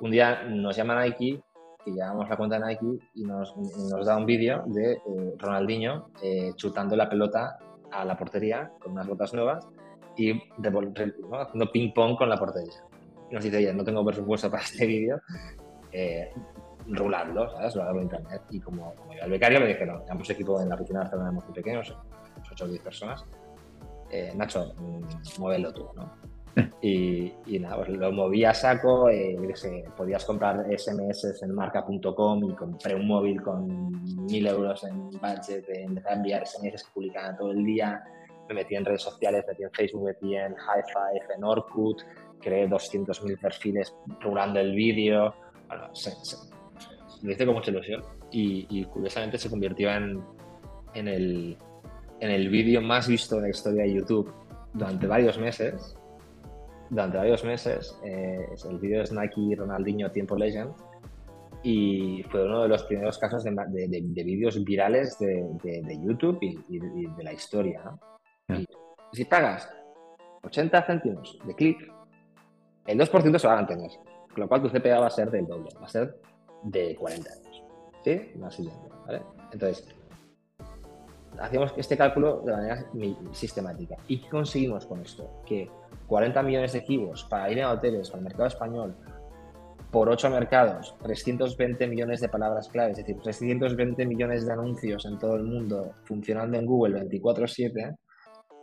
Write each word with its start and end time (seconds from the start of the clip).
un 0.00 0.10
día 0.10 0.42
nos 0.44 0.76
llama 0.76 1.02
Nike, 1.02 1.42
que 1.84 1.92
llevamos 1.92 2.28
la 2.28 2.36
cuenta 2.36 2.58
de 2.58 2.66
Nike, 2.66 3.06
y 3.14 3.24
nos, 3.24 3.56
nos 3.56 4.06
da 4.06 4.16
un 4.16 4.26
vídeo 4.26 4.62
de 4.66 4.92
eh, 4.92 5.34
Ronaldinho 5.38 6.10
eh, 6.22 6.52
chutando 6.56 6.96
la 6.96 7.08
pelota 7.08 7.58
a 7.90 8.04
la 8.04 8.16
portería 8.16 8.72
con 8.80 8.92
unas 8.92 9.06
botas 9.06 9.32
nuevas 9.34 9.68
y 10.16 10.32
¿no? 10.32 11.40
haciendo 11.40 11.70
ping-pong 11.72 12.16
con 12.16 12.28
la 12.28 12.36
portería. 12.36 12.72
Y 13.30 13.34
nos 13.34 13.44
dice, 13.44 13.58
oye, 13.58 13.72
no 13.72 13.84
tengo 13.84 14.04
presupuesto 14.04 14.50
para 14.50 14.62
este 14.62 14.86
vídeo, 14.86 15.20
eh, 15.92 16.30
rularlo, 16.86 17.50
¿sabes? 17.50 17.74
Rularlo 17.74 17.98
en 17.98 18.04
internet. 18.04 18.42
Y 18.50 18.60
como, 18.60 18.94
como 18.94 19.12
iba 19.12 19.24
el 19.24 19.30
becario, 19.30 19.60
me 19.60 19.66
dijeron, 19.66 20.04
tenemos 20.04 20.28
equipo 20.30 20.60
en 20.60 20.68
la 20.68 20.74
oficina 20.74 21.00
de 21.00 21.04
Barcelona 21.04 21.32
muy 21.32 21.54
pequeño, 21.54 21.80
8 21.80 22.64
o 22.64 22.68
10 22.68 22.82
personas. 22.82 23.24
Eh, 24.10 24.32
Nacho, 24.36 24.74
mm, 24.76 25.40
muévelo 25.40 25.72
tú, 25.72 25.88
¿no? 25.96 26.33
Y, 26.80 27.32
y, 27.46 27.58
nada, 27.58 27.76
pues 27.76 27.88
lo 27.88 28.12
moví 28.12 28.44
a 28.44 28.52
saco, 28.52 29.08
eh, 29.08 29.36
podías 29.96 30.24
comprar 30.24 30.66
SMS 30.78 31.42
en 31.42 31.54
marca.com 31.54 32.50
y 32.50 32.54
compré 32.54 32.94
un 32.94 33.06
móvil 33.06 33.40
con 33.40 33.90
mil 34.26 34.46
euros 34.46 34.84
en 34.84 35.08
budget, 35.10 35.64
empecé 35.68 36.08
a 36.08 36.12
enviar 36.12 36.46
SMS 36.46 36.84
que 36.84 36.92
publicaban 36.92 37.38
todo 37.38 37.52
el 37.52 37.64
día, 37.64 38.04
me 38.48 38.54
metí 38.56 38.74
en 38.74 38.84
redes 38.84 39.00
sociales, 39.00 39.44
metí 39.48 39.62
en 39.62 39.72
Facebook, 39.72 40.04
metí 40.04 40.36
en 40.36 40.54
High 40.54 40.82
Five, 40.82 41.34
en 41.34 41.44
Orkut, 41.44 42.02
creé 42.40 42.68
200.000 42.68 43.40
perfiles 43.40 43.94
rulando 44.20 44.60
el 44.60 44.74
vídeo, 44.74 45.34
bueno, 45.68 45.94
se, 45.94 46.10
lo 47.22 47.32
hice 47.32 47.46
con 47.46 47.54
mucha 47.54 47.70
ilusión 47.70 48.02
y, 48.30 48.84
curiosamente 48.86 49.38
se 49.38 49.48
convirtió 49.48 49.90
en, 49.90 50.22
en 50.92 51.08
el, 51.08 51.56
en 52.20 52.30
el 52.30 52.48
vídeo 52.50 52.82
más 52.82 53.08
visto 53.08 53.36
en 53.36 53.42
la 53.44 53.48
historia 53.48 53.84
de 53.84 53.94
YouTube 53.94 54.30
durante 54.74 55.06
varios 55.06 55.38
meses 55.38 55.96
durante 56.94 57.18
varios 57.18 57.44
meses. 57.44 57.98
Eh, 58.04 58.46
el 58.70 58.78
vídeo 58.78 59.02
es 59.02 59.12
Nike 59.12 59.56
Ronaldinho 59.56 60.10
Tiempo 60.10 60.36
Legend 60.36 60.72
y 61.62 62.22
fue 62.30 62.44
uno 62.44 62.62
de 62.62 62.68
los 62.68 62.84
primeros 62.84 63.18
casos 63.18 63.42
de, 63.42 63.50
vídeos 64.24 64.62
virales 64.64 65.18
de, 65.18 65.98
YouTube 66.00 66.38
y, 66.40 66.78
de 66.78 67.24
la 67.24 67.32
historia. 67.32 67.82
si 69.12 69.24
pagas 69.24 69.68
80 70.42 70.82
céntimos 70.82 71.38
de 71.44 71.54
clic, 71.54 71.92
el 72.86 72.98
2% 72.98 73.38
se 73.38 73.46
va 73.46 73.54
a 73.54 73.56
mantener, 73.56 73.90
con 74.32 74.40
lo 74.40 74.48
cual 74.48 74.62
tu 74.62 74.68
CPA 74.68 75.00
va 75.00 75.06
a 75.06 75.10
ser 75.10 75.30
del 75.30 75.46
doble, 75.46 75.70
va 75.80 75.86
a 75.86 75.88
ser 75.88 76.14
de 76.64 76.94
40 76.96 77.30
euros. 77.34 77.62
¿Sí? 78.04 78.32
Más 78.36 78.54
siguiente, 78.54 78.88
¿vale? 79.06 79.22
Entonces, 79.50 79.88
hacíamos 81.40 81.74
este 81.76 81.96
cálculo 81.96 82.42
de 82.44 82.52
manera 82.52 82.84
sistemática. 83.32 83.96
¿Y 84.08 84.20
qué 84.20 84.28
conseguimos 84.28 84.86
con 84.86 85.00
esto? 85.00 85.42
Que 85.46 85.70
40 86.06 86.42
millones 86.42 86.72
de 86.72 86.80
equipos 86.80 87.24
para 87.24 87.50
ir 87.50 87.62
a 87.62 87.72
hoteles, 87.72 88.10
para 88.10 88.18
el 88.18 88.24
mercado 88.24 88.46
español, 88.46 88.96
por 89.90 90.08
8 90.08 90.28
mercados, 90.30 90.96
320 91.02 91.86
millones 91.86 92.20
de 92.20 92.28
palabras 92.28 92.68
clave, 92.68 92.92
es 92.92 92.96
decir, 92.98 93.16
320 93.22 94.04
millones 94.06 94.44
de 94.44 94.52
anuncios 94.52 95.06
en 95.06 95.18
todo 95.18 95.36
el 95.36 95.44
mundo 95.44 95.92
funcionando 96.02 96.58
en 96.58 96.66
Google 96.66 97.00
24/7, 97.00 97.94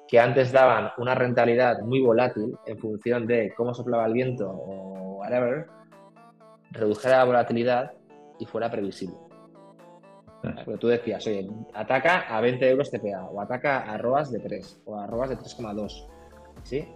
que 0.07 0.19
antes 0.19 0.51
daban 0.51 0.89
una 0.97 1.15
rentabilidad 1.15 1.79
muy 1.83 2.01
volátil 2.01 2.53
en 2.65 2.77
función 2.77 3.25
de 3.27 3.53
cómo 3.55 3.73
soplaba 3.73 4.05
el 4.07 4.13
viento 4.13 4.49
o 4.49 5.19
whatever, 5.19 5.67
redujera 6.71 7.19
la 7.19 7.23
volatilidad 7.23 7.91
y 8.37 8.45
fuera 8.45 8.69
previsible. 8.69 9.30
Porque 10.41 10.77
tú 10.77 10.87
decías, 10.87 11.25
oye, 11.27 11.49
ataca 11.73 12.21
a 12.21 12.41
20 12.41 12.69
euros 12.69 12.89
TPA, 12.89 13.25
o 13.25 13.39
ataca 13.41 13.79
a 13.79 13.93
arrobas 13.93 14.31
de 14.31 14.39
3, 14.39 14.81
o 14.85 14.97
a 14.97 15.03
arrobas 15.03 15.29
de 15.29 15.37
3,2. 15.37 16.07
¿Sí? 16.63 16.87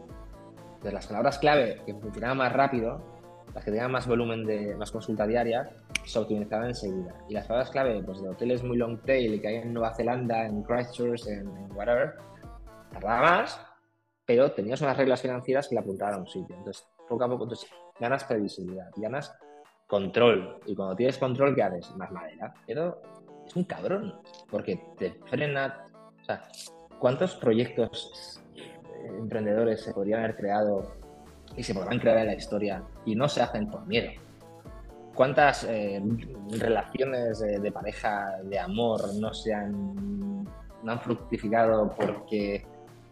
Entonces, 0.86 0.94
las 0.94 1.08
palabras 1.08 1.40
clave 1.40 1.82
que 1.86 1.94
funcionaban 1.94 2.38
más 2.38 2.54
rápido, 2.54 3.16
las 3.54 3.64
que 3.64 3.72
tenían 3.72 3.92
más 3.92 4.08
volumen 4.08 4.46
de 4.46 4.76
más 4.76 4.92
consulta 4.92 5.26
diaria, 5.28 5.70
se 6.04 6.20
optimizaban 6.20 6.68
enseguida. 6.68 7.14
Y 7.30 7.34
las 7.34 7.48
palabras 7.48 7.72
clave 7.72 8.04
pues, 8.04 8.22
de 8.22 8.30
hoteles 8.30 8.64
muy 8.64 8.78
long 8.78 9.02
tail 9.02 9.40
que 9.40 9.48
hay 9.48 9.56
en 9.56 9.74
Nueva 9.74 9.94
Zelanda, 9.96 10.46
en 10.46 10.64
Christchurch, 10.64 11.28
en, 11.28 11.48
whatever, 11.76 12.16
tardaba 12.92 13.22
más, 13.22 13.62
pero 14.25 14.52
tenías 14.52 14.81
unas 14.81 14.98
reglas 14.98 15.22
financieras 15.22 15.68
que 15.68 15.75
la 15.75 15.81
apuntaban 15.81 16.16
a 16.16 16.18
un 16.18 16.28
sitio. 16.28 16.56
Entonces, 16.56 16.88
poco 17.08 17.24
a 17.24 17.30
poco, 17.30 17.44
entonces, 17.44 17.69
ganas 18.00 18.24
previsibilidad, 18.24 18.90
ganas 18.98 19.36
control. 19.88 20.59
Y 20.66 20.75
cuando 20.75 20.96
tienes 20.96 21.18
control, 21.18 21.56
¿qué 21.56 21.64
haces? 21.64 21.96
Más 21.96 22.12
madera. 22.12 22.53
Pero 22.66 23.02
es 23.45 23.56
un 23.56 23.63
cabrón, 23.63 24.16
porque 24.50 24.79
te 24.97 25.11
frena. 25.25 25.88
O 26.22 26.25
sea, 26.25 26.47
¿cuántos 27.00 27.35
proyectos 27.35 28.41
eh, 28.56 29.07
emprendedores 29.19 29.81
se 29.81 29.94
podrían 29.94 30.19
haber 30.19 30.35
creado 30.35 30.95
y 31.56 31.63
se 31.63 31.73
podrán 31.73 32.00
crear 32.00 32.17
en 32.19 32.28
la 32.28 32.35
historia 32.35 32.83
y 33.06 33.16
no 33.16 33.29
se 33.29 33.41
hacen 33.41 33.69
por 33.69 33.85
miedo? 33.85 34.11
¿Cuántas 35.13 35.63
eh, 35.63 36.01
relaciones 36.50 37.39
de, 37.39 37.72
pareja, 37.72 38.38
de 38.44 38.59
amor, 38.59 39.13
no 39.16 39.33
se 39.33 39.53
han, 39.53 40.44
no 40.44 40.91
han 40.91 41.00
fructificado 41.00 41.89
porque 41.95 42.66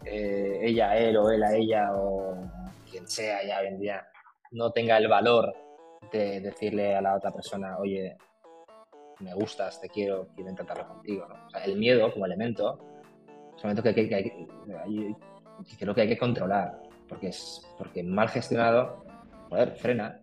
eh, 0.04 0.60
ella, 0.62 0.98
él 0.98 1.16
o 1.16 1.30
él 1.30 1.42
a 1.42 1.54
ella 1.54 1.94
o 1.94 2.36
quien 2.90 3.08
sea 3.08 3.42
ya 3.46 3.60
hoy 3.60 3.68
en 3.68 3.80
día 3.80 4.06
no 4.54 4.70
tenga 4.70 4.98
el 4.98 5.08
valor 5.08 5.54
de 6.12 6.40
decirle 6.40 6.94
a 6.94 7.02
la 7.02 7.16
otra 7.16 7.30
persona, 7.30 7.78
oye, 7.78 8.16
me 9.24 9.34
gustas, 9.34 9.80
te 9.80 9.88
quiero, 9.88 10.28
quiero 10.34 10.50
intentarlo 10.50 10.86
contigo. 10.86 11.26
el 11.64 11.78
miedo 11.78 12.12
como 12.12 12.26
elemento 12.26 12.78
es 13.56 13.64
un 13.64 13.70
elemento 13.70 13.82
que, 13.82 13.94
que, 13.94 14.08
que, 14.08 15.76
creo 15.78 15.94
que 15.94 16.00
hay 16.02 16.08
que 16.08 16.18
controlar, 16.18 16.82
porque, 17.08 17.28
es, 17.28 17.66
porque 17.78 18.02
mal 18.02 18.28
gestionado, 18.28 19.04
joder, 19.48 19.76
frena. 19.76 20.20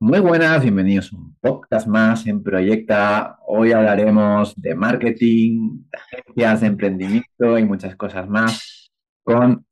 Muy 0.00 0.18
buenas, 0.18 0.60
bienvenidos 0.60 1.12
un 1.12 1.36
podcast 1.40 1.86
más 1.86 2.26
en 2.26 2.42
Proyecta. 2.42 3.38
Hoy 3.46 3.70
hablaremos 3.70 4.60
de 4.60 4.74
marketing, 4.74 5.84
de 5.90 5.98
agencias, 5.98 6.60
de 6.62 6.66
emprendimiento 6.66 7.58
y 7.58 7.64
muchas 7.64 7.94
cosas 7.94 8.28
más 8.28 8.90
con 9.22 9.64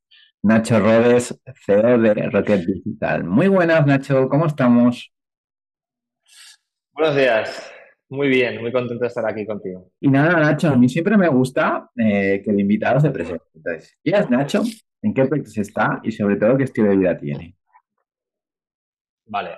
Nacho 0.42 0.78
Rodes, 0.78 1.40
CEO 1.66 1.98
de 1.98 2.14
Rocket 2.30 2.64
Digital. 2.64 3.24
Muy 3.24 3.48
buenas, 3.48 3.84
Nacho, 3.84 4.28
¿cómo 4.28 4.46
estamos? 4.46 5.11
Buenos 6.94 7.16
días. 7.16 7.72
Muy 8.10 8.28
bien, 8.28 8.60
muy 8.60 8.70
contento 8.70 9.00
de 9.00 9.08
estar 9.08 9.24
aquí 9.26 9.46
contigo. 9.46 9.90
Y 9.98 10.08
nada, 10.08 10.38
Nacho, 10.38 10.68
a 10.68 10.76
mí 10.76 10.90
siempre 10.90 11.16
me 11.16 11.26
gusta 11.28 11.90
eh, 11.96 12.42
que 12.44 12.50
el 12.50 12.60
invitado 12.60 13.00
se 13.00 13.10
presente. 13.10 13.44
Entonces, 13.54 13.98
¿quién 14.04 14.16
es 14.16 14.28
Nacho? 14.28 14.62
¿En 15.00 15.14
qué 15.14 15.24
proyectos 15.24 15.56
está? 15.56 16.00
Y 16.02 16.12
sobre 16.12 16.36
todo, 16.36 16.58
¿qué 16.58 16.64
estilo 16.64 16.90
de 16.90 16.96
vida 16.98 17.16
tiene? 17.16 17.56
Vale. 19.24 19.52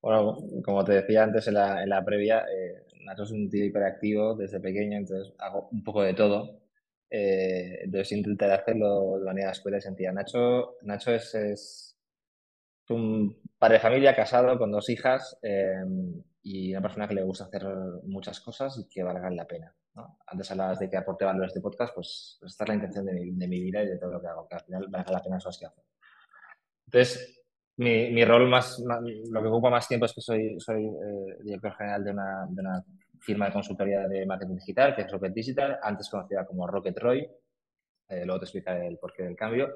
Bueno, 0.00 0.38
como 0.64 0.82
te 0.84 0.92
decía 0.92 1.24
antes 1.24 1.46
en 1.48 1.54
la, 1.54 2.02
previa, 2.02 2.46
eh, 2.50 2.86
Nacho 3.04 3.24
es 3.24 3.30
un 3.30 3.50
tío 3.50 3.66
hiperactivo 3.66 4.34
desde 4.34 4.58
pequeño, 4.58 4.96
entonces 4.96 5.34
hago 5.38 5.68
un 5.70 5.84
poco 5.84 6.02
de 6.02 6.14
todo. 6.14 6.62
Eh, 7.10 7.80
entonces 7.84 8.12
intentar 8.12 8.50
hacerlo 8.52 9.18
de 9.18 9.26
manera 9.26 9.50
escuela 9.50 9.76
y 9.76 9.82
sencilla. 9.82 10.12
Nacho, 10.12 10.76
Nacho 10.80 11.12
es, 11.12 11.34
es 11.34 11.98
un 12.88 13.36
padre 13.58 13.74
de 13.74 13.80
familia 13.80 14.16
casado 14.16 14.58
con 14.58 14.72
dos 14.72 14.88
hijas 14.88 15.38
y 16.46 16.72
una 16.72 16.82
persona 16.82 17.08
que 17.08 17.14
le 17.14 17.22
gusta 17.22 17.44
hacer 17.44 17.64
muchas 18.04 18.38
cosas 18.38 18.78
y 18.78 18.86
que 18.86 19.02
valgan 19.02 19.34
la 19.34 19.46
pena. 19.46 19.74
¿no? 19.94 20.18
Antes 20.26 20.50
hablabas 20.50 20.78
de 20.78 20.90
que 20.90 20.98
aporte 20.98 21.24
valor 21.24 21.44
a 21.44 21.46
este 21.46 21.62
podcast, 21.62 21.94
pues 21.94 22.38
esta 22.44 22.64
es 22.64 22.68
la 22.68 22.74
intención 22.74 23.06
de 23.06 23.14
mi, 23.14 23.30
de 23.30 23.48
mi, 23.48 23.60
vida 23.60 23.82
y 23.82 23.86
de 23.86 23.98
todo 23.98 24.12
lo 24.12 24.20
que 24.20 24.26
hago, 24.28 24.46
que 24.46 24.56
al 24.56 24.60
final 24.60 24.86
valga 24.90 25.12
la 25.12 25.22
pena 25.22 25.36
cosas 25.36 25.58
que 25.58 25.66
hago. 25.66 25.82
Entonces, 26.84 27.42
mi, 27.78 28.10
mi 28.10 28.24
rol 28.26 28.46
más, 28.46 28.78
lo 28.78 29.42
que 29.42 29.48
ocupa 29.48 29.70
más 29.70 29.88
tiempo 29.88 30.04
es 30.04 30.12
que 30.12 30.20
soy, 30.20 30.60
soy 30.60 30.84
eh, 30.84 31.38
director 31.42 31.74
general 31.76 32.04
de 32.04 32.10
una, 32.10 32.46
de 32.50 32.60
una, 32.60 32.84
firma 33.20 33.46
de 33.46 33.52
consultoría 33.54 34.06
de 34.06 34.26
marketing 34.26 34.56
digital, 34.56 34.94
que 34.94 35.00
es 35.00 35.10
Rocket 35.10 35.32
Digital, 35.32 35.78
antes 35.82 36.10
conocida 36.10 36.44
como 36.44 36.66
Rocket 36.66 36.98
Roy. 36.98 37.26
Eh, 38.06 38.26
luego 38.26 38.40
te 38.40 38.44
explicaré 38.44 38.86
el 38.86 38.98
porqué 38.98 39.22
del 39.22 39.34
cambio. 39.34 39.70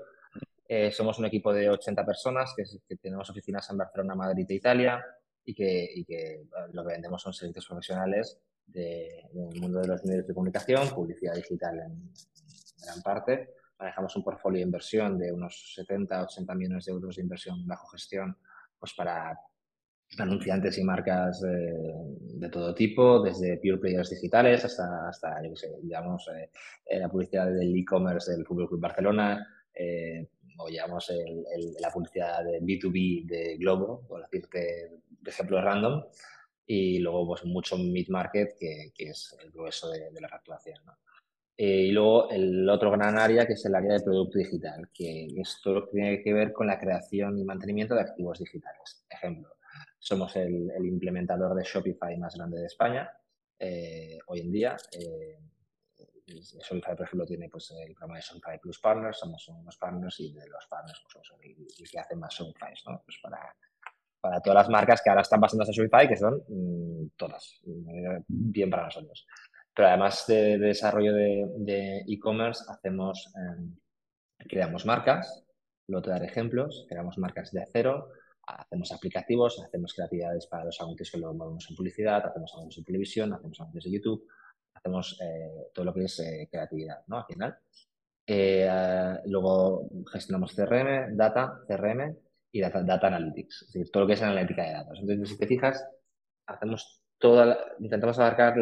Eh, 0.69 0.91
somos 0.91 1.19
un 1.19 1.25
equipo 1.25 1.51
de 1.51 1.71
80 1.71 2.05
personas 2.05 2.53
que, 2.55 2.65
que 2.87 2.97
tenemos 2.97 3.31
oficinas 3.31 3.71
en 3.71 3.79
Barcelona, 3.79 4.15
Madrid 4.15 4.45
e 4.51 4.55
Italia 4.55 5.03
y 5.49 5.55
que, 5.55 5.91
y 5.95 6.05
que 6.05 6.45
lo 6.75 6.85
que 6.85 6.93
vendemos 6.93 7.23
son 7.23 7.33
servicios 7.33 7.67
profesionales 7.67 8.39
de, 8.67 9.31
del 9.33 9.59
mundo 9.63 9.81
de 9.81 9.89
los 9.89 10.05
medios 10.05 10.27
de 10.27 10.35
comunicación, 10.35 10.91
publicidad 10.91 11.35
digital 11.35 11.79
en, 11.79 12.13
gran 12.85 13.01
parte. 13.03 13.55
Manejamos 13.79 14.15
un 14.17 14.25
portfolio 14.25 14.59
de 14.59 14.67
inversión 14.67 15.19
de 15.19 15.33
unos 15.33 15.73
70, 15.75 16.23
80 16.25 16.55
millones 16.55 16.85
de 16.85 16.93
euros 16.93 17.17
de 17.17 17.23
inversión 17.23 17.67
bajo 17.67 17.89
gestión 17.89 18.37
pues 18.79 18.93
para 18.93 19.39
anunciantes 20.19 20.77
y 20.77 20.85
marcas 20.85 21.41
de 21.41 22.49
todo 22.51 22.75
tipo, 22.75 23.23
desde 23.23 23.57
pure 23.57 23.79
players 23.79 24.11
digitales 24.11 24.67
hasta, 24.67 25.09
hasta 25.09 25.43
yo 25.43 25.57
sé, 25.57 25.71
digamos, 25.83 26.29
eh, 26.29 26.51
eh, 26.85 26.99
la 26.99 27.09
publicidad 27.09 27.47
del 27.47 27.75
e-commerce 27.75 28.33
del 28.33 28.45
Fútbol 28.45 28.69
Club 28.69 28.81
Barcelona, 28.81 29.47
eh, 29.73 30.29
o 30.59 30.69
llamamos 30.69 31.13
la 31.81 31.91
publicidad 31.91 32.45
de 32.45 32.61
B2B 32.61 33.27
de 33.27 33.57
Globo, 33.57 34.05
por 34.07 34.23
decirte 34.23 35.01
de 35.09 35.31
ejemplo 35.31 35.61
random, 35.61 36.05
y 36.67 36.99
luego 36.99 37.27
pues 37.29 37.45
mucho 37.45 37.79
mid-market, 37.79 38.57
que, 38.59 38.93
que, 38.95 39.11
es 39.11 39.35
el 39.43 39.51
grueso 39.51 39.91
de, 39.91 40.21
la 40.21 40.29
facturación. 40.29 40.79
Eh, 41.57 41.87
y 41.87 41.91
luego 41.91 42.31
el 42.31 42.69
otro 42.69 42.91
gran 42.91 43.19
área 43.19 43.47
que 43.47 43.55
es 43.55 43.65
el 43.65 43.75
área 43.75 43.95
de 43.95 44.05
producto 44.05 44.39
digital, 44.39 44.91
que 44.93 45.27
es 45.37 45.61
todo 45.63 45.75
lo 45.75 45.87
que 45.87 45.93
tiene 45.93 46.23
que 46.23 46.33
ver 46.33 46.53
con 46.53 46.67
la 46.67 46.79
creación 46.79 47.39
y 47.39 47.45
mantenimiento 47.45 47.95
de 47.95 48.03
activos 48.03 48.39
digitales. 48.39 49.05
Ejemplo, 49.09 49.57
somos 49.99 50.37
el, 50.37 50.71
implementador 50.85 51.57
de 51.57 51.65
Shopify 51.65 52.17
más 52.19 52.37
grande 52.37 52.61
de 52.61 52.67
España 52.67 53.11
eh, 53.59 54.19
hoy 54.27 54.41
en 54.41 54.53
día. 54.53 54.77
Eh, 54.93 55.39
Shopify, 56.35 56.97
por 56.97 57.07
ejemplo, 57.07 57.27
tiene 57.27 57.49
pues, 57.49 57.71
el 57.71 57.95
programa 57.95 58.17
de 58.17 58.23
Shopify 58.23 58.59
Plus 58.59 58.79
Partners, 58.79 59.19
somos 59.19 59.49
unos 59.49 59.77
partners 59.77 60.21
y 60.21 60.33
de 60.33 60.49
los 60.49 60.67
partners 60.67 61.03
pues, 61.13 61.29
el, 61.43 61.91
que 61.91 61.99
hacen 61.99 62.19
más 62.19 62.35
Shopify, 62.35 62.73
¿no? 62.87 63.03
Pues 63.05 63.19
para, 63.23 63.55
para 64.21 64.41
todas 64.41 64.57
las 64.57 64.69
marcas 64.69 65.01
que 65.03 65.11
ahora 65.11 65.23
están 65.23 65.41
pasando 65.41 65.65
a 65.65 65.73
Shopify, 65.73 66.09
que 66.09 66.17
son 66.17 66.43
mm, 66.49 67.11
todas, 67.17 67.61
bien 68.27 68.71
para 68.71 68.85
nosotros. 68.85 69.27
Pero 69.75 69.89
además 69.89 70.25
de, 70.27 70.59
desarrollo 70.59 71.15
de 71.15 72.05
e-commerce, 72.09 72.65
hacemos, 72.69 73.33
em, 73.37 73.77
creamos 74.39 74.85
marcas, 74.85 75.45
luego 75.87 76.03
te 76.03 76.11
daré 76.11 76.27
ejemplos, 76.27 76.85
creamos 76.89 77.17
marcas 77.19 77.53
de 77.53 77.65
cero, 77.73 78.11
hacemos 78.49 78.93
aplicativos, 78.93 79.63
hacemos 79.65 79.95
creatividades 79.95 80.47
para 80.47 80.65
los 80.65 80.81
anuncios 80.81 81.11
que 81.11 81.19
lo 81.19 81.33
movemos 81.35 81.69
en 81.71 81.77
publicidad, 81.77 82.27
hacemos 82.27 82.53
anuncios 82.55 82.79
en 82.79 82.85
televisión, 82.85 83.33
hacemos 83.33 83.61
anuncios 83.61 83.85
de 83.85 83.91
YouTube, 83.91 84.27
hacemos 84.79 85.19
eh, 85.21 85.69
todo 85.73 85.85
lo 85.85 85.95
que 85.95 86.05
es 86.05 86.19
eh, 86.21 86.49
creatividad, 86.51 87.03
¿no? 87.07 87.19
Al 87.19 87.27
final. 87.27 87.59
Eh, 88.27 88.69
luego 89.27 89.89
gestionamos 90.13 90.55
CRM, 90.55 91.17
data, 91.17 91.61
CRM 91.67 92.17
y 92.53 92.61
data, 92.61 92.83
data, 92.83 93.07
analytics, 93.07 93.63
es 93.63 93.73
decir, 93.73 93.91
todo 93.91 94.03
lo 94.03 94.07
que 94.07 94.13
es 94.15 94.23
analítica 94.23 94.63
de 94.65 94.73
datos. 94.73 94.99
Entonces, 95.01 95.31
si 95.31 95.39
te 95.39 95.47
fijas, 95.47 95.85
hacemos 96.47 97.03
intentamos 97.81 98.17
abarcar 98.21 98.55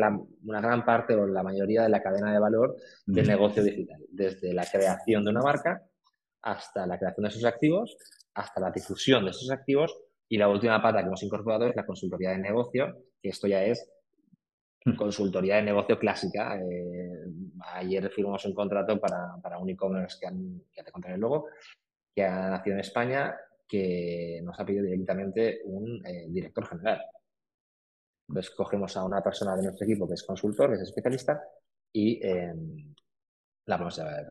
una 0.44 0.60
gran 0.62 0.82
parte 0.82 1.14
o 1.14 1.26
la 1.26 1.42
mayoría 1.42 1.82
de 1.82 1.90
la 1.90 2.02
cadena 2.02 2.32
de 2.32 2.38
valor 2.38 2.76
del 3.04 3.26
negocio 3.26 3.62
digital, 3.62 4.00
desde 4.08 4.54
la 4.54 4.64
creación 4.64 5.24
de 5.24 5.30
una 5.30 5.42
marca 5.42 5.82
hasta 6.40 6.86
la 6.86 6.98
creación 6.98 7.24
de 7.24 7.28
esos 7.28 7.44
activos, 7.44 7.98
hasta 8.32 8.60
la 8.60 8.70
difusión 8.70 9.24
de 9.24 9.32
esos 9.32 9.50
activos 9.50 9.94
y 10.28 10.38
la 10.38 10.48
última 10.48 10.80
pata 10.80 11.00
que 11.00 11.06
hemos 11.06 11.22
incorporado 11.22 11.66
es 11.66 11.76
la 11.76 11.84
consultoría 11.84 12.30
de 12.30 12.38
negocio, 12.38 12.96
que 13.20 13.28
esto 13.28 13.46
ya 13.46 13.62
es. 13.64 13.88
Consultoría 14.94 15.56
de 15.56 15.62
negocio 15.62 15.98
clásica. 15.98 16.60
Eh, 16.60 17.24
ayer 17.74 18.10
firmamos 18.10 18.44
un 18.44 18.54
contrato 18.54 19.00
para, 19.00 19.58
un 19.58 19.70
e-commerce 19.70 20.18
que, 20.20 20.28
que 20.72 20.82
te 20.82 21.16
luego, 21.16 21.46
que 22.14 22.24
ha 22.24 22.50
nacido 22.50 22.74
en 22.74 22.80
España, 22.80 23.36
que 23.66 24.40
nos 24.44 24.58
ha 24.58 24.64
pedido 24.64 24.84
directamente 24.84 25.60
un 25.64 26.04
eh, 26.06 26.26
director 26.28 26.66
general. 26.66 27.02
Entonces 28.28 28.54
cogemos 28.54 28.96
a 28.96 29.04
una 29.04 29.22
persona 29.22 29.56
de 29.56 29.62
nuestro 29.64 29.84
equipo 29.84 30.06
que 30.06 30.14
es 30.14 30.22
consultor, 30.22 30.70
que 30.70 30.76
es 30.76 30.82
especialista, 30.82 31.42
y 31.92 32.20
em, 32.26 32.94
la 33.66 33.76
vamos 33.76 33.98
a 33.98 34.04
ver. 34.04 34.28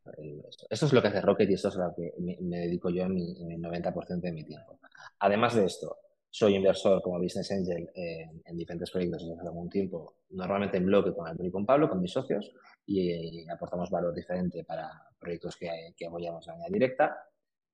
Esto 0.70 0.86
es 0.86 0.94
lo 0.94 1.02
que 1.02 1.08
hace 1.08 1.22
Rocket 1.22 1.50
y 1.50 1.54
esto 1.54 1.70
es 1.70 1.76
lo 1.76 1.94
que 1.96 2.14
me, 2.20 2.60
dedico 2.60 2.90
yo 2.90 3.04
en 3.04 3.14
mi, 3.14 3.36
90% 3.58 4.20
de 4.20 4.32
mi 4.32 4.44
tiempo. 4.44 4.80
Además 5.20 5.56
de 5.56 5.66
esto, 5.66 5.98
soy 6.36 6.56
inversor 6.56 7.02
como 7.02 7.18
Business 7.18 7.50
Angel 7.50 7.90
en, 7.96 8.58
diferentes 8.58 8.92
proyectos 8.92 9.22
desde 9.22 9.40
hace 9.40 9.48
algún 9.48 9.70
tiempo, 9.70 10.18
normalmente 10.32 10.76
en 10.76 10.86
bloque 10.86 11.14
con 11.14 11.26
Antonio 11.26 11.48
y 11.48 11.52
con 11.54 11.66
Pablo, 11.66 11.90
con 11.90 12.02
mis 12.02 12.12
socios, 12.12 12.52
y, 12.86 13.50
aportamos 13.50 13.90
valor 13.90 14.14
diferente 14.14 14.66
para 14.66 14.92
proyectos 15.18 15.56
que, 15.56 15.94
que 15.96 16.08
apoyamos 16.08 16.46
de 16.46 16.52
manera 16.52 16.70
directa. 16.70 17.18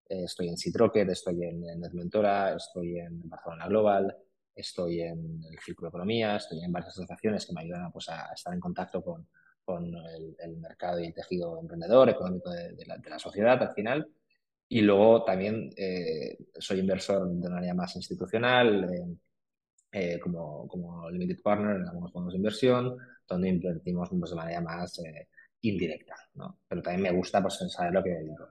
Eh, 0.08 0.26
estoy 0.26 0.50
en 0.50 0.58
Citrocket, 0.58 1.10
estoy 1.10 1.44
en, 1.44 1.68
en 1.68 1.84
estoy 2.56 3.00
en 3.00 3.28
Barcelona 3.28 3.68
Global, 3.68 4.16
estoy 4.54 5.02
en 5.02 5.44
el 5.44 5.58
Círculo 5.58 5.88
de 5.88 5.90
Economía, 5.90 6.36
estoy 6.36 6.64
en 6.64 6.72
varias 6.72 6.92
asociaciones 6.92 7.48
que 7.48 7.54
me 7.54 7.62
ayudan 7.62 7.92
pues, 7.92 8.10
a 8.10 8.32
estar 8.32 8.54
en 8.54 8.60
contacto 8.60 9.04
con, 9.04 9.28
el, 10.38 10.58
mercado 10.58 11.00
y 11.00 11.08
el 11.08 11.16
tejido 11.16 11.60
emprendedor, 11.60 12.10
económico 12.10 12.52
de, 12.52 12.76
la, 12.86 13.18
sociedad 13.18 13.60
al 13.60 13.74
final. 13.74 14.08
Y 14.74 14.80
luego 14.80 15.26
también 15.26 15.70
eh, 15.76 16.38
soy 16.58 16.80
inversor 16.80 17.28
de 17.28 17.50
manera 17.50 17.74
más 17.74 17.94
institucional, 17.98 18.90
eh, 19.92 20.18
como, 20.18 20.66
como 20.66 21.10
limited 21.10 21.42
partner 21.44 21.76
en 21.76 21.88
algunos 21.90 22.14
fondos 22.14 22.32
de 22.32 22.38
inversión, 22.38 22.98
donde 23.28 23.50
invertimos 23.50 24.08
pues, 24.10 24.32
de 24.32 24.38
manera 24.38 24.62
más 24.62 24.98
eh, 25.00 25.28
indirecta. 25.60 26.16
¿no? 26.36 26.60
Pero 26.70 26.82
también 26.82 27.04
me 27.04 27.12
gusta 27.12 27.42
pues, 27.42 27.60
saber 27.68 27.92
lo 27.92 28.02
que 28.02 28.18
digo 28.20 28.48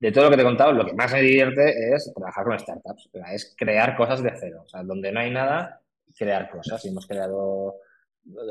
de 0.00 0.10
todo 0.10 0.24
lo 0.24 0.30
que 0.30 0.36
te 0.36 0.42
he 0.42 0.46
contado, 0.46 0.72
lo 0.72 0.86
que 0.86 0.94
más 0.94 1.12
me 1.12 1.20
divierte 1.20 1.94
es 1.94 2.10
trabajar 2.14 2.44
con 2.44 2.58
startups, 2.58 3.10
es 3.32 3.54
crear 3.56 3.96
cosas 3.96 4.22
de 4.22 4.32
cero. 4.40 4.62
O 4.64 4.68
sea, 4.68 4.82
donde 4.82 5.12
no 5.12 5.20
hay 5.20 5.30
nada, 5.30 5.82
crear 6.16 6.50
cosas. 6.50 6.84
Y 6.84 6.88
hemos 6.88 7.06
creado 7.06 7.76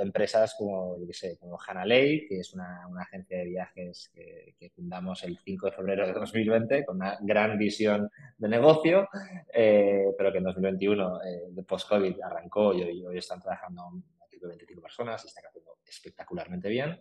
empresas 0.02 0.56
como, 0.58 0.98
yo 1.00 1.08
qué 1.08 1.14
sé, 1.14 1.38
como 1.38 1.58
Hanalei, 1.66 2.28
que 2.28 2.40
es 2.40 2.54
una, 2.54 2.82
agencia 3.00 3.38
de 3.38 3.46
viajes 3.46 4.12
que, 4.14 4.72
fundamos 4.76 5.24
el 5.24 5.38
5 5.38 5.68
de 5.68 5.72
febrero 5.72 6.08
de 6.08 6.14
2020 6.14 6.86
con 6.86 6.98
una 6.98 7.18
gran 7.22 7.58
visión 7.58 8.10
de 8.38 8.48
negocio, 8.48 9.08
eh, 9.54 10.14
pero 10.18 10.32
que 10.32 10.38
en 10.38 10.44
2021, 10.44 11.24
eh, 11.24 11.48
de 11.52 11.64
post-COVID, 11.64 12.22
arrancó 12.22 12.74
y 12.74 13.06
hoy, 13.06 13.18
están 13.18 13.42
trabajando 13.42 13.88
un 13.88 14.04
de 14.42 14.48
25 14.48 14.82
personas 14.82 15.24
y 15.24 15.28
está 15.28 15.42
haciendo 15.48 15.78
espectacularmente 15.86 16.70
bien. 16.70 17.00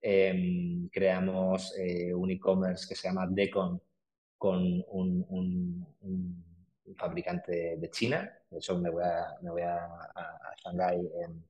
Em, 0.00 0.88
creamos 0.88 1.74
eh, 1.78 2.14
un 2.14 2.30
e-commerce 2.30 2.86
que 2.88 2.94
se 2.94 3.08
llama 3.08 3.26
Decon 3.28 3.80
con 4.38 4.84
un, 4.88 5.86
fabricante 6.96 7.76
de 7.76 7.90
China. 7.90 8.30
De 8.48 8.58
hecho, 8.58 8.78
me 8.78 8.88
voy 8.88 9.02
a, 9.02 9.36
me 9.42 9.50
voy 9.50 9.62
a, 9.62 9.84
a 9.84 10.54
Shanghái 10.62 11.00
en, 11.24 11.44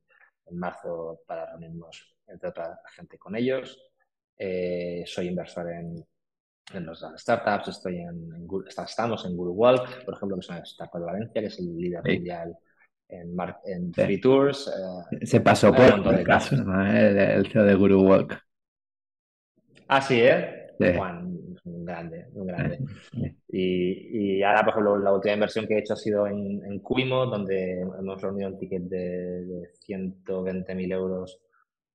marzo 0.52 1.20
para 1.26 1.46
reunirnos, 1.46 2.16
entre 2.26 2.48
otra 2.48 2.80
gente, 2.94 3.18
con 3.18 3.36
ellos. 3.36 3.90
Eh, 4.38 5.04
soy 5.06 5.28
inversor 5.28 5.70
en, 5.70 6.04
en 6.74 6.86
las 6.86 7.04
startups, 7.16 7.68
estoy 7.68 8.00
en, 8.00 8.46
estamos 8.66 9.24
en 9.24 9.36
Google 9.36 9.54
Walk, 9.54 10.04
por 10.04 10.14
ejemplo, 10.14 10.36
que 10.36 10.40
es 10.40 10.48
una 10.48 10.58
startup 10.60 11.00
de 11.00 11.06
Valencia, 11.06 11.40
que 11.40 11.46
es 11.46 11.58
el 11.58 11.76
líder 11.76 12.02
mundial 12.04 12.56
en, 13.08 13.36
en 13.64 13.92
free 13.92 14.20
tours. 14.20 14.68
Eh, 15.10 15.26
Se 15.26 15.40
pasó 15.40 15.72
por 15.72 16.14
el 16.14 16.24
caso, 16.24 16.56
el, 16.56 17.50
CEO 17.50 17.64
de 17.64 17.74
Google 17.74 17.96
Walk. 17.96 18.42
Ah, 19.88 20.00
sí, 20.00 20.20
¿eh? 20.20 20.74
Juan, 20.78 21.25
un 21.66 21.84
grande, 21.84 22.26
un 22.32 22.46
grande. 22.46 22.78
Y, 23.48 24.38
y, 24.38 24.42
ahora, 24.42 24.60
por 24.62 24.70
ejemplo, 24.70 24.98
la 24.98 25.12
última 25.12 25.34
inversión 25.34 25.66
que 25.66 25.74
he 25.74 25.78
hecho 25.78 25.94
ha 25.94 25.96
sido 25.96 26.26
en, 26.26 26.62
en 26.64 26.80
Cuimo, 26.80 27.24
donde 27.24 27.80
hemos 27.80 28.20
reunido 28.20 28.50
un 28.50 28.58
ticket 28.58 28.82
de, 28.82 29.44
de 29.46 29.70
120.000 29.88 30.92
euros, 30.92 31.40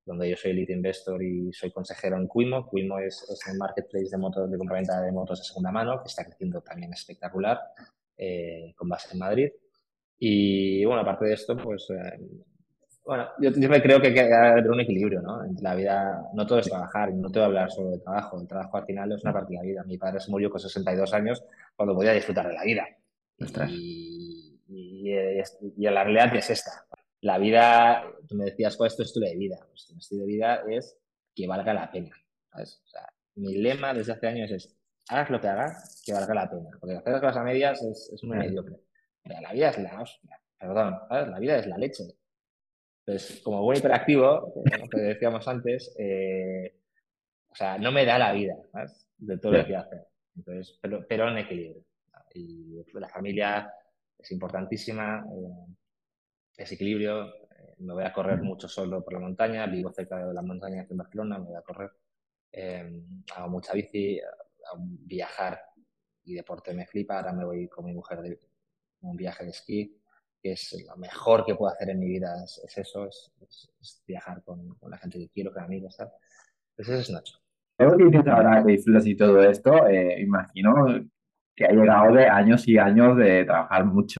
donde 0.05 0.29
yo 0.29 0.37
soy 0.37 0.53
lead 0.53 0.69
investor 0.69 1.21
y 1.21 1.53
soy 1.53 1.71
consejero 1.71 2.17
en 2.17 2.27
Cuimo. 2.27 2.65
Cuimo 2.65 2.97
es, 2.97 3.29
es 3.29 3.47
el 3.51 3.59
marketplace 3.59 4.09
de 4.09 4.17
motos 4.17 4.49
de 4.49 4.57
compraventa 4.57 5.01
de 5.01 5.11
motos 5.11 5.39
de 5.39 5.45
segunda 5.45 5.71
mano, 5.71 6.01
que 6.01 6.07
está 6.07 6.25
creciendo 6.25 6.61
también 6.61 6.93
espectacular, 6.93 7.59
eh, 8.17 8.73
con 8.75 8.89
base 8.89 9.09
en 9.13 9.19
Madrid. 9.19 9.49
Y 10.17 10.83
bueno, 10.85 11.01
aparte 11.01 11.25
de 11.25 11.33
esto, 11.33 11.55
pues 11.57 11.87
eh, 11.91 12.19
bueno, 13.03 13.27
yo, 13.39 13.49
yo 13.49 13.69
creo 13.69 13.99
que 13.99 14.07
hay 14.07 14.13
que 14.13 14.33
haber 14.33 14.69
un 14.69 14.79
equilibrio, 14.79 15.21
¿no? 15.21 15.43
En 15.43 15.55
la 15.61 15.73
vida, 15.73 16.21
no 16.33 16.45
todo 16.45 16.59
es 16.59 16.69
trabajar, 16.69 17.11
no 17.13 17.29
te 17.31 17.39
voy 17.39 17.43
a 17.43 17.45
hablar 17.47 17.71
solo 17.71 17.89
de 17.91 17.99
trabajo. 17.99 18.39
El 18.39 18.47
trabajo 18.47 18.77
al 18.77 18.85
final 18.85 19.11
es 19.11 19.23
una 19.23 19.33
parte 19.33 19.53
de 19.53 19.57
la 19.57 19.63
vida. 19.63 19.83
Mi 19.85 19.97
padre 19.97 20.19
se 20.19 20.29
murió 20.29 20.49
con 20.49 20.59
62 20.59 21.13
años 21.13 21.43
cuando 21.75 21.95
podía 21.95 22.13
disfrutar 22.13 22.47
de 22.47 22.53
la 22.53 22.63
vida. 22.63 22.87
Y, 23.69 24.59
y, 24.67 25.09
y, 25.09 25.83
la 25.89 26.03
realidad 26.03 26.35
es 26.35 26.49
esta. 26.51 26.85
La 27.21 27.39
vida, 27.39 28.03
tú 28.27 28.35
me 28.35 28.45
decías, 28.45 28.77
¿cuál 28.77 28.87
es 28.87 28.95
tu 28.95 29.03
estilo 29.03 29.27
de 29.27 29.35
vida? 29.35 29.57
Pues 29.67 29.87
tu 29.87 29.97
estilo 29.97 30.21
de 30.21 30.27
vida 30.27 30.63
es 30.69 30.95
que 31.35 31.47
valga 31.47 31.73
la 31.73 31.91
pena. 31.91 32.15
¿sabes? 32.51 32.81
O 32.85 32.87
sea, 32.87 33.09
mi 33.35 33.57
lema 33.57 33.95
desde 33.95 34.13
hace 34.13 34.27
años 34.27 34.51
es, 34.51 34.77
hagas 35.09 35.29
lo 35.31 35.41
que 35.41 35.47
hagas, 35.47 36.03
que 36.05 36.13
valga 36.13 36.35
la 36.35 36.49
pena. 36.49 36.69
Porque 36.79 36.97
hacer 36.97 37.13
las 37.13 37.21
cosas 37.21 37.37
a 37.37 37.43
medias 37.43 37.81
es, 37.81 38.11
es 38.13 38.23
muy 38.23 38.37
mediocre. 38.37 38.77
La 39.23 39.53
vida 39.53 39.69
es 39.69 39.77
la 39.79 40.03
perdón, 40.59 40.99
la 41.09 41.39
vida 41.39 41.57
es 41.57 41.65
la 41.65 41.77
leche 41.77 42.03
entonces, 43.05 43.41
como 43.41 43.63
buen 43.63 43.79
hiperactivo, 43.79 44.53
como 44.53 44.89
que 44.89 44.99
decíamos 44.99 45.47
antes, 45.47 45.95
eh, 45.97 46.75
o 47.49 47.55
sea, 47.55 47.77
no 47.77 47.91
me 47.91 48.05
da 48.05 48.19
la 48.19 48.31
vida 48.31 48.55
¿sabes? 48.71 49.07
de 49.17 49.37
todo 49.37 49.53
lo 49.53 49.65
que 49.65 49.75
hacer. 49.75 50.07
Entonces, 50.35 50.77
pero, 50.81 51.05
pero 51.07 51.27
en 51.27 51.39
equilibrio. 51.39 51.83
Y 52.33 52.83
la 52.93 53.09
familia 53.09 53.73
es 54.17 54.31
importantísima, 54.31 55.25
eh, 55.27 55.73
es 56.57 56.71
equilibrio. 56.71 57.27
Eh, 57.27 57.75
me 57.79 57.93
voy 57.93 58.03
a 58.03 58.13
correr 58.13 58.41
mucho 58.41 58.67
solo 58.67 59.03
por 59.03 59.13
la 59.13 59.19
montaña, 59.19 59.65
vivo 59.65 59.91
cerca 59.91 60.23
de 60.23 60.33
la 60.33 60.43
montaña 60.43 60.83
aquí 60.83 60.93
en 60.93 60.97
Barcelona, 60.97 61.39
me 61.39 61.45
voy 61.45 61.55
a 61.55 61.61
correr. 61.61 61.91
hago 63.35 63.49
mucha 63.49 63.73
bici, 63.73 64.21
viajar 64.77 65.59
y 66.23 66.35
deporte 66.35 66.73
me 66.73 66.85
flipa. 66.85 67.17
Ahora 67.17 67.33
me 67.33 67.45
voy 67.45 67.67
con 67.67 67.85
mi 67.85 67.93
mujer 67.93 68.21
de 68.21 68.39
un 69.01 69.17
viaje 69.17 69.43
de 69.43 69.49
esquí 69.49 70.00
que 70.41 70.53
es 70.53 70.85
lo 70.87 70.97
mejor 70.97 71.45
que 71.45 71.55
puedo 71.55 71.71
hacer 71.71 71.89
en 71.89 71.99
mi 71.99 72.07
vida, 72.07 72.43
es, 72.43 72.77
eso, 72.77 73.07
es, 73.07 73.31
viajar 74.07 74.41
con, 74.43 74.75
la 74.87 74.97
gente 74.97 75.19
que 75.19 75.29
quiero, 75.29 75.53
con 75.53 75.63
amigos, 75.63 75.95
tal. 75.97 76.09
Pues 76.75 76.89
eso 76.89 76.99
es 76.99 77.09
Nacho. 77.11 77.37
Luego 77.77 77.97
que 77.97 78.05
dices 78.05 78.27
ahora 78.27 78.63
que 78.63 78.71
disfrutas 78.71 79.05
y 79.05 79.15
todo 79.15 79.41
esto, 79.43 79.87
eh, 79.87 80.21
imagino 80.21 80.73
que 81.55 81.65
ha 81.65 81.71
llegado 81.71 82.13
de 82.13 82.25
años 82.27 82.67
y 82.67 82.77
años 82.77 83.17
de 83.17 83.45
trabajar 83.45 83.85
mucho. 83.85 84.17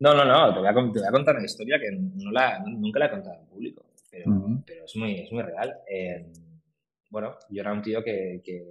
No, 0.00 0.14
no, 0.14 0.24
no, 0.24 0.54
te 0.54 0.60
voy 0.60 0.68
a, 0.68 0.72
te 0.72 0.98
voy 1.00 1.08
a 1.08 1.12
contar 1.12 1.36
una 1.36 1.44
historia 1.44 1.78
que 1.78 1.90
no 1.90 2.30
la, 2.30 2.60
nunca 2.60 3.00
la 3.00 3.06
he 3.06 3.10
contado 3.10 3.40
en 3.40 3.46
público, 3.46 3.84
pero, 4.10 4.24
pero 4.64 4.84
es, 4.84 4.96
muy, 4.96 5.20
es 5.20 5.32
muy 5.32 5.42
real. 5.42 5.74
Eh, 5.90 6.32
bueno, 7.10 7.36
yo 7.50 7.60
era 7.60 7.72
un 7.72 7.82
tío 7.82 8.02
que, 8.02 8.40
que, 8.44 8.64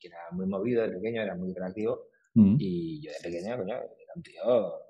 era 0.00 0.18
muy 0.32 0.46
movido 0.46 0.82
de 0.82 0.90
pequeño, 0.90 1.22
era 1.22 1.34
muy 1.34 1.52
creativo. 1.54 2.08
Mm. 2.34 2.56
Y 2.58 3.00
yo 3.00 3.10
de 3.10 3.30
pequeño, 3.30 3.56
coño, 3.56 3.74
era 3.74 4.12
un 4.14 4.22
tío 4.22 4.87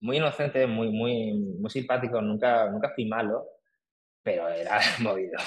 muy 0.00 0.16
inocente, 0.16 0.66
muy, 0.66 0.90
muy, 0.90 1.32
muy 1.34 1.70
simpático, 1.70 2.20
nunca, 2.20 2.70
nunca 2.70 2.92
fui 2.94 3.06
malo, 3.06 3.46
pero 4.22 4.48
era 4.48 4.80
movido. 5.00 5.38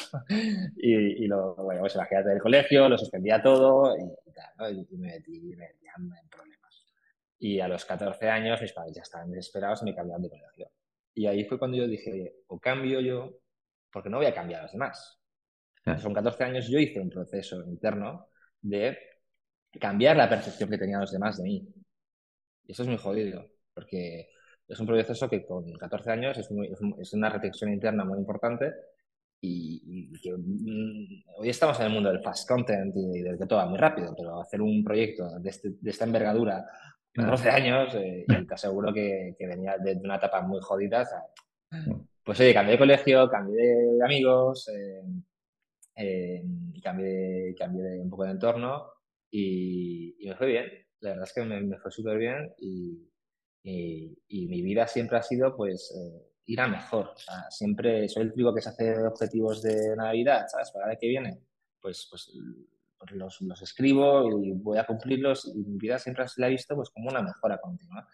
y, 0.78 1.24
y 1.24 1.28
lo, 1.28 1.56
bueno, 1.56 1.82
pues 1.82 1.96
la 1.96 2.08
del 2.24 2.40
colegio, 2.40 2.90
lo 2.90 2.98
suspendía 2.98 3.42
todo 3.42 3.96
y, 3.98 4.32
tal, 4.34 4.78
y, 4.78 4.98
me 4.98 5.14
metí, 5.14 5.56
me 5.56 5.66
en 5.66 6.30
problemas. 6.30 6.86
Y 7.40 7.60
a 7.60 7.68
los 7.68 7.86
14 7.86 8.30
años 8.30 8.62
mis 8.62 8.74
padres 8.74 8.96
ya 8.96 9.02
estaban 9.02 9.32
desesperados 9.32 9.82
y 9.82 9.86
me 9.86 9.96
cambiaron 9.96 10.24
de 10.24 10.30
colegio. 10.30 10.72
Y 11.14 11.28
ahí 11.28 11.46
fue 11.46 11.60
cuando 11.60 11.78
yo 11.78 11.88
dije, 11.88 12.34
o 12.48 12.60
cambio 12.60 13.00
yo, 13.00 13.38
porque 13.92 14.10
no 14.10 14.18
voy 14.18 14.26
a 14.26 14.34
cambiar 14.34 14.62
a 14.62 14.64
los 14.64 14.72
demás. 14.72 15.20
Son 16.02 16.14
14 16.14 16.44
años, 16.46 16.68
yo 16.70 16.80
hice 16.80 17.00
un 17.00 17.10
proceso 17.10 17.62
interno 17.66 18.28
de 18.62 18.98
cambiar 19.80 20.16
la 20.16 20.30
percepción 20.30 20.70
que 20.70 20.78
tenían 20.78 21.02
los 21.02 21.12
demás 21.12 21.38
de 21.38 21.44
mí. 21.44 21.68
Y 22.66 22.72
eso 22.72 22.84
es 22.84 22.88
muy 22.90 22.98
jodido, 22.98 23.46
porque 23.74 24.30
es 24.68 24.80
un 24.80 24.88
proceso 24.88 25.30
que 25.30 25.46
con 25.46 25.72
14 25.74 26.12
años 26.12 26.38
es, 26.38 26.50
es, 27.00 27.14
una 27.14 27.30
reflexión 27.30 27.72
interna 27.72 28.06
muy 28.06 28.18
importante 28.18 28.72
y, 29.42 30.10
que 30.22 30.32
mm, 30.32 31.24
hoy 31.38 31.50
estamos 31.50 31.80
en 31.80 31.88
el 31.88 31.92
mundo 31.92 32.10
del 32.10 32.22
fast 32.22 32.48
content 32.48 32.96
y 32.96 33.22
de 33.22 33.38
que 33.38 33.46
todo 33.46 33.60
va 33.60 33.66
muy 33.66 33.78
rápido, 33.78 34.14
pero 34.18 34.42
hacer 34.42 34.62
un 34.62 34.84
proyecto 34.84 35.38
de, 35.40 35.50
este, 35.50 35.72
de 35.80 35.90
esta 35.90 36.06
envergadura 36.06 36.66
en 37.16 37.28
12 37.28 37.50
años, 37.50 37.94
eh, 37.96 38.26
y 38.28 38.48
te 38.48 38.54
aseguro 38.54 38.94
que, 38.94 39.36
que, 39.38 39.46
venía 39.46 39.78
de 39.78 40.00
una 40.04 40.16
etapa 40.16 40.42
muy 40.42 40.60
jodida. 40.62 41.08
pues 42.24 42.40
oye, 42.40 42.54
cambié 42.54 42.74
de 42.74 42.80
colegio, 42.80 43.30
cambié 43.30 43.62
de 43.62 44.04
amigos, 44.04 44.68
eh, 44.70 45.04
eh, 45.96 46.44
cambié, 46.82 47.54
cambié 47.56 48.00
un 48.00 48.10
poco 48.10 48.24
de 48.24 48.32
entorno 48.32 48.88
y, 49.30 50.16
me 50.26 50.36
fue 50.36 50.48
bien. 50.48 50.66
La 51.02 51.10
verdad 51.10 51.26
es 51.26 51.34
que 51.34 51.44
me, 51.44 51.62
me 51.62 51.78
fue 51.78 51.92
súper 51.92 52.18
bien 52.18 52.54
y, 52.58 53.13
y, 53.64 54.48
mi 54.48 54.62
vida 54.62 54.88
siempre 54.88 55.18
ha 55.18 55.24
sido 55.24 55.56
pues 55.56 55.94
eh, 55.98 56.32
ir 56.46 56.60
a 56.60 56.68
mejor. 56.68 57.14
siempre 57.50 58.08
soy 58.10 58.24
el 58.24 58.32
típico 58.32 58.54
que 58.54 58.62
se 58.62 58.70
hace 58.70 58.98
objetivos 59.06 59.62
de 59.62 59.96
Navidad, 59.96 60.46
¿sabes? 60.48 60.72
Para 60.72 60.86
el 60.86 60.92
año 60.92 61.00
que 61.00 61.08
viene, 61.08 61.40
pues, 61.82 62.08
pues, 62.10 62.32
pues 62.98 63.12
los, 63.12 63.42
los, 63.42 63.62
escribo 63.62 64.42
y 64.42 64.52
voy 64.52 64.78
a 64.78 64.86
cumplirlos 64.86 65.48
y 65.48 65.60
mi 65.60 65.78
vida 65.78 65.98
siempre 65.98 66.26
la 66.38 66.48
he 66.48 66.52
visto 66.52 66.76
pues 66.76 66.90
como 66.90 67.10
una 67.10 67.22
mejora 67.22 67.58
continua. 67.58 68.08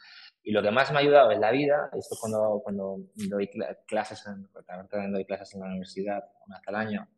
Y 0.44 0.52
lo 0.52 0.62
que 0.62 0.72
más 0.72 0.92
me 0.92 0.98
ha 0.98 1.02
ayudado 1.02 1.32
en 1.32 1.42
la 1.42 1.52
vida, 1.52 1.90
esto 1.98 2.16
cuando, 2.20 2.62
cuando 2.64 3.00
doy 3.16 3.50
clases, 3.88 4.26
en, 4.28 4.48
también 4.66 5.12
doy 5.12 5.26
clases 5.26 5.54
en 5.54 5.62
la 5.62 5.68
universidad 5.68 6.24
una 6.48 6.58
vez 6.58 6.68
al 6.68 6.76
año, 6.76 7.10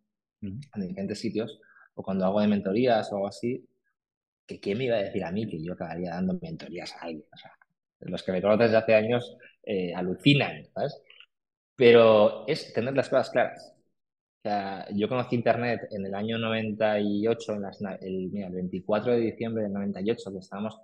en 0.42 0.60
diferentes 0.76 1.20
sitios, 1.20 1.60
o 1.94 2.04
cuando 2.04 2.26
hago 2.26 2.42
de 2.42 2.48
mentorías 2.48 3.12
o 3.12 3.18
algo 3.18 3.28
así, 3.28 3.68
que 4.48 4.60
qué 4.60 4.76
me 4.76 4.86
iba 4.86 4.98
a 4.98 5.04
decir 5.04 5.24
a 5.24 5.32
mí 5.32 5.48
que 5.48 5.64
yo 5.64 5.74
acabaría 5.74 6.12
dando 6.12 6.40
mentorías 6.42 6.94
a 6.96 7.06
alguien. 7.06 7.26
O 7.32 7.38
sea, 7.38 7.52
los 8.02 8.24
que 8.24 8.32
me 8.32 8.42
conocen 8.42 8.68
desde 8.68 8.78
hace 8.78 8.96
años 8.96 9.38
eh, 9.64 9.94
alucinan, 9.94 10.66
¿sabes? 10.74 11.02
Pero 11.76 12.48
es 12.48 12.74
tener 12.74 12.96
las 12.96 13.10
cosas 13.10 13.30
claras. 13.30 13.74
O 14.44 14.50
sea, 14.50 14.88
yo 14.92 15.08
conocí 15.08 15.36
Internet 15.36 15.82
en 15.92 16.06
el 16.06 16.16
año 16.16 16.38
98, 16.40 17.54
en 17.54 17.62
las, 17.62 17.80
el, 18.02 18.30
mira, 18.32 18.48
el 18.48 18.54
24 18.54 19.14
de 19.14 19.20
diciembre 19.20 19.64
del 19.64 19.74
98, 19.74 20.32
que 20.32 20.40
estábamos 20.40 20.80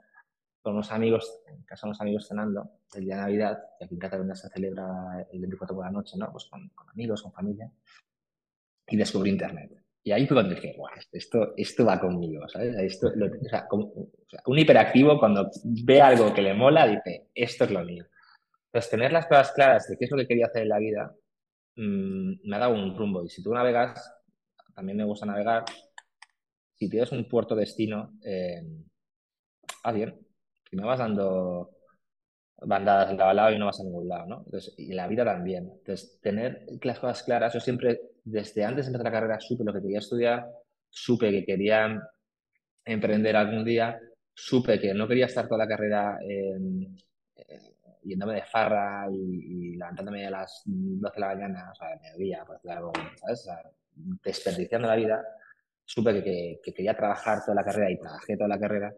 con 0.62 0.74
unos 0.74 0.92
amigos, 0.92 1.40
en 1.48 1.64
casa 1.64 1.88
de 1.88 1.90
unos 1.90 2.02
amigos 2.02 2.28
cenando, 2.28 2.70
el 2.94 3.06
día 3.06 3.16
de 3.16 3.22
Navidad, 3.22 3.58
que 3.80 3.86
aquí 3.86 3.96
en 3.96 4.00
Cataluña 4.00 4.36
se 4.36 4.50
celebra 4.50 5.26
el 5.32 5.40
24 5.40 5.76
por 5.76 5.86
la 5.86 5.92
noche, 5.92 6.18
¿no? 6.18 6.32
Pues 6.32 6.46
con, 6.46 6.70
con 6.70 6.90
amigos, 6.90 7.24
con 7.24 7.32
familia, 7.32 7.72
y 8.88 8.98
descubrí 8.98 9.32
Internet. 9.32 9.77
Y 10.08 10.14
ahí 10.14 10.26
fue 10.26 10.36
cuando 10.36 10.56
dije, 10.56 10.74
esto, 11.12 11.54
esto 11.58 11.84
va 11.84 12.00
conmigo, 12.00 12.48
¿sabes? 12.48 12.78
Esto, 12.78 13.12
un 14.46 14.58
hiperactivo 14.58 15.20
cuando 15.20 15.52
ve 15.84 16.02
algo 16.02 16.34
que 16.34 16.42
le 16.42 16.54
mola, 16.54 16.88
dice, 16.88 17.28
esto 17.36 17.66
es 17.66 17.72
lo 17.72 17.84
mío. 17.84 18.06
Entonces, 18.68 18.90
tener 18.90 19.12
las 19.12 19.28
cosas 19.28 19.52
claras 19.52 19.86
de 19.90 19.98
qué 19.98 20.06
es 20.06 20.12
lo 20.12 20.16
que 20.16 20.28
quería 20.28 20.46
hacer 20.46 20.62
en 20.62 20.70
la 20.70 20.80
vida, 20.80 21.14
mm, 21.76 22.48
me 22.48 22.56
ha 22.56 22.60
dado 22.60 22.76
un 22.76 22.98
rumbo. 22.98 23.26
Y 23.26 23.28
si 23.28 23.44
tú 23.44 23.54
navegas, 23.54 24.10
también 24.74 24.98
me 24.98 25.04
gusta 25.04 25.26
navegar, 25.26 25.66
si 26.76 26.90
tienes 26.90 27.12
un 27.12 27.28
puerto 27.28 27.54
destino, 27.54 28.14
eh, 28.24 28.64
ah, 29.84 29.92
bien, 29.92 30.18
me 30.72 30.86
vas 30.86 31.00
dando 31.00 31.72
bandadas 32.62 33.12
en 33.12 33.18
cada 33.18 33.34
lado 33.34 33.52
y 33.52 33.60
no 33.60 33.66
vas 33.66 33.82
a 33.82 33.84
ningún 33.84 34.08
lado, 34.08 34.26
¿no? 34.26 34.44
Entonces, 34.46 34.74
y 34.78 34.94
la 34.94 35.06
vida 35.10 35.26
también. 35.26 35.70
Entonces, 35.80 36.18
tener 36.22 36.66
las 36.82 37.00
cosas 37.00 37.24
claras, 37.24 37.54
yo 37.54 37.60
siempre, 37.60 38.00
desde 38.30 38.64
antes 38.66 38.86
de 38.86 38.90
empezar 38.90 39.06
la 39.06 39.20
carrera, 39.20 39.40
supe 39.40 39.64
lo 39.64 39.74
que 39.74 39.82
quería 39.82 40.00
estudiar, 40.00 40.46
supe 40.90 41.32
que 41.32 41.46
quería 41.46 42.02
emprender 42.84 43.36
algún 43.36 43.64
día, 43.64 44.00
supe 44.34 44.80
que 44.80 44.94
no 44.94 45.08
quería 45.08 45.26
estar 45.26 45.48
toda 45.48 45.66
la 45.66 45.68
carrera 45.68 46.18
eh, 46.22 46.58
yéndome 48.04 48.36
de 48.36 48.44
farra 48.44 49.08
y, 49.12 49.76
levantándome 49.76 50.28
a 50.28 50.32
las 50.32 50.64
12 50.66 51.16
de 51.16 51.20
la 51.20 51.28
mañana, 51.28 51.72
o 51.72 51.76
sea, 51.76 51.90
de 51.90 52.00
mediodía, 52.00 52.46
por 52.46 52.56
decir 52.56 52.72
algo, 52.72 52.92
¿sabes? 53.16 53.50
desperdiciando 54.24 54.88
la 54.88 54.96
vida, 54.96 55.24
supe 55.86 56.24
que, 56.24 56.60
que 56.64 56.74
quería 56.74 56.96
trabajar 56.96 57.40
toda 57.44 57.56
la 57.56 57.64
carrera 57.64 57.92
y 57.92 58.00
trabajé 58.00 58.38
toda 58.38 58.50
la 58.50 58.60
carrera 58.60 58.94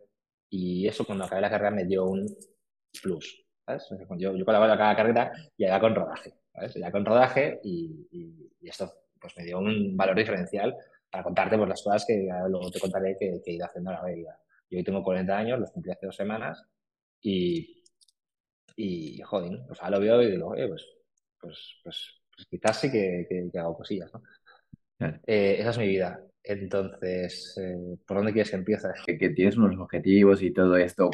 y 0.49 0.87
eso 0.87 1.05
cuando 1.05 1.25
acabé 1.25 1.41
la 1.41 1.49
carrera 1.49 1.71
me 1.71 1.85
dio 1.85 2.05
un 2.05 2.25
plus. 3.01 3.45
Yo, 4.17 4.35
yo 4.35 4.45
colaboro 4.45 4.73
a 4.73 4.77
cada 4.77 4.95
carrera 4.95 5.31
y 5.55 5.65
ya 5.65 5.79
con 5.79 5.93
rodaje, 5.93 6.33
¿sabes? 6.51 6.73
Ya 6.73 6.91
con 6.91 7.05
rodaje 7.05 7.59
y, 7.63 8.49
esto 8.61 8.91
pues 9.19 9.35
me 9.37 9.43
dio 9.43 9.59
un 9.59 9.95
valor 9.95 10.17
diferencial 10.17 10.75
para 11.09 11.23
contarte 11.23 11.57
pues, 11.57 11.69
las 11.69 11.83
cosas 11.83 12.05
que 12.05 12.27
luego 12.49 12.69
te 12.71 12.79
contaré 12.79 13.17
que, 13.17 13.41
he 13.45 13.53
ido 13.53 13.65
haciendo 13.65 13.91
a 13.91 13.93
la 13.93 14.05
vida. 14.05 14.39
Yo 14.69 14.77
hoy 14.77 14.83
tengo 14.83 15.03
40 15.03 15.37
años, 15.37 15.59
los 15.59 15.71
cumplí 15.71 15.91
hace 15.91 16.05
dos 16.05 16.15
semanas 16.15 16.63
y, 17.21 17.83
y 18.75 19.21
joder, 19.21 19.61
pues 19.67 19.81
ahora 19.81 19.97
lo 19.97 20.03
veo 20.03 20.21
y 20.21 20.31
digo, 20.31 20.49
pues, 20.49 20.85
pues, 21.39 21.79
pues, 21.83 22.21
pues, 22.35 22.47
quizás 22.49 22.79
sí 22.79 22.91
que, 22.91 23.25
que, 23.51 23.59
hago 23.59 23.75
cosillas, 23.77 24.11
¿no? 24.13 24.21
Eh, 25.25 25.57
esa 25.59 25.69
es 25.71 25.77
mi 25.77 25.87
vida. 25.87 26.21
Entonces, 26.43 27.57
eh, 27.57 27.97
¿por 28.05 28.17
dónde 28.17 28.33
quieres 28.33 28.49
que 28.49 28.57
empiece? 28.57 28.87
Que, 29.05 29.17
que, 29.17 29.29
tienes 29.29 29.57
unos 29.57 29.79
objetivos 29.79 30.41
y 30.41 30.51
todo 30.51 30.77
esto. 30.77 31.09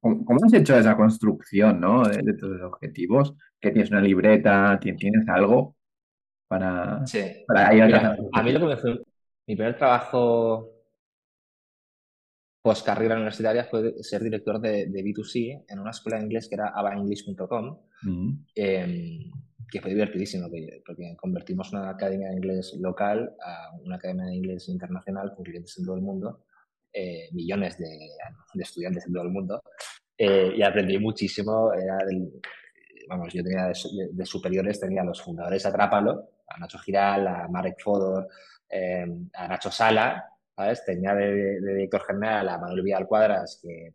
¿Cómo, 0.00 0.36
has 0.44 0.52
hecho 0.52 0.76
esa 0.76 0.96
construcción, 0.96 1.80
¿no? 1.80 2.02
de, 2.02 2.18
de 2.22 2.34
tus 2.34 2.60
objetivos? 2.62 3.34
¿Que 3.60 3.70
tienes 3.70 3.90
una 3.90 4.00
libreta? 4.00 4.78
¿Tienes 4.80 5.28
algo 5.28 5.76
para, 6.52 7.06
sí. 7.06 7.44
para 7.46 7.74
ir 7.74 7.82
a 7.94 8.14
A 8.30 8.42
mí 8.42 8.52
lo 8.52 8.60
que 8.60 8.66
me 8.66 8.76
fue, 8.76 9.00
mi 9.46 9.56
primer 9.56 9.74
trabajo 9.74 10.68
post 12.60 12.84
carrera 12.84 13.14
universitaria 13.14 13.64
fue 13.64 13.94
ser 14.02 14.22
director 14.22 14.60
de, 14.60 14.86
de, 14.86 15.02
B2C 15.02 15.64
en 15.66 15.78
una 15.78 15.92
escuela 15.92 16.18
de 16.18 16.24
inglés 16.24 16.50
que 16.50 16.56
era 16.56 16.68
abaenglish.com, 16.68 17.78
mm. 18.02 18.44
em, 18.54 19.30
que 19.70 19.80
fue 19.80 19.94
divertidísimo 19.94 20.50
porque 20.84 21.16
convertimos 21.16 21.72
una 21.72 21.88
academia 21.88 22.28
de 22.28 22.36
inglés 22.36 22.76
local 22.78 23.34
a 23.42 23.70
una 23.82 23.96
academia 23.96 24.26
de 24.26 24.34
inglés 24.34 24.68
internacional 24.68 25.32
con 25.34 25.44
clientes 25.44 25.78
en 25.78 25.86
todo 25.86 25.96
el 25.96 26.02
mundo 26.02 26.44
eh, 26.92 27.30
millones 27.32 27.78
de, 27.78 27.88
de, 28.52 28.62
estudiantes 28.62 29.06
en 29.06 29.14
todo 29.14 29.22
el 29.22 29.30
mundo 29.30 29.62
eh, 30.18 30.52
y 30.54 30.62
aprendí 30.62 30.98
muchísimo. 30.98 31.72
Era 31.72 31.96
vamos, 33.08 33.32
yo 33.32 33.42
tenía 33.42 33.66
de, 33.66 34.26
superiores, 34.26 34.80
tenía 34.80 35.02
a 35.02 35.04
los 35.04 35.20
fundadores 35.22 35.64
Atrápalo, 35.66 36.30
a 36.54 36.58
Nacho 36.58 36.78
Giral, 36.78 37.26
a 37.26 37.48
Marek 37.48 37.80
Fodor, 37.80 38.28
eh, 38.68 39.06
a 39.34 39.48
Nacho 39.48 39.70
Sala, 39.70 40.24
¿sabes? 40.54 40.84
Tenía 40.84 41.14
de, 41.14 41.60
director 41.60 42.02
general 42.06 42.48
a 42.48 42.58
Manuel 42.58 42.82
Vidal 42.82 43.06
Cuadras, 43.06 43.60
que, 43.62 43.94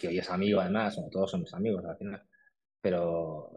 que 0.00 0.08
hoy 0.08 0.18
es 0.18 0.30
amigo 0.30 0.60
además, 0.60 1.00
todos 1.10 1.30
somos 1.30 1.52
amigos 1.54 1.84
al 1.84 1.96
final, 1.96 2.22
pero 2.80 3.50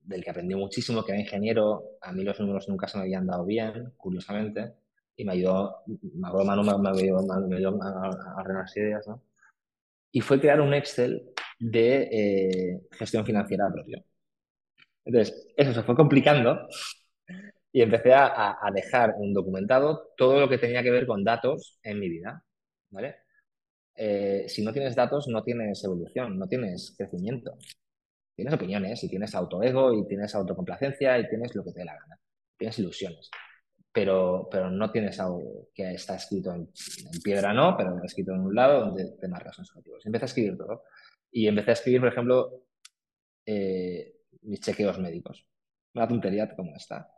del 0.00 0.24
que 0.24 0.30
aprendí 0.30 0.54
muchísimo, 0.54 1.04
que 1.04 1.12
era 1.12 1.20
ingeniero, 1.20 1.98
a 2.00 2.12
mí 2.12 2.24
los 2.24 2.38
números 2.40 2.68
nunca 2.68 2.88
se 2.88 2.98
me 2.98 3.04
habían 3.04 3.26
dado 3.26 3.44
bien, 3.44 3.92
curiosamente, 3.96 4.74
y 5.16 5.24
me 5.24 5.32
ayudó, 5.32 5.82
me 5.86 6.28
acuerdo 6.28 6.46
Manu 6.46 6.62
me, 6.62 6.70
ayudó, 6.70 7.22
me 7.46 7.56
ayudó 7.56 7.82
a, 7.82 8.36
ordenar 8.36 8.66
ideas, 8.74 9.06
¿no? 9.06 9.22
Y 10.12 10.20
fue 10.20 10.40
crear 10.40 10.60
un 10.60 10.74
Excel 10.74 11.30
de 11.58 12.08
eh, 12.10 12.80
gestión 12.92 13.24
financiera 13.24 13.70
propio. 13.72 14.02
Entonces, 15.04 15.48
eso 15.56 15.72
se 15.72 15.82
fue 15.82 15.94
complicando 15.94 16.68
y 17.72 17.82
empecé 17.82 18.12
a, 18.14 18.58
dejar 18.74 19.14
un 19.16 19.32
documentado 19.32 20.12
todo 20.16 20.40
lo 20.40 20.48
que 20.48 20.58
tenía 20.58 20.82
que 20.82 20.90
ver 20.90 21.06
con 21.06 21.24
datos 21.24 21.78
en 21.82 22.00
mi 22.00 22.08
vida, 22.08 22.44
¿vale? 22.90 23.16
Eh, 23.94 24.44
si 24.48 24.64
no 24.64 24.72
tienes 24.72 24.96
datos, 24.96 25.28
no 25.28 25.42
tienes 25.42 25.84
evolución, 25.84 26.38
no 26.38 26.48
tienes 26.48 26.94
crecimiento. 26.96 27.56
Tienes 28.34 28.54
opiniones 28.54 29.04
y 29.04 29.08
tienes 29.08 29.34
autoego 29.34 29.92
y 29.92 30.06
tienes 30.06 30.34
autocomplacencia 30.34 31.18
y 31.18 31.28
tienes 31.28 31.54
lo 31.54 31.62
que 31.62 31.72
te 31.72 31.80
dé 31.80 31.84
la 31.84 31.98
gana. 31.98 32.18
Tienes 32.56 32.78
ilusiones 32.78 33.30
pero, 33.92 34.48
pero 34.50 34.70
no 34.70 34.90
tienes 34.90 35.18
algo 35.20 35.68
que 35.74 35.92
está 35.92 36.16
escrito 36.16 36.52
en, 36.54 36.70
piedra, 37.22 37.52
no, 37.52 37.76
pero 37.76 38.02
escrito 38.04 38.32
en 38.32 38.40
un 38.40 38.54
lado 38.54 38.80
donde 38.80 39.16
te 39.20 39.28
marcas 39.28 39.58
los 39.58 39.70
objetivos. 39.70 40.06
Empecé 40.06 40.24
a 40.24 40.26
escribir 40.26 40.56
todo. 40.56 40.84
Y 41.32 41.46
empecé 41.46 41.70
a 41.70 41.74
escribir, 41.74 42.00
por 42.00 42.08
ejemplo, 42.12 42.64
eh, 43.46 44.14
mis 44.42 44.60
chequeos 44.60 44.98
médicos. 44.98 45.46
Una 45.94 46.06
tontería 46.06 46.54
como 46.54 46.74
esta. 46.76 47.08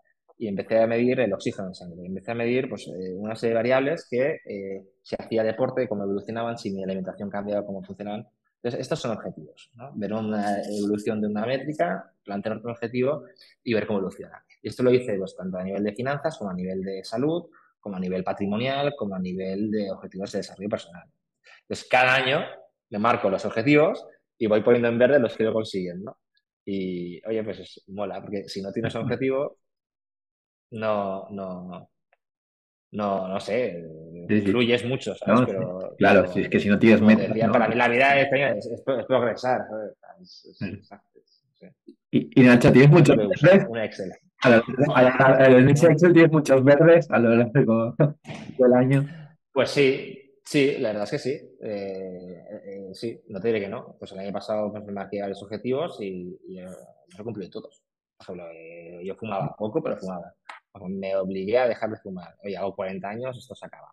Y 0.42 0.48
empecé 0.48 0.76
a 0.80 0.88
medir 0.88 1.20
el 1.20 1.32
oxígeno 1.32 1.68
en 1.68 1.74
sangre. 1.76 2.04
Empecé 2.04 2.32
a 2.32 2.34
medir 2.34 2.68
pues, 2.68 2.88
eh, 2.88 3.14
una 3.14 3.36
serie 3.36 3.50
de 3.50 3.58
variables 3.58 4.08
que 4.10 4.40
eh, 4.44 4.84
si 5.00 5.14
hacía 5.16 5.44
deporte, 5.44 5.86
cómo 5.86 6.02
evolucionaban, 6.02 6.58
si 6.58 6.72
mi 6.72 6.82
alimentación 6.82 7.30
cambiaba, 7.30 7.64
cómo 7.64 7.80
funcionaban. 7.84 8.26
Entonces, 8.56 8.80
estos 8.80 8.98
son 8.98 9.12
objetivos. 9.12 9.70
¿no? 9.74 9.92
Ver 9.94 10.12
una 10.12 10.60
evolución 10.62 11.20
de 11.20 11.28
una 11.28 11.46
métrica, 11.46 12.12
plantear 12.24 12.56
otro 12.56 12.72
objetivo 12.72 13.22
y 13.62 13.72
ver 13.72 13.86
cómo 13.86 14.00
evoluciona. 14.00 14.44
Y 14.60 14.68
esto 14.68 14.82
lo 14.82 14.92
hice 14.92 15.16
pues, 15.16 15.36
tanto 15.36 15.58
a 15.58 15.62
nivel 15.62 15.84
de 15.84 15.92
finanzas 15.92 16.36
como 16.36 16.50
a 16.50 16.54
nivel 16.54 16.82
de 16.82 17.04
salud, 17.04 17.44
como 17.78 17.94
a 17.94 18.00
nivel 18.00 18.24
patrimonial, 18.24 18.94
como 18.98 19.14
a 19.14 19.20
nivel 19.20 19.70
de 19.70 19.92
objetivos 19.92 20.32
de 20.32 20.38
desarrollo 20.38 20.70
personal. 20.70 21.04
Entonces, 21.60 21.86
cada 21.88 22.16
año 22.16 22.40
me 22.90 22.98
marco 22.98 23.30
los 23.30 23.44
objetivos 23.44 24.04
y 24.36 24.48
voy 24.48 24.62
poniendo 24.64 24.88
en 24.88 24.98
verde 24.98 25.20
los 25.20 25.36
que 25.36 25.44
lo 25.44 25.52
consiguiendo. 25.52 26.18
Y, 26.64 27.24
oye, 27.28 27.44
pues 27.44 27.60
es, 27.60 27.84
mola, 27.86 28.20
porque 28.20 28.48
si 28.48 28.60
no 28.60 28.72
tienes 28.72 28.92
un 28.96 29.02
objetivo, 29.02 29.58
no, 30.72 31.28
no, 31.30 31.90
no, 32.92 33.28
no 33.28 33.40
sé, 33.40 33.88
influyes 34.28 34.84
mucho, 34.84 35.14
¿sabes? 35.14 35.46
pero, 35.46 35.94
claro, 35.96 36.26
si 36.28 36.42
es 36.42 36.48
que 36.48 36.60
si 36.60 36.68
no 36.68 36.78
tienes 36.78 37.00
metas. 37.00 37.50
Para 37.50 37.68
mí 37.68 37.74
la 37.74 37.88
vida 37.88 38.20
es, 38.20 38.66
es, 38.66 38.82
progresar, 38.82 39.62
Y, 42.10 42.40
y 42.40 42.44
Nacho, 42.44 42.72
¿tienes 42.72 42.90
muchos 42.90 43.16
verdes? 43.16 43.66
Un 43.68 43.78
Excel. 43.78 44.12
En 44.44 45.68
ese 45.68 45.86
Excel 45.86 46.12
tienes 46.12 46.32
muchos 46.32 46.64
verdes 46.64 47.10
a 47.10 47.18
lo 47.18 47.34
largo 47.34 47.94
del 48.58 48.74
año. 48.74 49.06
Pues 49.52 49.70
sí, 49.70 50.40
sí, 50.44 50.76
la 50.78 50.88
verdad 50.88 51.04
es 51.04 51.10
que 51.10 51.18
sí. 51.18 51.30
Eh, 51.62 52.44
eh, 52.50 52.90
sí, 52.92 53.22
no 53.28 53.40
te 53.40 53.48
diré 53.48 53.60
que 53.60 53.68
no. 53.68 53.96
Pues 53.98 54.12
el 54.12 54.18
año 54.18 54.32
pasado 54.32 54.70
me 54.72 54.92
marqué 54.92 55.20
varios 55.20 55.42
objetivos 55.42 55.98
y, 56.00 56.38
y 56.48 56.60
los 56.60 56.76
he 57.18 57.22
cumplido 57.22 57.50
todos. 57.50 57.82
Por 58.16 58.24
ejemplo, 58.24 58.50
eh, 58.52 59.00
yo 59.04 59.14
fumaba 59.14 59.54
poco, 59.56 59.82
pero 59.82 59.96
fumaba 59.96 60.34
me 60.80 61.16
obligué 61.16 61.58
a 61.58 61.68
dejar 61.68 61.90
de 61.90 61.96
fumar. 61.96 62.36
Oye, 62.42 62.56
hago 62.56 62.74
40 62.74 63.08
años, 63.08 63.36
esto 63.36 63.54
se 63.54 63.66
acaba. 63.66 63.92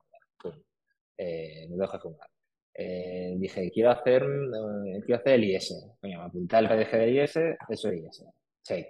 Eh, 1.18 1.68
me 1.70 1.76
dejo 1.76 1.94
de 1.94 2.00
fumar. 2.00 2.30
Eh, 2.74 3.36
dije, 3.38 3.70
quiero 3.72 3.92
hacer, 3.92 4.24
eh, 4.24 5.02
quiero 5.06 5.20
hacer 5.20 5.34
el 5.34 5.44
IS. 5.44 5.76
me 6.02 6.16
apunté 6.16 6.56
al 6.56 6.70
PDG 6.70 6.92
del 6.92 7.18
IS, 7.18 7.36
eso 7.70 7.90
es 7.90 7.94
IS. 7.94 8.26
Check. 8.64 8.88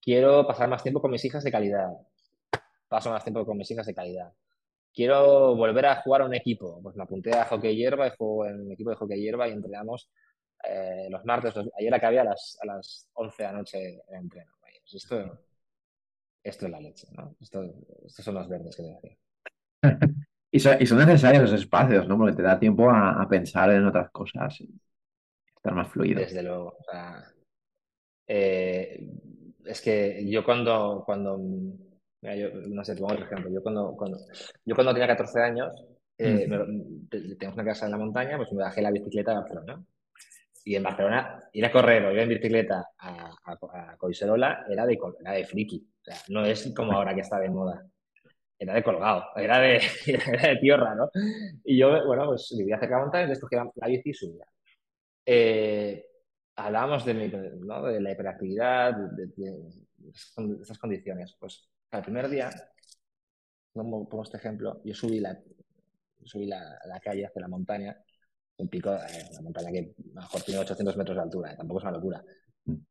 Quiero 0.00 0.46
pasar 0.46 0.68
más 0.68 0.82
tiempo 0.82 1.00
con 1.00 1.10
mis 1.10 1.24
hijas 1.24 1.42
de 1.42 1.50
calidad. 1.50 1.88
Paso 2.88 3.10
más 3.10 3.24
tiempo 3.24 3.44
con 3.46 3.56
mis 3.56 3.70
hijas 3.70 3.86
de 3.86 3.94
calidad. 3.94 4.32
Quiero 4.92 5.56
volver 5.56 5.86
a 5.86 6.02
jugar 6.02 6.22
a 6.22 6.26
un 6.26 6.34
equipo. 6.34 6.80
Pues 6.82 6.94
me 6.96 7.04
apunté 7.04 7.34
a 7.34 7.46
hockey 7.46 7.74
hierba 7.74 8.06
y 8.06 8.10
juego 8.16 8.46
en 8.46 8.60
un 8.66 8.72
equipo 8.72 8.90
de 8.90 8.96
hockey 8.96 9.20
hierba 9.20 9.48
y 9.48 9.52
entrenamos 9.52 10.10
los 11.10 11.24
martes. 11.24 11.54
ayer 11.78 11.94
acabé 11.94 12.18
a 12.18 12.24
las, 12.24 12.58
a 12.62 12.66
las 12.66 13.08
11 13.14 13.42
de 13.42 13.48
la 13.48 13.58
noche 13.58 14.02
en 14.08 14.16
entreno. 14.16 14.52
Pues 14.60 15.02
esto 15.02 15.38
esto 16.46 16.66
es 16.66 16.72
la 16.72 16.80
leche, 16.80 17.08
¿no? 17.12 17.34
estos 17.40 18.24
son 18.24 18.34
los 18.34 18.48
verdes 18.48 18.76
que 18.76 18.82
te 18.82 18.88
decía. 18.88 19.16
y, 20.50 20.60
son, 20.60 20.76
y, 20.80 20.86
son, 20.86 20.98
necesarios 20.98 21.50
los 21.50 21.60
espacios, 21.60 22.06
¿no? 22.06 22.16
Porque 22.16 22.36
te 22.36 22.42
da 22.42 22.58
tiempo 22.58 22.88
a, 22.88 23.26
pensar 23.28 23.70
en 23.70 23.84
otras 23.84 24.10
cosas 24.10 24.60
y 24.60 24.72
estar 25.56 25.74
más 25.74 25.88
fluido. 25.88 26.20
Desde 26.20 26.42
luego. 26.42 26.76
O 26.78 26.84
sea, 26.90 27.24
eh, 28.28 29.08
es 29.64 29.80
que 29.80 30.24
yo 30.28 30.44
cuando, 30.44 31.02
cuando 31.04 31.36
yo, 32.22 32.48
no 32.68 32.84
sé, 32.84 32.94
te 32.94 33.00
pongo 33.00 33.14
el 33.14 33.24
ejemplo, 33.24 33.50
yo 33.50 33.62
cuando, 33.62 33.96
cuando, 33.96 34.18
yo 34.64 34.74
cuando 34.74 34.92
tenía 34.92 35.08
14 35.08 35.40
años, 35.42 35.84
eh, 36.16 36.46
mm. 36.48 37.08
tengo 37.38 37.54
una 37.54 37.64
casa 37.64 37.86
en 37.86 37.92
la 37.92 37.98
montaña, 37.98 38.36
pues 38.36 38.52
me 38.52 38.62
bajé 38.62 38.82
la 38.82 38.92
bicicleta 38.92 39.32
a 39.32 39.40
Barcelona. 39.40 39.84
Y 40.64 40.74
en 40.74 40.82
Barcelona, 40.82 41.44
ir 41.52 41.64
a 41.64 41.72
correr 41.72 42.04
o 42.04 42.12
ir 42.12 42.18
en 42.20 42.28
bicicleta 42.28 42.88
a, 42.98 43.34
a, 43.44 43.52
a 43.52 43.96
Coiserola 43.96 44.64
era 44.68 44.84
de, 44.84 44.98
era 45.20 45.32
de 45.32 45.44
friki 45.44 45.86
sea, 46.10 46.16
no 46.28 46.44
es 46.44 46.72
como 46.74 46.92
ahora 46.92 47.14
que 47.14 47.20
está 47.20 47.38
de 47.38 47.50
moda. 47.50 47.84
Era 48.58 48.74
de 48.74 48.82
colgado, 48.82 49.24
era 49.36 49.58
de, 49.60 49.80
era 50.06 50.48
de 50.48 50.56
tío 50.56 50.76
raro. 50.76 51.10
Y 51.64 51.78
yo, 51.78 52.06
bueno, 52.06 52.26
pues 52.26 52.54
vivía 52.56 52.78
cerca 52.78 52.96
de 52.96 53.02
montaña, 53.02 53.22
entonces 53.24 53.42
cogía 53.42 53.64
la 53.74 53.86
bici 53.86 54.10
y 54.10 54.14
subía. 54.14 54.46
Eh, 55.26 56.06
hablábamos 56.56 57.04
de, 57.04 57.14
¿no? 57.58 57.82
de, 57.82 58.00
la 58.00 58.12
hiperactividad, 58.12 58.94
de, 58.94 59.26
de, 59.36 59.68
estas 60.60 60.78
condiciones. 60.78 61.36
Pues 61.38 61.68
el 61.90 62.02
primer 62.02 62.28
día, 62.28 62.50
como 63.72 64.08
pongo 64.08 64.22
este 64.22 64.38
ejemplo, 64.38 64.80
yo 64.84 64.94
subí 64.94 65.20
la, 65.20 65.38
subí 66.24 66.46
la, 66.46 66.78
la 66.86 67.00
calle 67.00 67.26
hacia 67.26 67.42
la 67.42 67.48
montaña, 67.48 67.96
un 68.58 68.68
pico, 68.68 68.94
eh, 68.94 69.28
una 69.32 69.42
montaña 69.42 69.72
que 69.72 69.94
mejor 70.14 70.42
tiene 70.42 70.60
800 70.60 70.96
metros 70.96 71.16
de 71.16 71.22
altura, 71.22 71.52
eh, 71.52 71.56
tampoco 71.56 71.80
es 71.80 71.84
una 71.84 71.92
locura. 71.92 72.24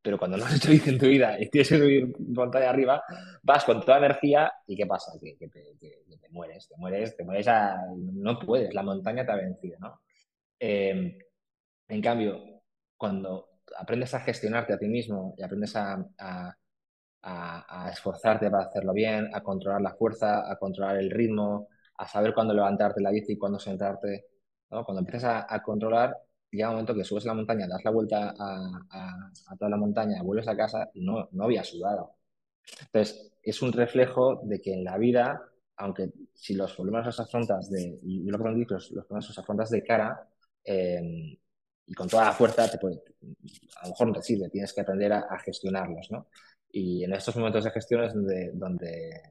Pero 0.02 0.18
cuando 0.18 0.38
no 0.38 0.46
has 0.46 0.56
hecho 0.56 0.72
bici 0.72 0.90
en 0.90 1.00
tu 1.00 1.08
vida 1.08 1.40
y 1.40 1.50
tienes 1.50 1.70
que 1.70 1.78
subir 1.78 2.16
montaña 2.20 2.70
arriba, 2.70 3.04
vas 3.44 3.66
con 3.66 3.82
toda 3.82 3.98
energía 3.98 4.52
y 4.68 4.76
¿qué 4.76 4.86
pasa? 4.86 5.12
Que, 5.22 5.36
te 5.38 6.30
mueres, 6.30 6.68
te 6.68 6.78
mueres, 6.78 7.16
te 7.18 7.24
mueres 7.24 7.48
a... 7.48 7.82
No 7.96 8.40
puedes, 8.40 8.74
la 8.74 8.84
montaña 8.84 9.26
te 9.26 9.32
ha 9.32 9.36
vencido, 9.36 9.78
¿no? 9.80 10.02
Em, 10.60 11.18
en 11.88 12.02
cambio, 12.02 12.42
cuando 12.98 13.50
aprendes 13.78 14.14
a 14.14 14.22
gestionarte 14.22 14.74
a 14.74 14.80
ti 14.80 14.88
mismo 14.88 15.36
y 15.38 15.44
aprendes 15.44 15.76
a, 15.76 16.06
a, 16.18 16.56
a, 17.26 17.90
esforzarte 17.92 18.50
para 18.50 18.66
hacerlo 18.66 18.94
bien, 18.94 19.30
a 19.34 19.42
controlar 19.42 19.82
la 19.82 19.96
fuerza, 19.96 20.50
a 20.50 20.58
controlar 20.58 20.98
el 20.98 21.10
ritmo, 21.10 21.68
a 21.98 22.08
saber 22.08 22.34
cuándo 22.34 22.54
levantarte 22.54 23.02
la 23.02 23.12
bici 23.12 23.34
y 23.34 23.38
cuándo 23.38 23.60
sentarte, 23.60 24.26
¿no? 24.70 24.86
Cuando 24.86 25.02
empiezas 25.02 25.46
a, 25.48 25.64
controlar, 25.64 26.16
llega 26.56 26.70
un 26.70 26.76
momento 26.76 26.96
que 26.96 27.04
subes 27.04 27.26
la 27.26 27.34
montaña, 27.34 27.68
das 27.68 27.84
la 27.84 27.92
vuelta 27.92 28.34
a, 28.38 29.56
toda 29.58 29.70
la 29.70 29.78
montaña, 29.78 30.24
vuelves 30.24 30.48
a 30.48 30.56
casa 30.56 30.90
no, 30.96 31.30
no 31.32 31.44
había 31.44 31.64
sudado. 31.64 32.16
Entonces, 32.82 33.34
es 33.42 33.62
un 33.62 33.72
reflejo 33.72 34.42
de 34.44 34.62
que 34.62 34.74
en 34.74 34.84
la 34.84 34.98
vida, 34.98 35.42
aunque 35.78 36.12
si 36.34 36.56
los 36.56 36.74
problemas 36.74 37.06
los 37.06 37.20
afrontas 37.20 37.70
de, 37.70 38.00
y 38.04 38.24
lo 38.24 38.38
que 38.40 38.74
los, 38.74 38.92
los 38.92 39.06
problemas 39.06 39.28
los 39.28 39.40
afrontas 39.40 39.70
de 39.70 39.84
cara, 39.84 40.28
em, 40.64 41.38
y 41.88 41.94
con 41.94 42.08
toda 42.08 42.26
la 42.26 42.32
fuerza, 42.32 42.70
te 42.70 42.80
puede, 42.80 43.04
a 43.78 43.84
lo 43.84 43.90
mejor 43.90 44.08
no 44.08 44.14
te 44.14 44.24
sirve, 44.24 44.50
tienes 44.50 44.74
que 44.74 44.82
aprender 44.82 45.14
a, 45.14 45.40
gestionarlos, 45.40 46.10
¿no? 46.12 46.28
Y 46.72 47.04
en 47.04 47.14
estos 47.14 47.36
momentos 47.38 47.64
de 47.64 47.72
gestión 47.72 48.04
es 48.04 48.14
donde, 48.14 48.52
donde 48.54 49.22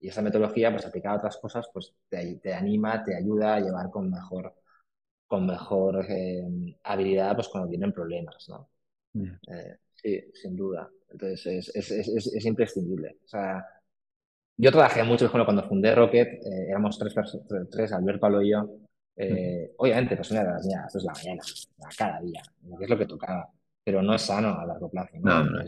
y 0.00 0.08
esa 0.08 0.20
metodología, 0.20 0.72
pues 0.72 0.84
aplicada 0.84 1.14
a 1.14 1.18
otras 1.18 1.36
cosas, 1.38 1.66
pues 1.72 1.94
te, 2.08 2.36
te 2.36 2.52
anima, 2.52 3.04
te 3.04 3.16
ayuda 3.16 3.54
a 3.54 3.60
llevar 3.60 3.88
con 3.90 4.10
mejor, 4.10 4.52
con 5.32 5.46
mejor 5.46 6.04
eh, 6.10 6.44
habilidad 6.84 7.34
pues 7.34 7.48
cuando 7.48 7.70
tienen 7.70 7.90
problemas, 7.90 8.46
¿no? 8.50 8.68
Eh, 9.14 9.76
sí, 9.94 10.22
sin 10.34 10.54
duda. 10.54 10.90
Entonces 11.10 11.46
es, 11.74 11.90
es, 11.90 11.90
es, 11.90 12.26
es, 12.26 12.44
imprescindible. 12.44 13.16
O 13.24 13.28
sea, 13.28 13.64
yo 14.58 14.70
trabajé 14.70 15.02
mucho 15.02 15.32
cuando 15.32 15.66
fundé 15.66 15.94
Rocket, 15.94 16.34
eh, 16.34 16.66
éramos 16.68 16.98
tres, 16.98 17.14
tres, 17.70 17.92
Albert, 17.94 18.20
Pablo 18.20 18.42
y 18.42 18.50
yo. 18.50 18.60
Obviamente, 19.78 20.16
pues 20.16 20.30
una 20.32 20.44
de 20.44 20.50
las 20.50 20.66
mías, 20.66 20.94
es 20.94 21.02
la 21.02 21.12
mañana, 21.14 21.42
cada 21.96 22.20
día, 22.20 22.42
que 22.76 22.84
es 22.84 22.90
lo 22.90 22.98
que 22.98 23.06
tocaba. 23.06 23.48
Pero 23.82 24.02
no 24.02 24.14
es 24.14 24.20
sano 24.20 24.60
a 24.60 24.66
largo 24.66 24.90
plazo. 24.90 25.16
¿no? 25.18 25.44
no, 25.44 25.60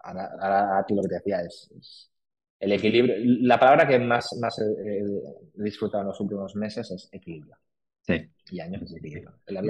ahora, 0.00 0.30
ahora, 0.40 0.84
tú 0.88 0.94
lo 0.94 1.02
que 1.02 1.08
te 1.08 1.14
decía 1.16 1.42
es, 1.42 2.10
el 2.58 2.72
equilibrio. 2.72 3.16
La 3.42 3.60
palabra 3.60 3.86
que 3.86 3.98
más, 3.98 4.34
más 4.40 4.58
he 4.58 5.02
disfrutado 5.62 6.04
en 6.04 6.08
los 6.08 6.20
últimos 6.20 6.56
meses 6.56 6.90
es 6.90 7.10
equilibrio. 7.12 7.58
Sí. 8.06 8.30
Y 8.50 8.60
años 8.60 8.82
La 9.46 9.62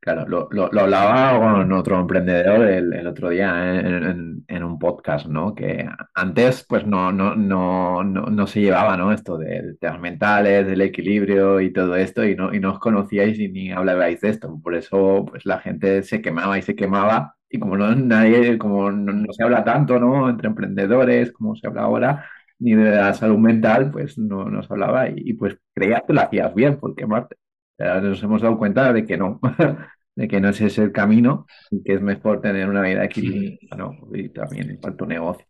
Claro, 0.00 0.26
lo, 0.26 0.48
lo, 0.50 0.80
hablaba 0.80 1.38
con 1.38 1.72
otro 1.72 2.00
emprendedor 2.00 2.66
el, 2.66 2.90
el 2.94 3.06
otro 3.06 3.28
día 3.28 3.78
en, 3.78 4.42
en, 4.48 4.64
un 4.64 4.78
podcast, 4.78 5.26
¿no? 5.26 5.54
Que 5.54 5.86
antes, 6.14 6.64
pues 6.66 6.86
no, 6.86 7.12
no, 7.12 7.36
no, 7.36 8.02
no, 8.02 8.46
se 8.46 8.62
llevaba, 8.62 8.96
¿no? 8.96 9.12
Esto 9.12 9.36
de 9.36 9.74
temas 9.78 10.00
mentales, 10.00 10.66
del 10.66 10.80
equilibrio 10.80 11.60
y 11.60 11.70
todo 11.70 11.96
esto, 11.96 12.24
y 12.24 12.34
no, 12.34 12.54
y 12.54 12.60
no 12.60 12.72
os 12.72 12.78
conocíais 12.78 13.38
y 13.38 13.48
ni 13.48 13.72
hablabais 13.72 14.22
de 14.22 14.30
esto. 14.30 14.58
Por 14.62 14.74
eso, 14.74 15.26
pues 15.28 15.44
la 15.44 15.58
gente 15.60 16.02
se 16.02 16.22
quemaba 16.22 16.56
y 16.56 16.62
se 16.62 16.74
quemaba. 16.74 17.36
Y 17.50 17.58
como 17.58 17.76
no 17.76 17.94
nadie, 17.94 18.56
como 18.56 18.90
no, 18.90 19.30
se 19.34 19.42
habla 19.42 19.64
tanto, 19.64 19.98
¿no? 19.98 20.30
Entre 20.30 20.48
emprendedores, 20.48 21.30
como 21.30 21.56
se 21.56 21.66
habla 21.66 21.82
ahora, 21.82 22.26
ni 22.58 22.74
de 22.74 22.90
la 22.90 23.12
salud 23.12 23.38
mental, 23.38 23.90
pues 23.90 24.16
no 24.18 24.46
nos 24.48 24.70
hablaba 24.70 25.08
y, 25.10 25.34
pues 25.34 25.58
creías 25.74 26.02
que 26.06 26.12
lo 26.14 26.20
hacías 26.22 26.54
bien, 26.54 26.78
porque 26.78 27.06
Marte, 27.06 27.36
nos 27.80 28.22
hemos 28.22 28.42
dado 28.42 28.58
cuenta 28.58 28.92
de 28.92 29.04
que 29.04 29.16
no, 29.16 29.40
de 30.14 30.28
que 30.28 30.40
no 30.40 30.50
ese 30.50 30.66
es 30.66 30.78
el 30.78 30.92
camino 30.92 31.46
y 31.70 31.82
que 31.82 31.94
es 31.94 32.00
mejor 32.00 32.40
tener 32.40 32.68
una 32.68 32.82
vida 32.82 33.04
equilibrada, 33.04 33.90
Y 34.12 34.28
también 34.30 34.70
en 34.70 34.76
cuanto 34.76 35.06
negocio. 35.06 35.46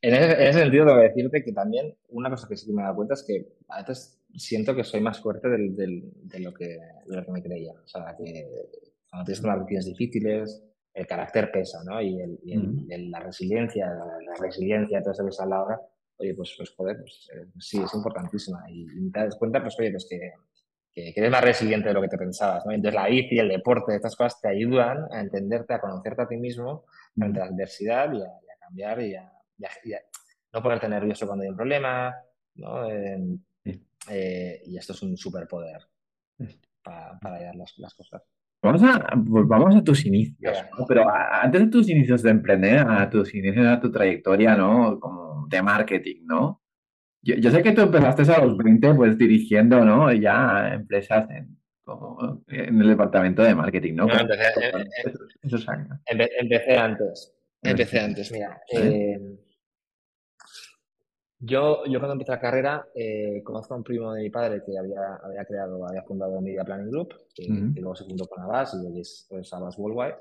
En 0.00 0.14
ese, 0.14 0.52
sentido, 0.52 0.84
debo 0.84 0.98
decirte 0.98 1.42
que 1.42 1.52
también 1.52 1.96
una 2.10 2.28
cosa 2.28 2.46
que 2.46 2.56
sí 2.56 2.66
que 2.66 2.74
me 2.74 2.82
he 2.82 2.84
dado 2.84 2.96
cuenta 2.96 3.14
es 3.14 3.22
que 3.22 3.46
a 3.68 3.80
veces 3.80 4.20
siento 4.34 4.76
que 4.76 4.84
soy 4.84 5.00
más 5.00 5.20
fuerte 5.20 5.48
del, 5.48 5.74
de, 5.74 6.40
lo 6.40 6.52
que, 6.52 6.78
de 7.06 7.16
lo 7.16 7.24
que 7.24 7.32
me 7.32 7.42
creía. 7.42 7.72
O 7.72 7.86
sea, 7.86 8.14
que 8.16 8.46
cuando 9.08 9.24
tienes 9.24 9.42
unas 9.42 9.58
rutinas 9.60 9.86
difíciles, 9.86 10.62
el 10.92 11.06
carácter 11.06 11.50
pesa, 11.50 11.82
¿no? 11.84 12.00
Y, 12.00 12.20
el, 12.20 13.10
la 13.10 13.20
resiliencia, 13.20 13.86
la, 13.86 14.34
resiliencia, 14.38 15.00
todo 15.00 15.12
eso 15.12 15.24
que 15.24 15.32
se 15.32 15.42
habla 15.42 15.56
ahora, 15.56 15.80
oye, 16.18 16.34
pues, 16.34 16.54
pues 16.56 16.70
joder, 16.76 16.98
pues, 16.98 17.28
eh, 17.34 17.46
sí, 17.58 17.80
es 17.82 17.94
importantísima. 17.94 18.62
Y, 18.70 19.10
te 19.10 19.20
das 19.20 19.36
cuenta, 19.36 19.62
pues 19.62 19.74
oye, 19.78 19.90
pues 19.90 20.06
que, 20.08 20.32
que, 20.94 21.12
eres 21.14 21.30
más 21.30 21.42
resiliente 21.42 21.88
de 21.88 21.94
lo 21.94 22.00
que 22.00 22.08
te 22.08 22.16
pensabas, 22.16 22.64
¿no? 22.64 22.72
Entonces 22.72 22.94
la 22.94 23.08
bici, 23.08 23.38
el 23.38 23.48
deporte, 23.48 23.96
estas 23.96 24.16
cosas 24.16 24.40
te 24.40 24.48
ayudan 24.48 25.06
a 25.12 25.20
entendente, 25.20 25.74
a 25.74 25.80
conocerte 25.80 26.22
a 26.22 26.28
ti 26.28 26.36
mismo 26.36 26.84
frente 27.14 27.40
a 27.40 27.46
la 27.46 27.50
adversidad 27.50 28.12
y 28.12 28.22
a, 28.22 28.58
cambiar 28.60 29.00
y 29.02 29.14
a, 29.14 29.30
no 30.52 30.62
ponerte 30.62 30.88
nervioso 30.88 31.26
cuando 31.26 31.42
hay 31.42 31.50
un 31.50 31.56
problema, 31.56 32.14
¿no? 32.54 32.88
Eh, 32.88 34.62
y 34.66 34.76
esto 34.76 34.92
es 34.92 35.02
un 35.02 35.16
superpoder 35.16 35.82
para, 36.82 37.18
para 37.18 37.54
las, 37.54 37.76
las 37.78 37.94
cosas. 37.94 38.22
Vamos 38.62 38.82
a, 38.82 39.12
vamos 39.14 39.76
a 39.76 39.84
tus 39.84 40.06
inicios, 40.06 40.56
pero 40.88 41.04
antes 41.10 41.60
de 41.60 41.66
tus 41.66 41.90
inicios 41.90 42.22
de 42.22 42.30
emprender, 42.30 42.78
a 42.78 43.10
tus 43.10 43.34
inicios, 43.34 43.66
a 43.66 43.78
tu 43.78 43.90
trayectoria, 43.90 44.56
¿no? 44.56 44.98
Como 44.98 45.46
de 45.48 45.60
marketing, 45.60 46.22
¿no? 46.24 46.62
Yo, 47.24 47.50
sé 47.50 47.62
que 47.62 47.72
tú 47.72 47.82
empezaste 47.82 48.30
a 48.30 48.44
los 48.44 48.56
20, 48.58 48.94
pues 48.94 49.16
dirigiendo, 49.16 49.82
¿no? 49.84 50.12
Ya 50.12 50.74
empresas 50.74 51.28
en, 51.30 51.56
como 51.82 52.42
en 52.48 52.80
el 52.80 52.88
departamento 52.88 53.42
de 53.42 53.54
marketing, 53.54 53.94
¿no? 53.94 54.06
empecé, 54.10 54.44
empecé, 56.38 56.76
antes. 56.76 57.34
Empecé 57.62 58.00
antes, 58.00 58.30
mira. 58.30 58.60
Eh, 58.70 59.18
yo, 61.38 61.84
yo 61.86 61.98
cuando 61.98 62.12
empecé 62.12 62.32
la 62.32 62.40
carrera, 62.40 62.86
eh, 62.94 63.42
conozco 63.42 63.74
a 63.74 63.76
un 63.76 63.84
primo 63.84 64.12
de 64.12 64.22
mi 64.22 64.30
padre 64.30 64.62
que 64.64 64.78
había, 64.78 65.16
había 65.22 65.44
creado, 65.44 65.86
había 65.86 66.02
fundado 66.02 66.40
Media 66.40 66.64
Planning 66.64 66.90
Group, 66.90 67.14
que, 67.34 67.48
luego 67.48 67.94
se 67.94 68.04
fundó 68.04 68.26
con 68.26 68.42
Abbas 68.42 68.74
y 68.74 68.86
hoy 68.86 69.00
es 69.00 69.26
pues, 69.28 69.52
Abbas 69.52 69.76
Worldwide. 69.78 70.16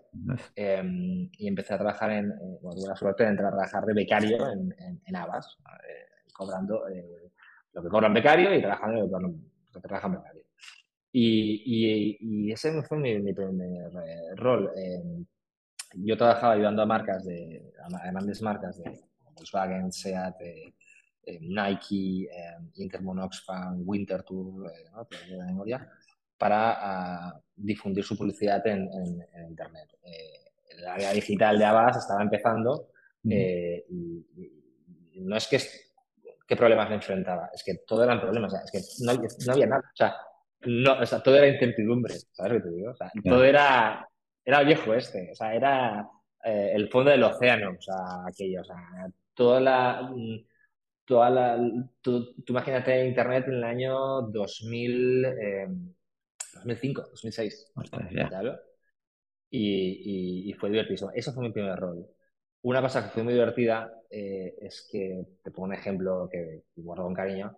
Em, 0.56 1.30
y 1.38 1.48
empecé 1.48 1.74
a 1.74 1.78
trabajar 1.78 2.12
en, 2.12 2.32
eh, 2.32 2.60
bueno, 2.62 2.76
tuve 2.76 2.88
la 2.88 2.96
suerte 2.96 3.24
de 3.24 3.30
entrar 3.30 3.50
a 3.50 3.56
trabajar 3.56 3.86
de 3.86 3.94
becario 3.94 4.52
en, 4.52 4.74
en, 4.80 5.02
en 5.06 5.16
Abbas, 5.16 5.58
eh, 5.88 6.13
cobrando 6.34 6.88
eh, 6.90 7.32
lo 7.74 7.84
que 7.84 7.90
cobran 7.90 8.14
becario 8.14 8.54
y 8.54 8.62
trabajando 8.62 9.06
en 9.06 9.12
lo 9.72 9.82
que 9.82 9.88
trabajan 9.88 10.14
becario. 10.14 10.44
Y, 11.12 11.62
y, 11.66 12.18
y, 12.20 12.52
ese 12.52 12.82
fue 12.84 12.98
mi, 12.98 13.20
mi 13.20 13.34
primer 13.34 13.92
rol. 14.36 14.72
Em, 14.76 15.26
yo 15.96 16.18
trabajaba 16.18 16.54
ayudando 16.54 16.82
a 16.82 16.86
marcas, 16.88 17.24
de, 17.24 17.72
a 17.84 18.12
grandes 18.12 18.42
marcas 18.42 18.80
de 18.80 19.00
Volkswagen, 19.36 19.92
SEAT, 19.92 20.42
eh, 21.26 21.40
Nike, 21.42 22.24
eh, 22.26 22.58
Intermon 22.76 23.20
Oxfam, 23.20 23.82
Winter 23.86 24.24
Tour, 24.24 24.70
eh, 24.70 24.90
¿no? 24.92 25.06
de 25.06 25.46
memoria, 25.46 25.90
para 26.38 26.74
ah, 26.80 27.42
difundir 27.56 28.04
su 28.04 28.18
publicidad 28.18 28.66
en, 28.68 28.90
Internet. 29.48 29.90
el 30.70 30.86
área 30.86 31.14
digital 31.14 31.58
de 31.58 31.66
Abbas 31.66 31.98
estaba 31.98 32.22
empezando 32.22 32.90
y, 33.24 33.86
no 35.22 35.38
es 35.38 35.48
que 35.48 35.60
qué 36.54 36.60
problemas 36.60 36.90
me 36.90 36.96
enfrentaba, 36.96 37.50
es 37.54 37.64
que 37.64 37.76
todo 37.86 38.04
eran 38.04 38.22
problemas, 38.22 38.54
es 38.54 38.72
que 38.72 39.06
no, 39.06 39.12
había 39.52 39.68
nada, 39.68 39.82
o 39.82 39.96
sea, 39.96 40.16
no, 40.62 41.00
o 41.00 41.06
sea, 41.06 41.22
todo 41.22 41.36
era 41.36 41.48
incertidumbre, 41.48 42.16
¿sabes 42.32 42.54
lo 42.54 42.58
que 42.60 42.70
te 42.70 42.76
digo? 42.76 42.92
O 42.92 42.96
sea, 42.96 43.12
todo 43.24 43.44
era, 43.44 44.08
era 44.46 44.64
viejo 44.64 44.94
este, 44.94 45.32
o 45.32 45.36
sea, 45.36 45.54
era 45.54 46.08
el 46.44 46.90
fondo 46.90 47.12
del 47.12 47.24
océano, 47.24 47.72
o 47.78 47.82
sea, 47.82 48.26
aquello, 48.28 48.62
o 48.62 48.66
sea, 48.66 48.78
toda 49.34 49.60
la 49.60 50.10
toda 51.06 51.30
la, 51.30 51.58
tú, 52.02 52.36
imagínate 52.48 53.06
Internet 53.06 53.46
en 53.48 53.56
el 53.56 53.64
año 53.64 54.22
2000, 54.22 55.26
2005, 56.54 57.02
2006. 57.12 57.72
Y, 59.50 60.50
y, 60.50 60.54
fue 60.54 60.70
divertido. 60.70 61.12
Eso 61.14 61.32
fue 61.34 61.44
mi 61.44 61.52
primer 61.52 61.78
rol. 61.78 62.08
Una 62.64 62.82
cosa 62.82 63.04
que 63.04 63.10
fue 63.10 63.24
muy 63.24 63.34
divertida 63.34 63.92
eh, 64.14 64.56
es 64.62 64.88
que, 64.92 65.26
te 65.44 65.50
pongo 65.50 65.68
un 65.70 65.74
ejemplo 65.74 66.30
que 66.32 66.66
guardo 66.76 67.04
con 67.04 67.16
cariño. 67.16 67.58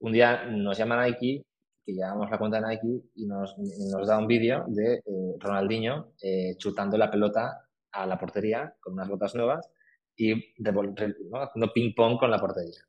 Un 0.00 0.12
día 0.12 0.44
nos 0.44 0.76
llama 0.76 1.02
Nike, 1.02 1.42
que 1.84 1.92
llevamos 1.92 2.30
la 2.30 2.38
cuenta 2.38 2.60
de 2.60 2.68
Nike, 2.68 3.08
y 3.14 3.26
nos, 3.26 3.56
nos 3.58 4.06
da 4.06 4.18
un 4.18 4.26
vídeo 4.26 4.64
de 4.68 4.96
eh, 4.96 5.34
Ronaldinho 5.38 6.12
eh, 6.22 6.54
chutando 6.58 6.98
la 6.98 7.10
pelota 7.10 7.66
a 7.92 8.06
la 8.06 8.18
portería 8.18 8.74
con 8.78 8.92
unas 8.92 9.08
botas 9.08 9.34
nuevas 9.34 9.70
y 10.16 10.34
¿no? 10.34 11.40
haciendo 11.40 11.72
ping-pong 11.72 12.18
con 12.18 12.30
la 12.30 12.38
portería. 12.38 12.80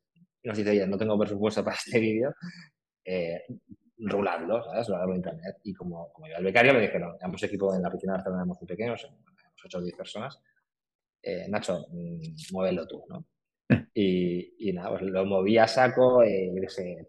Y 0.42 0.48
nos 0.48 0.58
dice, 0.58 0.70
oye, 0.70 0.86
no 0.86 0.98
tengo 0.98 1.18
presupuesto 1.18 1.64
para 1.64 1.76
este 1.76 1.98
vídeo, 1.98 2.34
eh, 3.06 3.42
ruladlo, 3.96 4.62
¿sabes? 4.64 4.86
Ruladlo 4.86 5.12
en 5.12 5.16
internet. 5.16 5.56
Y 5.64 5.72
como, 5.72 6.12
como 6.12 6.28
yo 6.28 6.36
el 6.36 6.44
becario, 6.44 6.74
me 6.74 6.80
dijeron, 6.80 7.16
éramos 7.18 7.42
equipo 7.42 7.74
en 7.74 7.82
la 7.82 7.90
piscina 7.90 8.12
de 8.12 8.16
Barcelona, 8.18 8.42
éramos 8.42 8.58
muy 8.60 8.68
pequeños, 8.68 9.02
éramos 9.02 9.24
8 9.64 9.78
o 9.78 9.80
10 9.80 9.96
personas. 9.96 10.38
Eh, 11.22 11.46
Nacho, 11.48 11.86
mm, 11.90 12.52
muévelo 12.52 12.86
tú, 12.86 13.04
¿no? 13.08 13.24
Y, 13.92 14.68
y, 14.70 14.72
nada, 14.72 14.90
pues 14.90 15.02
lo 15.02 15.26
moví 15.26 15.58
a 15.58 15.66
saco, 15.66 16.22
eh, 16.22 16.50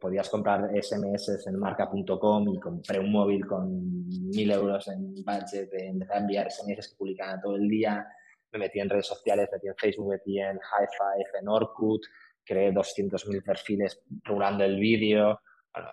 podías 0.01 0.27
comprar 0.29 0.69
SMS 0.75 1.47
en 1.47 1.57
marca.com 1.57 2.53
y 2.53 2.59
compré 2.59 2.99
un 2.99 3.11
móvil 3.11 3.45
con 3.45 4.07
mil 4.29 4.51
euros 4.51 4.87
en 4.89 5.13
budget, 5.23 5.69
empecé 5.73 6.13
a 6.13 6.17
enviar 6.17 6.51
SMS 6.51 6.89
que 6.89 6.95
publicaban 6.97 7.39
todo 7.39 7.55
el 7.55 7.69
día, 7.69 8.05
me 8.51 8.59
metí 8.59 8.79
en 8.79 8.89
redes 8.89 9.05
sociales, 9.05 9.47
metí 9.51 9.67
en 9.67 9.75
Facebook, 9.77 10.09
metí 10.09 10.39
en 10.39 10.57
High 10.57 10.87
Five, 10.87 11.39
en 11.39 11.47
Orkut, 11.47 12.01
creé 12.43 12.73
200.000 12.73 13.43
perfiles 13.43 14.01
rulando 14.23 14.63
el 14.63 14.79
vídeo. 14.79 15.41
Bueno, 15.73 15.89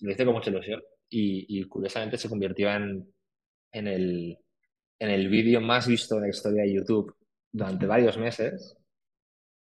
lo 0.00 0.10
hice 0.10 0.24
con 0.24 0.34
mucha 0.34 0.50
ilusión 0.50 0.82
y, 1.08 1.62
curiosamente 1.68 2.18
se 2.18 2.28
convirtió 2.28 2.70
en, 2.70 3.12
en 3.72 3.88
el, 3.88 4.38
en 4.98 5.10
el 5.10 5.28
vídeo 5.28 5.60
más 5.60 5.86
visto 5.86 6.16
en 6.16 6.22
la 6.22 6.28
historia 6.28 6.62
de 6.62 6.74
YouTube 6.74 7.14
durante 7.52 7.86
varios 7.86 8.18
meses. 8.18 8.76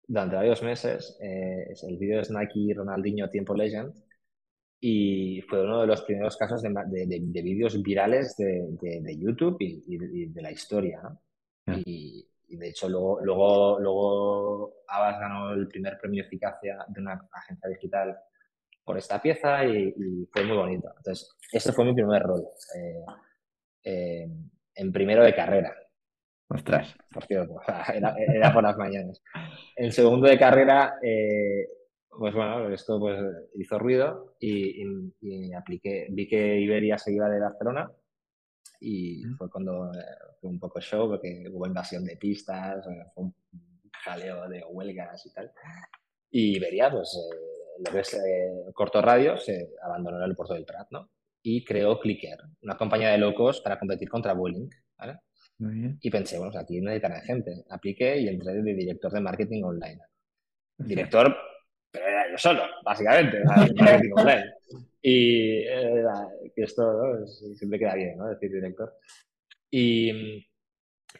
Durante 0.06 0.36
varios 0.36 0.62
meses, 0.62 1.18
eh, 1.22 1.68
es 1.72 1.84
el 1.84 1.98
vídeo 1.98 2.22
de 2.22 2.28
Nike 2.30 2.74
Ronaldinho 2.74 3.30
Tiempo 3.30 3.56
Legend 3.56 3.94
y 4.86 5.42
fue 5.44 5.64
uno 5.64 5.82
de 5.82 5.88
los 5.88 6.02
primeros 6.02 6.36
casos 6.36 6.62
de, 6.62 6.70
de, 6.70 7.42
vídeos 7.42 7.82
virales 7.82 8.36
de, 8.36 9.18
YouTube 9.18 9.56
y, 9.62 10.28
de 10.28 10.42
la 10.42 10.52
historia. 10.52 11.02
¿no? 11.02 11.80
Y, 11.86 12.28
de 12.50 12.70
hecho 12.70 12.88
luego, 12.90 13.20
luego, 13.24 13.80
luego 13.80 14.84
Abbas 14.88 15.20
ganó 15.20 15.54
el 15.54 15.68
primer 15.68 15.98
premio 15.98 16.24
eficacia 16.24 16.86
de 16.88 17.02
una 17.02 17.28
agencia 17.32 17.70
digital 17.70 18.16
por 18.84 18.98
esta 18.98 19.22
pieza 19.22 19.66
y, 19.66 20.28
fue 20.32 20.44
muy 20.44 20.58
bonito. 20.58 20.94
Entonces, 20.98 21.30
este 21.52 21.72
fue 21.72 21.86
mi 21.86 21.94
primer 21.94 22.22
rol 22.22 22.46
eh, 22.76 23.06
eh, 23.86 24.30
en 24.76 24.92
primero 24.92 25.24
de 25.24 25.36
carrera. 25.36 25.76
Ostras. 26.50 26.96
Por 27.12 27.26
cierto, 27.26 27.56
era, 27.94 28.54
por 28.54 28.64
las 28.64 28.78
mañanas. 28.78 29.22
En 29.76 29.92
segundo 29.92 30.28
de 30.28 30.38
carrera, 30.38 30.96
eh, 31.02 31.68
pues 32.10 32.34
bueno, 32.34 32.70
esto 32.70 33.00
pues 33.00 33.20
hizo 33.56 33.80
ruido 33.80 34.36
y, 34.40 34.84
y, 35.22 35.54
apliqué, 35.54 36.08
vi 36.12 36.28
que 36.28 36.60
Iberia 36.60 36.98
se 36.98 37.14
iba 37.14 37.28
de 37.30 37.40
Barcelona 37.40 37.92
y 38.80 39.24
fue 39.38 39.50
cuando 39.50 39.92
eh, 39.94 40.04
fue 40.40 40.50
un 40.50 40.60
poco 40.60 40.80
show 40.82 41.08
porque 41.08 41.46
hubo 41.52 41.66
invasión 41.66 42.04
de 42.04 42.18
pistas, 42.18 42.86
eh, 42.88 43.06
fue 43.14 43.24
un 43.26 43.36
jaleo 44.04 44.48
de 44.50 44.64
huelgas 44.66 45.26
y 45.26 45.34
tal. 45.34 45.52
Y 46.30 46.60
vería, 46.60 46.92
pues, 46.92 47.16
eh, 47.16 47.82
lo 47.86 47.92
que 47.92 48.00
es 48.00 48.18
corto 48.74 49.02
radio, 49.02 49.38
se 49.38 49.70
abandonó 49.82 50.24
el 50.24 50.36
puerto 50.36 50.54
del 50.54 50.66
Prat, 50.66 50.88
¿no? 50.92 51.10
Y 51.44 51.64
creó 51.64 52.00
Clicker, 52.00 52.40
una 52.62 52.78
compañía 52.78 53.10
de 53.10 53.18
locos 53.18 53.62
para 53.62 53.78
competir 53.78 54.10
contra 54.10 54.34
Vueling, 54.34 54.70
¿vale? 54.98 55.20
Y 56.02 56.10
pensé, 56.10 56.38
bueno, 56.40 56.58
aquí 56.58 56.82
necesitan 56.82 57.22
gente. 57.22 57.64
Apliqué 57.70 58.18
y 58.18 58.28
entré 58.28 58.54
de 58.54 58.74
director 58.74 59.12
de 59.12 59.22
marketing 59.22 59.64
online. 59.64 60.00
Director, 60.78 61.36
pero 61.92 62.08
era 62.08 62.32
yo 62.32 62.38
solo, 62.38 62.64
básicamente, 62.84 63.38
de 63.40 63.46
marketing 63.46 64.12
online. 64.16 64.46
Y 65.06 65.66
eh, 65.68 66.02
esto 66.56 67.28
siempre 67.56 67.78
queda 67.78 67.94
bien, 67.94 68.18
¿no? 68.18 68.30
Decir 68.30 68.50
director. 68.50 68.96
Y, 69.70 70.48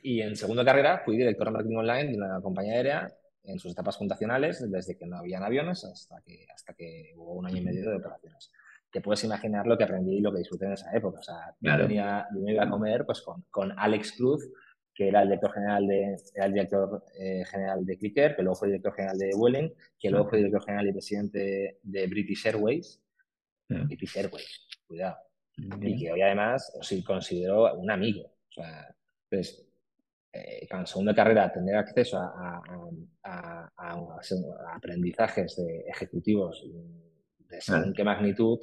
y 0.02 0.22
en 0.22 0.38
segunda 0.38 0.64
carrera 0.64 1.02
fui 1.04 1.18
director 1.18 1.48
de 1.48 1.52
marketing 1.52 1.76
online 1.76 2.12
de 2.12 2.16
una 2.16 2.40
compañía 2.40 2.76
aérea 2.76 3.14
en 3.44 3.60
sus 3.60 3.74
etapas 3.74 3.98
fundacionales, 3.98 4.72
desde 4.72 4.98
que 4.98 5.06
no 5.06 5.18
habían 5.18 5.44
aviones 5.44 5.84
hasta 5.84 6.22
que, 6.22 6.46
hasta 6.54 6.74
que 6.74 7.12
hubo 7.18 7.34
un 7.34 7.46
año 7.46 7.58
y 7.58 7.62
medio 7.62 7.90
de 7.90 7.98
operaciones. 7.98 8.52
Te 8.94 9.02
puedes 9.02 9.24
imaginar 9.24 9.66
lo 9.66 9.76
que 9.76 9.84
aprendí 9.84 10.18
y 10.18 10.22
lo 10.22 10.32
que 10.32 10.38
disfruté 10.38 10.66
en 10.66 10.74
esa 10.74 10.96
época. 10.96 11.20
O 11.20 11.24
sea, 11.24 11.56
yo, 11.60 11.78
venía, 11.80 12.28
yo 12.32 12.42
me 12.42 12.54
iba 12.54 12.64
a 12.64 12.70
comer 12.70 13.06
pues, 13.06 13.22
con, 13.22 13.44
con 13.50 13.74
Alex 13.78 14.12
Cruz, 14.14 14.48
que 14.94 15.08
era 15.08 15.24
el 15.24 15.30
director 15.30 15.52
general 15.52 15.88
de, 15.88 16.16
era 16.36 16.46
el 16.46 16.54
director, 16.54 17.04
eh, 17.18 17.44
general 17.46 17.84
de 17.86 17.98
Clicker, 17.98 18.36
que 18.36 18.44
luego 18.44 18.56
fue 18.56 18.68
director 18.68 18.94
general 18.94 19.18
de 19.18 19.32
Welling, 19.36 19.74
que 20.00 20.10
luego 20.12 20.30
fue 20.30 20.38
director 20.38 20.64
general 20.64 20.88
y 20.88 20.92
presidente 20.92 21.80
de 21.82 22.08
British 22.08 22.46
Airways, 22.46 23.02
British 23.68 24.16
Airways, 24.18 24.68
cuidado. 24.86 25.18
Y 25.58 26.00
que 26.00 26.12
hoy 26.12 26.22
además 26.22 26.72
os 26.80 26.94
considero 27.04 27.74
un 27.76 27.90
amigo. 27.90 28.26
O 28.26 28.52
sea, 28.52 28.96
pues, 29.28 29.68
eh, 30.32 30.68
en 30.70 30.88
segunda 30.88 31.14
carrera 31.14 31.52
tener 31.52 31.76
acceso 31.76 32.18
a, 32.18 32.62
a, 33.24 33.72
a, 33.78 34.76
aprendizajes 34.76 35.56
de 35.56 35.86
ejecutivos 35.88 36.64
de 37.50 37.62
según 37.62 37.94
qué 37.94 38.04
magnitud, 38.04 38.60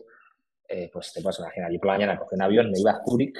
eh, 0.70 0.88
pues 0.92 1.12
te 1.12 1.20
puedes 1.20 1.40
imaginar. 1.40 1.72
Yo 1.72 1.78
por 1.78 1.88
la 1.88 1.94
mañana 1.94 2.16
cogí 2.16 2.36
un 2.36 2.42
avión, 2.42 2.70
me 2.70 2.78
iba 2.78 2.92
a 2.92 3.02
Zúrich, 3.04 3.36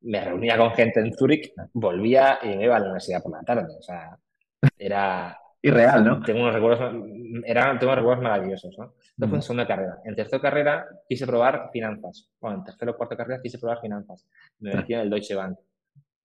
me 0.00 0.24
reunía 0.24 0.58
con 0.58 0.72
gente 0.72 1.00
en 1.00 1.14
Zúrich, 1.14 1.52
volvía 1.72 2.40
y 2.42 2.48
me 2.48 2.64
iba 2.64 2.76
a 2.76 2.80
la 2.80 2.86
universidad 2.86 3.22
por 3.22 3.32
la 3.32 3.42
tarde. 3.42 3.74
O 3.78 3.82
sea, 3.82 4.18
era, 4.76 5.38
real, 5.62 6.04
¿no? 6.04 6.20
Tengo 6.20 6.40
unos 6.40 6.54
recuerdos, 6.54 6.94
eran, 7.44 7.78
tengo 7.78 7.94
recuerdos 7.94 8.24
maravillosos, 8.24 8.76
¿no? 8.76 8.94
Esto 8.98 9.28
fue 9.28 9.38
en 9.38 9.42
segunda 9.42 9.66
carrera. 9.66 9.98
En 10.04 10.16
tercera 10.16 10.42
carrera 10.42 10.86
quise 11.08 11.26
probar 11.26 11.70
finanzas. 11.72 12.28
Bueno, 12.40 12.58
en 12.58 12.64
tercera 12.64 12.90
o 12.90 12.96
cuarta 12.96 13.16
carrera 13.16 13.40
quise 13.40 13.58
probar 13.58 13.80
finanzas. 13.80 14.26
Me 14.58 14.74
metí 14.74 14.94
en 14.94 15.00
el 15.00 15.10
Deutsche 15.10 15.34
Bank. 15.36 15.56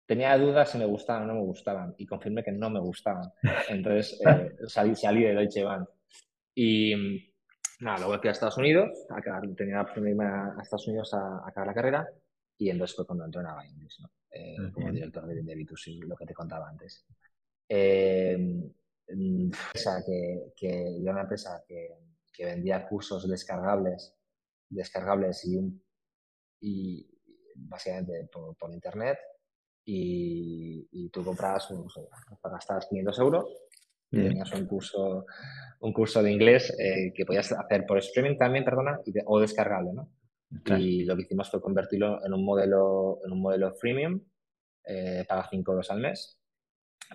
tenía 0.05 0.37
dudas 0.37 0.69
si 0.69 0.77
me 0.77 0.85
gustaban 0.85 1.23
o 1.23 1.27
no 1.27 1.35
me 1.35 1.45
gustaban 1.45 1.95
y 1.97 2.05
confirmé 2.05 2.43
que 2.43 2.51
no 2.51 2.69
me 2.69 2.81
gustaban. 2.81 3.31
Entonces 3.69 4.19
eh, 4.27 4.55
salí, 4.67 4.93
salí, 4.93 5.23
de 5.23 5.33
Deutsche 5.33 5.63
Bank. 5.63 5.87
Y 6.53 7.32
nada, 7.83 7.99
luego 7.99 8.19
fui 8.19 8.29
a 8.29 8.31
Estados 8.31 8.57
Unidos, 8.57 8.89
a, 9.09 9.41
tenía 9.55 9.85
que 9.85 9.99
irme 9.99 10.25
a 10.25 10.55
Estados 10.61 10.87
Unidos 10.87 11.13
a, 11.13 11.47
acabar 11.47 11.67
la 11.67 11.73
carrera 11.73 12.09
y 12.57 12.69
entonces 12.69 12.95
fue 12.95 13.05
cuando 13.05 13.25
entré 13.25 13.41
en 13.41 13.47
Avaindis, 13.47 13.99
¿no? 13.99 14.11
Eh, 14.31 14.55
como 14.71 14.91
director 14.91 15.27
de, 15.27 15.43
de 15.43 15.55
B2C, 15.55 15.99
lo 16.07 16.15
que 16.15 16.25
te 16.25 16.33
contaba 16.33 16.69
antes. 16.69 17.05
Eh, 17.69 18.37
mm, 19.09 19.51
o 19.75 19.77
sea, 19.77 20.01
que, 20.05 20.53
que 20.55 21.01
yo 21.03 21.11
una 21.11 21.21
empresa 21.21 21.63
que, 21.67 21.89
que 22.31 22.45
vendía 22.45 22.87
cursos 22.87 23.27
descargables, 23.29 24.15
descargables 24.69 25.45
y, 25.45 25.57
un, 25.57 25.83
y 26.61 27.07
básicamente 27.55 28.27
por, 28.31 28.55
por 28.55 28.71
internet 28.71 29.19
y, 29.85 30.87
y, 30.91 31.09
tú 31.09 31.23
comprabas, 31.23 31.69
un, 31.71 31.87
gastabas 32.43 32.87
500 32.87 33.19
euros 33.19 33.62
y 34.13 34.27
tenías 34.27 34.51
un 34.53 34.65
curso, 34.67 35.25
un 35.79 35.91
curso 35.91 36.21
de 36.21 36.31
inglés 36.31 36.75
eh, 36.79 37.11
que 37.15 37.25
podías 37.25 37.51
hacer 37.51 37.85
por 37.85 37.97
streaming 37.97 38.37
también, 38.37 38.63
perdona, 38.63 38.99
o 39.25 39.39
descargable, 39.39 39.91
¿no? 39.93 40.09
Y 40.77 41.03
lo 41.03 41.15
que 41.15 41.23
hicimos 41.23 41.49
fue 41.49 41.61
convertirlo 41.61 42.23
en 42.23 42.31
un 42.31 42.45
modelo, 42.45 43.19
en 43.25 43.31
un 43.31 43.41
modelo 43.41 43.73
freemium, 43.73 44.21
eh, 44.85 45.25
paga 45.27 45.47
5 45.49 45.71
euros 45.71 45.89
al 45.89 45.99
mes, 45.99 46.39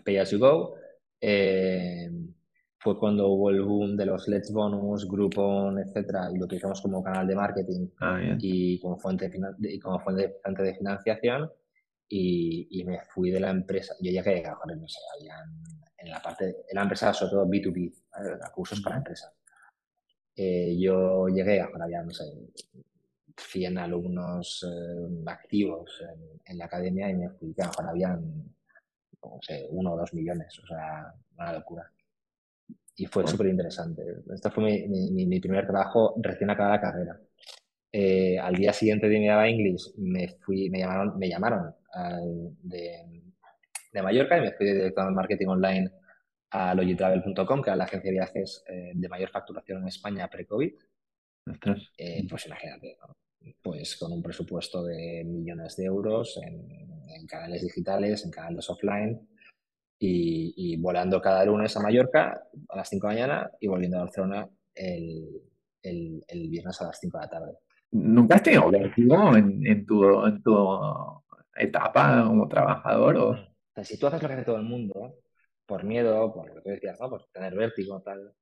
pay 0.05 0.17
as 0.17 0.31
you 0.33 0.39
go. 0.39 0.75
Eh, 1.21 2.11
fue 2.81 2.99
cuando 2.99 3.29
hubo 3.29 3.51
el 3.51 3.63
boom 3.63 3.97
de 3.97 4.07
los 4.07 4.27
Let's 4.27 4.53
Bonus, 4.53 5.09
Groupon, 5.09 5.79
etcétera, 5.79 6.29
y 6.33 6.39
lo 6.39 6.47
utilizamos 6.47 6.81
como 6.81 7.03
canal 7.03 7.27
de 7.27 7.35
marketing 7.35 7.89
ah, 8.01 8.37
y 8.39 8.79
como 8.81 8.99
fuente 8.99 9.29
de, 9.29 9.75
y 9.75 9.79
como 9.79 10.01
fuente, 10.01 10.33
de 10.45 10.75
financiación. 10.75 11.51
Y, 12.11 12.67
y, 12.71 12.85
me 12.85 13.01
fui 13.11 13.31
de 13.31 13.39
la 13.39 13.51
empresa. 13.51 13.95
Yo 14.01 14.11
llegué 14.11 14.43
a, 14.47 14.57
no 14.67 14.89
sé, 14.89 14.99
en 15.99 16.11
la 16.11 16.23
parte, 16.23 16.65
en 16.69 16.75
la 16.75 16.83
empresa 16.83 17.13
sobre 17.13 17.33
todo 17.33 17.47
B2B, 17.47 17.93
a 18.43 18.53
cursos 18.53 18.81
para 18.81 18.97
empresas. 18.97 19.33
Eh, 20.37 20.77
yo 20.79 21.27
llegué, 21.29 21.61
a 21.61 21.69
había, 21.81 22.03
no 22.03 22.11
sé, 22.13 22.25
100 23.37 23.79
alumnos 23.79 24.65
eh, 24.69 25.23
activos 25.27 26.01
en, 26.01 26.41
en, 26.45 26.59
la 26.59 26.67
academia 26.67 27.11
y 27.11 27.15
me 27.15 27.31
fui 27.31 27.55
que 27.55 27.63
mejor 27.63 27.89
habían, 27.89 28.21
no 29.23 29.39
sé, 29.41 29.67
uno 29.71 29.95
o 29.95 29.97
dos 29.97 30.15
millones, 30.15 30.59
o 30.61 30.67
sea, 30.67 31.13
una 31.37 31.53
locura. 31.53 31.91
Y 32.97 33.07
fue 33.07 33.27
súper 33.27 33.49
interesante. 33.49 34.03
Este 34.33 34.51
fue 34.51 34.65
mi, 34.65 34.89
mi, 34.89 35.27
mi, 35.27 35.41
primer 35.41 35.67
trabajo 35.67 36.15
recién 36.21 36.51
acabada 36.51 36.77
la 36.77 36.81
carrera. 36.81 37.21
Eh, 37.93 38.39
al 38.39 38.55
día 38.55 38.73
siguiente 38.73 39.09
de 39.09 39.19
mi 39.19 39.29
English 39.29 39.95
me 39.97 40.29
fui, 40.41 40.69
me 40.69 40.81
llamaron, 40.81 41.19
me 41.19 41.29
llamaron 41.29 41.75
al, 41.93 42.57
de, 42.63 43.28
de 43.99 44.03
Mallorca 44.05 44.39
y 44.39 44.41
me 44.41 44.53
fui 44.53 44.67
de 44.67 44.75
director 44.75 45.07
de 45.07 45.15
marketing 45.15 45.47
online 45.47 45.91
a 46.51 46.75
logitravel.com, 46.75 47.63
que 47.63 47.71
era 47.71 47.77
la 47.77 47.85
agencia 47.85 48.11
de 48.11 48.17
viajes 48.17 48.65
eh, 48.69 48.93
de 48.95 49.09
mayor 49.09 49.31
facturación 49.31 49.83
en 49.83 49.89
España 49.89 50.29
pre-COVID. 50.29 50.73
Eh, 51.97 52.27
pues 52.29 52.47
imagínate, 52.47 52.97
¿no? 53.01 53.17
pues 53.63 53.97
con 53.97 54.13
un 54.13 54.23
presupuesto 54.23 54.85
de 54.85 55.25
millones 55.25 55.77
de 55.77 55.85
euros 55.85 56.39
en, 56.43 57.27
canales 57.27 57.63
digitales, 57.63 58.25
en 58.25 58.31
canales 58.31 58.71
offline 58.71 59.29
y, 59.99 60.77
volando 60.81 61.21
cada 61.21 61.45
lunes 61.45 61.77
a 61.77 61.81
Mallorca 61.81 62.43
a 62.69 62.77
las 62.77 62.89
5 62.89 63.07
de 63.07 63.15
la 63.15 63.21
mañana 63.21 63.51
y 63.61 63.67
volviendo 63.67 63.99
a 63.99 64.05
Barcelona 64.05 64.49
el, 64.75 65.43
el, 65.83 66.25
el 66.27 66.49
viernes 66.49 66.81
a 66.81 66.87
las 66.87 66.99
5 67.01 67.19
de 67.19 67.25
la 67.25 67.31
tarde. 67.31 67.53
¿Nunca 67.91 68.37
has 68.37 68.43
tenido 68.43 68.71
vértigo 68.71 69.37
en, 69.37 69.67
en, 69.67 69.85
tu, 69.85 70.27
en 70.27 70.43
tu 70.43 70.57
etapa 71.57 72.25
como 72.27 72.49
trabajador? 72.49 73.17
O... 73.17 73.48
Si 73.85 73.99
tú 73.99 74.07
haces 74.07 74.23
lo 74.23 74.29
que 74.29 74.35
hace 74.35 74.45
todo 74.45 74.57
el 74.57 74.65
mundo, 74.65 75.21
por 75.67 75.85
miedo, 75.85 76.33
por 76.33 76.49
lo 76.49 76.55
que 76.55 76.61
tú 76.63 76.69
decías, 76.71 76.99
¿no? 77.01 77.11
por 77.11 77.27
tener 77.31 77.55
vértigo, 77.55 78.01
tal, 78.01 78.35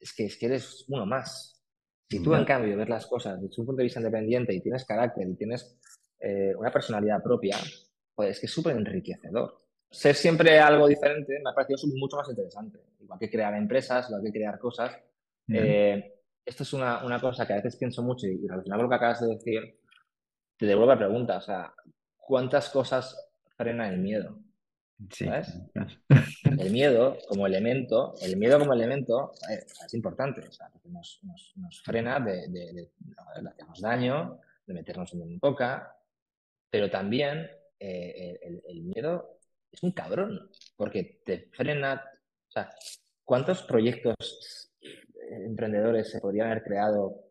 es 0.00 0.12
que, 0.14 0.26
es 0.26 0.38
que 0.38 0.46
eres 0.46 0.84
uno 0.88 1.06
más. 1.06 1.62
Si 2.08 2.22
tú, 2.22 2.34
en 2.34 2.44
cambio, 2.44 2.76
ves 2.76 2.88
las 2.88 3.06
cosas 3.06 3.40
desde 3.40 3.60
un 3.60 3.66
punto 3.66 3.78
de 3.78 3.84
vista 3.84 4.00
independiente 4.00 4.54
y 4.54 4.60
tienes 4.60 4.84
carácter 4.84 5.28
y 5.28 5.36
tienes 5.36 5.78
eh, 6.20 6.54
una 6.56 6.70
personalidad 6.70 7.22
propia, 7.22 7.56
pues 8.14 8.30
es 8.30 8.40
que 8.40 8.46
es 8.46 8.52
súper 8.52 8.76
enriquecedor. 8.76 9.58
Ser 9.90 10.14
siempre 10.14 10.58
algo 10.58 10.86
diferente 10.86 11.40
me 11.42 11.50
ha 11.50 11.54
parecido 11.54 11.78
mucho 11.96 12.16
más 12.16 12.28
interesante. 12.28 12.80
Igual 13.00 13.18
que 13.18 13.30
crear 13.30 13.54
empresas, 13.54 14.08
igual 14.08 14.22
que 14.24 14.32
crear 14.32 14.58
cosas. 14.58 14.96
Eh, 15.48 16.20
esto 16.44 16.62
es 16.62 16.72
una, 16.72 17.04
una, 17.04 17.20
cosa 17.20 17.46
que 17.46 17.52
a 17.52 17.56
veces 17.56 17.76
pienso 17.76 18.02
mucho 18.02 18.26
y, 18.26 18.46
relacionado 18.46 18.80
con 18.80 18.84
lo 18.84 18.88
que 18.88 18.96
acabas 18.96 19.20
de 19.20 19.34
decir, 19.34 19.80
te 20.56 20.66
devuelvo 20.66 20.92
la 20.92 20.98
pregunta. 20.98 21.38
O 21.38 21.40
sea, 21.40 21.72
¿cuántas 22.16 22.70
cosas 22.70 23.23
frena 23.56 23.88
el 23.88 23.98
miedo? 23.98 24.38
¿Sabes? 25.10 25.58
El 26.44 26.70
miedo 26.70 27.18
como 27.28 27.46
elemento, 27.46 28.14
el 28.22 28.36
miedo 28.36 28.58
como 28.58 28.72
elemento 28.72 29.32
es 29.50 29.94
importante, 29.94 30.40
o 30.46 30.52
sea, 30.52 30.68
porque 30.70 30.88
nos, 30.88 31.20
nos, 31.24 31.52
nos 31.56 31.82
frena 31.82 32.20
de, 32.20 32.48
de, 32.48 32.72
de, 32.72 32.90
de, 32.98 33.48
hacernos 33.48 33.80
daño, 33.80 34.38
de 34.66 34.74
meternos 34.74 35.12
en 35.12 35.22
un 35.22 35.38
boca, 35.38 35.96
pero 36.70 36.90
también 36.90 37.50
eh, 37.78 38.38
el, 38.42 38.62
el, 38.66 38.82
miedo 38.82 39.38
es 39.70 39.82
un 39.82 39.92
cabrón, 39.92 40.48
porque 40.76 41.20
te 41.24 41.48
frena, 41.52 42.02
o 42.48 42.50
sea, 42.50 42.70
¿cuántos 43.24 43.62
proyectos 43.62 44.72
emprendedores 45.44 46.10
se 46.10 46.20
podrían 46.20 46.50
haber 46.50 46.62
creado 46.62 47.24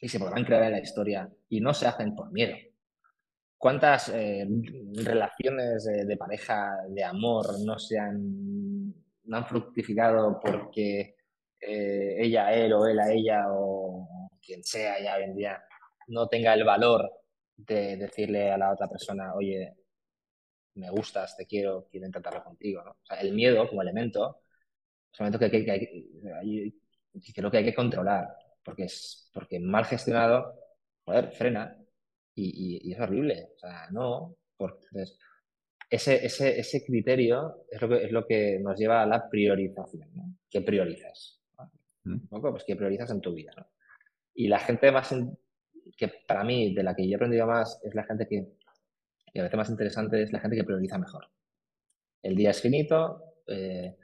y 0.00 0.08
se 0.08 0.18
podrán 0.18 0.44
crear 0.44 0.64
en 0.64 0.72
la 0.72 0.80
historia 0.80 1.30
y 1.48 1.60
no 1.60 1.74
se 1.74 1.86
hacen 1.86 2.14
por 2.14 2.32
miedo? 2.32 2.56
¿Cuántas 3.62 4.08
eh, 4.08 4.44
relaciones 5.04 5.84
de, 5.84 6.16
pareja, 6.16 6.78
de 6.88 7.04
amor, 7.04 7.60
no 7.64 7.78
se 7.78 7.96
han, 7.96 8.88
no 9.22 9.36
han 9.36 9.46
fructificado 9.46 10.40
porque 10.40 11.14
eh, 11.60 12.16
ella 12.18 12.52
él 12.52 12.72
o 12.72 12.88
él 12.88 12.98
a 12.98 13.12
ella 13.12 13.44
o 13.50 14.34
quien 14.44 14.64
sea 14.64 15.00
ya 15.00 15.14
hoy 15.16 15.22
en 15.22 15.36
día 15.36 15.62
no 16.08 16.26
tenga 16.26 16.54
el 16.54 16.64
valor 16.64 17.08
de 17.56 17.96
decirle 17.98 18.50
a 18.50 18.58
la 18.58 18.72
otra 18.72 18.88
persona, 18.88 19.32
oye, 19.36 19.76
me 20.74 20.90
gustas, 20.90 21.36
te 21.36 21.46
quiero, 21.46 21.86
quiero 21.88 22.06
intentarlo 22.06 22.42
contigo. 22.42 22.82
el 23.20 23.32
miedo 23.32 23.68
como 23.68 23.82
elemento 23.82 24.40
es 25.12 25.20
un 25.20 25.26
elemento 25.26 25.38
que, 25.38 25.64
que 25.64 27.58
hay 27.58 27.64
que 27.64 27.74
controlar, 27.76 28.26
porque, 28.64 28.86
es, 28.86 29.30
porque 29.32 29.60
mal 29.60 29.84
gestionado, 29.84 30.52
joder, 31.04 31.30
frena 31.30 31.78
y, 32.34 32.44
y, 32.44 32.88
y, 32.88 32.92
es 32.92 33.00
horrible. 33.00 33.50
O 33.56 33.58
sea, 33.58 33.88
no. 33.90 34.36
Porque, 34.56 34.86
entonces, 34.92 35.18
ese, 35.90 36.24
ese, 36.24 36.58
ese 36.58 36.84
criterio 36.84 37.66
es 37.70 37.80
lo, 37.80 37.88
que, 37.88 38.04
es 38.04 38.12
lo 38.12 38.26
que 38.26 38.58
nos 38.60 38.78
lleva 38.78 39.02
a 39.02 39.06
la 39.06 39.28
priorización. 39.28 40.08
¿no? 40.14 40.36
¿Qué 40.50 40.62
priorizas? 40.62 41.40
¿no? 42.04 42.40
Pues 42.40 42.64
qué 42.64 42.76
priorizas 42.76 43.10
en 43.10 43.20
tu 43.20 43.34
vida. 43.34 43.52
¿no? 43.56 43.66
Y 44.34 44.48
la 44.48 44.58
gente 44.58 44.90
más, 44.90 45.12
in, 45.12 45.36
que 45.96 46.08
para 46.26 46.44
mí, 46.44 46.74
de 46.74 46.82
la 46.82 46.94
que 46.94 47.06
yo 47.06 47.12
he 47.12 47.16
aprendido 47.16 47.46
más, 47.46 47.80
es 47.84 47.94
la 47.94 48.04
gente 48.04 48.26
que, 48.26 48.52
y 49.34 49.38
a 49.38 49.42
veces 49.42 49.56
más 49.56 49.70
interesante, 49.70 50.22
es 50.22 50.32
la 50.32 50.40
gente 50.40 50.56
que 50.56 50.64
prioriza 50.64 50.98
mejor. 50.98 51.28
El 52.22 52.36
día 52.36 52.50
es 52.50 52.60
finito, 52.60 53.22
eh, 53.46 53.96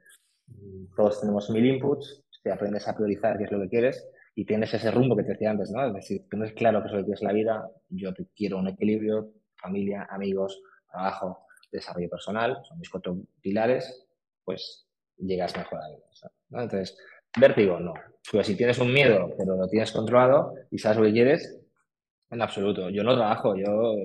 todos 0.96 1.20
tenemos 1.20 1.48
mil 1.50 1.64
inputs, 1.66 2.24
te 2.42 2.50
aprendes 2.50 2.86
a 2.88 2.94
priorizar 2.94 3.38
qué 3.38 3.44
es 3.44 3.52
lo 3.52 3.60
que 3.60 3.68
quieres 3.68 4.08
y 4.38 4.44
tienes 4.44 4.72
ese 4.72 4.92
rumbo 4.92 5.16
que 5.16 5.24
te 5.24 5.32
decía 5.32 5.50
antes, 5.50 5.72
¿no? 5.72 5.84
Es 5.84 5.92
decir, 5.92 6.28
tienes 6.30 6.52
claro 6.52 6.80
qué 6.80 6.86
es 6.86 6.92
lo 6.92 6.98
que 7.00 7.04
quieres 7.06 7.22
la 7.24 7.32
vida, 7.32 7.68
yo 7.88 8.14
quiero 8.36 8.58
un 8.58 8.68
equilibrio, 8.68 9.32
familia, 9.56 10.06
amigos, 10.08 10.62
trabajo, 10.88 11.48
desarrollo 11.72 12.08
personal, 12.08 12.56
son 12.62 12.78
mis 12.78 12.88
cuatro 12.88 13.18
pilares, 13.40 14.06
pues 14.44 14.86
llegas 15.16 15.56
mejor 15.56 15.80
a 15.80 15.88
ellos. 15.88 16.24
¿no? 16.50 16.62
Entonces, 16.62 16.96
vértigo, 17.36 17.80
no. 17.80 17.94
Pues 18.30 18.46
si 18.46 18.56
tienes 18.56 18.78
un 18.78 18.92
miedo, 18.92 19.34
pero 19.36 19.56
lo 19.56 19.66
tienes 19.66 19.90
controlado 19.90 20.54
y 20.70 20.78
sabes 20.78 20.98
lo 20.98 21.04
que 21.06 21.12
quieres, 21.14 21.58
en 22.30 22.40
absoluto. 22.40 22.90
Yo 22.90 23.02
no 23.02 23.16
trabajo, 23.16 23.56
yo, 23.56 23.96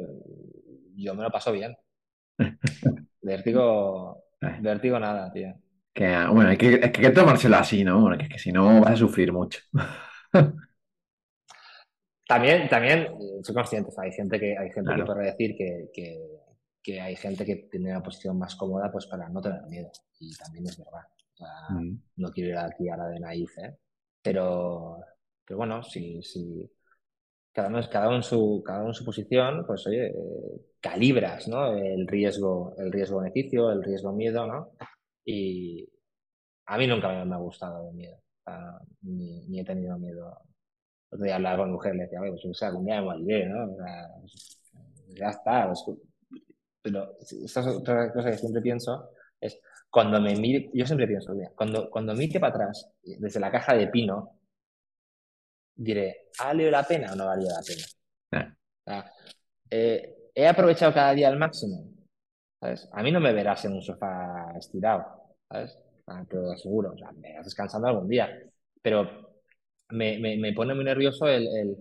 yo 0.95 1.13
me 1.13 1.21
lo 1.21 1.29
paso 1.29 1.51
bien. 1.51 1.77
Vértigo, 3.21 4.23
vértigo 4.61 4.99
nada, 4.99 5.31
tío. 5.31 5.53
Que, 5.93 6.07
bueno, 6.29 6.49
hay 6.49 6.57
que, 6.57 6.79
hay 6.83 6.91
que 6.91 7.09
tomárselo 7.11 7.55
así, 7.55 7.83
¿no? 7.83 8.01
Bueno, 8.01 8.17
que, 8.17 8.27
que 8.27 8.39
si 8.39 8.51
no 8.51 8.81
vas 8.81 8.93
a 8.93 8.97
sufrir 8.97 9.31
mucho. 9.31 9.59
También, 12.27 12.67
también 12.69 13.07
soy 13.43 13.55
consciente, 13.55 13.91
hay 13.97 14.11
gente 14.11 14.39
que, 14.39 14.57
hay 14.57 14.71
gente 14.71 14.89
claro. 14.89 15.03
que 15.03 15.11
puede 15.11 15.25
decir 15.25 15.55
que, 15.55 15.89
que, 15.93 16.19
que, 16.81 17.01
hay 17.01 17.15
gente 17.15 17.45
que 17.45 17.67
tiene 17.69 17.91
una 17.91 18.03
posición 18.03 18.37
más 18.37 18.55
cómoda 18.55 18.91
pues 18.91 19.05
para 19.07 19.29
no 19.29 19.41
tener 19.41 19.63
miedo. 19.67 19.91
Y 20.19 20.35
también 20.35 20.65
es 20.65 20.77
verdad. 20.77 21.03
O 21.33 21.37
sea, 21.37 21.69
mm. 21.69 22.01
No 22.17 22.31
quiero 22.31 22.49
ir 22.51 22.57
aquí 22.57 22.89
a 22.89 22.97
la 22.97 23.07
de 23.07 23.19
naif, 23.19 23.57
¿eh? 23.59 23.77
Pero, 24.21 24.99
pero 25.45 25.57
bueno, 25.57 25.83
si, 25.83 26.21
si 26.23 26.69
cada 27.51 27.67
uno, 27.67 27.81
cada 27.91 28.07
uno 28.07 28.17
en 28.17 28.23
su, 28.23 28.63
cada 28.65 28.79
uno 28.79 28.89
en 28.89 28.93
su 28.93 29.05
posición, 29.05 29.65
pues 29.67 29.85
oye, 29.87 30.07
eh, 30.07 30.61
calibras, 30.79 31.47
¿no? 31.47 31.73
El 31.75 32.07
riesgo, 32.07 32.73
el 32.77 32.91
riesgo 32.91 33.19
beneficio, 33.19 33.71
el 33.71 33.83
riesgo 33.83 34.13
miedo, 34.13 34.47
¿no? 34.47 34.71
Y 35.25 35.87
a 36.65 36.77
mí 36.77 36.87
nunca 36.87 37.25
me 37.25 37.35
ha 37.35 37.37
gustado 37.37 37.89
el 37.89 37.95
miedo 37.95 38.23
ni, 39.01 39.45
ni, 39.47 39.59
he 39.59 39.63
tenido 39.63 39.97
miedo. 39.97 40.37
Otro 41.09 41.25
día 41.25 41.35
hablaba 41.35 41.57
con 41.57 41.67
mi 41.67 41.73
mujer, 41.73 41.95
le 41.95 42.03
decía, 42.03 42.19
pues 42.19 42.45
o 42.45 42.53
sea, 42.53 42.69
algún 42.69 42.85
día 42.85 43.01
me 43.01 43.05
moriré, 43.05 43.45
¿no? 43.47 43.71
O 43.71 43.75
sea, 43.77 44.09
ya 45.09 45.29
está. 45.29 45.67
Pues, 45.67 45.85
pero 46.81 47.17
esta 47.19 47.59
es 47.61 47.67
otra 47.67 48.11
cosa 48.11 48.31
que 48.31 48.37
siempre 48.37 48.61
pienso, 48.61 49.11
es 49.39 49.59
cuando 49.89 50.19
me 50.19 50.35
mire, 50.35 50.69
yo 50.73 50.85
siempre 50.85 51.07
pienso, 51.07 51.33
cuando, 51.55 51.89
cuando 51.89 52.13
mire 52.13 52.39
para 52.39 52.53
atrás, 52.53 52.89
desde 53.03 53.39
la 53.39 53.51
caja 53.51 53.75
de 53.75 53.87
pino, 53.87 54.39
diré, 55.75 56.29
¿ha 56.39 56.47
valido 56.47 56.71
la 56.71 56.83
pena 56.83 57.13
o 57.13 57.15
no 57.15 57.23
ha 57.23 57.27
valido 57.27 57.51
la 57.51 57.61
pena? 57.61 59.05
Eh, 59.69 60.15
¿He 60.35 60.47
aprovechado 60.47 60.93
cada 60.93 61.13
día 61.13 61.29
al 61.29 61.37
máximo? 61.37 61.85
¿Sabes? 62.59 62.89
A 62.91 63.01
mí 63.01 63.11
no 63.11 63.19
me 63.19 63.33
verás 63.33 63.65
en 63.65 63.73
un 63.73 63.81
sofá 63.81 64.53
estirado, 64.57 65.35
¿sabes? 65.49 65.79
Ah, 66.07 66.25
te 66.29 66.35
lo 66.35 66.51
aseguro, 66.51 66.91
o 66.91 66.97
sea, 66.97 67.11
me 67.13 67.35
vas 67.35 67.45
descansando 67.45 67.87
algún 67.87 68.09
día, 68.09 68.29
pero 68.81 69.33
me, 69.89 70.19
me, 70.19 70.37
me 70.37 70.53
pone 70.53 70.73
muy 70.73 70.83
nervioso 70.83 71.27
el, 71.27 71.47
el, 71.47 71.77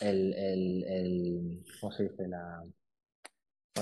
el, 0.00 0.84
el, 0.84 1.64
¿cómo 1.80 1.92
se 1.92 2.04
dice? 2.04 2.28
La, 2.28 2.62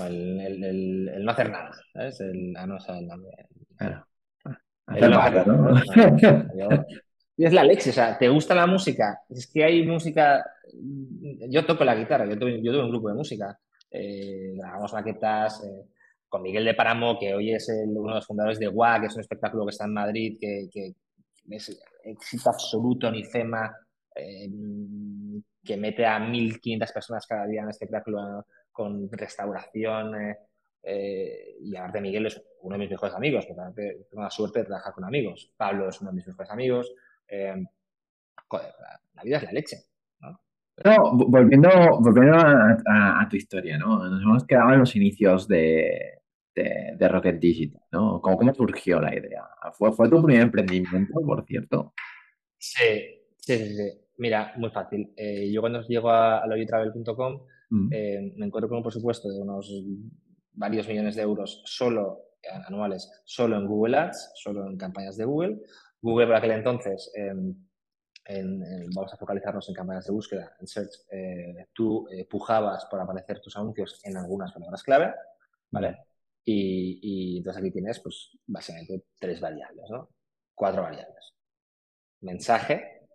el, 0.06 0.40
el, 0.40 1.08
el, 1.08 1.24
no 1.24 1.32
hacer 1.32 1.50
nada, 1.50 1.70
¿sabes? 1.92 2.20
El, 2.20 2.54
ah, 2.56 2.66
no, 2.66 2.76
o 2.76 2.80
sea, 2.80 2.98
el, 2.98 3.08
claro. 3.76 4.06
el 4.88 5.10
no 5.10 5.18
hacer 5.18 5.46
nada. 5.46 6.86
es 7.36 7.52
la 7.52 7.64
leche, 7.64 7.90
o 7.90 7.92
sea, 7.92 8.18
¿te 8.18 8.28
gusta 8.28 8.54
la 8.54 8.66
música? 8.66 9.20
Es 9.28 9.46
que 9.50 9.64
hay 9.64 9.86
música. 9.86 10.44
Yo 11.48 11.64
toco 11.64 11.84
la 11.84 11.94
guitarra, 11.94 12.26
yo 12.26 12.38
tuve, 12.38 12.62
yo 12.62 12.72
tuve 12.72 12.84
un 12.84 12.90
grupo 12.90 13.08
de 13.08 13.14
música. 13.14 13.58
Eh, 13.90 14.52
grabamos 14.56 14.92
maquetas 14.92 15.64
eh, 15.64 15.86
con 16.30 16.42
Miguel 16.42 16.64
de 16.64 16.74
Páramo, 16.74 17.18
que 17.18 17.34
hoy 17.34 17.52
es 17.52 17.68
el, 17.68 17.90
uno 17.90 18.10
de 18.10 18.14
los 18.14 18.26
fundadores 18.26 18.60
de 18.60 18.68
WA, 18.68 19.00
que 19.00 19.06
es 19.06 19.14
un 19.14 19.20
espectáculo 19.20 19.66
que 19.66 19.70
está 19.70 19.84
en 19.84 19.92
Madrid, 19.92 20.38
que, 20.40 20.68
que 20.72 20.94
es 21.50 21.82
éxito 22.04 22.50
absoluto, 22.50 23.10
ni 23.10 23.24
FEMA, 23.24 23.76
eh, 24.14 24.48
que 25.62 25.76
mete 25.76 26.06
a 26.06 26.20
1.500 26.20 26.92
personas 26.92 27.26
cada 27.26 27.46
día 27.46 27.62
en 27.62 27.70
este 27.70 27.84
espectáculo 27.84 28.46
con 28.70 29.10
restauración. 29.10 30.14
Eh, 30.22 30.38
eh, 30.84 31.56
y 31.60 31.76
aparte 31.76 32.00
Miguel 32.00 32.26
es 32.26 32.40
uno 32.62 32.74
de 32.74 32.78
mis 32.78 32.90
mejores 32.90 33.14
amigos, 33.14 33.44
porque 33.46 34.06
tengo 34.08 34.22
la 34.22 34.30
suerte 34.30 34.60
de 34.60 34.66
trabajar 34.66 34.94
con 34.94 35.04
amigos. 35.04 35.52
Pablo 35.56 35.88
es 35.88 36.00
uno 36.00 36.10
de 36.10 36.16
mis 36.16 36.28
mejores 36.28 36.50
amigos. 36.50 36.94
la 37.28 39.22
vida 39.24 39.38
es 39.38 39.42
la 39.42 39.52
leche. 39.52 39.76
¿no? 40.20 40.40
volviendo, 41.12 41.68
volviendo 42.00 42.38
a, 42.38 43.26
tu 43.28 43.36
historia, 43.36 43.76
¿no? 43.76 44.08
Nos 44.08 44.22
hemos 44.22 44.46
quedado 44.46 44.72
en 44.72 44.78
los 44.78 44.94
inicios 44.96 45.46
de, 45.46 46.19
de, 46.54 47.08
Rocket 47.08 47.38
Digital, 47.38 47.82
¿no? 47.92 48.20
¿Cómo, 48.20 48.36
¿Cómo, 48.36 48.54
surgió 48.54 49.00
la 49.00 49.14
idea? 49.14 49.44
¿Fue, 49.72 49.92
¿Fue 49.92 50.08
tu 50.08 50.22
primer 50.22 50.42
emprendimiento, 50.42 51.20
por 51.20 51.44
cierto? 51.46 51.94
Sí, 52.58 53.22
sí, 53.38 53.76
sí. 53.76 54.00
Mira, 54.20 54.52
muy 54.58 54.70
fácil. 54.70 55.14
Eh, 55.16 55.50
yo 55.50 55.62
cuando 55.62 55.80
llego 55.88 56.10
a, 56.10 56.44
a 56.44 56.46
mm. 56.46 57.88
eh, 57.90 58.34
me 58.36 58.46
encuentro 58.46 58.68
con 58.68 58.76
un 58.76 58.82
presupuesto 58.82 59.30
de 59.30 59.40
unos 59.40 59.72
varios 60.52 60.86
millones 60.86 61.16
de 61.16 61.22
euros 61.22 61.62
solo 61.64 62.34
eh, 62.42 62.48
anuales, 62.66 63.10
solo 63.24 63.56
en 63.56 63.66
Google 63.66 63.96
Ads, 63.96 64.32
solo 64.34 64.66
en 64.66 64.76
campañas 64.76 65.16
de 65.16 65.24
Google. 65.24 65.62
Google 66.02 66.26
por 66.26 66.36
aquel 66.36 66.50
entonces, 66.50 67.10
em, 67.14 67.54
vamos 68.94 69.12
a 69.14 69.16
focalizarnos 69.16 69.66
en 69.70 69.74
campañas 69.74 70.04
de 70.04 70.12
búsqueda, 70.12 70.54
en 70.60 70.66
search, 70.66 70.92
tú 71.72 72.06
pujabas 72.28 72.86
por 72.90 73.00
aparecer 73.00 73.40
tus 73.40 73.56
anuncios 73.56 74.00
en 74.04 74.16
algunas 74.18 74.52
palabras 74.52 74.82
clave, 74.82 75.14
¿vale? 75.70 75.96
Y, 76.44 77.38
entonces 77.38 77.62
aquí 77.62 77.70
tienes, 77.70 78.00
pues, 78.00 78.30
básicamente 78.46 79.04
tres 79.18 79.40
variables, 79.40 79.84
¿no? 79.90 80.10
Cuatro 80.54 80.82
variables 80.82 81.30
mensaje 82.20 83.06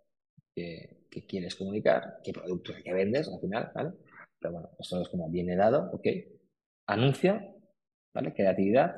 que, 0.54 0.92
quieres 1.26 1.54
comunicar, 1.56 2.18
qué 2.22 2.32
producto 2.32 2.72
que 2.84 2.92
vendes 2.92 3.26
al 3.28 3.40
final. 3.40 3.72
Pero 4.38 4.52
bueno, 4.52 4.70
eso 4.78 5.00
es 5.00 5.08
como 5.08 5.30
viene 5.30 5.56
dado, 5.56 5.90
¿ok? 5.92 6.06
Anuncio, 6.88 7.40
¿vale? 8.12 8.34
Creatividad, 8.34 8.96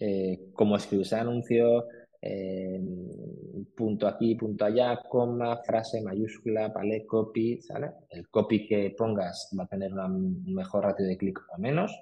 eh, 0.00 0.50
cómo 0.52 0.76
escribir 0.76 1.06
ese 1.06 1.16
anuncio, 1.16 1.86
punto 3.76 4.08
aquí, 4.08 4.34
punto 4.34 4.64
allá, 4.64 5.00
coma, 5.08 5.62
frase, 5.62 6.02
mayúscula, 6.02 6.68
¿vale? 6.68 7.06
Copy. 7.06 7.60
El 8.10 8.28
copy 8.28 8.66
que 8.66 8.94
pongas 8.96 9.50
va 9.58 9.64
a 9.64 9.68
tener 9.68 9.92
un 9.92 10.42
mejor 10.52 10.84
ratio 10.84 11.06
de 11.06 11.16
clic 11.16 11.38
o 11.56 11.58
menos. 11.58 11.92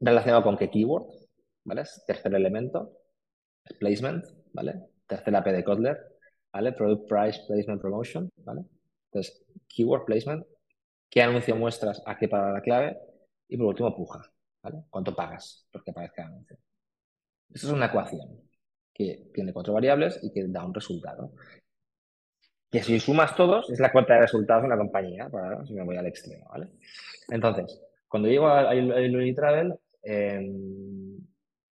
Relacionado 0.00 0.42
con 0.42 0.56
qué 0.56 0.70
keyword, 0.70 1.06
¿vale? 1.64 1.82
Tercer 2.06 2.34
elemento, 2.34 2.92
placement, 3.78 4.24
¿vale? 4.52 4.88
tercera 5.08 5.42
P 5.42 5.52
de 5.52 5.64
Kotler, 5.64 5.98
¿vale? 6.52 6.72
Product 6.72 7.08
Price 7.08 7.40
Placement 7.48 7.80
Promotion, 7.80 8.30
¿vale? 8.44 8.62
Entonces, 9.06 9.44
Keyword 9.66 10.04
Placement, 10.04 10.46
qué 11.10 11.22
anuncio 11.22 11.56
muestras 11.56 12.02
a 12.06 12.16
qué 12.16 12.28
palabra 12.28 12.60
clave 12.60 12.98
y 13.48 13.56
por 13.56 13.66
último, 13.66 13.96
puja, 13.96 14.22
¿vale? 14.62 14.84
¿Cuánto 14.90 15.16
pagas 15.16 15.66
porque 15.72 15.90
aparezca 15.90 16.22
el 16.22 16.28
anuncio? 16.28 16.58
Eso 17.50 17.68
es 17.68 17.72
una 17.72 17.86
ecuación 17.86 18.42
que 18.92 19.30
tiene 19.32 19.52
cuatro 19.52 19.72
variables 19.72 20.20
y 20.22 20.30
que 20.30 20.46
da 20.48 20.64
un 20.64 20.74
resultado. 20.74 21.32
Que 22.70 22.82
si 22.82 23.00
sumas 23.00 23.34
todos, 23.34 23.70
es 23.70 23.80
la 23.80 23.90
cuenta 23.90 24.14
de 24.14 24.20
resultados 24.20 24.62
de 24.62 24.66
una 24.66 24.76
compañía, 24.76 25.30
para, 25.30 25.64
si 25.64 25.72
me 25.72 25.84
voy 25.84 25.96
al 25.96 26.06
extremo, 26.06 26.46
¿vale? 26.50 26.68
Entonces, 27.28 27.80
cuando 28.06 28.28
llego 28.28 28.46
a 28.46 28.74
Unitravel, 28.74 29.74
eh, 30.10 30.40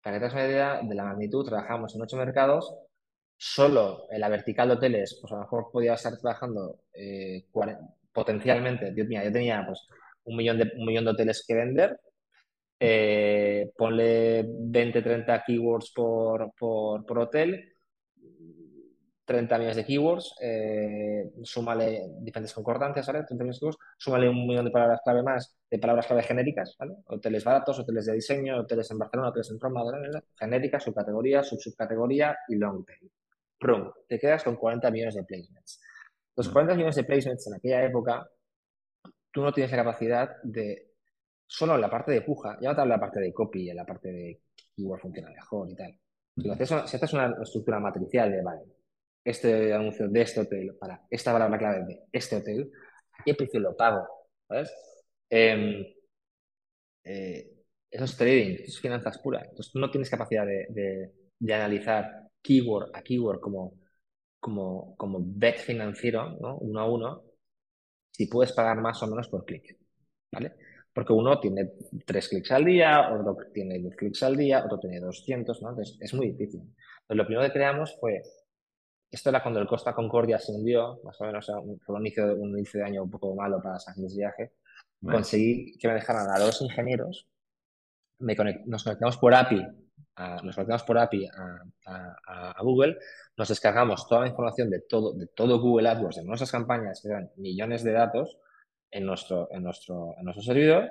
para 0.02 0.20
que 0.20 0.26
te 0.26 0.32
una 0.32 0.46
idea 0.46 0.80
de 0.82 0.94
la 0.94 1.04
magnitud, 1.04 1.46
trabajamos 1.46 1.94
en 1.94 2.02
ocho 2.02 2.16
mercados. 2.18 2.70
Solo 3.38 4.06
en 4.10 4.20
la 4.20 4.28
vertical 4.28 4.68
de 4.68 4.74
hoteles, 4.74 5.18
pues 5.20 5.32
a 5.32 5.36
lo 5.36 5.42
mejor 5.42 5.70
podía 5.72 5.94
estar 5.94 6.16
trabajando 6.18 6.80
eh, 6.92 7.46
potencialmente, 8.12 8.92
Dios 8.92 9.08
mío, 9.08 9.22
yo 9.24 9.32
tenía 9.32 9.64
pues 9.66 9.86
un 10.24 10.36
millón 10.36 10.58
de, 10.58 10.70
un 10.76 10.86
millón 10.86 11.04
de 11.04 11.10
hoteles 11.12 11.44
que 11.46 11.54
vender, 11.54 11.98
eh, 12.78 13.70
ponle 13.76 14.44
20, 14.46 15.02
30 15.02 15.42
keywords 15.46 15.92
por, 15.94 16.52
por, 16.58 17.04
por 17.04 17.18
hotel, 17.18 17.75
30 19.26 19.58
millones 19.58 19.76
de 19.76 19.84
keywords, 19.84 20.34
eh, 20.40 21.32
súmale 21.42 22.14
diferentes 22.20 22.54
concordancias, 22.54 23.06
¿vale? 23.06 23.24
30 23.24 23.34
millones 23.34 23.56
de 23.56 23.60
keywords, 23.60 23.78
súmale 23.98 24.28
un 24.28 24.46
millón 24.46 24.64
de 24.64 24.70
palabras 24.70 25.00
clave 25.04 25.22
más, 25.22 25.58
de 25.70 25.78
palabras 25.78 26.06
clave 26.06 26.22
genéricas, 26.22 26.74
¿vale? 26.78 26.94
Hoteles 27.06 27.44
baratos, 27.44 27.78
hoteles 27.78 28.06
de 28.06 28.14
diseño, 28.14 28.60
hoteles 28.60 28.90
en 28.90 28.98
Barcelona, 28.98 29.28
hoteles 29.28 29.50
en 29.50 29.60
Roma, 29.60 29.82
genéricas, 30.38 30.84
subcategoría, 30.84 31.42
subsubcategoría 31.42 32.38
y 32.48 32.54
long 32.54 32.86
tail 32.86 33.10
te 34.08 34.18
quedas 34.18 34.44
con 34.44 34.56
40 34.56 34.90
millones 34.90 35.14
de 35.14 35.24
placements. 35.24 35.80
Los 36.36 36.48
40 36.48 36.74
mm. 36.74 36.76
millones 36.76 36.96
de 36.96 37.04
placements 37.04 37.46
en 37.46 37.54
aquella 37.54 37.84
época, 37.84 38.28
tú 39.30 39.42
no 39.42 39.52
tienes 39.52 39.70
la 39.70 39.78
capacidad 39.78 40.36
de, 40.42 40.92
solo 41.46 41.74
en 41.74 41.80
la 41.80 41.90
parte 41.90 42.12
de 42.12 42.22
puja, 42.22 42.58
ya 42.60 42.70
no 42.70 42.74
te 42.74 42.80
hablo 42.82 42.92
de 42.92 42.96
la 42.96 43.00
parte 43.00 43.20
de 43.20 43.32
copy, 43.32 43.70
en 43.70 43.76
la 43.76 43.86
parte 43.86 44.12
de 44.12 44.40
keyword 44.74 45.00
funciona 45.00 45.30
mejor 45.30 45.70
y 45.70 45.74
tal. 45.74 45.98
Si, 46.36 46.50
haces, 46.50 47.12
una 47.14 47.34
estructura 47.42 47.80
matricial 47.80 48.30
de, 48.30 48.42
vale, 48.42 48.62
este 49.26 49.72
anuncio 49.72 50.08
de 50.08 50.22
este 50.22 50.40
hotel 50.40 50.76
para 50.78 51.02
esta 51.10 51.32
palabra 51.32 51.58
clave 51.58 51.84
de 51.84 52.00
este 52.12 52.36
hotel, 52.36 52.70
qué 53.24 53.34
precio 53.34 53.60
lo 53.60 53.76
pago? 53.76 54.06
¿Sabes? 54.48 54.72
Em, 55.28 55.84
eh, 57.04 57.52
eso 57.90 58.04
es 58.04 58.16
trading, 58.16 58.54
eso 58.54 58.64
es 58.64 58.80
finanzas 58.80 59.18
puras. 59.18 59.44
Entonces 59.44 59.72
tú 59.72 59.78
no 59.78 59.90
tienes 59.90 60.10
capacidad 60.10 60.46
de, 60.46 61.12
de 61.38 61.54
analizar 61.54 62.28
keyword 62.42 62.90
a 62.94 63.02
keyword 63.02 63.40
como, 63.40 63.74
como, 64.40 64.96
como 64.96 65.18
bet 65.20 65.58
financiero, 65.58 66.30
¿no? 66.40 66.58
uno 66.58 66.80
a 66.80 66.90
uno, 66.90 67.22
si 68.10 68.26
puedes 68.26 68.52
pagar 68.52 68.80
más 68.80 69.02
o 69.02 69.06
menos 69.08 69.28
por 69.28 69.44
clic, 69.44 69.76
¿vale? 70.32 70.54
Porque 70.92 71.12
uno 71.12 71.38
tiene 71.40 71.72
tres 72.06 72.28
clics 72.28 72.52
al 72.52 72.64
día, 72.64 73.12
otro 73.12 73.36
tiene 73.52 73.78
10 73.78 73.96
clics 73.96 74.22
al 74.22 74.36
día, 74.36 74.64
otro 74.64 74.78
tiene 74.78 75.00
200, 75.00 75.60
¿no? 75.62 75.70
Entonces 75.70 75.98
es 76.00 76.14
muy 76.14 76.28
difícil. 76.28 76.60
Entonces 76.60 77.16
lo 77.16 77.26
primero 77.26 77.46
que 77.46 77.52
creamos 77.52 77.96
fue, 78.00 78.22
esto 79.16 79.30
era 79.30 79.42
cuando 79.42 79.60
el 79.60 79.66
Costa 79.66 79.94
Concordia 79.94 80.38
se 80.38 80.52
hundió, 80.52 81.00
más 81.02 81.20
o 81.20 81.24
menos, 81.24 81.46
fue 81.84 81.94
un 81.94 82.02
inicio, 82.02 82.34
un 82.36 82.50
inicio 82.50 82.80
de 82.80 82.86
año 82.86 83.02
un 83.02 83.10
poco 83.10 83.34
malo 83.34 83.60
para 83.62 83.76
agencias 83.76 84.12
de 84.12 84.18
viaje, 84.18 84.52
conseguí 85.02 85.76
que 85.78 85.88
me 85.88 85.94
dejaran 85.94 86.28
a 86.30 86.38
dos 86.38 86.60
ingenieros, 86.62 87.26
me 88.18 88.34
nos 88.66 88.84
conectamos 88.84 89.16
por 89.16 89.34
API 89.34 89.66
nos 90.42 90.54
conectamos 90.54 90.82
por 90.84 90.98
API 90.98 91.28
a, 91.86 92.62
Google, 92.62 92.98
nos 93.36 93.48
descargamos 93.48 94.08
toda 94.08 94.22
la 94.22 94.28
información 94.28 94.70
de 94.70 94.80
todo, 94.80 95.12
de 95.12 95.26
todo 95.26 95.60
Google 95.60 95.88
AdWords, 95.88 96.16
de 96.16 96.24
nuestras 96.24 96.50
campañas, 96.50 97.00
que 97.02 97.08
eran 97.08 97.30
millones 97.36 97.84
de 97.84 97.92
datos, 97.92 98.38
en 98.90 99.04
nuestro, 99.04 99.48
en 99.50 99.62
nuestro, 99.62 100.14
en 100.18 100.24
nuestro 100.24 100.42
servidor, 100.42 100.90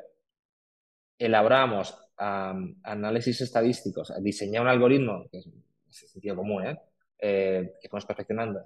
elaboramos 1.17 1.97
análisis 2.17 3.41
estadísticos, 3.41 4.13
diseñar 4.21 4.61
un 4.61 4.69
algoritmo, 4.69 5.25
que 5.31 5.39
es, 5.39 5.49
sentido 5.89 6.35
común, 6.35 6.65
¿eh? 6.65 6.79
Eh, 7.27 7.73
que 7.79 7.87
estamos 7.87 8.05
perfeccionando, 8.05 8.59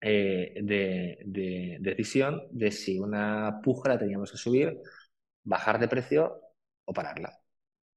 eh, 0.00 0.54
de, 0.62 1.18
de, 1.24 1.78
decisión 1.80 2.42
de 2.50 2.70
si 2.70 2.98
una 2.98 3.60
puja 3.62 3.90
la 3.90 3.98
teníamos 3.98 4.30
que 4.30 4.38
subir, 4.38 4.80
bajar 5.44 5.78
de 5.78 5.88
precio 5.88 6.40
o 6.84 6.92
pararla. 6.92 7.38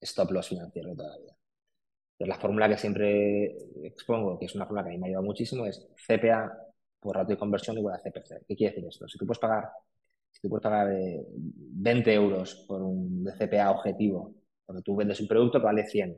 Stop 0.02 0.32
loss 0.32 0.50
financiero 0.50 0.96
todavía 0.96 1.36
la 2.26 2.38
fórmula 2.38 2.70
que 2.70 2.78
siempre 2.78 3.56
expongo, 3.84 4.38
que 4.38 4.46
es 4.46 4.56
una 4.56 4.66
fórmula 4.66 4.84
que 4.84 4.90
a 4.90 4.94
mí 4.94 4.98
me 4.98 5.06
ha 5.06 5.10
ayudado 5.10 5.26
muchísimo, 5.26 5.66
es 5.66 5.88
CPA 6.08 6.52
por 7.00 7.16
ratio 7.16 7.36
de 7.36 7.40
conversión 7.40 7.78
igual 7.78 7.96
a 7.96 8.00
CPC. 8.00 8.46
¿Qué 8.48 8.56
quiere 8.56 8.76
decir 8.76 8.88
esto? 8.88 9.08
Si 9.08 9.18
tú 9.18 9.26
puedes 9.26 9.40
pagar, 9.40 9.70
si 10.30 10.42
tú 10.42 10.50
puedes 10.50 10.64
pagar 10.64 10.88
20 11.36 12.14
euros 12.14 12.66
por 12.68 12.82
un 12.82 13.26
CPA 13.38 13.72
objetivo, 13.72 14.36
porque 14.66 14.82
tú 14.84 14.96
vendes 14.96 15.20
un 15.20 15.28
producto 15.28 15.60
que 15.60 15.66
vale 15.66 15.86
100, 15.86 16.18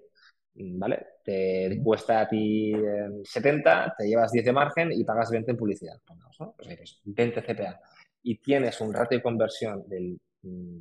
¿vale? 0.55 1.07
Te 1.23 1.79
cuesta 1.83 2.21
a 2.21 2.27
ti 2.27 2.73
70, 3.23 3.85
eh, 3.85 3.91
te 3.97 4.07
llevas 4.07 4.31
10 4.31 4.45
de 4.45 4.51
margen 4.51 4.91
y 4.91 5.03
pagas 5.03 5.31
20 5.31 5.51
en 5.51 5.57
publicidad, 5.57 5.99
¿no? 6.39 6.53
Pues 6.55 7.01
20 7.03 7.41
CPA. 7.41 7.79
Y 8.23 8.37
tienes 8.37 8.79
un 8.81 8.93
ratio 8.93 9.17
de 9.17 9.23
conversión 9.23 9.87
del, 9.87 10.19
mm, 10.43 10.79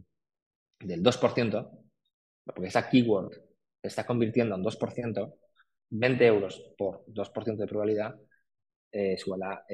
del 0.81 1.03
2%, 1.03 1.71
porque 2.45 2.69
esa 2.69 2.89
keyword 2.89 3.33
te 3.81 3.89
está 3.89 4.05
convirtiendo 4.07 4.55
en 4.57 4.63
2%, 4.63 5.35
20 5.91 6.27
euros 6.27 6.73
por 6.77 7.05
2% 7.07 7.63
de 7.63 7.69
probabilidad 7.69 8.15
eh, 8.91 9.15
es 9.15 9.27
igual 9.27 9.43
a 9.43 9.65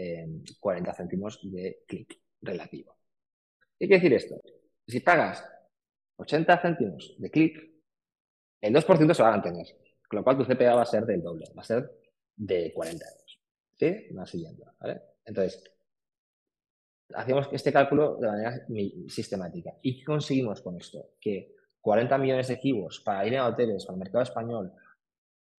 40 0.60 0.94
céntimos 0.94 1.40
de 1.42 1.80
clic 1.86 2.20
relativo. 2.42 2.96
¿Qué 3.78 3.86
quiere 3.86 4.02
decir 4.02 4.14
esto? 4.14 4.40
Si 4.86 5.00
pagas 5.00 5.44
80 6.16 6.58
céntimos 6.60 7.14
de 7.18 7.30
clic, 7.30 7.70
el 8.60 8.74
2% 8.74 9.14
se 9.14 9.22
va 9.22 9.28
a 9.28 9.32
mantener, 9.32 9.66
con 10.08 10.18
lo 10.18 10.24
cual 10.24 10.38
tu 10.38 10.44
CPA 10.44 10.74
va 10.74 10.82
a 10.82 10.86
ser 10.86 11.04
del 11.04 11.22
doble, 11.22 11.46
va 11.56 11.62
a 11.62 11.64
ser 11.64 11.90
de 12.36 12.72
40 12.72 13.04
euros. 13.04 13.40
¿Sí? 13.76 14.08
Va 14.16 14.26
siguiendo, 14.26 14.64
¿vale? 14.80 15.00
Entonces, 15.24 15.62
hacemos 17.14 17.48
este 17.52 17.72
cálculo 17.72 18.16
de 18.16 18.26
manera 18.26 18.66
sistemática. 19.08 19.72
¿Y 19.82 19.98
qué 19.98 20.04
conseguimos 20.04 20.62
con 20.62 20.76
esto? 20.76 21.10
Que 21.20 21.54
40 21.80 22.18
millones 22.18 22.48
de 22.48 22.58
keywords 22.58 23.00
para 23.00 23.26
ir 23.26 23.36
a 23.36 23.46
hoteles, 23.46 23.84
para 23.86 23.94
el 23.94 24.00
mercado 24.00 24.24
español, 24.24 24.72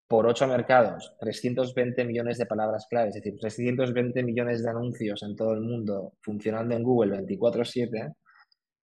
por 0.06 0.26
8 0.26 0.48
mercados, 0.48 1.16
320 1.20 2.04
millones 2.04 2.36
de 2.36 2.46
palabras 2.46 2.86
clave, 2.90 3.08
es 3.08 3.14
decir, 3.14 3.38
320 3.38 4.22
millones 4.24 4.62
de 4.62 4.68
anuncios 4.68 5.22
en 5.22 5.36
todo 5.36 5.54
el 5.54 5.60
mundo 5.60 6.14
funcionando 6.20 6.74
en 6.74 6.82
Google 6.82 7.16
24/7, 7.18 8.14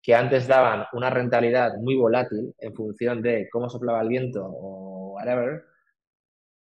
que 0.02 0.14
antes 0.14 0.48
daban 0.48 0.86
una 0.94 1.10
rentabilidad 1.10 1.78
muy 1.78 1.96
volátil 1.96 2.54
en 2.60 2.76
función 2.76 3.24
de 3.24 3.50
cómo 3.52 3.70
soplaba 3.70 4.02
el 4.02 4.10
viento 4.10 4.46
o 4.46 4.85
whatever, 5.26 5.66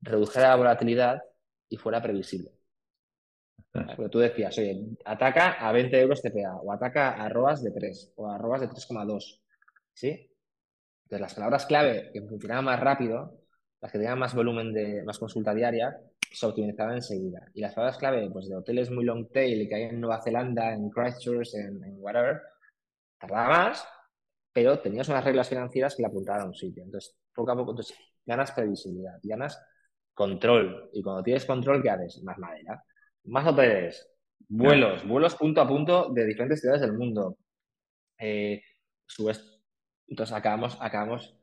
redujera 0.02 0.50
la 0.50 0.56
volatilidad 0.56 1.22
y 1.70 1.78
fuera 1.78 2.02
previsible. 2.02 2.52
Porque 3.72 4.10
tú 4.10 4.20
decías, 4.20 4.58
oye, 4.58 4.98
ataca 5.06 5.54
a 5.54 5.72
20 5.72 6.00
euros 6.00 6.22
CPA 6.22 6.58
o 6.58 6.72
ataca 6.74 7.12
a 7.12 7.26
arrobas 7.26 7.64
de 7.64 7.72
3 7.72 8.14
o 8.18 8.30
a 8.30 8.36
arrobas 8.36 8.62
de 8.62 8.68
3,2. 8.68 9.40
¿Sí? 9.94 10.10
Entonces, 11.06 11.22
las 11.22 11.34
palabras 11.34 11.66
clave 11.66 12.10
que 12.14 12.22
funcionaban 12.22 12.66
más 12.66 12.80
rápido, 12.80 13.40
las 13.82 13.92
que 13.92 13.98
tenían 13.98 14.20
más 14.20 14.36
volumen 14.36 14.74
de 14.74 15.04
más 15.04 15.18
consulta 15.18 15.54
diaria, 15.54 15.98
se 16.20 16.46
optimizaban 16.46 16.96
enseguida. 16.96 17.50
Y 17.54 17.62
las 17.62 17.74
palabras 17.74 17.98
clave 17.98 18.30
pues, 18.32 18.50
de 18.50 18.56
hoteles 18.56 18.92
muy 18.92 19.06
long 19.06 19.30
tail 19.32 19.68
que 19.68 19.76
hay 19.76 19.84
en 19.84 20.00
Nueva 20.00 20.22
Zelanda, 20.22 20.74
en 20.74 20.90
Christchurch, 20.90 21.54
en, 21.56 21.84
en 21.84 21.96
whatever, 21.98 22.42
tardaba 23.18 23.48
más, 23.48 23.86
pero 24.54 24.80
tenías 24.80 25.08
unas 25.10 25.24
reglas 25.24 25.50
financieras 25.50 25.96
que 25.96 26.02
la 26.02 26.10
apuntaban 26.10 26.42
a 26.42 26.46
un 26.46 26.54
sitio. 26.54 26.84
Entonces, 26.84 27.16
poco 27.34 27.52
a 27.52 27.56
poco, 27.56 27.72
entonces, 27.72 27.98
ganas 28.26 28.52
previsibilidad, 28.52 29.20
ganas 29.24 29.62
control. 30.14 30.90
Y 30.94 31.02
cuando 31.02 31.24
tienes 31.24 31.46
control, 31.46 31.82
¿qué 31.82 31.90
haces? 31.90 32.24
Más 32.24 32.38
madera. 32.38 32.84
Más 33.26 33.48
hoteles, 33.48 34.10
vuelos, 34.48 35.08
vuelos 35.08 35.36
punto 35.36 35.62
a 35.62 35.68
punto 35.68 36.10
de 36.10 36.26
diferentes 36.26 36.60
ciudades 36.62 36.82
del 36.82 36.94
mundo. 36.94 37.38
Eh, 38.18 38.62
subes, 39.06 39.62
entonces 40.08 40.36
acabamos, 40.36 40.78
acabamos, 40.80 41.38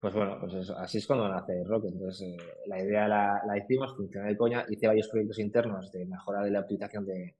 pues 0.00 0.14
bueno, 0.14 0.38
pues 0.40 0.54
eso, 0.54 0.76
así 0.78 0.98
es 0.98 1.06
cuando 1.06 1.28
nace 1.28 1.62
Rocket. 1.64 1.92
Entonces, 1.92 2.28
eh, 2.28 2.36
la 2.66 2.82
idea 2.82 3.08
la, 3.08 3.42
la, 3.46 3.58
hicimos, 3.58 3.94
funciona 3.96 4.28
de 4.28 4.36
coña, 4.36 4.64
hice 4.68 4.86
varios 4.86 5.08
proyectos 5.08 5.38
internos 5.38 5.90
de 5.92 6.06
mejora 6.06 6.42
de 6.42 6.50
la 6.50 6.60
utilización 6.60 7.06
de, 7.06 7.36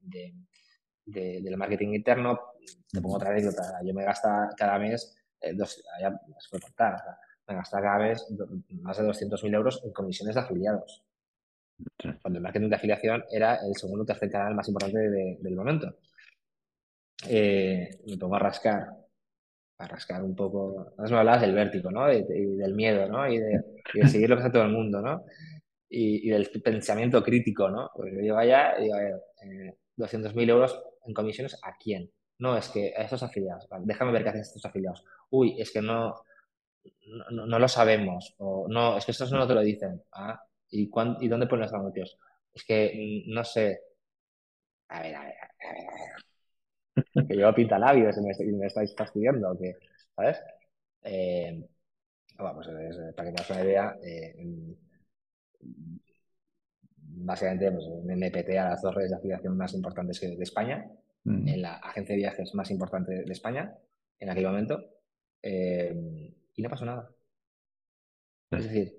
del 1.05 1.57
marketing 1.57 1.95
interno. 1.95 2.39
Te 2.91 3.01
pongo 3.01 3.17
otra 3.17 3.31
anécdota, 3.31 3.81
yo 3.85 3.95
me 3.95 4.05
gasta 4.05 4.51
cada 4.57 4.79
mes, 4.79 5.17
eh, 5.41 5.55
dos, 5.55 5.83
ya 6.01 6.11
se 6.11 6.49
puede 6.51 6.63
contar, 6.63 6.97
me 7.49 7.55
gasta 7.55 7.81
cada 7.81 7.99
mes 7.99 8.27
más 8.83 8.99
de 8.99 9.05
200.000 9.05 9.55
euros 9.55 9.83
en 9.85 9.93
comisiones 9.93 10.35
de 10.35 10.41
afiliados. 10.41 11.03
Cuando 12.21 12.39
el 12.39 12.43
marketing 12.43 12.69
de 12.69 12.77
afiliación 12.77 13.25
era 13.31 13.57
el 13.67 13.75
segundo 13.77 14.03
o 14.03 14.07
tercer 14.07 14.31
canal 14.31 14.55
más 14.55 14.69
importante 14.69 14.99
del 14.99 15.57
momento. 15.57 15.97
Eh, 17.27 18.01
me 18.07 18.17
pongo 18.17 18.37
a 18.37 18.41
rascar, 18.41 18.89
a 19.79 19.87
rascar 19.87 20.23
un 20.23 20.35
poco. 20.35 20.93
Antes 20.99 21.13
me 21.13 21.19
hablabas 21.19 21.41
del 21.41 21.55
vértigo, 21.55 21.91
¿no? 21.91 22.13
Y, 22.13 22.23
del 22.23 22.75
miedo, 22.75 23.09
¿no? 23.09 23.29
Y 23.29 23.39
de, 23.39 23.63
seguir 24.09 24.29
lo 24.29 24.37
que 24.37 24.43
hace 24.43 24.53
todo 24.53 24.65
el 24.65 24.73
mundo, 24.73 25.01
¿no? 25.01 25.25
Y, 25.89 26.29
del 26.29 26.51
pensamiento 26.63 27.23
crítico, 27.23 27.71
¿no? 27.71 27.91
Pues 27.95 28.13
yo 28.13 28.21
llego 28.21 28.39
allá 28.39 28.79
y 28.79 28.83
digo, 28.83 28.95
a 28.97 28.99
ver, 28.99 29.23
eh, 29.45 29.77
200.000 29.97 30.51
euros 30.51 30.83
en 31.07 31.15
comisiones, 31.15 31.59
¿a 31.63 31.75
quién? 31.83 32.11
No, 32.39 32.57
es 32.57 32.69
que 32.69 32.93
a 32.97 33.03
estos 33.03 33.23
afiliados. 33.23 33.69
déjame 33.81 34.13
ver 34.13 34.23
qué 34.23 34.29
hacen 34.29 34.43
estos 34.43 34.65
afiliados. 34.65 35.05
Uy, 35.31 35.61
es 35.61 35.73
que 35.73 35.83
no, 35.83 36.15
no, 37.31 37.47
no, 37.47 37.59
lo 37.59 37.69
sabemos. 37.69 38.35
O 38.39 38.67
no, 38.69 38.97
es 38.97 39.05
que 39.05 39.13
estos 39.13 39.33
no 39.33 39.47
te 39.47 39.55
lo 39.55 39.61
dicen. 39.61 40.03
Ah, 40.13 40.41
¿Y, 40.71 40.91
¿Y 41.21 41.29
dónde 41.29 41.47
ponen 41.47 41.65
los 41.65 41.75
anuncios? 41.75 42.19
Es 42.53 42.65
que 42.65 43.25
mm, 43.27 43.33
no 43.33 43.45
sé. 43.45 43.81
A 44.89 45.03
ver, 45.03 45.15
a 45.15 45.25
ver, 45.25 45.35
a 45.35 45.73
ver. 45.73 45.87
A 45.89 45.93
ver. 45.93 46.29
que 47.29 47.37
yo 47.37 47.55
pinta 47.55 47.79
labios 47.79 48.17
y 48.17 48.21
me, 48.21 48.53
me 48.59 48.67
estáis 48.67 48.95
fastidiando, 48.97 49.57
que, 49.59 49.77
¿sabes? 50.15 50.39
Eh, 51.03 51.65
bueno, 52.39 52.55
pues 52.55 52.69
para 53.17 53.29
que 53.29 53.35
te 53.35 53.43
hagas 53.43 53.51
una 53.51 53.65
idea, 53.65 53.99
eh, 54.03 54.35
básicamente 57.19 57.73
pues, 57.73 57.85
me 58.05 58.15
MPT 58.15 58.51
a 58.59 58.71
las 58.71 58.83
dos 58.83 58.95
redes 58.95 59.11
de 59.11 59.17
afiliación 59.17 59.57
más 59.57 59.75
importantes 59.75 60.21
de 60.21 60.43
España, 60.43 60.89
mm. 61.25 61.49
en 61.49 61.63
la 61.63 61.75
agencia 61.77 62.15
de 62.15 62.21
viajes 62.21 62.55
más 62.55 62.71
importante 62.71 63.25
de 63.25 63.33
España 63.33 63.77
en 64.21 64.31
aquel 64.31 64.47
momento, 64.47 64.85
eh, 65.43 66.35
y 66.59 66.63
no 66.63 66.69
pasó 66.69 66.85
nada. 66.85 67.09
Es 68.51 68.65
decir, 68.65 68.93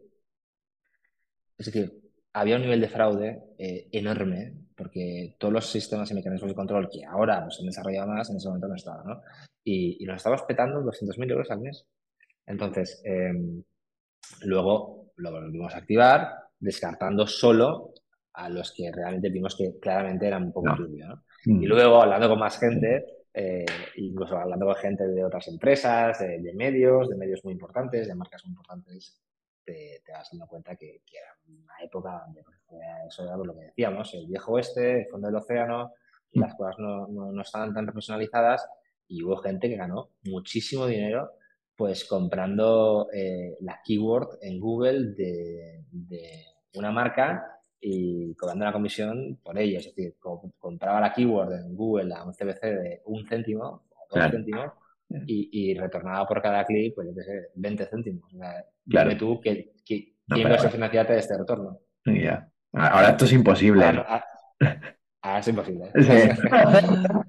es 1.58 1.66
decir, 1.66 2.02
había 2.32 2.56
un 2.56 2.62
nivel 2.62 2.80
de 2.80 2.88
fraude 2.88 3.44
eh, 3.58 3.90
enorme, 3.92 4.54
porque 4.76 5.36
todos 5.38 5.54
los 5.54 5.66
sistemas 5.66 6.10
y 6.10 6.14
mecanismos 6.14 6.50
de 6.50 6.56
control 6.56 6.90
que 6.90 7.04
ahora 7.04 7.44
pues, 7.44 7.56
se 7.56 7.62
han 7.62 7.68
desarrollado 7.68 8.08
más, 8.08 8.30
en 8.30 8.38
ese 8.38 8.48
momento 8.48 8.70
no 8.70 8.76
estaban, 8.76 9.06
¿no? 9.06 9.22
Y, 9.62 10.02
y 10.02 10.06
nos 10.06 10.18
estábamos 10.18 10.46
petando 10.46 10.80
200.000 10.82 11.32
euros 11.32 11.52
al 11.52 11.60
mes. 11.60 11.86
Entonces, 12.46 13.02
em, 13.04 13.62
luego 14.44 15.12
lo 15.18 15.32
volvimos 15.32 15.76
a 15.76 15.80
activar, 15.80 16.34
descartando 16.58 17.28
solo 17.28 17.94
a 18.34 18.50
los 18.50 18.72
que 18.72 18.90
realmente 18.90 19.30
vimos 19.30 19.58
que 19.58 19.78
claramente 19.82 20.28
eran 20.28 20.44
un 20.44 20.54
poco 20.54 20.76
turbios, 20.78 21.10
¿no? 21.10 21.24
Y 21.44 21.66
mm. 21.66 21.66
luego, 21.66 22.02
hablando 22.02 22.30
con 22.30 22.40
más 22.40 22.58
gente, 22.58 23.06
eh, 23.34 23.66
incluso 23.96 24.38
hablando 24.38 24.66
con 24.66 24.76
gente 24.76 25.08
de 25.08 25.24
otras 25.24 25.48
empresas, 25.48 26.20
de, 26.20 26.54
medios, 26.54 27.10
de 27.10 27.16
medios 27.16 27.44
muy 27.44 27.54
importantes, 27.54 28.08
de 28.08 28.16
marcas 28.16 28.44
muy 28.46 28.52
importantes, 28.52 29.22
te, 29.64 30.02
vas 30.12 30.30
dando 30.32 30.48
cuenta 30.48 30.76
que, 30.76 31.02
era 31.12 31.36
una 31.48 31.84
época 31.84 32.24
donde 32.26 32.44
pues, 32.44 32.58
eso 33.08 33.24
era 33.24 33.38
lo 33.38 33.54
que 33.54 33.66
decíamos, 33.66 34.14
el 34.14 34.28
viejo 34.28 34.54
oeste, 34.54 35.02
el 35.02 35.08
fondo 35.08 35.28
del 35.28 35.36
océano, 35.36 35.94
y 36.32 36.40
las 36.40 36.56
cosas 36.56 36.78
no, 36.80 37.08
no, 37.08 37.42
estaban 37.42 37.74
tan 37.74 37.86
profesionalizadas 37.86 38.68
y 39.08 39.24
hubo 39.24 39.38
gente 39.38 39.68
que 39.68 39.76
ganó 39.76 40.12
muchísimo 40.24 40.86
dinero 40.86 41.32
pues 41.76 42.04
comprando 42.06 43.08
eh, 43.14 43.56
la 43.62 43.80
keyword 43.84 44.38
en 44.42 44.60
Google 44.60 45.14
de, 45.16 45.86
de 45.92 46.46
una 46.74 46.92
marca 46.92 47.59
y 47.82 48.36
cobrando 48.36 48.66
la 48.66 48.74
comisión 48.74 49.40
por 49.44 49.58
ello. 49.58 49.80
Es 49.80 49.86
decir, 49.86 50.16
compraba 50.58 51.00
la 51.00 51.14
keyword 51.14 51.54
en 51.54 51.76
Google 51.76 52.14
a 52.14 52.24
un 52.24 52.34
CBC 52.34 52.62
de 52.62 53.02
un 53.06 53.26
céntimo 53.26 53.84
o 53.90 54.16
dos 54.16 54.32
céntimos 54.32 54.72
y, 55.26 55.50
y, 55.52 55.74
retornaba 55.74 56.28
por 56.28 56.42
cada 56.42 56.64
clic, 56.66 56.94
pues 56.94 57.08
yo 57.08 57.16
qué 57.16 57.24
sé, 57.24 57.50
20 57.56 57.86
céntimos. 57.86 58.34
O 58.34 58.38
sea, 58.38 58.64
claro. 58.88 59.10
Dime 59.10 59.20
tú 59.20 59.42
que, 59.42 59.74
que, 59.86 60.14
quién 60.28 60.50
no, 60.50 60.58
financiarte 60.58 61.14
de 61.14 61.20
este 61.20 61.38
retorno. 61.38 61.80
Ya. 62.06 62.48
Ahora 62.74 63.10
esto 63.10 63.26
es 63.26 63.34
imposible. 63.34 63.86
Ahora, 63.86 64.26
ahora 65.22 65.40
es 65.40 65.48
imposible. 65.48 65.92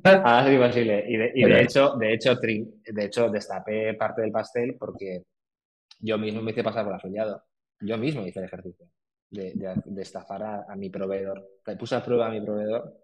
ahora 0.03 0.47
es 0.47 0.55
imposible. 0.55 1.05
Y, 1.09 1.17
de, 1.17 1.33
y 1.35 1.45
de, 1.45 1.63
hecho, 1.63 1.95
de 1.97 2.13
hecho, 2.13 2.35
de 2.35 3.05
hecho, 3.05 3.31
destapé 3.31 3.95
parte 3.95 4.21
del 4.21 4.33
pastel 4.33 4.77
porque 4.79 5.23
yo 6.01 6.19
mismo 6.19 6.43
me 6.43 6.51
hice 6.51 6.63
pasar 6.63 6.85
por 6.85 6.95
afiliado. 6.95 7.43
Yo 7.81 7.97
mismo 7.97 8.27
hice 8.27 8.41
el 8.41 8.45
ejercicio 8.45 8.87
de, 9.31 10.03
estafar 10.03 10.43
a, 10.69 10.77
mi 10.77 10.91
proveedor. 10.91 11.61
Le 11.67 11.77
puse 11.77 11.95
a 11.95 12.05
prueba 12.05 12.27
a 12.27 12.31
mi 12.31 12.41
proveedor 12.41 13.01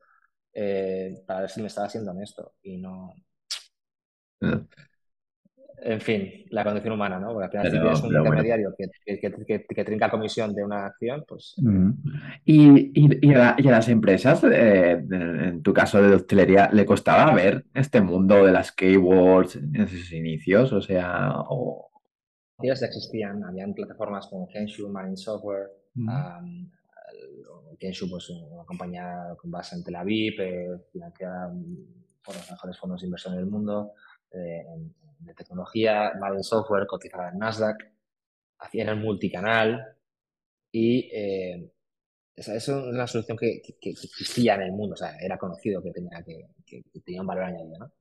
eh, 0.52 1.22
para 1.26 1.40
ver 1.40 1.50
si 1.50 1.60
me 1.60 1.68
estaba 1.68 1.88
siendo 1.88 2.10
honesto 2.10 2.54
y 2.62 2.78
no. 2.78 3.14
Mm. 4.40 4.66
En 5.78 6.00
fin, 6.00 6.46
la 6.50 6.64
condición 6.64 6.94
humana, 6.94 7.18
¿no? 7.20 7.34
Porque 7.34 7.44
al 7.44 7.50
final, 7.50 7.70
si 7.70 7.78
tienes 7.78 8.00
un 8.00 8.16
intermediario 8.16 8.74
que, 8.76 9.18
que, 9.18 9.64
que, 9.66 9.84
trinca 9.84 10.10
comisión 10.10 10.54
de 10.54 10.64
una 10.64 10.86
acción, 10.86 11.24
pues. 11.28 11.54
Mm. 11.58 11.90
¿Y, 12.44 13.28
y, 13.28 13.34
a, 13.34 13.56
las 13.58 13.88
empresas, 13.88 14.42
eh, 14.44 14.92
en 14.92 15.62
tu 15.62 15.74
caso 15.74 16.00
de 16.00 16.14
hostelería, 16.14 16.70
le 16.72 16.86
costaba 16.86 17.32
ver 17.34 17.66
este 17.74 18.00
mundo 18.00 18.46
de 18.46 18.52
las 18.52 18.72
keywords 18.72 19.56
en 19.56 19.86
sus 19.86 20.12
inicios? 20.12 20.72
O 20.72 20.80
sea, 20.80 21.34
o... 21.50 21.90
ya 22.62 22.72
existían, 22.72 23.44
habían 23.44 23.74
plataformas 23.74 24.26
como 24.28 24.48
Kenshu, 24.48 24.88
Marine 24.88 25.16
Software, 25.16 25.68
Um, 25.96 26.70
Kenshu, 27.78 28.08
pues 28.08 28.30
una 28.30 28.64
compañía 28.64 29.34
con 29.38 29.50
base 29.50 29.76
en 29.76 29.84
Tel 29.84 29.96
Aviv, 29.96 30.40
eh, 30.40 30.78
financiada 30.92 31.52
por 32.24 32.34
los 32.34 32.50
mejores 32.50 32.78
fondos 32.78 33.00
de 33.00 33.06
inversión 33.06 33.34
del 33.36 33.46
mundo, 33.46 33.92
de 34.30 35.34
tecnología, 35.34 36.12
Madden 36.20 36.42
Software, 36.42 36.86
cotizada 36.86 37.30
en 37.30 37.38
Nasdaq, 37.38 37.76
hacían 38.58 38.88
el 38.88 38.96
multicanal 38.96 39.96
y 40.72 41.08
eh, 41.12 41.70
es 42.36 42.68
una 42.68 43.06
solución 43.06 43.38
que, 43.38 43.62
existía 43.80 44.56
en 44.56 44.62
el 44.62 44.72
mundo, 44.72 44.94
o 44.94 44.96
sea, 44.96 45.16
era 45.18 45.38
conocido 45.38 45.82
que 45.82 45.90
tenía, 45.90 46.22
que, 46.22 46.82
tenía 47.02 47.22
un 47.22 47.26
valor 47.26 47.44
añadido, 47.44 47.78
¿no? 47.78 47.92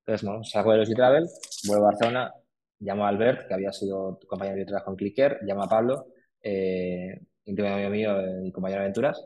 Entonces, 0.00 0.28
no, 0.28 0.42
salgo 0.42 0.72
de 0.72 0.78
los 0.78 0.90
travel 0.90 1.26
vuelvo 1.66 1.84
a 1.84 1.90
Barcelona, 1.90 2.34
llamo 2.80 3.06
a 3.06 3.08
Albert, 3.08 3.46
que 3.46 3.54
había 3.54 3.72
sido 3.72 4.18
compañero 4.26 4.58
de 4.58 4.66
trabajo 4.66 4.90
en 4.90 4.96
Clicker, 4.96 5.38
llamo 5.42 5.62
a 5.62 5.68
Pablo, 5.68 6.08
eh, 6.42 7.20
íntimo 7.44 7.68
amigo 7.68 7.90
mío 7.90 8.44
y 8.44 8.52
compañero 8.52 8.80
de 8.80 8.86
aventuras, 8.86 9.24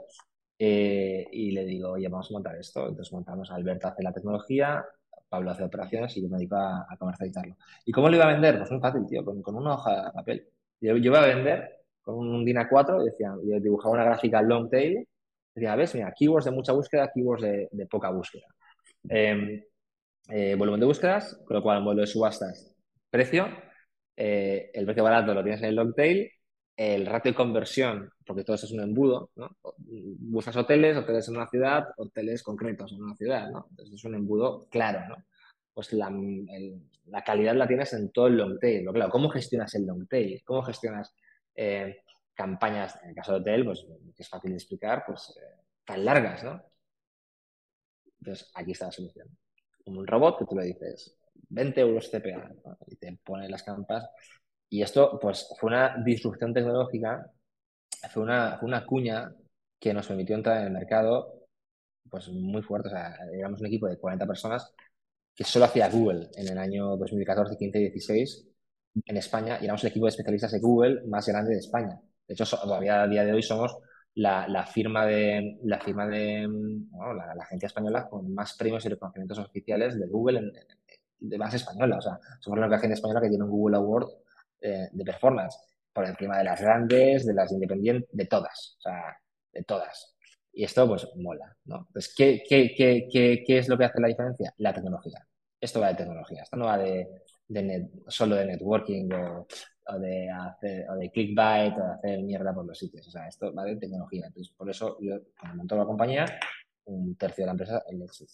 eh, 0.58 1.26
y 1.30 1.52
le 1.52 1.64
digo, 1.64 1.92
oye, 1.92 2.08
vamos 2.08 2.30
a 2.30 2.32
montar 2.32 2.56
esto. 2.56 2.88
Entonces 2.88 3.12
montamos, 3.12 3.50
Albert 3.50 3.84
hace 3.84 4.02
la 4.02 4.12
tecnología, 4.12 4.84
Pablo 5.28 5.50
hace 5.50 5.64
operaciones 5.64 6.16
y 6.16 6.22
yo 6.22 6.28
me 6.28 6.38
dedico 6.38 6.56
a, 6.56 6.86
comercializarlo. 6.98 7.56
¿Y 7.84 7.92
cómo 7.92 8.08
lo 8.08 8.16
iba 8.16 8.24
a 8.24 8.32
vender? 8.32 8.58
Pues 8.58 8.70
muy 8.70 8.80
fácil, 8.80 9.06
tío, 9.06 9.24
con, 9.24 9.56
una 9.56 9.74
hoja 9.74 10.06
de 10.06 10.12
papel. 10.12 10.48
Yo, 10.80 10.96
yo 10.96 11.10
iba 11.10 11.22
a 11.22 11.26
vender 11.26 11.78
con 12.00 12.16
un 12.16 12.44
DIN 12.44 12.56
A4, 12.56 13.04
decía, 13.04 13.34
yo 13.44 13.60
dibujaba 13.60 13.94
una 13.94 14.04
gráfica 14.04 14.42
long 14.42 14.70
tail, 14.70 15.06
decía, 15.54 15.76
ves, 15.76 15.94
mira, 15.94 16.12
keywords 16.16 16.46
de 16.46 16.50
mucha 16.52 16.72
búsqueda, 16.72 17.10
keywords 17.14 17.42
de, 17.42 17.86
poca 17.90 18.10
búsqueda. 18.10 18.46
Em, 19.08 19.62
eh, 20.30 20.54
volumen 20.56 20.80
de 20.80 20.86
búsquedas, 20.86 21.40
con 21.46 21.56
lo 21.56 21.62
cual 21.62 21.82
modelo 21.82 22.02
de 22.02 22.06
subastas, 22.06 22.74
precio, 23.10 23.46
eh, 24.16 24.70
el 24.74 24.84
precio 24.84 25.04
barato 25.04 25.34
lo 25.34 25.42
tienes 25.42 25.62
en 25.62 25.68
el 25.68 25.76
long 25.76 25.94
tail, 25.94 26.30
el 26.78 27.06
ratio 27.06 27.32
de 27.32 27.36
conversión, 27.36 28.08
porque 28.24 28.44
todo 28.44 28.54
eso 28.54 28.66
es 28.66 28.72
un 28.72 28.80
embudo, 28.80 29.32
¿no? 29.34 29.50
Buscas 29.78 30.56
hoteles, 30.56 30.96
hoteles 30.96 31.26
en 31.28 31.36
una 31.36 31.48
ciudad, 31.48 31.88
hoteles 31.96 32.44
concretos 32.44 32.92
en 32.92 33.02
una 33.02 33.16
ciudad, 33.16 33.50
¿no? 33.50 33.66
Entonces 33.70 33.96
es 33.96 34.04
un 34.04 34.14
embudo 34.14 34.68
claro, 34.70 35.00
¿no? 35.08 35.16
Pues 35.74 35.92
la, 35.92 36.08
la 37.06 37.24
calidad 37.24 37.56
la 37.56 37.66
tienes 37.66 37.92
en 37.94 38.12
todo 38.12 38.28
el 38.28 38.36
long 38.36 38.60
tail. 38.60 38.86
Claro, 38.92 39.10
¿cómo 39.10 39.28
gestionas 39.28 39.74
el 39.74 39.86
long 39.86 40.06
tail? 40.06 40.40
¿Cómo 40.44 40.62
gestionas 40.62 41.12
eh, 41.56 42.02
campañas, 42.32 42.96
en 43.02 43.08
el 43.10 43.14
caso 43.16 43.32
de 43.32 43.40
hotel, 43.40 43.64
pues 43.64 43.84
es 44.16 44.28
fácil 44.28 44.52
de 44.52 44.58
explicar, 44.58 45.02
pues 45.04 45.36
eh, 45.36 45.60
tan 45.84 46.04
largas, 46.04 46.44
¿no? 46.44 46.62
Entonces, 48.20 48.52
aquí 48.54 48.70
está 48.70 48.86
la 48.86 48.92
solución. 48.92 49.26
un 49.86 50.06
robot 50.06 50.38
que 50.38 50.44
tú 50.44 50.54
le 50.54 50.66
dices 50.66 51.18
20 51.48 51.80
euros 51.80 52.08
CPA 52.08 52.52
y 52.86 52.94
te 52.96 53.18
pone 53.24 53.48
las 53.48 53.64
campas. 53.64 54.08
Y 54.68 54.82
esto, 54.82 55.18
pues, 55.20 55.48
fue 55.58 55.68
una 55.68 55.96
disrupción 56.04 56.52
tecnológica, 56.52 57.30
fue 58.10 58.22
una, 58.22 58.58
fue 58.58 58.68
una 58.68 58.84
cuña 58.86 59.34
que 59.80 59.94
nos 59.94 60.06
permitió 60.06 60.36
entrar 60.36 60.58
en 60.58 60.66
el 60.66 60.72
mercado, 60.72 61.46
pues, 62.10 62.28
muy 62.28 62.62
fuerte. 62.62 62.88
O 62.88 62.90
sea, 62.90 63.16
éramos 63.32 63.60
un 63.60 63.66
equipo 63.66 63.88
de 63.88 63.98
40 63.98 64.26
personas 64.26 64.74
que 65.34 65.44
solo 65.44 65.66
hacía 65.66 65.88
Google 65.88 66.28
en 66.34 66.48
el 66.48 66.58
año 66.58 66.96
2014, 66.96 67.56
15 67.56 67.78
y 67.78 67.82
16 67.90 68.48
en 69.06 69.16
España 69.16 69.58
y 69.60 69.64
éramos 69.64 69.84
el 69.84 69.90
equipo 69.90 70.06
de 70.06 70.10
especialistas 70.10 70.52
de 70.52 70.60
Google 70.60 71.02
más 71.06 71.26
grande 71.28 71.52
de 71.52 71.60
España. 71.60 72.00
De 72.26 72.34
hecho, 72.34 72.44
todavía 72.44 73.02
a 73.02 73.08
día 73.08 73.24
de 73.24 73.32
hoy 73.32 73.42
somos 73.42 73.78
la, 74.14 74.66
firma 74.66 75.06
de 75.06 75.58
la 75.62 75.78
firma 75.78 76.06
de 76.06 76.46
la, 76.46 77.42
agencia 77.42 77.68
española 77.68 78.08
con 78.08 78.34
más 78.34 78.56
premios 78.56 78.84
y 78.84 78.88
reconocimientos 78.88 79.38
oficiales 79.38 79.98
de 79.98 80.06
Google 80.08 80.52
de 81.20 81.38
base 81.38 81.56
española. 81.56 81.98
O 81.98 82.02
sea, 82.02 82.18
somos 82.40 82.58
la 82.58 82.66
única 82.66 82.78
agencia 82.78 82.94
española 82.94 83.20
que 83.20 83.28
tiene 83.28 83.44
un 83.44 83.50
Google 83.50 83.76
Award 83.76 84.08
eh, 84.60 84.88
de 84.90 85.04
performance 85.04 85.56
por 85.92 86.06
encima 86.06 86.38
de 86.38 86.44
las 86.44 86.60
grandes, 86.60 87.26
de 87.26 87.34
las 87.34 87.50
independientes, 87.52 88.08
de 88.12 88.26
todas. 88.26 88.76
O 88.78 88.80
sea, 88.80 89.16
de 89.52 89.64
todas. 89.64 90.16
Y 90.52 90.64
esto, 90.64 90.86
pues, 90.86 91.06
mola, 91.16 91.56
¿no? 91.64 91.86
Entonces, 91.88 92.14
¿qué, 92.16 92.42
qué, 92.48 92.74
qué, 92.76 93.08
qué 93.46 93.58
es 93.58 93.68
lo 93.68 93.76
que 93.76 93.84
hace 93.84 94.00
la 94.00 94.08
diferencia? 94.08 94.52
La 94.58 94.72
tecnología. 94.72 95.26
Esto 95.60 95.80
va 95.80 95.88
de 95.88 95.94
tecnología. 95.94 96.42
Esto 96.42 96.56
no 96.56 96.66
va 96.66 96.78
de, 96.78 97.08
de 97.48 97.88
solo 98.08 98.36
de 98.36 98.46
networking 98.46 99.08
o, 99.12 99.46
de 99.98 100.30
hacer, 100.30 100.88
o 100.90 100.94
de 100.96 101.10
clickbait 101.10 101.74
o 101.76 101.82
de 101.82 101.92
hacer 101.92 102.22
mierda 102.22 102.54
por 102.54 102.66
los 102.66 102.78
sitios. 102.78 103.08
O 103.08 103.10
sea, 103.10 103.26
esto 103.26 103.52
va 103.54 103.64
de 103.64 103.76
tecnología. 103.76 104.26
Entonces, 104.26 104.52
por 104.56 104.70
eso 104.70 104.98
yo, 105.00 105.16
cuando 105.38 105.56
monto 105.56 105.76
la 105.76 105.84
compañía, 105.84 106.26
un 106.84 107.16
tercio 107.16 107.42
de 107.42 107.46
la 107.46 107.52
empresa 107.52 107.84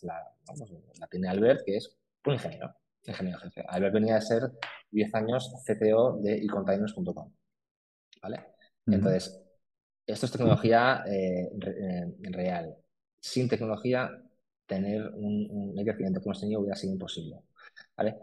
la, 0.02 0.22
vamos, 0.46 0.72
la 0.98 1.06
tiene 1.06 1.28
Albert, 1.28 1.64
que 1.64 1.76
es 1.76 1.96
un 2.26 2.34
ingeniero, 2.34 2.74
ingeniero 3.10 3.38
jefe. 3.40 3.64
Albert 3.68 3.94
venía 3.94 4.16
a 4.16 4.20
ser 4.20 4.42
10 4.90 5.14
años 5.14 5.54
CTO 5.66 6.18
de 6.22 6.36
econtainers.com. 6.36 7.32
¿Vale? 8.22 8.40
Entonces, 8.86 9.42
esto 10.06 10.26
es 10.26 10.32
tecnología 10.32 11.04
eh, 11.06 11.50
eh, 11.66 12.06
real. 12.30 12.76
Sin 13.20 13.48
tecnología, 13.48 14.10
tener 14.66 15.08
un, 15.14 15.48
un 15.50 15.84
crecimiento 15.84 16.20
hemos 16.24 16.40
tenido 16.40 16.60
hubiera 16.60 16.76
sido 16.76 16.92
imposible. 16.92 17.40
¿Vale? 17.96 18.16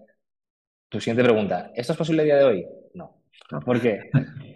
Tu 0.89 0.99
siguiente 0.99 1.23
pregunta, 1.23 1.71
¿esto 1.73 1.93
es 1.93 1.97
posible 1.97 2.23
a 2.23 2.25
día 2.25 2.37
de 2.37 2.43
hoy? 2.43 2.67
No. 2.93 3.23
¿Por 3.65 3.81
qué? 3.81 4.09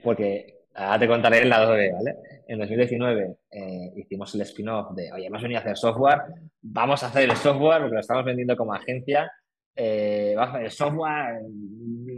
Porque 0.03 0.65
ahora 0.73 0.99
te 0.99 1.07
contaré 1.07 1.41
el 1.41 1.49
lado 1.49 1.73
B, 1.73 1.91
¿vale? 1.91 2.15
En 2.47 2.59
2019 2.59 3.38
eh, 3.51 3.93
hicimos 3.95 4.36
el 4.36 4.41
spin-off 4.41 4.93
de, 4.95 5.11
oye, 5.11 5.28
hemos 5.28 5.41
venido 5.41 5.59
a 5.59 5.61
hacer 5.61 5.78
software, 5.78 6.21
vamos 6.61 7.01
a 7.03 7.07
hacer 7.07 7.23
el 7.23 7.36
software 7.38 7.80
porque 7.82 7.95
lo 7.95 8.01
estamos 8.01 8.26
vendiendo 8.26 8.55
como 8.57 8.73
agencia, 8.73 9.32
eh, 9.76 10.36
el 10.61 10.71
software, 10.71 11.41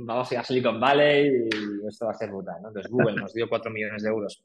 vamos 0.05 0.32
a 0.32 0.34
ir 0.34 0.39
a 0.39 0.43
Silicon 0.43 0.80
Valley 0.80 1.49
y 1.49 1.88
esto 1.88 2.05
va 2.05 2.12
a 2.12 2.16
ser 2.16 2.30
brutal, 2.30 2.62
¿no? 2.62 2.68
Entonces 2.70 2.91
Google 2.91 3.16
nos 3.16 3.34
dio 3.34 3.49
4 3.49 3.72
millones 3.72 4.03
de 4.03 4.10
euros, 4.10 4.43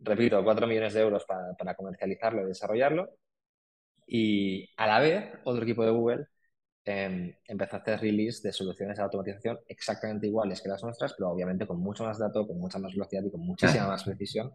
repito, 0.00 0.42
4 0.42 0.66
millones 0.66 0.94
de 0.94 1.00
euros 1.00 1.24
para, 1.24 1.54
para 1.54 1.74
comercializarlo 1.74 2.42
y 2.42 2.46
desarrollarlo. 2.46 3.10
Y 4.06 4.68
a 4.76 4.86
la 4.86 5.00
vez 5.00 5.32
otro 5.44 5.62
equipo 5.62 5.84
de 5.84 5.90
Google 5.90 6.26
eh, 6.84 7.36
empezó 7.46 7.76
a 7.76 7.80
hacer 7.80 8.00
release 8.00 8.40
de 8.42 8.52
soluciones 8.52 8.96
de 8.96 9.02
automatización 9.02 9.60
exactamente 9.68 10.26
iguales 10.26 10.62
que 10.62 10.70
las 10.70 10.82
nuestras, 10.82 11.12
pero 11.12 11.30
obviamente 11.30 11.66
con 11.66 11.78
mucho 11.78 12.04
más 12.04 12.18
datos, 12.18 12.46
con 12.46 12.58
mucha 12.58 12.78
más 12.78 12.92
velocidad 12.92 13.22
y 13.24 13.30
con 13.30 13.42
muchísima 13.42 13.86
más 13.86 14.04
precisión 14.04 14.52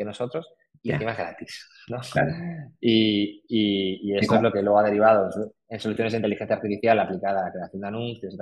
que 0.00 0.04
nosotros 0.06 0.50
y 0.82 0.92
encima 0.92 1.14
gratis. 1.14 1.68
¿no? 1.88 2.00
Y, 2.80 3.44
y, 3.48 4.16
esto 4.16 4.36
es 4.36 4.42
lo 4.42 4.50
que 4.50 4.62
luego 4.62 4.78
ha 4.78 4.84
derivado 4.84 5.28
en 5.68 5.78
soluciones 5.78 6.12
de 6.12 6.18
inteligencia 6.18 6.56
artificial 6.56 6.98
aplicada 6.98 7.40
a 7.40 7.44
la 7.44 7.52
creación 7.52 7.82
de 7.82 7.88
anuncios, 7.88 8.34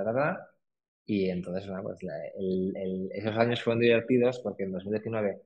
y 1.05 1.29
entonces, 1.29 1.69
pues, 1.83 1.99
esos 3.11 3.37
años 3.37 3.61
fueron 3.61 3.81
divertidos 3.81 4.39
porque 4.39 4.63
en 4.63 4.71
2019 4.71 5.41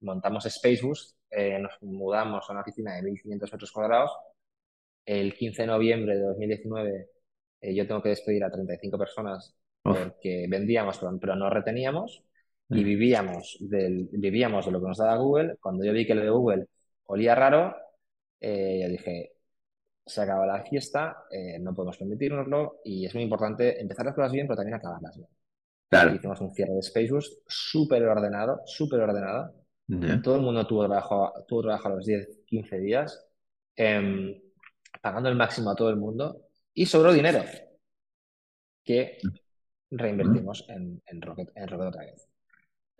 montamos 0.00 0.44
Spacebus, 0.48 1.16
eh, 1.30 1.58
nos 1.58 1.72
mudamos 1.82 2.48
a 2.48 2.52
una 2.52 2.62
oficina 2.62 2.94
de 2.94 3.02
1.500 3.02 3.52
metros 3.52 3.72
cuadrados. 3.72 4.10
El 5.04 5.34
15 5.34 5.62
de 5.62 5.66
noviembre 5.66 6.16
de 6.16 6.22
2019 6.22 7.08
eh, 7.60 7.74
yo 7.74 7.86
tengo 7.86 8.02
que 8.02 8.10
despedir 8.10 8.44
a 8.44 8.50
35 8.50 8.96
personas 8.96 9.54
porque 9.82 10.46
vendíamos, 10.48 11.00
pero, 11.20 11.34
no 11.36 11.50
reteníamos 11.50 12.22
y 12.70 12.80
mm. 12.80 12.84
vivíamos, 12.84 13.56
del, 13.60 14.08
vivíamos 14.12 14.66
de 14.66 14.72
lo 14.72 14.80
que 14.80 14.88
nos 14.88 14.98
daba 14.98 15.16
Google. 15.16 15.56
Cuando 15.60 15.84
yo 15.84 15.92
vi 15.92 16.06
que 16.06 16.14
lo 16.14 16.22
de 16.22 16.30
Google 16.30 16.66
olía 17.06 17.34
raro, 17.34 17.74
eh, 18.40 18.80
yo 18.82 18.88
dije, 18.88 19.32
se 20.06 20.20
acaba 20.22 20.46
la 20.46 20.64
fiesta, 20.64 21.24
eh, 21.30 21.58
no 21.58 21.74
podemos 21.74 21.98
permitirnoslo 21.98 22.80
y 22.84 23.06
es 23.06 23.14
muy 23.14 23.24
importante 23.24 23.80
empezar 23.80 24.06
las 24.06 24.14
cosas 24.14 24.32
bien, 24.32 24.46
pero 24.46 24.56
también 24.56 24.76
acabarlas 24.76 25.16
bien. 25.16 25.28
Claro. 25.88 26.14
Hicimos 26.14 26.40
un 26.40 26.52
cierre 26.52 26.74
de 26.74 26.82
Spacebus 26.82 27.42
súper 27.46 28.04
ordenado, 28.04 28.60
súper 28.64 29.00
ordenado. 29.00 29.54
Todo 30.22 30.36
el 30.36 30.42
mundo 30.42 30.64
tuvo 30.68 30.86
trabajo, 30.86 31.32
tuvo 31.48 31.62
trabajo 31.62 31.88
a 31.88 31.90
los 31.96 32.06
10, 32.06 32.42
15 32.46 32.78
días, 32.78 33.26
em, 33.74 34.40
pagando 35.02 35.28
el 35.28 35.34
máximo 35.34 35.70
a 35.70 35.74
todo 35.74 35.90
el 35.90 35.96
mundo 35.96 36.46
y 36.72 36.86
sobró 36.86 37.12
dinero 37.12 37.42
que 38.84 39.18
reinvertimos 39.90 40.64
en, 40.68 41.02
en, 41.06 41.20
Rocket, 41.20 41.50
en 41.56 41.66
Rocket 41.66 41.88
otra 41.88 42.04
vez. 42.04 42.29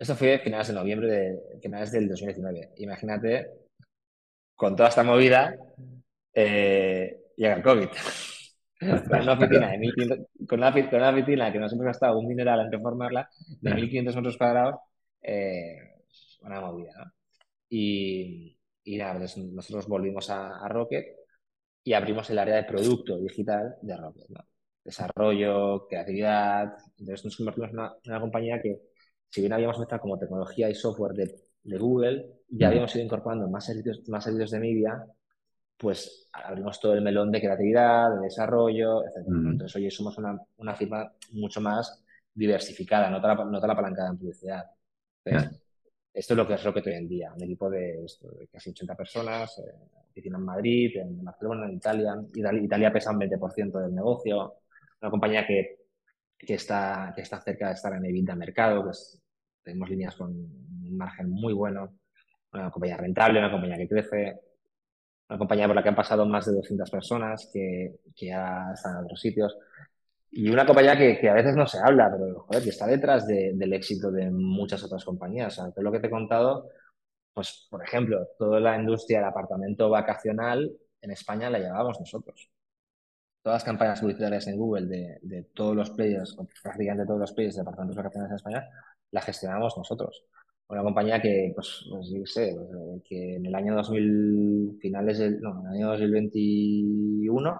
Esto 0.01 0.15
fue 0.15 0.39
finales 0.39 0.67
de 0.67 0.73
noviembre, 0.73 1.07
de, 1.07 1.59
finales 1.61 1.91
del 1.91 2.09
2019. 2.09 2.71
Imagínate, 2.77 3.51
con 4.55 4.75
toda 4.75 4.89
esta 4.89 5.03
movida, 5.03 5.55
eh, 6.33 7.25
llega 7.37 7.53
el 7.53 7.61
COVID. 7.61 7.87
con, 8.79 9.21
una 9.21 9.33
oficina 9.33 9.69
de 9.69 10.25
con, 10.47 10.59
una, 10.59 10.71
con 10.73 10.99
una 10.99 11.09
oficina 11.11 11.51
que 11.53 11.59
nos 11.59 11.71
hemos 11.73 11.85
gastado 11.85 12.17
un 12.17 12.27
mineral 12.27 12.61
en 12.61 12.71
reformarla, 12.71 13.29
de 13.61 13.71
1.500 13.71 14.15
metros 14.15 14.37
cuadrados, 14.37 14.75
eh, 15.21 15.77
una 16.41 16.61
movida, 16.61 16.93
¿no? 16.97 17.11
Y, 17.69 18.57
y 18.83 18.97
nada, 18.97 19.19
pues 19.19 19.37
nosotros 19.37 19.87
volvimos 19.87 20.31
a, 20.31 20.65
a 20.65 20.67
Rocket 20.67 21.05
y 21.83 21.93
abrimos 21.93 22.27
el 22.31 22.39
área 22.39 22.55
de 22.55 22.63
producto 22.63 23.19
digital 23.19 23.75
de 23.83 23.97
Rocket. 23.97 24.29
¿no? 24.29 24.43
Desarrollo, 24.83 25.87
creatividad. 25.87 26.73
Entonces 26.97 27.25
nos 27.25 27.37
convertimos 27.37 27.69
en 27.69 27.79
una, 28.11 28.19
compañía 28.19 28.59
que, 28.59 28.79
si 29.31 29.41
bien 29.41 29.53
habíamos 29.53 29.79
metido 29.79 29.99
como 29.99 30.19
tecnología 30.19 30.69
y 30.69 30.75
software 30.75 31.13
de, 31.13 31.35
de 31.63 31.77
Google, 31.77 32.41
ya 32.49 32.67
habíamos 32.67 32.93
ido 32.95 33.05
incorporando 33.05 33.47
más 33.47 33.65
servicios, 33.65 34.07
más 34.09 34.23
servicios 34.23 34.51
de 34.51 34.59
media, 34.59 35.05
pues 35.77 36.29
abrimos 36.33 36.79
todo 36.79 36.93
el 36.93 37.01
melón 37.01 37.31
de 37.31 37.39
creatividad, 37.39 38.13
de 38.15 38.23
desarrollo, 38.23 39.03
etc. 39.03 39.25
Entonces, 39.27 39.75
hoy 39.75 39.89
somos 39.89 40.17
una, 40.17 40.39
una, 40.57 40.75
firma 40.75 41.11
mucho 41.31 41.61
más 41.61 42.03
diversificada, 42.33 43.09
no 43.09 43.21
tan, 43.21 43.49
no 43.49 43.59
tan 43.59 43.71
apalancada 43.71 44.09
en 44.09 44.17
publicidad. 44.17 44.65
Esto 46.13 46.33
es 46.33 46.37
lo 46.37 46.45
que 46.45 46.55
es 46.55 46.63
Rocket 46.63 46.85
hoy 46.87 46.93
en 46.93 47.07
día, 47.07 47.33
un 47.33 47.43
equipo 47.43 47.69
de, 47.69 48.05
casi 48.51 48.71
80 48.71 48.95
personas, 48.95 49.57
eh, 49.59 49.73
oficina 50.09 50.37
en 50.37 50.43
Madrid, 50.43 50.97
en 50.97 51.23
Barcelona, 51.23 51.67
en 51.67 51.75
Italia. 51.75 52.15
Italia 52.33 52.91
pesa 52.91 53.11
un 53.11 53.19
20% 53.19 53.79
del 53.79 53.95
negocio, 53.95 54.55
una 55.01 55.09
compañía 55.09 55.47
que, 55.47 55.79
que, 56.37 56.55
está, 56.55 57.13
que 57.15 57.21
está 57.21 57.39
cerca 57.41 57.67
de 57.67 57.73
estar 57.75 57.93
en 57.93 58.05
el 58.05 58.25
de 58.25 58.35
mercado, 58.35 58.83
que 58.83 58.91
tenemos 59.63 59.89
líneas 59.89 60.15
con 60.15 60.31
un 60.31 60.97
margen 60.97 61.29
muy 61.29 61.53
bueno, 61.53 61.97
una 62.53 62.71
compañía 62.71 62.97
rentable, 62.97 63.39
una 63.39 63.51
compañía 63.51 63.77
que 63.77 63.87
crece, 63.87 64.39
una 65.29 65.37
compañía 65.37 65.67
por 65.67 65.75
la 65.75 65.83
que 65.83 65.89
han 65.89 65.95
pasado 65.95 66.25
más 66.25 66.45
de 66.45 66.53
200 66.53 66.89
personas, 66.89 67.49
que, 67.53 67.99
que 68.15 68.27
ya 68.27 68.71
están 68.73 68.97
en 68.97 69.05
otros 69.05 69.19
sitios. 69.19 69.57
Y 70.31 70.49
una 70.49 70.65
compañía 70.65 70.97
que, 70.97 71.19
que, 71.19 71.29
a 71.29 71.33
veces 71.33 71.55
no 71.55 71.67
se 71.67 71.79
habla, 71.79 72.09
pero 72.11 72.41
joder, 72.41 72.63
que 72.63 72.69
está 72.69 72.87
detrás 72.87 73.27
de, 73.27 73.51
del 73.53 73.73
éxito 73.73 74.11
de 74.11 74.29
muchas 74.31 74.83
otras 74.83 75.03
compañías. 75.03 75.57
O 75.57 75.61
sea, 75.61 75.71
todo 75.71 75.83
lo 75.83 75.91
que 75.91 75.99
te 75.99 76.07
he 76.07 76.09
contado, 76.09 76.69
pues, 77.33 77.67
por 77.69 77.83
ejemplo, 77.83 78.27
toda 78.37 78.59
la 78.59 78.77
industria 78.77 79.19
del 79.19 79.29
apartamento 79.29 79.89
vacacional 79.89 80.71
en 81.01 81.11
España 81.11 81.49
la 81.49 81.59
llevábamos 81.59 81.99
nosotros. 81.99 82.49
Todas 83.41 83.57
las 83.57 83.63
campañas 83.63 83.99
publicitarias 83.99 84.47
en 84.47 84.57
Google 84.57 84.85
de, 84.87 85.19
de 85.21 85.43
todos 85.53 85.75
los 85.75 85.89
players, 85.91 86.37
prácticamente 86.61 87.05
todos 87.05 87.19
los 87.19 87.33
players 87.33 87.55
de 87.55 87.61
apartamentos 87.61 87.97
vacacionales 87.97 88.31
en 88.31 88.35
España, 88.35 88.69
las 89.11 89.25
gestionamos 89.25 89.77
nosotros. 89.77 90.25
Una 90.67 90.83
compañía 90.83 91.21
que, 91.21 91.51
pues, 91.53 91.85
pues 91.89 92.09
yo 92.09 92.25
sé, 92.25 92.55
pues, 92.55 93.03
que 93.03 93.35
en 93.35 93.45
el 93.45 93.55
año 93.55 93.75
2000, 93.75 94.77
finales 94.81 95.19
del, 95.19 95.41
no, 95.41 95.59
en 95.61 95.67
el 95.67 95.73
año 95.73 95.87
2021, 95.89 97.59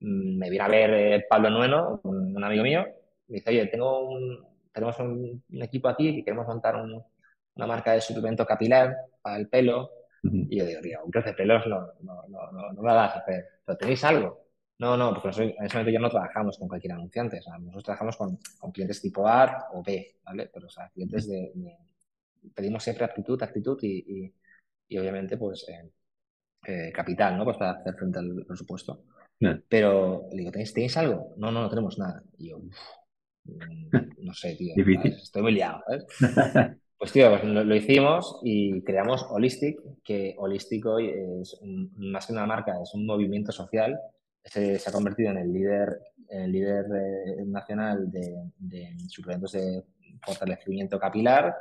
Mm, 0.00 0.38
me 0.38 0.50
viene 0.50 0.64
a 0.64 0.68
ver 0.68 0.90
eh, 0.94 1.26
Pablo 1.28 1.50
Nueno, 1.50 2.00
un, 2.04 2.42
amigo 2.42 2.62
mío, 2.62 2.84
me 3.28 3.36
dice, 3.36 3.50
oye, 3.50 3.66
tengo 3.66 4.08
un, 4.08 4.44
tenemos 4.72 4.98
un, 5.00 5.42
equipo 5.62 5.88
aquí 5.88 6.16
que 6.16 6.24
queremos 6.24 6.46
montar 6.46 6.76
una 6.76 7.66
marca 7.66 7.92
de 7.92 8.00
suplemento 8.00 8.44
capilar 8.46 8.94
para 9.22 9.36
el 9.36 9.48
pelo. 9.48 9.90
Y 10.22 10.58
yo 10.58 10.66
digo, 10.66 10.80
tío, 10.80 11.04
un 11.04 11.10
crece 11.10 11.32
pelos 11.34 11.66
no, 11.66 11.92
no, 12.00 12.24
no, 12.28 12.52
no, 12.52 12.72
no 12.72 12.82
me 12.82 12.92
vas 12.92 13.14
a 13.14 13.18
hacer. 13.20 13.44
¿Pero 13.64 13.78
tenéis 13.78 14.04
algo? 14.04 14.45
No, 14.78 14.96
no, 14.96 15.14
porque 15.14 15.28
en 15.28 15.64
ese 15.64 15.76
momento 15.76 15.90
ya 15.90 16.00
no 16.00 16.10
trabajamos 16.10 16.58
con 16.58 16.68
cualquier 16.68 16.92
anunciante. 16.92 17.38
O 17.38 17.42
sea, 17.42 17.58
nosotros 17.58 17.84
trabajamos 17.84 18.16
con, 18.16 18.38
con 18.58 18.72
clientes 18.72 19.00
tipo 19.00 19.26
A 19.26 19.68
o 19.72 19.82
B, 19.82 20.16
¿vale? 20.24 20.50
Pero, 20.52 20.66
o 20.66 20.70
sea, 20.70 20.90
clientes 20.90 21.26
de, 21.28 21.52
pedimos 22.54 22.82
siempre 22.82 23.04
actitud, 23.04 23.42
actitud 23.42 23.78
y, 23.82 24.24
y, 24.24 24.34
y 24.88 24.98
obviamente, 24.98 25.36
pues, 25.38 25.66
eh, 25.68 25.90
eh, 26.66 26.92
capital, 26.92 27.38
¿no? 27.38 27.44
Pues 27.44 27.56
para 27.56 27.72
hacer 27.72 27.94
frente 27.94 28.18
al 28.18 28.44
presupuesto. 28.46 29.04
Pero 29.68 30.28
le 30.32 30.38
digo, 30.38 30.50
¿tenéis, 30.50 30.96
algo? 30.96 31.34
No, 31.36 31.52
no, 31.52 31.62
no 31.62 31.68
tenemos 31.68 31.98
nada. 31.98 32.22
Y 32.38 32.50
yo, 32.50 32.58
mm, 33.44 34.24
no 34.24 34.34
sé, 34.34 34.56
tío. 34.56 34.74
Estoy 35.04 35.42
muy 35.42 35.52
liado, 35.52 35.82
Pues 36.98 37.12
tío, 37.12 37.28
pues 37.28 37.44
lo, 37.44 37.76
hicimos 37.76 38.40
y 38.42 38.82
creamos 38.82 39.22
Holistic, 39.28 39.78
que 40.02 40.34
Holistic 40.38 40.86
hoy 40.86 41.12
es 41.42 41.60
más 41.98 42.26
que 42.26 42.32
una 42.32 42.46
marca, 42.46 42.72
es 42.82 42.94
un 42.94 43.04
movimiento 43.04 43.52
social. 43.52 44.00
Se, 44.46 44.80
ha 44.86 44.92
convertido 44.92 45.30
en 45.30 45.38
el 45.38 45.52
líder, 45.52 46.00
el 46.28 46.52
líder 46.52 46.86
eh, 46.94 47.44
nacional 47.46 48.10
de, 48.10 48.50
de, 48.58 48.96
suplementos 49.08 49.52
de 49.52 49.84
fortalecimiento 50.22 50.98
capilar, 50.98 51.54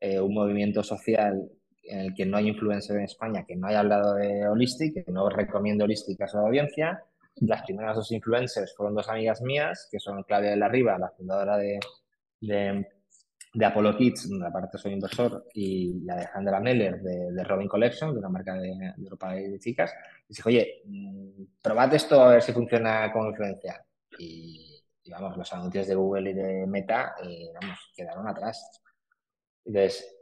eh, 0.00 0.20
un 0.20 0.34
movimiento 0.34 0.82
social 0.82 1.50
en 1.82 2.00
el 2.00 2.14
que 2.14 2.26
no 2.26 2.36
hay 2.36 2.48
influencer 2.48 2.96
en 2.96 3.04
España 3.04 3.44
que 3.46 3.56
no 3.56 3.66
haya 3.66 3.80
hablado 3.80 4.14
de 4.14 4.46
Holistic, 4.46 5.04
que 5.04 5.12
no 5.12 5.28
recomiendo 5.28 5.84
Holistic 5.84 6.20
a 6.20 6.28
su 6.28 6.38
audiencia, 6.38 7.02
las 7.40 7.62
primeras 7.62 7.96
dos 7.96 8.10
influencers 8.12 8.74
fueron 8.74 8.94
dos 8.94 9.08
amigas 9.08 9.40
mías, 9.42 9.88
que 9.90 9.98
son 9.98 10.22
Claudia 10.24 10.50
de 10.50 10.56
la 10.56 10.68
Riva, 10.68 10.98
la 10.98 11.10
fundadora 11.10 11.56
de, 11.56 11.78
de 13.54 13.64
Apollo 13.64 13.96
Kids, 13.96 14.28
aparte 14.44 14.78
soy 14.78 14.92
inversor, 14.92 15.46
y 15.54 16.00
la 16.04 16.14
Alejandra 16.14 16.60
Meller 16.60 17.00
de, 17.00 17.32
de 17.32 17.44
Robin 17.44 17.68
Collection, 17.68 18.12
de 18.12 18.18
una 18.18 18.28
marca 18.28 18.54
de, 18.54 18.92
de 18.96 19.10
ropa 19.10 19.32
de 19.32 19.58
chicas. 19.58 19.92
Y 20.28 20.34
dije, 20.34 20.48
oye, 20.48 20.82
mm, 20.84 21.42
probad 21.62 21.94
esto 21.94 22.20
a 22.22 22.32
ver 22.32 22.42
si 22.42 22.52
funciona 22.52 23.10
como 23.12 23.30
influencia. 23.30 23.84
Y, 24.18 24.82
vamos, 25.10 25.36
los 25.36 25.52
anuncios 25.52 25.86
de 25.86 25.94
Google 25.94 26.30
y 26.30 26.34
de 26.34 26.66
Meta, 26.66 27.14
eh, 27.22 27.50
vamos, 27.60 27.78
quedaron 27.96 28.28
atrás. 28.28 28.82
Entonces, 29.64 30.14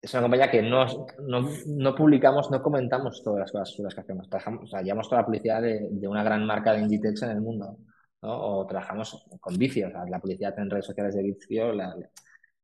es 0.00 0.12
una 0.12 0.22
compañía 0.22 0.50
que 0.50 0.62
no, 0.62 0.86
no, 1.26 1.48
no, 1.66 1.94
publicamos, 1.94 2.50
no 2.50 2.62
comentamos 2.62 3.22
todas 3.24 3.40
las 3.40 3.52
cosas 3.52 3.74
chulas 3.74 3.94
que 3.94 4.02
hacemos. 4.02 4.28
Trabajamos, 4.28 4.64
o 4.64 4.66
sea, 4.66 4.82
llevamos 4.82 5.08
toda 5.08 5.22
la 5.22 5.26
publicidad 5.26 5.62
de, 5.62 5.88
de 5.90 6.08
una 6.08 6.22
gran 6.22 6.44
marca 6.46 6.72
de 6.72 6.80
Inditex 6.80 7.22
en 7.22 7.30
el 7.30 7.40
mundo. 7.40 7.78
¿No? 8.24 8.58
O 8.58 8.66
trabajamos 8.66 9.26
con 9.40 9.56
Vicio, 9.58 9.88
o 9.88 9.90
sea, 9.90 10.04
la 10.06 10.18
publicidad 10.18 10.58
en 10.58 10.70
redes 10.70 10.86
sociales 10.86 11.14
de 11.14 11.22
Vicio. 11.22 11.72
La, 11.72 11.94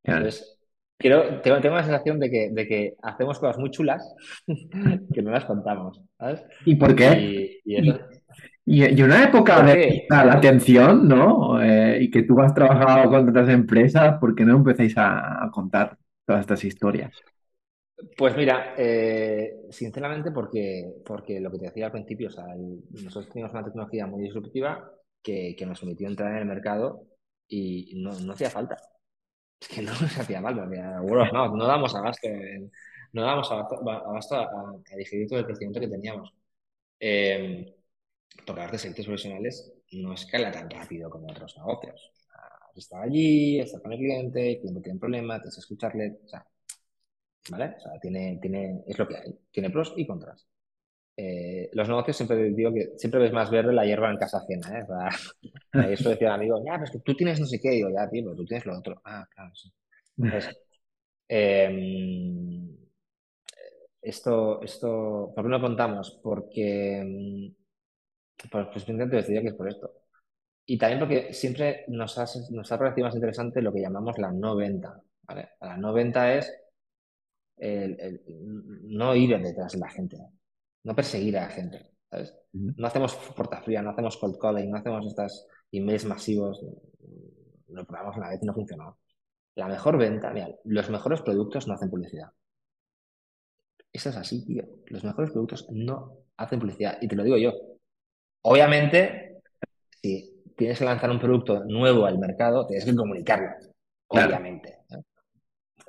Entonces, 0.02 0.58
quiero, 0.96 1.40
tengo, 1.42 1.60
tengo, 1.60 1.76
la 1.76 1.84
sensación 1.84 2.18
de 2.18 2.30
que, 2.30 2.50
de 2.50 2.66
que 2.66 2.96
hacemos 3.02 3.38
cosas 3.38 3.58
muy 3.58 3.70
chulas 3.70 4.14
que 5.14 5.22
no 5.22 5.30
las 5.30 5.44
contamos. 5.44 6.00
¿sabes? 6.18 6.44
¿Y 6.64 6.76
por 6.76 6.94
qué? 6.94 7.60
Y, 7.64 7.76
y, 7.76 8.84
y, 8.84 9.02
una 9.02 9.24
época 9.24 9.62
de 9.62 10.06
la 10.08 10.32
atención, 10.32 11.06
¿no? 11.06 11.62
Eh, 11.62 11.98
y 12.02 12.10
que 12.10 12.22
tú 12.22 12.40
has 12.40 12.54
trabajado 12.54 13.10
con 13.10 13.28
otras 13.28 13.48
empresas, 13.48 14.18
¿por 14.18 14.34
qué 14.34 14.44
no 14.44 14.56
empecéis 14.56 14.96
a, 14.96 15.44
a 15.44 15.50
contar 15.50 15.98
todas 16.24 16.40
estas 16.40 16.64
historias? 16.64 17.12
Pues 18.16 18.34
mira, 18.36 18.74
eh, 18.78 19.66
sinceramente 19.70 20.30
porque, 20.30 20.90
porque 21.04 21.38
lo 21.40 21.50
que 21.50 21.58
te 21.58 21.64
decía 21.66 21.86
al 21.86 21.92
principio, 21.92 22.28
o 22.28 22.30
sea, 22.30 22.46
nosotros 23.02 23.28
teníamos 23.28 23.52
una 23.52 23.64
tecnología 23.64 24.06
muy 24.06 24.22
disruptiva 24.22 24.90
que, 25.22 25.54
que, 25.56 25.66
nos 25.66 25.80
permitió 25.80 26.08
entrar 26.08 26.32
en 26.32 26.38
el 26.38 26.46
mercado 26.46 27.06
y 27.48 27.92
no, 28.02 28.18
no 28.20 28.32
hacía 28.32 28.50
falta. 28.50 28.76
Es 29.60 29.68
que 29.68 29.82
no 29.82 29.92
nos 30.00 30.18
hacía 30.18 30.42
falta, 30.42 30.66
no, 30.66 31.56
no 31.56 31.66
damos 31.66 31.94
abasto, 31.94 32.28
no 33.12 33.22
damos 33.22 33.50
abasto, 33.50 34.36
a, 34.36 34.44
a, 34.44 34.96
digerir 34.96 35.28
todo 35.28 35.40
el 35.40 35.46
crecimiento 35.46 35.80
que 35.80 35.88
teníamos. 35.88 36.32
Eh, 37.00 37.74
porque 38.46 38.62
de 38.72 38.78
servicios 38.78 39.06
profesionales 39.06 39.72
no 39.92 40.14
escala 40.14 40.50
tan 40.50 40.70
rápido 40.70 41.10
como 41.10 41.28
otros 41.30 41.56
negocios. 41.56 42.12
Está 42.74 43.02
allí, 43.02 43.58
está 43.60 43.80
con 43.80 43.92
el 43.92 43.98
cliente, 43.98 44.52
el 44.52 44.60
cliente 44.60 44.80
tiene 44.80 44.94
un 44.94 45.00
problema, 45.00 45.38
tienes 45.38 45.56
que 45.56 45.60
escucharle, 45.60 46.20
o 46.24 46.28
sea, 46.28 46.46
¿vale? 47.50 47.74
O 47.76 47.80
sea, 47.80 48.00
tiene, 48.00 48.38
tiene, 48.40 48.82
es 48.86 48.98
lo 48.98 49.06
que 49.08 49.16
hay, 49.16 49.38
tiene 49.50 49.70
pros 49.70 49.92
y 49.96 50.06
contras. 50.06 50.46
Eh, 51.16 51.68
los 51.74 51.88
negocios 51.88 52.16
siempre 52.16 52.50
digo 52.50 52.72
que 52.72 52.92
siempre 52.96 53.20
ves 53.20 53.32
más 53.32 53.50
verde 53.50 53.72
la 53.72 53.84
hierba 53.84 54.10
en 54.10 54.16
casa 54.16 54.38
ajena, 54.38 54.78
¿eh? 54.78 54.86
Sea, 54.86 55.08
eso 55.90 56.10
decía 56.10 56.28
el 56.28 56.34
amigo, 56.34 56.62
ya, 56.64 56.78
pues 56.78 56.90
que 56.90 57.00
tú 57.00 57.14
tienes 57.14 57.40
no 57.40 57.46
sé 57.46 57.60
qué, 57.60 57.70
digo, 57.70 57.90
ya, 57.90 58.08
tío, 58.08 58.24
pero 58.24 58.36
tú 58.36 58.44
tienes 58.44 58.66
lo 58.66 58.78
otro. 58.78 59.00
Ah, 59.04 59.26
claro, 59.34 59.54
sí. 59.54 59.70
Entonces, 60.16 60.56
eh, 61.28 62.70
esto, 64.02 64.62
esto, 64.62 65.32
¿por 65.34 65.44
qué 65.44 65.50
no 65.50 65.60
contamos? 65.60 66.18
Porque, 66.22 67.52
pues, 68.50 68.66
pues 68.72 68.88
intento 68.88 69.16
decir 69.16 69.40
que 69.42 69.48
es 69.48 69.54
por 69.54 69.68
esto. 69.68 69.94
Y 70.66 70.78
también 70.78 71.00
porque 71.00 71.34
siempre 71.34 71.84
nos 71.88 72.16
ha, 72.18 72.26
nos 72.50 72.70
ha 72.72 72.78
parecido 72.78 73.06
más 73.06 73.14
interesante 73.14 73.62
lo 73.62 73.72
que 73.72 73.80
llamamos 73.80 74.18
la 74.18 74.30
no 74.32 74.56
venta. 74.56 75.00
¿vale? 75.22 75.50
La 75.60 75.76
no 75.76 75.92
venta 75.92 76.34
es 76.34 76.52
el, 77.56 78.22
no 78.84 79.14
ir 79.14 79.36
detrás 79.38 79.72
de 79.72 79.78
la 79.78 79.90
gente, 79.90 80.16
no 80.84 80.94
perseguir 80.94 81.38
a 81.38 81.42
la 81.42 81.48
gente. 81.48 81.90
¿sabes? 82.10 82.34
No 82.52 82.86
hacemos 82.86 83.14
portafría, 83.36 83.82
no 83.82 83.90
hacemos 83.90 84.16
cold 84.16 84.38
calling, 84.38 84.70
no 84.70 84.78
hacemos 84.78 85.06
estas 85.06 85.46
emails 85.70 86.04
masivos. 86.04 86.64
Lo 87.68 87.84
probamos 87.84 88.16
una 88.16 88.30
vez 88.30 88.42
y 88.42 88.46
no 88.46 88.54
funcionó. 88.54 88.98
La 89.54 89.68
mejor 89.68 89.98
venta, 89.98 90.32
mira, 90.32 90.48
los 90.64 90.90
mejores 90.90 91.22
productos 91.22 91.68
no 91.68 91.74
hacen 91.74 91.90
publicidad. 91.90 92.30
Eso 93.92 94.10
es 94.10 94.16
así, 94.16 94.44
tío. 94.44 94.64
Los 94.86 95.04
mejores 95.04 95.30
productos 95.30 95.66
no 95.70 96.18
hacen 96.36 96.58
publicidad. 96.58 96.98
Y 97.00 97.08
te 97.08 97.16
lo 97.16 97.24
digo 97.24 97.36
yo. 97.36 97.52
Obviamente, 98.42 99.42
sí 100.02 100.40
tienes 100.60 100.78
que 100.78 100.84
lanzar 100.84 101.10
un 101.10 101.18
producto 101.18 101.64
nuevo 101.64 102.04
al 102.04 102.18
mercado, 102.18 102.66
tienes 102.66 102.84
que 102.84 102.94
comunicarlo, 102.94 103.48
obviamente. 104.08 104.80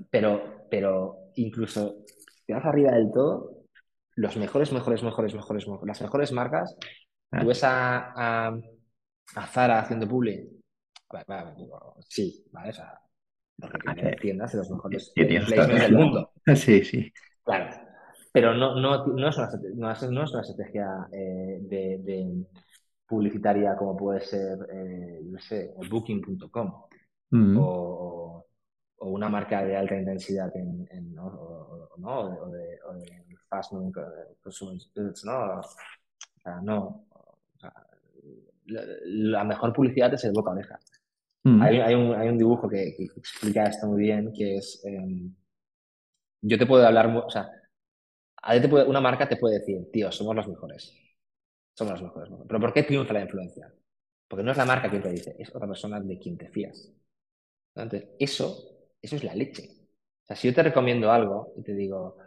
Pero, 0.09 0.65
pero 0.69 1.31
incluso 1.35 2.05
si 2.45 2.53
vas 2.53 2.63
arriba 2.63 2.93
del 2.93 3.11
todo, 3.11 3.60
los 4.21 4.37
mejores, 4.37 4.71
mejores, 4.71 5.03
mejores, 5.03 5.33
mejores, 5.33 5.67
las 5.83 6.01
mejores 6.01 6.31
marcas, 6.31 6.77
tú 7.39 7.47
ves 7.47 7.63
a, 7.63 8.49
a, 8.49 9.47
Zara 9.47 9.79
haciendo 9.79 10.07
publi. 10.07 10.47
Sí, 12.07 12.45
¿vale? 12.51 12.69
O 12.69 12.73
sea, 12.73 12.99
porque 13.59 14.15
tiendas 14.21 14.51
de 14.51 14.57
los 14.59 14.69
mejores 14.69 15.11
placements 15.15 15.81
del 15.81 15.93
mundo. 15.93 16.31
Sí, 16.55 16.83
sí. 16.83 17.11
Claro. 17.43 17.69
Pero 18.31 18.53
no, 18.53 18.75
no, 18.79 19.05
no, 19.07 19.29
es, 19.29 19.37
una, 19.37 19.49
no, 19.75 19.91
es, 19.91 20.03
no 20.03 20.23
es 20.23 20.31
una 20.31 20.41
estrategia 20.41 21.07
eh, 21.11 21.59
de, 21.61 21.97
de 22.01 22.45
publicitaria 23.05 23.75
como 23.75 23.97
puede 23.97 24.21
ser, 24.21 24.57
eh, 24.71 25.19
no 25.23 25.39
sé, 25.39 25.73
booking.com 25.89 26.83
mm. 27.31 27.57
o, 27.59 28.45
o, 28.97 29.09
una 29.09 29.27
marca 29.27 29.65
de 29.65 29.75
alta 29.75 29.97
intensidad 29.97 30.55
en, 30.55 30.87
en 30.91 31.13
¿no? 31.13 31.27
O, 31.27 31.97
¿no? 31.97 32.19
o, 32.19 32.49
de, 32.49 32.79
o 32.87 32.93
de 32.93 33.30
consumer 34.41 34.77
goods, 34.95 35.25
¿no? 35.25 35.59
O 35.59 35.63
sea, 36.41 36.61
no. 36.61 37.05
O 37.09 37.59
sea, 37.59 37.73
la, 38.65 38.83
la, 39.05 39.43
mejor 39.43 39.73
publicidad 39.73 40.13
es 40.13 40.23
el 40.23 40.31
boca 40.31 40.51
oreja. 40.51 40.79
Mm. 41.43 41.61
Hay, 41.61 41.79
hay, 41.79 41.95
un, 41.95 42.15
hay 42.15 42.29
un 42.29 42.37
dibujo 42.37 42.69
que, 42.69 42.95
que, 42.95 43.03
explica 43.03 43.65
esto 43.65 43.87
muy 43.87 44.01
bien, 44.01 44.31
que 44.33 44.57
es 44.57 44.81
eh, 44.85 45.31
yo 46.41 46.57
te 46.57 46.65
puedo 46.65 46.85
hablar, 46.85 47.07
o 47.07 47.29
sea, 47.29 47.49
a 48.41 48.59
te 48.59 48.67
puede, 48.67 48.85
una 48.85 49.01
marca 49.01 49.29
te 49.29 49.37
puede 49.37 49.59
decir, 49.59 49.91
tío, 49.91 50.11
somos 50.11 50.35
los 50.35 50.47
mejores. 50.47 50.93
Somos 51.73 51.93
los 51.93 52.03
mejores. 52.03 52.33
Pero 52.47 52.59
¿por 52.59 52.73
qué 52.73 52.83
triunfa 52.83 53.13
la 53.13 53.21
influencia? 53.21 53.71
Porque 54.27 54.43
no 54.43 54.51
es 54.51 54.57
la 54.57 54.65
marca 54.65 54.89
quien 54.89 55.03
te 55.03 55.11
dice, 55.11 55.35
es 55.37 55.53
otra 55.55 55.67
persona 55.67 55.99
de 55.99 56.17
quien 56.17 56.37
te 56.37 56.49
fías. 56.49 56.91
Entonces, 57.75 58.09
eso, 58.19 58.89
eso 59.01 59.15
es 59.15 59.23
la 59.23 59.35
leche. 59.35 59.69
O 60.23 60.27
sea, 60.27 60.35
si 60.35 60.47
yo 60.47 60.53
te 60.53 60.63
recomiendo 60.63 61.11
algo 61.11 61.53
y 61.57 61.63
te 61.63 61.73
digo, 61.73 62.17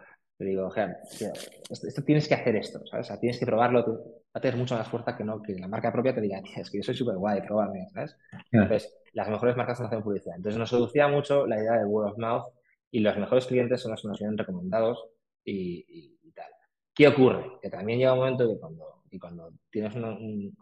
digo, 0.45 0.73
esto, 0.75 2.03
tienes 2.03 2.29
que 2.29 2.35
hacer 2.35 2.57
esto, 2.57 2.85
¿sabes? 2.87 3.07
O 3.07 3.09
sea, 3.09 3.21
tienes 3.21 3.39
que 3.39 3.47
probarlo, 3.47 3.85
va 3.85 4.33
a 4.35 4.41
tener 4.41 4.57
mucha 4.57 4.77
más 4.77 4.89
fuerza 4.89 5.17
que 5.17 5.25
no 5.25 5.43
que 5.43 5.55
la 5.55 5.69
marca 5.69 5.93
propia 5.93 6.15
te 6.15 6.21
diga, 6.21 6.41
es 6.57 6.71
que 6.71 6.79
yo 6.79 6.83
soy 6.85 6.95
súper 6.95 7.17
guay, 7.17 7.43
pruébame, 7.43 7.89
¿sabes? 7.93 8.17
Entonces, 8.51 8.97
las 9.13 9.29
mejores 9.29 9.57
marcas 9.57 9.81
no 9.81 9.87
hacen 9.87 10.03
publicidad. 10.03 10.37
Entonces, 10.37 10.59
nos 10.59 10.71
seducía 10.71 11.09
mucho 11.09 11.47
la 11.47 11.57
idea 11.57 11.79
de 11.79 11.85
word 11.85 12.13
of 12.13 12.19
mouth 12.19 12.45
y 12.91 13.01
los 13.01 13.17
mejores 13.17 13.47
clientes 13.47 13.81
son 13.81 13.93
los 13.93 14.03
que 14.03 14.09
nos 14.09 14.19
vienen 14.19 14.39
recomendados 14.39 15.07
y, 15.45 16.17
tal. 16.35 16.51
¿Qué 16.95 17.09
ocurre? 17.09 17.59
Que 17.63 17.71
también 17.71 17.99
llega 17.99 18.13
un 18.13 18.21
momento 18.21 18.49
que 18.49 18.59
cuando, 18.59 19.03
y 19.11 19.19
cuando 19.19 19.53
tienes 19.71 19.95
un, 19.95 20.57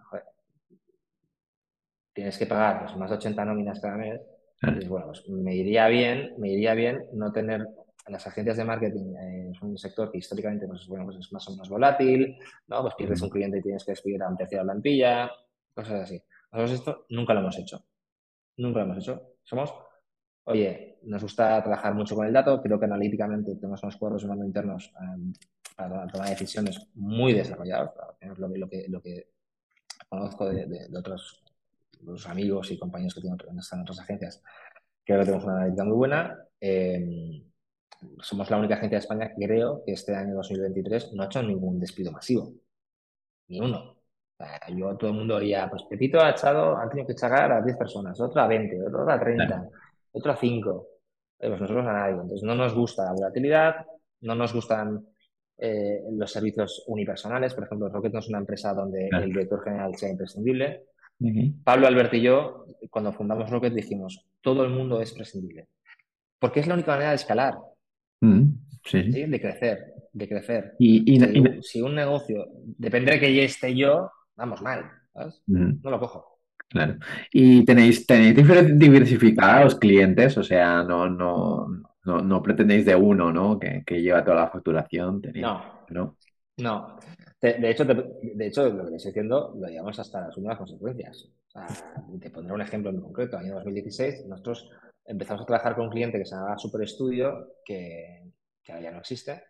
tienes 2.13 2.39
que 2.39 2.47
pagar 2.47 2.85
pues, 2.85 2.97
más 2.97 3.11
de 3.11 3.17
80 3.17 3.45
nóminas 3.45 3.81
cada 3.81 3.97
mes, 3.97 4.21
bueno, 4.89 5.07
pues 5.07 5.29
me 5.29 5.55
iría 5.55 5.89
bien, 5.89 6.35
me 6.39 6.51
iría 6.51 6.75
bien 6.75 7.05
no 7.13 7.33
tener 7.33 7.67
las 8.07 8.27
agencias 8.27 8.57
de 8.57 8.65
marketing 8.65 9.15
eh, 9.15 9.51
es 9.53 9.63
un 9.63 9.79
sector 9.79 10.11
que 10.11 10.19
históricamente 10.19 10.67
pues, 10.67 10.87
bueno, 10.87 11.05
pues 11.05 11.19
es 11.19 11.33
más 11.33 11.47
o 11.49 11.53
menos 11.53 11.69
volátil, 11.69 12.37
¿no? 12.67 12.83
Pues 12.83 12.95
pierdes 12.95 13.23
un 13.23 13.31
cliente 13.31 13.59
y 13.59 13.63
tienes 13.63 13.85
que 13.85 13.93
despedir 13.93 14.23
a 14.23 14.29
un 14.29 14.37
tercio 14.37 14.59
de 14.59 14.65
la 14.65 14.73
plantilla, 14.73 15.31
cosas 15.75 16.03
así. 16.03 16.23
Nosotros 16.53 16.73
esto 16.73 17.07
nunca 17.11 17.35
lo 17.35 17.41
hemos 17.41 17.59
hecho. 17.59 17.85
Nunca 18.57 18.81
lo 18.81 18.87
hemos 18.87 18.99
hecho. 18.99 19.37
Somos, 19.43 19.73
oye, 20.45 20.99
nos 21.05 21.23
gusta 21.23 21.63
trabajar 21.63 21.95
mucho 21.95 22.15
con 22.15 22.27
el 22.27 22.33
dato, 22.33 22.61
creo 22.61 22.79
que 22.79 22.85
analíticamente 22.87 23.55
tenemos 23.57 23.83
unos 23.83 23.97
cuadros 23.97 24.25
humanos 24.25 24.47
internos 24.47 24.93
um, 25.01 25.33
para 25.77 26.07
tomar 26.07 26.29
decisiones 26.29 26.89
muy 26.95 27.33
desarrollados, 27.33 27.91
lo, 28.39 28.49
lo, 28.49 28.69
que, 28.69 28.87
lo 28.89 29.01
que 29.01 29.29
conozco 30.09 30.49
de, 30.49 30.67
de, 30.67 30.99
otros, 30.99 31.43
amigos 32.27 32.71
y 32.71 32.79
compañeros 32.79 33.15
que 33.15 33.21
tienen 33.21 33.39
en 33.41 33.81
otras 33.81 34.01
agencias, 34.01 34.43
creo 35.05 35.21
que 35.21 35.25
tenemos 35.25 35.45
una 35.45 35.57
analítica 35.57 35.85
muy 35.85 35.97
buena. 35.97 36.39
Eh, 36.61 37.45
somos 38.21 38.51
la 38.51 38.59
única 38.59 38.75
agencia 38.75 38.99
de 38.99 39.03
España, 39.03 39.33
creo, 39.37 39.83
que 39.85 39.93
este 39.93 40.15
año 40.15 40.35
2023 40.35 41.13
no 41.15 41.23
ha 41.23 41.27
hecho 41.27 41.43
ningún 41.43 41.79
despido 41.79 42.13
masivo. 42.13 42.53
Ni 43.49 43.61
uno. 43.61 43.97
yo, 44.77 44.97
todo 44.97 45.11
el 45.11 45.17
mundo 45.17 45.37
oía, 45.37 45.69
pues 45.71 45.85
Pepito 45.85 46.21
ha 46.21 46.31
echado, 46.31 46.77
ha 46.77 46.89
tenido 46.89 47.07
que 47.07 47.13
echar 47.13 47.53
a 47.53 47.63
10 47.63 47.77
personas, 47.77 48.21
otro 48.21 48.41
a 48.41 48.47
20, 48.47 48.87
otro 48.87 49.11
a 49.11 49.19
30, 49.19 49.69
otro 50.13 50.33
a 50.33 50.37
5. 50.37 50.89
Pues 51.39 51.61
nosotros 51.61 51.87
a 51.87 51.93
nadie. 51.93 52.13
Entonces 52.15 52.43
no 52.43 52.55
nos 52.55 52.75
gusta 52.75 53.05
la 53.05 53.13
volatilidad, 53.13 53.87
no 54.21 54.35
nos 54.35 54.55
gustan 54.55 55.05
eh, 55.59 56.03
los 56.13 56.31
servicios 56.31 56.85
unipersonales. 56.87 57.55
Por 57.55 57.65
ejemplo, 57.65 57.89
Rocket 57.89 58.13
no 58.13 58.21
es 58.21 58.29
una 58.29 58.39
empresa 58.39 58.73
donde 58.75 59.09
el 59.09 59.33
director 59.33 59.63
general 59.63 59.95
sea 59.97 60.11
imprescindible. 60.11 60.85
Pablo, 61.63 61.87
Alberto 61.87 62.17
y 62.17 62.23
yo, 62.23 62.67
cuando 62.91 63.13
fundamos 63.13 63.49
Rocket, 63.49 63.73
dijimos, 63.73 64.27
todo 64.41 64.65
el 64.65 64.71
mundo 64.71 65.01
es 65.01 65.13
prescindible. 65.13 65.69
Porque 66.39 66.61
es 66.61 66.67
la 66.67 66.75
única 66.75 66.93
manera 66.93 67.11
de 67.11 67.17
escalar. 67.17 67.55
Mm, 68.23 68.55
sí. 68.85 69.03
De 69.03 69.41
crecer, 69.41 69.95
de 70.13 70.29
crecer. 70.29 70.75
Y, 70.79 71.21
si, 71.63 71.83
un 71.83 71.95
negocio 71.95 72.47
depende 72.79 73.13
de 73.13 73.21
que 73.21 73.35
ya 73.35 73.43
esté 73.43 73.75
yo, 73.75 74.11
vamos 74.37 74.63
mal, 74.63 74.85
mm. 75.47 75.83
No 75.83 75.91
lo 75.91 75.99
cojo. 75.99 76.39
Claro. 76.69 76.97
¿Y 77.31 77.65
tenéis, 77.67 78.07
tenéis 78.07 78.35
diversificar 78.79 79.65
los 79.65 79.75
clientes? 79.75 80.39
O 80.39 80.43
sea, 80.43 80.83
no, 80.85 81.11
no, 81.11 81.69
no, 82.05 82.43
pretendéis 82.43 82.87
de 82.87 82.97
uno, 82.97 83.31
¿no? 83.31 83.59
Que, 83.59 83.83
lleva 84.01 84.25
toda 84.25 84.37
la 84.37 84.49
facturación. 84.49 85.21
no, 85.35 85.85
no. 85.91 86.17
No. 86.57 86.99
De, 87.41 87.71
hecho, 87.71 87.85
de, 87.85 88.47
hecho, 88.47 88.69
lo 88.69 88.89
que 88.89 88.97
estoy 88.97 89.11
diciendo 89.11 89.53
lo 89.59 89.67
llevamos 89.67 89.99
hasta 89.99 90.21
las 90.21 90.37
últimas 90.37 90.59
consecuencias. 90.59 91.29
te 92.21 92.31
pondré 92.31 92.55
un 92.55 92.63
ejemplo 92.63 92.91
en 92.91 93.01
concreto. 93.01 93.37
Año 93.37 93.55
2016, 93.55 94.27
nosotros 94.29 94.71
empezamos 95.05 95.43
a 95.43 95.47
trabajar 95.47 95.75
con 95.75 95.85
un 95.85 95.91
cliente 95.91 96.19
que 96.19 96.25
se 96.25 96.35
llamaba 96.35 96.59
Super 96.59 96.89
Studio, 96.89 97.57
que, 97.65 98.33
que 98.63 98.73
ahora 98.73 98.85
ya 98.85 98.91
no 98.93 98.99
existe, 98.99 99.45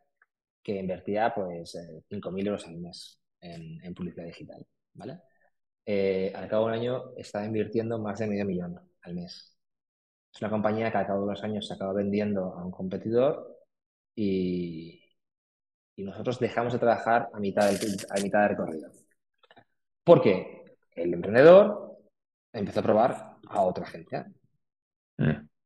que 0.62 0.76
invertía 0.78 1.32
pues 1.34 1.74
5.000 1.74 2.38
eh, 2.38 2.46
euros 2.46 2.66
al 2.66 2.78
mes 2.78 3.20
en, 3.40 3.94
publicidad 3.94 4.26
digital, 4.26 4.66
¿vale? 4.94 5.20
Eh, 5.84 6.32
al 6.34 6.48
cabo 6.48 6.66
de 6.66 6.72
un 6.72 6.78
año 6.78 7.16
estaba 7.16 7.44
invirtiendo 7.44 7.98
más 7.98 8.18
de 8.20 8.28
medio 8.28 8.44
millón 8.46 8.80
al 9.02 9.14
mes. 9.14 9.56
Es 10.32 10.40
una 10.40 10.50
compañía 10.50 10.90
que 10.90 10.98
al 10.98 11.06
cabo 11.06 11.26
de 11.26 11.32
los 11.32 11.44
años 11.44 11.66
se 11.66 11.74
acaba 11.74 11.92
vendiendo 11.92 12.54
a 12.54 12.64
un 12.64 12.70
competidor 12.70 13.58
y, 14.14 15.02
y 15.96 16.04
nosotros 16.04 16.38
dejamos 16.38 16.72
de 16.72 16.78
trabajar 16.78 17.28
a 17.32 17.40
mitad 17.40 17.70
del, 17.70 17.96
a 18.10 18.20
mitad 18.22 18.42
de 18.42 18.48
recorrido. 18.48 18.90
Porque 20.04 20.64
el 20.92 21.12
emprendedor 21.14 21.98
empezó 22.52 22.80
a 22.80 22.82
probar 22.82 23.36
a 23.48 23.62
otra 23.62 23.84
agencia. 23.84 24.26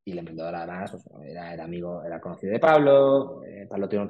Y 0.07 0.13
el 0.13 0.19
emprendedor 0.19 0.55
además 0.55 0.93
pues, 0.93 1.05
era, 1.29 1.53
era, 1.53 1.65
amigo, 1.65 2.05
era 2.05 2.21
conocido 2.21 2.53
de 2.53 2.61
Pablo. 2.61 3.43
Eh, 3.45 3.67
Pablo 3.69 3.89
tiene, 3.89 4.07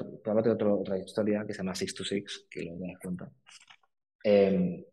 otra 0.70 0.98
historia 0.98 1.42
que 1.46 1.54
se 1.54 1.58
llama 1.58 1.74
Six 1.74 1.94
to 1.94 2.04
Six, 2.04 2.46
que 2.50 2.64
lo 2.64 2.74
voy 2.74 2.90
a. 2.92 2.98
Em, 4.22 4.84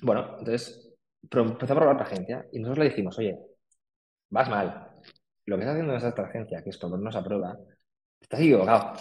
bueno, 0.00 0.36
entonces 0.38 0.94
empezó 1.22 1.72
a 1.74 1.76
probar 1.76 1.94
otra 1.94 2.06
agencia 2.06 2.46
y 2.52 2.58
nosotros 2.58 2.84
le 2.84 2.90
dijimos, 2.90 3.18
oye, 3.18 3.38
vas 4.30 4.48
mal. 4.48 4.88
Lo 5.44 5.56
que 5.56 5.62
está 5.62 5.72
haciendo 5.72 5.94
esta 5.94 6.22
agencia, 6.22 6.62
que 6.62 6.70
esto 6.70 6.88
no 6.88 6.96
nos 6.96 7.16
aprueba, 7.16 7.58
estás 8.18 8.40
equivocado. 8.40 8.94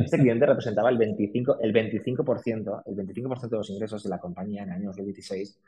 Este 0.00 0.18
cliente 0.18 0.46
representaba 0.46 0.90
el 0.90 0.98
25%, 0.98 1.58
el 1.60 1.72
25%, 1.72 2.82
el 2.86 2.96
25% 2.96 3.48
de 3.50 3.56
los 3.56 3.70
ingresos 3.70 4.02
de 4.02 4.10
la 4.10 4.18
compañía 4.18 4.64
en 4.64 4.70
el 4.70 4.74
año 4.74 4.86
2016 4.88 5.60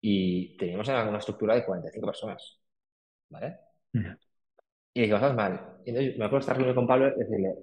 y 0.00 0.56
teníamos 0.56 0.88
una 0.88 1.18
estructura 1.18 1.54
de 1.54 1.64
45 1.64 2.06
personas. 2.06 2.60
¿vale? 3.28 3.58
Y 4.94 5.00
dijimos, 5.00 5.20
vamos 5.20 5.36
mal. 5.36 5.76
Y 5.84 5.90
entonces 5.90 6.18
me 6.18 6.24
acuerdo 6.24 6.40
estar 6.40 6.56
reunido 6.56 6.74
con 6.74 6.86
Pablo 6.86 7.08
y 7.08 7.18
decirle, 7.18 7.54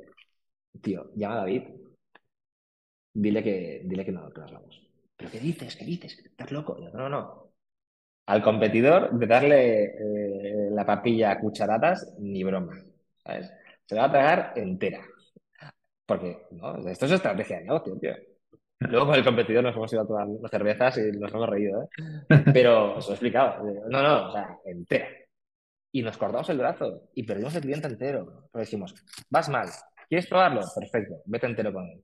tío, 0.82 1.12
llama 1.16 1.36
a 1.36 1.38
David, 1.40 1.64
dile 3.14 3.44
que, 3.44 3.82
dile 3.86 4.06
que 4.06 4.12
no, 4.12 4.32
que 4.32 4.42
nos 4.42 4.52
vamos. 4.52 4.88
¿Pero 5.18 5.32
qué 5.32 5.40
dices? 5.40 5.76
¿Qué 5.76 5.86
dices? 5.86 6.20
¿Estás 6.24 6.52
loco? 6.52 6.78
no, 6.80 6.92
no, 6.92 7.10
no. 7.10 7.54
Al 8.28 8.42
competidor 8.42 9.18
de 9.18 9.28
darle 9.28 9.84
eh, 9.86 10.70
la 10.72 10.86
papilla 10.86 11.32
a 11.32 11.40
cucharadas, 11.40 12.14
ni 12.20 12.44
broma. 12.44 12.74
¿sabes? 13.24 13.52
Se 13.86 13.96
la 13.96 14.02
va 14.02 14.08
a 14.08 14.12
tragar 14.12 14.54
entera. 14.56 15.02
Porque, 16.06 16.46
¿no? 16.52 16.78
Esto 16.88 17.06
es 17.06 17.12
estrategia 17.14 17.58
de 17.58 17.64
negocio, 17.64 17.98
tío. 18.00 18.14
Luego 18.80 19.08
con 19.08 19.16
el 19.16 19.24
competidor 19.24 19.64
nos 19.64 19.76
hemos 19.76 19.92
ido 19.92 20.04
a 20.04 20.08
tomar 20.08 20.28
cervezas 20.52 20.98
y 21.00 21.18
nos 21.18 21.34
hemos 21.34 21.50
reído, 21.50 21.84
¿eh? 21.84 21.88
Pero 22.54 22.98
os 22.98 23.08
lo 23.08 23.12
he 23.12 23.16
explicado. 23.16 23.64
No, 23.90 24.04
no, 24.04 24.30
o 24.30 24.32
sea, 24.32 24.58
entera 24.66 25.08
y 25.94 26.02
nos 26.02 26.18
cortamos 26.18 26.50
el 26.50 26.58
brazo 26.58 27.04
y 27.14 27.24
perdimos 27.24 27.56
el 27.56 27.62
cliente 27.62 27.88
entero. 27.88 28.50
Pero 28.52 28.62
decimos, 28.62 28.96
vas 29.30 29.48
mal, 29.48 29.70
¿quieres 30.10 30.28
probarlo? 30.28 30.62
Perfecto, 30.76 31.22
vete 31.26 31.46
entero 31.46 31.72
con 31.72 31.88
él. 31.88 32.04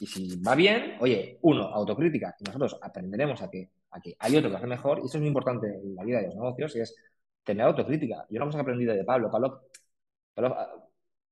Y 0.00 0.06
si 0.06 0.40
va 0.40 0.54
bien, 0.54 0.96
oye, 1.00 1.38
uno, 1.42 1.64
autocrítica. 1.64 2.34
Y 2.40 2.44
nosotros 2.44 2.78
aprenderemos 2.80 3.42
a 3.42 3.50
que, 3.50 3.68
a 3.90 4.00
que 4.00 4.16
hay 4.18 4.36
otro 4.36 4.48
que 4.48 4.56
hace 4.56 4.66
mejor. 4.66 5.00
Y 5.00 5.04
eso 5.04 5.18
es 5.18 5.20
muy 5.20 5.28
importante 5.28 5.66
en 5.66 5.94
la 5.94 6.02
vida 6.02 6.20
de 6.20 6.28
los 6.28 6.34
negocios, 6.34 6.74
y 6.76 6.80
es 6.80 6.96
tener 7.44 7.66
autocrítica. 7.66 8.26
Yo 8.30 8.38
lo 8.38 8.46
hemos 8.46 8.56
aprendido 8.56 8.94
de 8.94 9.04
Pablo. 9.04 9.30
Pablo, 9.30 9.60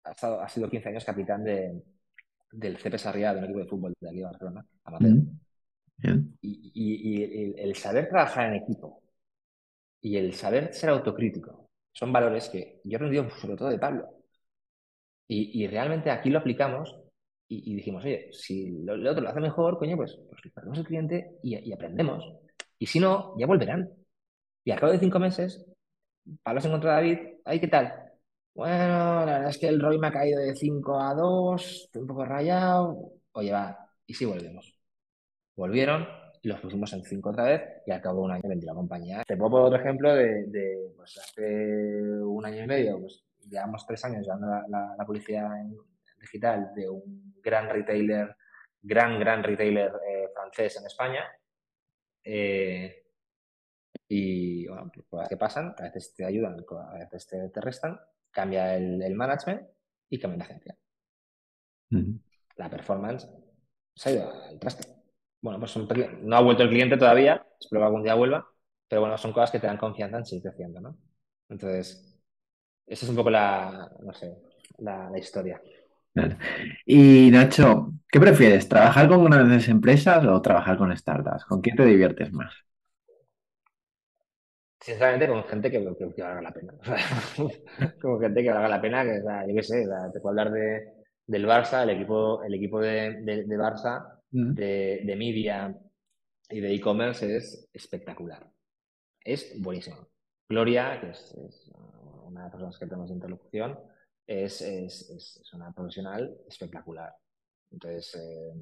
ha, 0.05 0.11
estado, 0.11 0.43
ha, 0.43 0.49
sido 0.49 0.68
15 0.68 0.91
años 0.91 1.05
capitán 1.07 1.43
de, 1.43 1.82
del 2.53 2.76
CP 2.76 2.99
Sarriá, 2.99 3.32
del 3.32 3.45
equipo 3.45 3.61
de 3.61 3.66
fútbol 3.66 3.95
de 3.99 4.12
la 4.12 4.28
Barcelona, 4.28 4.66
Y, 6.43 6.70
y, 6.74 7.55
el 7.59 7.74
saber 7.76 8.11
trabajar 8.11 8.49
en 8.49 8.62
equipo 8.62 9.03
y 10.03 10.16
el 10.16 10.34
saber 10.34 10.74
ser 10.74 10.91
autocrítico 10.91 11.67
son 11.99 12.12
valores 12.12 12.49
que 12.49 12.80
yo 12.84 12.92
he 12.92 12.96
aprendido 12.96 13.28
sobre 13.40 13.57
todo 13.57 13.68
de 13.68 13.78
Pablo. 13.78 14.09
Y, 15.30 15.66
realmente 15.66 16.11
aquí 16.11 16.30
lo 16.30 16.38
aplicamos 16.38 16.96
y, 17.49 17.74
dijimos, 17.74 18.03
oye, 18.05 18.30
si 18.32 18.68
el 18.68 19.07
otro 19.07 19.22
lo 19.22 19.28
hace 19.28 19.40
mejor, 19.40 19.78
coño, 19.78 19.94
pues, 19.96 20.18
pues 20.30 20.78
el 20.78 20.84
cliente 20.86 21.38
y, 21.42 21.70
aprendemos. 21.72 22.24
Y 22.78 22.86
si 22.86 22.99
no, 22.99 23.34
ya 23.38 23.46
volverán. 23.46 23.90
Y 24.64 24.70
al 24.70 24.80
cabo 24.80 24.92
de 24.92 24.99
cinco 24.99 25.18
meses, 25.18 25.66
Pablo 26.42 26.61
se 26.62 26.68
encontró 26.68 26.90
a 26.90 26.94
David, 26.94 27.18
ay, 27.44 27.61
¿qué 27.61 27.68
tal? 27.68 27.92
Bueno, 28.55 29.26
la 29.26 29.32
verdad 29.34 29.51
es 29.51 29.59
que 29.59 29.68
el 29.68 29.80
ROI 29.80 29.99
me 29.99 30.09
ha 30.09 30.12
caído 30.12 30.40
de 30.40 30.55
5 30.57 31.01
a 31.01 31.14
2, 31.14 31.62
estoy 31.84 32.03
un 32.03 32.09
poco 32.09 32.24
rayado. 32.24 33.12
Oye, 33.32 33.53
va, 33.53 33.78
y 34.07 34.14
sí 34.14 34.24
volvemos. 34.24 34.74
Volvieron, 35.57 36.07
y 36.09 36.28
los 36.43 36.61
pusimos 36.61 36.93
en 36.93 37.03
5 37.03 37.30
otra 37.30 37.45
vez 37.45 37.62
y 37.86 37.91
al 37.91 38.01
cabo 38.01 38.20
de 38.20 38.24
un 38.26 38.32
año 38.32 38.49
vendió 38.49 38.68
la 38.68 38.74
compañía. 38.74 39.22
Te 39.26 39.36
puedo 39.36 39.51
poner 39.51 39.66
otro 39.66 39.80
ejemplo 39.80 40.14
de, 40.14 40.45
de 40.47 40.93
pues 40.97 41.18
hace 41.18 41.93
un 42.22 42.45
año 42.45 42.64
y 42.64 42.66
medio, 42.66 43.01
pues 43.01 43.24
llevamos 43.49 43.86
tres 43.86 44.05
años 44.05 44.24
llevando 44.24 44.47
la, 44.47 44.95
la, 44.97 45.05
publicidad 45.07 45.49
digital 46.20 46.72
de 46.74 46.89
un 46.89 47.34
gran 47.43 47.68
retailer, 47.68 48.36
gran, 48.82 49.18
gran 49.18 49.43
retailer 49.43 49.93
eh, 50.09 50.28
francés 50.34 50.76
en 50.78 50.86
España. 50.86 51.24
Eh, 52.24 53.05
y 54.09 54.66
bueno, 54.66 54.91
pues 54.93 55.07
cosas 55.07 55.28
que 55.28 55.36
pasan, 55.36 55.74
a 55.78 55.82
veces 55.82 56.14
te 56.14 56.24
ayudan, 56.24 56.57
a 56.70 56.99
veces 56.99 57.26
te, 57.26 57.49
te 57.49 57.61
restan, 57.61 57.99
cambia 58.30 58.76
el, 58.76 59.03
el 59.03 59.14
management 59.14 59.62
y 60.09 60.18
cambian 60.18 60.39
de 60.39 60.45
agencia. 60.45 60.78
La 62.57 62.68
performance 62.68 63.28
se 63.95 64.09
ha 64.09 64.12
ido 64.12 64.45
al 64.45 64.59
traste. 64.59 64.97
Bueno, 65.41 65.61
pues 65.61 65.76
no 66.22 66.36
ha 66.36 66.41
vuelto 66.41 66.62
el 66.64 66.68
cliente 66.70 66.97
todavía, 66.97 67.47
espero 67.61 67.80
que 67.80 67.86
algún 67.86 68.03
día 68.03 68.14
vuelva, 68.14 68.49
pero 68.89 69.03
bueno, 69.03 69.16
son 69.16 69.32
cosas 69.32 69.51
que 69.51 69.61
te 69.61 69.66
dan 69.66 69.76
confianza 69.76 70.18
en 70.18 70.26
seguir 70.26 70.43
creciendo, 70.43 70.80
¿no? 70.80 70.97
Entonces, 71.49 72.20
esa 72.86 73.05
es 73.05 73.11
un 73.11 73.16
poco 73.16 73.30
la, 73.30 73.91
no 74.01 74.12
sé, 74.12 74.36
la, 74.78 75.11
historia. 75.16 75.61
Y 76.84 77.30
Nacho, 77.30 77.93
¿qué 78.11 78.18
prefieres? 78.18 78.68
¿Trabajar 78.68 79.09
con 79.09 79.24
grandes 79.24 79.68
empresas 79.68 80.24
o 80.24 80.43
trabajar 80.43 80.76
con 80.76 80.97
startups? 80.97 81.45
¿Con 81.45 81.61
quién 81.61 81.76
te 81.76 81.84
diviertes 81.84 82.32
más? 82.32 82.53
Sinceramente, 84.80 85.28
con 85.28 85.45
gente 85.45 85.70
que, 85.70 85.78
valga 85.78 86.41
la 86.41 86.53
pena. 86.53 86.72
con 88.01 88.20
gente 88.20 88.43
que 88.43 88.51
valga 88.51 88.68
la 88.68 88.80
pena, 88.80 89.05
que, 89.05 89.22
yo 89.49 89.55
qué 89.55 89.62
sé, 89.62 89.86
te 90.12 90.20
puedo 90.20 90.30
hablar 90.30 90.51
de, 90.51 90.99
del 91.26 91.47
Barça, 91.47 91.82
el 91.82 91.91
equipo, 91.91 92.43
el 92.43 92.55
equipo 92.55 92.80
de, 92.80 93.20
de, 93.22 93.59
Barça, 93.59 94.17
mm. 94.31 94.55
de, 94.55 95.03
de 95.05 95.16
media 95.16 95.79
y 96.51 96.61
de 96.61 96.74
e-commerce 96.74 97.37
es 97.37 97.68
espectacular. 97.72 98.51
Es 99.22 99.61
buenísimo. 99.61 100.09
Gloria, 100.49 100.99
que 101.01 101.11
es, 101.11 101.35
una 102.24 102.41
de 102.41 102.45
las 102.45 102.51
personas 102.51 102.79
que 102.79 102.87
tenemos 102.87 103.09
de 103.09 103.14
interlocución, 103.14 103.79
es, 104.26 104.62
es, 104.62 105.51
una 105.53 105.72
profesional 105.72 106.39
espectacular. 106.47 107.14
Entonces, 107.70 108.14
eh, 108.14 108.55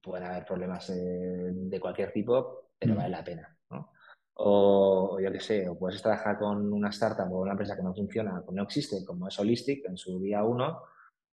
pueden 0.00 0.26
haber 0.26 0.44
problemas 0.44 0.88
eh, 0.90 1.50
de 1.52 1.80
cualquier 1.80 2.12
tipo, 2.12 2.70
pero 2.78 2.94
mm. 2.94 2.96
vale 2.96 3.08
la 3.10 3.24
pena. 3.24 3.58
¿no? 3.70 3.92
O, 4.34 5.18
yo 5.20 5.30
qué 5.30 5.40
sé, 5.40 5.68
o 5.68 5.78
puedes 5.78 6.00
trabajar 6.00 6.38
con 6.38 6.72
una 6.72 6.88
startup 6.88 7.30
o 7.32 7.42
una 7.42 7.52
empresa 7.52 7.76
que 7.76 7.82
no 7.82 7.94
funciona, 7.94 8.42
que 8.46 8.54
no 8.54 8.62
existe, 8.62 9.04
como 9.04 9.28
es 9.28 9.38
Holistic 9.38 9.84
en 9.86 9.96
su 9.96 10.18
día 10.18 10.42
uno, 10.44 10.82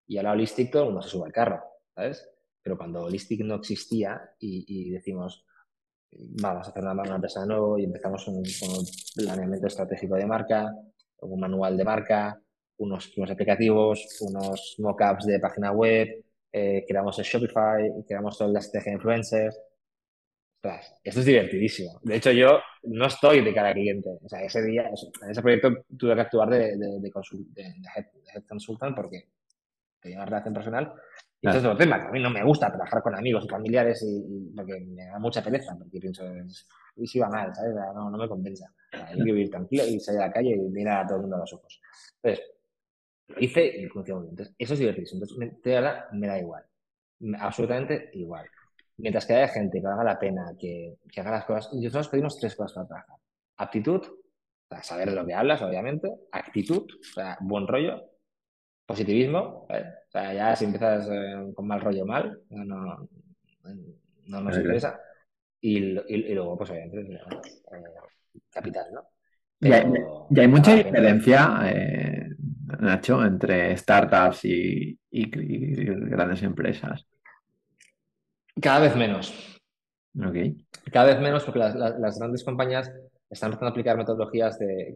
y 0.06 0.18
a 0.18 0.22
la 0.22 0.32
Holistic 0.32 0.70
todo 0.70 0.82
el 0.82 0.88
mundo 0.88 1.02
se 1.02 1.08
sube 1.08 1.26
al 1.26 1.32
carro, 1.32 1.62
¿sabes? 1.94 2.31
Pero 2.62 2.78
cuando 2.78 3.04
Holistic 3.04 3.40
no 3.44 3.56
existía 3.56 4.20
y, 4.38 4.90
decimos, 4.90 5.44
vamos 6.40 6.66
a 6.66 6.70
hacer 6.70 6.82
una, 6.82 6.92
una, 6.92 7.16
empresa 7.16 7.40
de 7.40 7.48
nuevo 7.48 7.78
y 7.78 7.84
empezamos 7.84 8.26
un, 8.28 8.36
un 8.36 8.86
planeamiento 9.16 9.66
estratégico 9.66 10.14
de 10.14 10.26
marca, 10.26 10.70
un 11.18 11.40
manual 11.40 11.76
de 11.76 11.84
marca, 11.84 12.40
unos, 12.78 13.16
unos 13.16 13.30
aplicativos, 13.30 14.18
unos 14.20 14.76
mockups 14.78 15.26
de 15.26 15.40
página 15.40 15.72
web, 15.72 16.08
eh, 16.52 16.84
creamos 16.86 17.18
el 17.18 17.24
Shopify, 17.24 17.90
creamos 18.06 18.36
toda 18.36 18.50
la 18.50 18.58
estrategia 18.58 18.92
de 18.92 18.96
influencers. 18.96 19.58
esto 21.02 21.20
es 21.20 21.26
divertidísimo. 21.26 22.00
De 22.02 22.16
hecho, 22.16 22.32
yo 22.32 22.60
no 22.84 23.06
estoy 23.06 23.42
de 23.42 23.54
cara 23.54 23.68
al 23.68 23.74
cliente. 23.74 24.10
O 24.22 24.28
sea, 24.28 24.42
ese 24.42 24.62
día, 24.62 24.90
en 25.22 25.30
ese 25.30 25.42
proyecto 25.42 25.84
tuve 25.96 26.14
que 26.14 26.20
actuar 26.20 26.50
de, 26.50 26.76
de, 26.76 27.00
de, 27.00 27.10
head, 27.96 28.44
consultant 28.48 28.94
porque 28.94 29.28
tenía 30.00 30.18
una 30.18 30.26
relación 30.26 30.54
personal. 30.54 30.92
Y 31.42 31.48
es 31.48 31.56
otro 31.56 31.76
tema, 31.76 32.00
que 32.00 32.06
a 32.06 32.10
mí 32.12 32.20
no 32.20 32.30
me 32.30 32.44
gusta 32.44 32.68
trabajar 32.68 33.02
con 33.02 33.16
amigos 33.16 33.44
y 33.44 33.48
familiares 33.48 34.00
y, 34.06 34.52
porque 34.54 34.78
me 34.78 35.06
da 35.06 35.18
mucha 35.18 35.42
pereza, 35.42 35.76
porque 35.76 35.98
pienso, 35.98 36.24
y 36.94 37.04
si 37.04 37.18
va 37.18 37.28
mal, 37.28 37.52
¿sabes? 37.52 37.74
No, 37.74 38.10
no 38.10 38.16
me 38.16 38.28
compensa. 38.28 38.72
Hay 38.92 39.16
que 39.16 39.24
vivir 39.24 39.50
tranquilo 39.50 39.84
y 39.84 39.98
salir 39.98 40.20
a 40.20 40.26
la 40.28 40.32
calle 40.32 40.54
y 40.54 40.70
mirar 40.70 41.04
a 41.04 41.06
todo 41.08 41.16
el 41.16 41.22
mundo 41.22 41.36
a 41.36 41.40
los 41.40 41.52
ojos. 41.52 41.80
Entonces, 42.22 42.46
lo 43.26 43.40
hice 43.40 43.66
y 43.66 43.88
funciona 43.88 44.20
muy 44.20 44.28
bien. 44.28 44.34
Entonces, 44.34 44.54
eso 44.56 44.74
es 44.74 44.78
divertido. 44.78 45.08
Entonces, 45.14 45.36
me, 45.36 46.18
me 46.20 46.26
da 46.28 46.38
igual. 46.38 46.64
Absolutamente 47.40 48.10
igual. 48.12 48.46
Mientras 48.98 49.26
que 49.26 49.34
haya 49.34 49.48
gente 49.48 49.80
que 49.80 49.86
haga 49.86 50.04
la 50.04 50.20
pena, 50.20 50.54
que, 50.56 50.98
que 51.10 51.20
haga 51.20 51.32
las 51.32 51.44
cosas. 51.44 51.72
Nosotros 51.72 52.08
pedimos 52.08 52.38
tres 52.38 52.54
cosas 52.54 52.74
para 52.74 52.86
trabajar. 52.86 53.16
Aptitud, 53.56 54.00
o 54.00 54.68
sea, 54.68 54.82
saber 54.84 55.10
de 55.10 55.16
lo 55.16 55.26
que 55.26 55.34
hablas, 55.34 55.60
obviamente. 55.60 56.08
Actitud, 56.30 56.86
o 57.00 57.14
sea, 57.14 57.36
buen 57.40 57.66
rollo. 57.66 58.11
Positivismo, 58.92 59.66
o 59.66 60.10
sea, 60.10 60.34
ya 60.34 60.54
si 60.54 60.66
empiezas 60.66 61.08
eh, 61.10 61.50
con 61.54 61.66
mal 61.66 61.80
rollo 61.80 62.04
mal, 62.04 62.42
no, 62.50 62.62
no, 62.62 63.08
no 64.26 64.40
nos 64.42 64.54
interesa. 64.54 65.00
Y, 65.62 65.78
y, 65.78 66.34
luego, 66.34 66.58
pues 66.58 66.68
obviamente, 66.72 67.14
eh, 67.14 67.20
capital, 68.50 68.84
¿no? 68.92 69.02
y, 69.60 69.72
hay, 70.40 70.46
mucha 70.46 70.74
diferencia, 70.74 71.60
eh, 71.64 72.28
Nacho, 72.80 73.24
entre 73.24 73.74
startups 73.78 74.44
y, 74.44 74.98
grandes 75.10 76.42
empresas. 76.42 77.06
Cada 78.60 78.80
vez 78.80 78.94
menos. 78.94 79.58
Cada 80.92 81.06
vez 81.06 81.18
menos 81.18 81.44
porque 81.44 81.60
las, 81.60 82.18
grandes 82.18 82.44
compañías 82.44 82.92
están 83.30 83.52
empezando 83.52 83.68
a 83.68 83.70
aplicar 83.70 83.96
metodologías 83.96 84.58
de, 84.58 84.94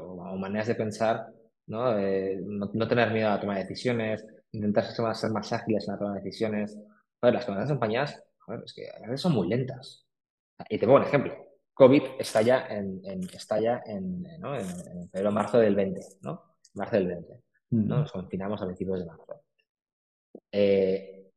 o 0.00 0.36
maneras 0.36 0.68
de 0.68 0.76
pensar, 0.76 1.26
¿no? 1.68 1.94
¿no? 1.94 2.88
tener 2.88 3.12
miedo 3.12 3.30
a 3.30 3.40
tomar 3.40 3.58
decisiones, 3.58 4.26
intentar 4.52 4.84
ser 4.84 5.04
más, 5.04 5.20
ser 5.20 5.30
más 5.30 5.52
ágiles 5.52 5.86
en 5.86 5.92
la 5.92 5.98
toma 5.98 6.14
de 6.14 6.20
decisiones. 6.20 6.76
las 7.22 7.46
grandes 7.46 7.68
compañías, 7.68 8.22
es 8.64 8.72
que 8.72 8.88
a 8.90 9.00
veces 9.06 9.20
son 9.20 9.32
muy 9.32 9.48
lentas. 9.48 10.06
Y 10.68 10.78
te 10.78 10.86
pongo 10.86 10.98
un 10.98 11.04
ejemplo. 11.04 11.34
COVID 11.74 12.02
estalla 12.18 12.66
en, 12.68 13.00
en, 13.04 13.22
estalla 13.32 13.82
en, 13.86 14.22
¿no? 14.40 14.58
en, 14.58 14.66
febrero 15.10 15.30
marzo 15.30 15.58
del 15.58 15.76
20, 15.76 16.00
¿no? 16.22 16.56
Marzo 16.74 16.96
del 16.96 17.06
20. 17.06 17.42
¿no? 17.70 17.98
Nos 17.98 18.10
confinamos 18.10 18.60
a 18.60 18.66
principios 18.66 19.00
de 19.00 19.06
marzo. 19.06 19.42
Eh, 20.50 21.30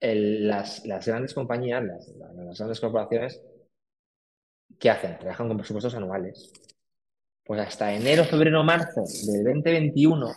las, 0.00 0.86
las, 0.86 1.06
grandes 1.06 1.34
compañías, 1.34 1.84
las, 1.84 2.08
las, 2.08 2.58
grandes 2.58 2.80
corporaciones, 2.80 3.42
¿qué 4.78 4.88
hacen? 4.88 5.18
Trabajan 5.18 5.48
con 5.48 5.58
presupuestos 5.58 5.94
anuales. 5.94 6.50
Pues 7.50 7.62
hasta 7.62 7.92
enero, 7.92 8.22
febrero, 8.22 8.62
marzo 8.62 9.02
del 9.26 9.42
2021 9.42 10.32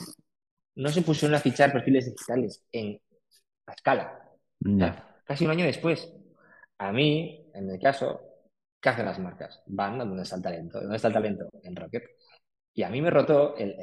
no 0.78 0.90
se 0.90 1.04
pusieron 1.04 1.36
a 1.36 1.40
fichar 1.40 1.72
perfiles 1.72 2.06
digitales 2.06 2.64
en 2.72 3.00
la 3.68 3.74
escala. 3.76 4.20
Casi 5.24 5.46
un 5.46 5.52
año 5.52 5.64
después. 5.64 6.12
A 6.80 6.92
mí, 6.92 7.52
en 7.54 7.68
mi 7.68 7.78
caso, 7.78 8.20
¿Qué 8.82 8.90
hacen 8.90 9.06
las 9.06 9.20
marcas? 9.20 9.62
Van 9.68 10.02
a 10.02 10.06
donde 10.06 10.24
está 10.24 10.38
el 10.38 10.42
talento. 10.42 10.82
¿Dónde 10.82 10.96
está 10.96 11.10
el 11.10 11.14
talento? 11.14 11.50
En 11.62 11.76
Rocket. 11.76 12.04
Y 12.74 12.82
a 12.82 12.90
mí 12.90 13.00
me 13.00 13.12
rotó, 13.12 13.56
el, 13.58 13.76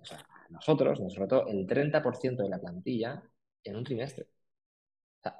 o 0.00 0.04
sea, 0.04 0.18
a 0.18 0.48
nosotros 0.50 1.00
nos 1.00 1.16
rotó 1.16 1.48
el 1.48 1.66
30% 1.66 2.44
de 2.44 2.48
la 2.48 2.60
plantilla 2.60 3.20
en 3.64 3.74
un 3.74 3.82
trimestre. 3.82 4.28
O 5.18 5.22
sea, 5.24 5.36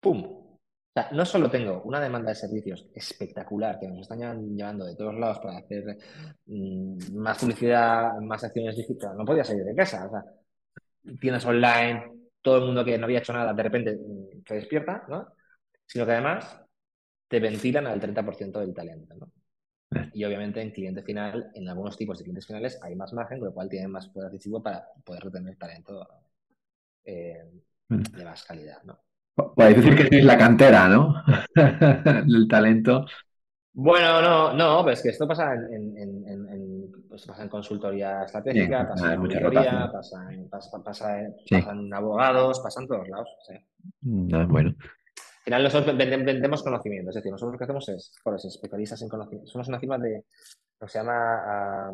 ¡pum! 0.00 0.49
O 0.90 0.92
sea, 0.92 1.08
no 1.12 1.24
solo 1.24 1.48
tengo 1.48 1.82
una 1.82 2.00
demanda 2.00 2.30
de 2.30 2.34
servicios 2.34 2.88
espectacular 2.92 3.78
que 3.78 3.86
nos 3.86 4.00
están 4.00 4.18
llevando 4.56 4.84
de 4.84 4.96
todos 4.96 5.14
lados 5.14 5.38
para 5.38 5.58
hacer 5.58 5.96
mm, 6.46 7.14
más 7.14 7.38
publicidad, 7.38 8.14
más 8.20 8.42
acciones 8.42 8.76
digitales, 8.76 9.16
no 9.16 9.24
podía 9.24 9.44
salir 9.44 9.64
de 9.64 9.74
casa. 9.74 10.06
O 10.06 10.10
sea, 10.10 10.24
tienes 11.20 11.44
online, 11.46 12.30
todo 12.42 12.58
el 12.58 12.64
mundo 12.64 12.84
que 12.84 12.98
no 12.98 13.04
había 13.04 13.20
hecho 13.20 13.32
nada 13.32 13.52
de 13.54 13.62
repente 13.62 13.96
mm, 13.96 14.42
se 14.46 14.54
despierta, 14.54 15.04
¿no? 15.08 15.28
Sino 15.86 16.04
que 16.06 16.12
además 16.12 16.60
te 17.28 17.38
ventilan 17.40 17.86
al 17.86 18.00
30% 18.00 18.58
del 18.58 18.74
talento. 18.74 19.14
¿no? 19.14 19.32
Y 20.12 20.24
obviamente 20.24 20.60
en 20.60 20.72
cliente 20.72 21.02
final, 21.02 21.52
en 21.54 21.68
algunos 21.68 21.96
tipos 21.96 22.18
de 22.18 22.24
clientes 22.24 22.46
finales 22.46 22.78
hay 22.82 22.96
más 22.96 23.12
margen, 23.12 23.38
con 23.38 23.48
lo 23.48 23.54
cual 23.54 23.68
tienen 23.68 23.90
más 23.92 24.08
poder 24.08 24.28
adquisitivo 24.28 24.60
para 24.62 24.84
poder 25.04 25.22
retener 25.24 25.56
talento 25.56 26.06
eh, 27.04 27.44
mm. 27.88 28.02
de 28.02 28.24
más 28.24 28.44
calidad. 28.44 28.82
¿no? 28.82 29.00
Puedes 29.54 29.76
decir 29.76 29.96
que 29.96 30.18
es 30.18 30.24
la 30.24 30.38
cantera, 30.38 30.88
¿no? 30.88 31.22
El 31.54 32.46
talento. 32.48 33.06
Bueno, 33.72 34.20
no, 34.20 34.52
no, 34.52 34.82
pero 34.82 34.94
es 34.94 35.02
que 35.02 35.10
esto 35.10 35.28
pasa 35.28 35.54
en, 35.54 35.96
en, 35.96 36.28
en, 36.28 36.92
pues 37.08 37.24
pasa 37.24 37.42
en 37.42 37.48
consultoría 37.48 38.24
estratégica, 38.24 38.88
pasa 38.88 39.14
en 39.14 39.20
consultoría, 39.20 39.90
pasa 39.92 40.32
en, 40.32 40.48
pasa, 40.48 40.82
pasa, 40.82 41.20
en 41.20 41.94
abogados, 41.94 42.60
pasa 42.60 42.80
en 42.82 42.88
todos 42.88 43.08
lados. 43.08 43.28
¿sí? 43.46 43.54
Mm, 44.02 44.48
bueno 44.48 44.74
final 45.50 45.64
nosotros 45.64 45.96
vendemos 45.96 46.62
conocimiento, 46.62 47.10
es 47.10 47.16
decir, 47.16 47.32
nosotros 47.32 47.54
lo 47.54 47.58
que 47.58 47.64
hacemos 47.64 47.88
es, 47.88 48.12
pues, 48.22 48.44
especialistas 48.44 49.02
en 49.02 49.08
conocimiento. 49.08 49.50
Somos 49.50 49.68
una 49.68 49.80
firma 49.80 49.98
de 49.98 50.24
lo 50.80 50.86
que 50.86 50.92
se 50.92 50.98
llama 50.98 51.92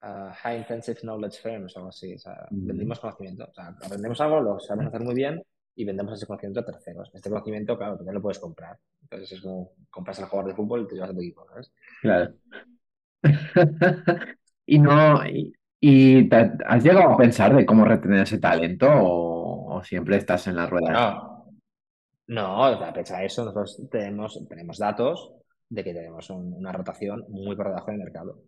High 0.00 0.58
Intensive 0.58 1.00
Knowledge 1.02 1.40
Firms 1.40 1.76
o 1.76 1.78
algo 1.78 1.90
así. 1.90 2.14
O 2.14 2.18
sea, 2.18 2.46
vendemos 2.50 2.98
conocimiento. 2.98 3.44
O 3.44 3.52
sea, 3.52 3.68
aprendemos 3.68 4.20
algo, 4.20 4.40
lo 4.40 4.58
sabemos 4.58 4.92
hacer 4.92 5.04
muy 5.04 5.14
bien 5.14 5.42
y 5.74 5.84
vendemos 5.84 6.14
ese 6.14 6.26
conocimiento 6.26 6.60
a 6.60 6.64
terceros. 6.64 7.10
Este 7.14 7.30
conocimiento, 7.30 7.76
claro, 7.76 7.96
también 7.96 8.14
lo 8.14 8.22
puedes 8.22 8.38
comprar. 8.38 8.78
Entonces 9.02 9.32
es 9.32 9.40
como 9.40 9.72
compras 9.90 10.18
el 10.18 10.26
jugador 10.26 10.50
de 10.50 10.56
fútbol 10.56 10.82
y 10.82 10.86
te 10.88 10.94
llevas 10.94 11.10
a 11.10 11.14
tu 11.14 11.20
equipo, 11.20 11.46
¿sabes? 11.46 11.72
Claro. 12.00 12.34
y 14.66 14.78
no, 14.78 15.26
y, 15.26 15.54
has 16.66 16.84
llegado 16.84 17.12
a 17.12 17.16
pensar 17.16 17.56
de 17.56 17.66
cómo 17.66 17.84
retener 17.84 18.22
ese 18.22 18.38
talento 18.38 18.88
o, 18.88 19.76
o 19.76 19.84
siempre 19.84 20.16
estás 20.16 20.46
en 20.46 20.56
la 20.56 20.66
rueda? 20.66 20.92
No, 20.92 21.32
no, 22.28 22.64
a 22.64 22.92
pesar 22.92 23.20
de 23.20 23.26
eso, 23.26 23.44
nosotros 23.44 23.88
tenemos, 23.90 24.38
tenemos 24.48 24.78
datos 24.78 25.32
de 25.68 25.84
que 25.84 25.94
tenemos 25.94 26.28
una 26.30 26.72
rotación 26.72 27.24
muy 27.28 27.56
por 27.56 27.68
debajo 27.68 27.90
del 27.90 28.00
mercado. 28.00 28.42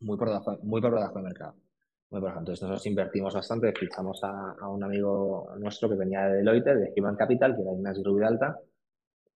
Muy 0.00 0.16
por 0.16 0.28
debajo, 0.28 0.58
muy 0.62 0.80
por 0.80 0.94
debajo 0.94 1.14
del 1.14 1.24
mercado. 1.24 1.54
Muy 2.12 2.20
por 2.20 2.30
Entonces 2.30 2.62
nosotros 2.62 2.86
invertimos 2.86 3.34
bastante, 3.34 3.72
fichamos 3.72 4.20
a, 4.22 4.68
un 4.68 4.84
amigo 4.84 5.50
nuestro 5.58 5.88
que 5.88 5.96
venía 5.96 6.26
de 6.26 6.36
Deloitte, 6.38 6.74
de 6.76 6.92
Human 6.96 7.16
Capital, 7.16 7.56
que 7.56 7.62
era 7.62 7.72
Ignacio 7.72 8.04
Rubiralta, 8.04 8.58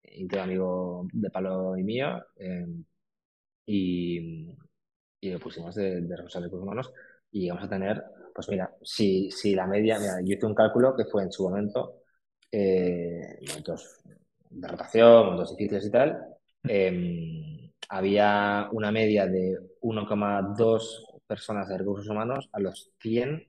y 0.03 0.25
un 0.25 0.39
amigo 0.39 1.09
de 1.11 1.31
Palo 1.31 1.77
y 1.79 1.83
mío. 1.85 2.23
Eh, 2.37 2.67
y, 3.67 4.47
lo 5.23 5.41
pusimos 5.41 5.75
de, 5.75 6.03
de 6.03 6.17
recursos 6.17 6.53
humanos 6.53 6.93
y 7.33 7.41
llegamos 7.43 7.65
a 7.65 7.69
tener, 7.69 8.05
pues 8.35 8.49
mira, 8.51 8.71
si, 8.83 9.31
si 9.31 9.55
la 9.55 9.67
media, 9.67 9.99
mira, 9.99 10.21
yo 10.23 10.35
hice 10.37 10.47
un 10.47 10.55
cálculo 10.55 10.95
que 10.95 11.07
fue 11.07 11.23
en 11.23 11.33
su 11.33 11.45
momento, 11.49 12.03
eh, 12.53 13.39
momentos 13.49 14.01
de 14.51 14.69
rotación, 14.69 15.25
momentos 15.25 15.57
difíciles 15.57 15.87
y 15.87 15.91
tal, 15.91 16.23
em, 16.65 17.73
había 17.89 18.69
una 18.73 18.93
media 18.93 19.27
de 19.27 19.59
1,2 19.81 21.06
personas 21.27 21.69
de 21.69 21.79
recursos 21.79 22.09
humanos 22.09 22.49
a 22.53 22.61
los 22.61 22.93
100 23.01 23.49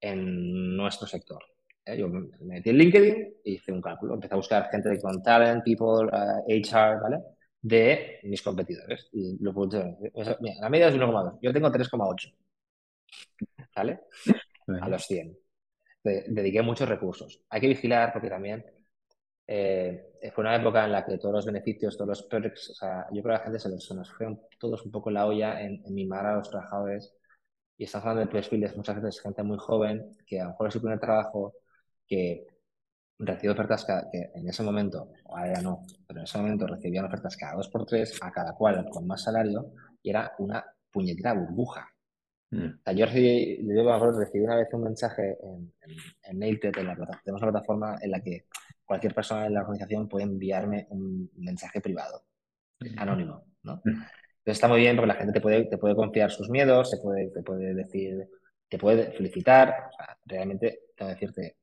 en 0.00 0.76
nuestro 0.76 1.06
sector. 1.06 1.42
¿eh? 1.84 1.98
Yo 1.98 2.08
me 2.08 2.28
metí 2.40 2.70
en 2.70 2.78
LinkedIn 2.78 3.34
y 3.44 3.54
hice 3.54 3.72
un 3.72 3.80
cálculo. 3.80 4.14
Empecé 4.14 4.34
a 4.34 4.36
buscar 4.36 4.68
gente 4.70 5.00
con 5.00 5.22
talent, 5.22 5.62
people, 5.64 6.08
HR, 6.48 7.00
¿vale? 7.00 7.18
De 7.60 8.20
mis 8.24 8.42
competidores. 8.42 9.08
Y 9.12 9.38
lo 9.42 9.54
puse. 9.54 9.96
Mira, 10.40 10.56
la 10.60 10.68
media 10.68 10.88
es 10.88 10.94
1,2. 10.94 11.38
Yo 11.40 11.52
tengo 11.52 11.70
3,8. 11.70 12.34
¿Vale? 13.76 14.00
A 14.80 14.88
los 14.88 15.06
100. 15.06 15.36
dediqué 16.02 16.62
muchos 16.62 16.88
recursos. 16.88 17.40
Hay 17.48 17.60
que 17.60 17.68
vigilar 17.68 18.12
porque 18.12 18.28
también 18.28 18.64
eh, 19.46 20.12
fue 20.34 20.42
una 20.42 20.56
época 20.56 20.84
en 20.84 20.92
la 20.92 21.04
que 21.04 21.18
todos 21.18 21.34
los 21.34 21.46
beneficios, 21.46 21.96
todos 21.96 22.08
los 22.08 22.22
perks, 22.24 22.70
o 22.70 22.74
sea, 22.74 23.06
yo 23.12 23.22
creo 23.22 23.34
que 23.36 23.36
a 23.36 23.38
la 23.38 23.44
gente 23.44 23.58
se, 23.58 23.94
nos 23.94 24.10
fueron 24.12 24.40
todos 24.58 24.84
un 24.84 24.92
poco 24.92 25.10
la 25.10 25.26
olla 25.26 25.60
en, 25.60 25.82
en 25.84 25.94
mimar 25.94 26.26
a 26.26 26.36
los 26.36 26.50
trabajadores. 26.50 27.14
Y 27.76 27.84
estamos 27.84 28.06
hablando 28.06 28.26
de 28.26 28.32
perfiles, 28.32 28.76
muchas 28.76 29.02
veces 29.02 29.20
gente 29.20 29.42
muy 29.42 29.58
joven, 29.58 30.16
que 30.26 30.40
a 30.40 30.44
lo 30.44 30.50
mejor 30.50 30.68
es 30.68 30.74
su 30.74 30.80
primer 30.80 31.00
trabajo, 31.00 31.54
que 32.06 32.46
recibe 33.18 33.52
ofertas 33.52 33.84
que 33.84 34.30
en 34.34 34.48
ese 34.48 34.62
momento, 34.62 35.08
ahora 35.26 35.54
ya 35.54 35.62
no, 35.62 35.82
pero 36.06 36.20
en 36.20 36.24
ese 36.24 36.38
momento 36.38 36.66
recibían 36.66 37.04
ofertas 37.04 37.36
cada 37.36 37.56
dos 37.56 37.68
por 37.68 37.86
tres, 37.86 38.18
a 38.22 38.30
cada 38.30 38.54
cual 38.54 38.88
con 38.90 39.06
más 39.06 39.22
salario, 39.22 39.72
y 40.02 40.10
era 40.10 40.32
una 40.38 40.64
puñetera 40.90 41.32
burbuja. 41.34 41.88
Mm. 42.50 42.66
O 42.66 42.82
sea, 42.84 42.92
yo 42.92 43.06
recibí, 43.06 43.58
yo 43.66 44.12
recibí 44.12 44.44
una 44.44 44.56
vez 44.56 44.68
un 44.72 44.82
mensaje 44.82 45.38
en, 45.42 45.72
en, 45.80 45.96
en 46.22 46.38
Nailted, 46.38 46.76
en 46.76 46.86
la 46.86 46.96
tenemos 47.24 47.42
una 47.42 47.52
plataforma 47.52 47.98
en 48.00 48.10
la 48.10 48.20
que 48.20 48.46
cualquier 48.84 49.14
persona 49.14 49.46
en 49.46 49.54
la 49.54 49.60
organización 49.60 50.08
puede 50.08 50.24
enviarme 50.24 50.86
un 50.90 51.30
mensaje 51.36 51.80
privado, 51.80 52.24
anónimo, 52.96 53.44
¿no? 53.62 53.80
Entonces 53.84 54.56
está 54.58 54.68
muy 54.68 54.80
bien 54.80 54.96
porque 54.96 55.08
la 55.08 55.14
gente 55.14 55.32
te 55.32 55.40
puede, 55.40 55.64
te 55.66 55.78
puede 55.78 55.94
confiar 55.94 56.30
sus 56.30 56.48
miedos, 56.50 56.90
se 56.90 56.98
puede, 56.98 57.30
te 57.30 57.42
puede 57.42 57.74
decir, 57.74 58.28
te 58.68 58.78
puede 58.78 59.12
felicitar, 59.12 59.88
o 59.88 59.92
sea, 59.96 60.18
realmente 60.26 60.80
tengo 60.96 61.10
que 61.10 61.14
decirte, 61.14 61.56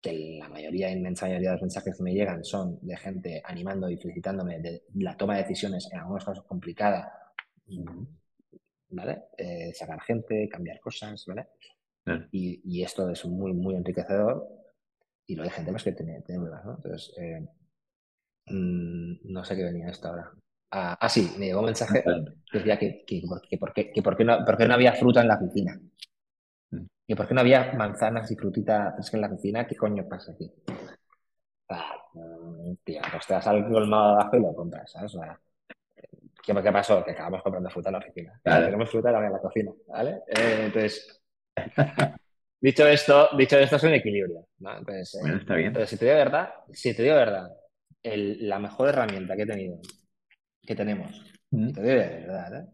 que 0.00 0.36
la 0.38 0.50
mayoría, 0.50 0.90
inmensa 0.90 1.24
mayoría 1.24 1.48
de 1.48 1.54
los 1.54 1.62
mensajes 1.62 1.96
que 1.96 2.02
me 2.02 2.12
llegan 2.12 2.44
son 2.44 2.78
de 2.82 2.94
gente 2.96 3.42
animando 3.42 3.88
y 3.88 3.96
felicitándome 3.96 4.60
de 4.60 4.84
la 4.96 5.16
toma 5.16 5.34
de 5.34 5.44
decisiones, 5.44 5.88
en 5.90 5.98
algunos 5.98 6.24
casos 6.24 6.44
complicada, 6.44 7.10
¿vale? 8.90 9.22
Eh, 9.38 9.72
sacar 9.72 10.02
gente, 10.02 10.46
cambiar 10.48 10.78
cosas, 10.78 11.24
¿vale? 11.26 11.46
Y, 12.32 12.60
y, 12.64 12.82
esto 12.82 13.08
es 13.08 13.24
muy, 13.24 13.54
muy 13.54 13.76
enriquecedor 13.76 14.46
y 15.26 15.34
lo 15.34 15.42
hay 15.42 15.50
gente 15.50 15.72
más 15.72 15.82
que 15.82 15.92
tiene, 15.92 16.20
tiene 16.22 16.44
¿no? 16.44 16.74
Entonces, 16.76 17.12
eh, 17.18 17.46
mm, 18.46 19.32
no 19.32 19.44
sé 19.44 19.56
qué 19.56 19.64
venía 19.64 19.88
esto 19.88 20.08
ahora. 20.08 20.30
Ah, 20.70 20.96
ah, 21.00 21.08
sí, 21.08 21.34
me 21.38 21.46
llegó 21.46 21.60
un 21.60 21.66
mensaje 21.66 22.02
que 22.02 22.58
decía 22.58 22.78
que, 22.78 23.04
que, 23.06 23.22
que, 23.48 23.58
por, 23.58 23.72
qué, 23.72 23.92
que 23.92 24.02
por, 24.02 24.16
qué 24.16 24.24
no, 24.24 24.44
por 24.44 24.56
qué 24.56 24.66
no 24.66 24.74
había 24.74 24.92
fruta 24.92 25.20
en 25.20 25.28
la 25.28 25.36
oficina. 25.36 25.80
¿Y 27.06 27.14
por 27.14 27.28
qué 27.28 27.34
no 27.34 27.40
había 27.40 27.72
manzanas 27.74 28.30
y 28.30 28.36
frutita 28.36 28.96
en 29.12 29.20
la 29.20 29.28
cocina? 29.28 29.66
¿Qué 29.66 29.76
coño 29.76 30.08
pasa 30.08 30.32
aquí? 30.32 30.50
Ah, 31.68 31.94
tío, 32.82 33.00
pues 33.12 33.26
te 33.26 33.34
vas 33.34 33.46
al 33.46 33.68
colmado 33.68 34.14
abajo 34.14 34.36
y 34.36 34.40
lo 34.40 34.54
compras, 34.54 34.90
¿sabes? 34.90 35.14
O 35.14 35.20
sea, 35.20 35.38
¿qué, 36.42 36.54
¿qué, 36.54 36.72
pasó? 36.72 37.04
Que 37.04 37.12
acabamos 37.12 37.42
comprando 37.42 37.70
fruta 37.70 37.90
en 37.90 37.92
la 37.92 37.98
oficina. 37.98 38.40
Claro. 38.42 38.66
Tenemos 38.66 38.90
fruta 38.90 39.10
en 39.10 39.32
la 39.32 39.38
cocina, 39.38 39.72
¿vale? 39.86 40.22
Eh, 40.26 40.62
entonces, 40.66 41.22
dicho 42.64 42.88
esto, 42.88 43.28
dicho 43.36 43.58
esto 43.58 43.76
es 43.76 43.82
un 43.82 43.92
equilibrio, 43.92 44.48
¿no? 44.60 44.78
Entonces, 44.78 45.18
bueno, 45.20 45.36
está 45.36 45.54
bien. 45.54 45.70
Pero 45.74 45.86
si 45.86 45.98
te 45.98 46.06
digo 46.06 46.16
verdad, 46.16 46.54
si 46.72 46.94
te 46.94 47.02
digo 47.02 47.14
verdad, 47.14 47.50
el, 48.02 48.48
la 48.48 48.58
mejor 48.58 48.88
herramienta 48.88 49.36
que 49.36 49.42
he 49.42 49.46
tenido, 49.46 49.80
que 50.62 50.74
tenemos, 50.74 51.22
mm. 51.50 51.72
te 51.72 51.82
digo 51.82 51.94
de 51.94 52.08
verdad, 52.08 52.56
¿eh? 52.56 52.66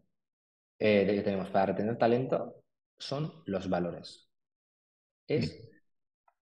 eh 0.78 1.14
que 1.16 1.22
tenemos 1.22 1.50
para 1.50 1.66
retener 1.66 1.98
talento 1.98 2.62
son 2.98 3.42
los 3.46 3.68
valores. 3.68 4.28
Es, 5.26 5.68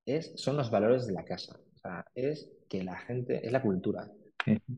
es, 0.04 0.32
son 0.36 0.58
los 0.58 0.70
valores 0.70 1.06
de 1.06 1.14
la 1.14 1.24
casa. 1.24 1.58
O 1.74 1.78
sea, 1.78 2.04
es 2.14 2.50
que 2.68 2.84
la 2.84 2.98
gente, 2.98 3.46
es 3.46 3.50
la 3.50 3.62
cultura. 3.62 4.10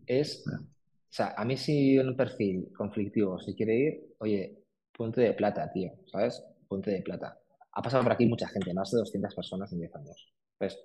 Es, 0.07 0.45
o 0.47 1.13
sea, 1.13 1.35
a 1.37 1.45
mí 1.45 1.57
si 1.57 1.99
un 1.99 2.17
perfil 2.17 2.71
conflictivo, 2.73 3.41
si 3.41 3.57
quiere 3.57 3.75
ir, 3.75 4.01
oye, 4.19 4.63
punto 4.93 5.21
de 5.21 5.33
plata, 5.33 5.73
tío, 5.73 5.91
¿sabes? 6.07 6.41
Punto 6.69 6.89
de 6.89 7.03
plata. 7.03 7.40
Ha 7.73 7.83
pasado 7.83 8.03
por 8.03 8.13
aquí 8.13 8.27
mucha 8.27 8.49
gente, 8.49 8.75
más 8.75 8.91
de 8.91 8.99
200 8.99 9.35
personas 9.35 9.73
en 9.73 9.81
10 9.81 9.95
años. 9.97 10.33
Pues 10.59 10.79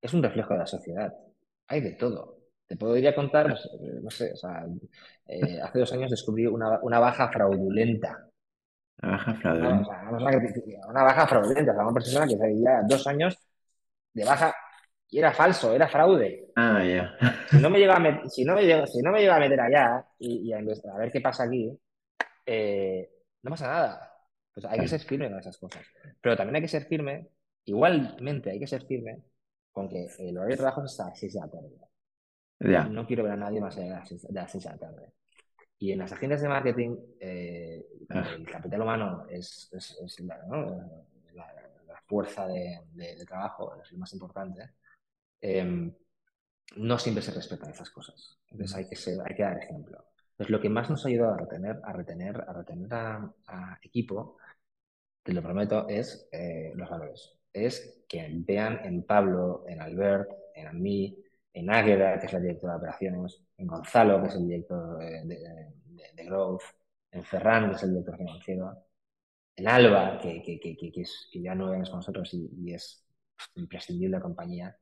es 0.00 0.14
un 0.14 0.22
reflejo 0.22 0.54
de 0.54 0.60
la 0.60 0.66
sociedad. 0.66 1.12
Hay 1.68 1.80
de 1.80 1.92
todo. 1.92 2.38
Te 2.66 2.76
podría 2.76 3.14
contar, 3.14 3.48
pues, 3.48 3.68
eh, 3.80 4.00
no 4.02 4.10
sé, 4.10 4.32
o 4.32 4.36
sea, 4.36 4.64
eh, 5.26 5.60
hace 5.60 5.78
dos 5.80 5.92
años 5.92 6.10
descubrí 6.10 6.46
una, 6.46 6.78
una 6.82 6.98
baja 6.98 7.28
fraudulenta 7.30 8.30
una 9.02 9.12
baja 9.12 9.34
fraudulenta. 9.34 10.06
Una, 10.88 11.02
baja 11.02 11.26
fraudulenta. 11.26 11.72
una 11.72 11.92
persona 11.92 12.26
que 12.26 12.36
ya 12.60 12.82
dos 12.86 13.06
años 13.06 13.36
de 14.12 14.24
baja 14.24 14.54
y 15.08 15.18
era 15.18 15.32
falso, 15.32 15.72
era 15.74 15.88
fraude. 15.88 16.52
Ah, 16.54 16.84
ya. 16.84 17.16
Si 17.50 17.58
no 17.58 17.70
me 17.70 17.78
llega 17.78 17.96
a 17.96 17.98
meter, 17.98 18.28
si 18.30 18.44
no 18.44 18.54
me 18.54 18.62
llega, 18.62 18.86
si 18.86 19.00
no 19.02 19.10
me 19.10 19.20
llega 19.20 19.36
a 19.36 19.40
meter 19.40 19.60
allá 19.60 20.04
y, 20.18 20.52
a, 20.52 20.58
a, 20.58 20.98
ver 20.98 21.10
qué 21.10 21.20
pasa 21.20 21.44
aquí, 21.44 21.76
eh, 22.46 23.10
no 23.42 23.50
pasa 23.50 23.66
nada. 23.66 24.09
Pues 24.52 24.66
hay 24.66 24.80
que 24.80 24.88
ser 24.88 25.00
firme 25.00 25.28
con 25.28 25.38
esas 25.38 25.58
cosas. 25.58 25.86
Pero 26.20 26.36
también 26.36 26.56
hay 26.56 26.62
que 26.62 26.68
ser 26.68 26.84
firme, 26.86 27.28
igualmente 27.64 28.50
hay 28.50 28.58
que 28.58 28.66
ser 28.66 28.84
firme 28.84 29.22
con 29.72 29.88
que 29.88 30.06
el 30.18 30.36
horario 30.36 30.56
de 30.56 30.60
trabajo 30.60 30.84
es 30.84 30.90
hasta 30.92 31.08
las 31.08 31.18
6 31.18 31.34
de 31.34 31.40
la 31.40 31.48
tarde. 31.48 32.90
No 32.90 33.06
quiero 33.06 33.24
ver 33.24 33.32
a 33.32 33.36
nadie 33.36 33.60
más 33.60 33.76
allá 33.76 33.86
de 33.86 33.90
las 34.32 34.50
6 34.50 34.64
de 34.64 34.70
la 34.70 34.78
tarde. 34.78 35.12
Y 35.78 35.92
en 35.92 35.98
las 35.98 36.12
agencias 36.12 36.42
de 36.42 36.48
marketing, 36.48 36.94
eh, 37.20 37.86
ah. 38.10 38.28
el 38.36 38.46
capital 38.46 38.82
humano 38.82 39.24
es, 39.30 39.70
la, 40.18 42.02
fuerza 42.06 42.46
de, 42.46 42.82
trabajo, 43.26 43.80
es 43.80 43.92
lo 43.92 43.98
más 43.98 44.12
importante. 44.12 44.72
Em, 45.40 45.94
no 46.76 46.98
siempre 46.98 47.22
se 47.22 47.32
respetan 47.32 47.70
esas 47.70 47.88
cosas. 47.88 48.38
Entonces 48.50 48.76
hay 48.76 48.88
que, 48.88 48.96
ser, 48.96 49.18
hay 49.24 49.34
que 49.34 49.42
dar 49.42 49.56
ejemplo. 49.56 50.04
Entonces 50.40 50.52
lo 50.52 50.60
que 50.62 50.70
más 50.70 50.88
nos 50.88 51.04
ha 51.04 51.08
ayudado 51.10 51.34
a 51.34 51.36
retener 51.36 51.80
a, 51.84 51.92
retener, 51.92 52.44
a, 52.48 52.52
retener 52.54 52.94
a, 52.94 53.78
equipo, 53.82 54.38
te 55.22 55.34
lo 55.34 55.42
prometo, 55.42 55.86
es 55.86 56.30
eh, 56.32 56.72
los 56.74 56.88
valores. 56.88 57.38
Es 57.52 58.06
que 58.08 58.26
vean 58.32 58.80
en 58.82 59.02
Pablo, 59.04 59.64
en 59.68 59.82
Albert, 59.82 60.30
en 60.54 60.80
mí, 60.80 61.22
en 61.52 61.70
Águeda, 61.70 62.18
que 62.18 62.24
es 62.24 62.32
la 62.32 62.40
directora 62.40 62.72
de 62.72 62.78
operaciones, 62.78 63.42
en 63.58 63.66
Gonzalo, 63.66 64.22
que 64.22 64.28
es 64.28 64.34
el 64.36 64.48
director 64.48 64.98
de, 64.98 66.24
Growth, 66.24 66.62
en 67.10 67.22
Ferran, 67.22 67.68
que 67.68 67.76
es 67.76 67.82
el 67.82 67.90
director 67.90 68.16
financiero, 68.16 68.86
en 69.56 69.68
Alba, 69.68 70.18
que, 70.22 70.42
que, 70.42 70.58
que, 70.58 70.74
que 70.74 71.42
ya 71.42 71.54
no 71.54 71.74
es 71.74 71.90
con 71.90 71.98
nosotros 71.98 72.32
y, 72.32 72.72
es 72.72 73.06
imprescindible 73.56 74.16
la 74.16 74.22
compañía, 74.22 74.78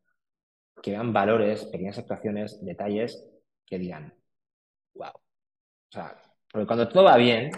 que 0.80 0.92
vean 0.92 1.12
valores, 1.12 1.64
pequeñas 1.64 1.98
actuaciones, 1.98 2.64
detalles 2.64 3.28
que 3.66 3.80
digan, 3.80 4.14
wow. 4.94 5.10
O 5.88 5.92
sea, 5.92 6.16
porque 6.50 6.66
cuando 6.66 6.88
todo 6.88 7.04
va 7.04 7.16
bien, 7.16 7.50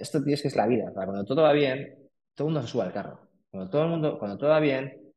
esto 0.00 0.18
es 0.26 0.42
que 0.42 0.48
es 0.48 0.56
la 0.56 0.66
vida, 0.66 0.92
cuando 0.92 1.24
todo 1.24 1.42
va 1.42 1.52
bien, 1.52 2.10
todo 2.34 2.48
el 2.48 2.54
mundo 2.54 2.66
se 2.66 2.72
sube 2.72 2.82
al 2.84 2.92
carro. 2.92 3.20
Cuando 3.50 3.70
todo 3.70 3.82
el 3.84 3.88
mundo, 3.90 4.18
cuando 4.18 4.38
todo 4.38 4.50
va 4.50 4.60
bien, 4.60 5.12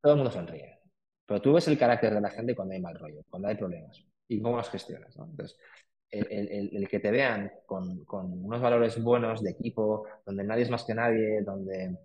todo 0.00 0.12
el 0.12 0.16
mundo 0.16 0.30
sonríe. 0.30 0.78
Pero 1.26 1.40
tú 1.40 1.52
ves 1.52 1.68
el 1.68 1.78
carácter 1.78 2.14
de 2.14 2.20
la 2.20 2.30
gente 2.30 2.54
cuando 2.54 2.74
hay 2.74 2.80
mal 2.80 2.98
rollo, 2.98 3.22
cuando 3.30 3.48
hay 3.48 3.56
problemas 3.56 4.04
y 4.28 4.40
cómo 4.40 4.56
los 4.56 4.70
gestionas. 4.70 5.16
¿no? 5.16 5.24
Entonces, 5.24 5.58
el, 6.10 6.88
que 6.88 7.00
te 7.00 7.10
vean 7.10 7.50
con, 7.66 8.04
unos 8.08 8.60
valores 8.60 9.02
buenos 9.02 9.42
de 9.42 9.50
equipo, 9.50 10.06
donde 10.26 10.44
nadie 10.44 10.64
es 10.64 10.70
más 10.70 10.84
que 10.84 10.94
nadie, 10.94 11.42
donde, 11.42 11.96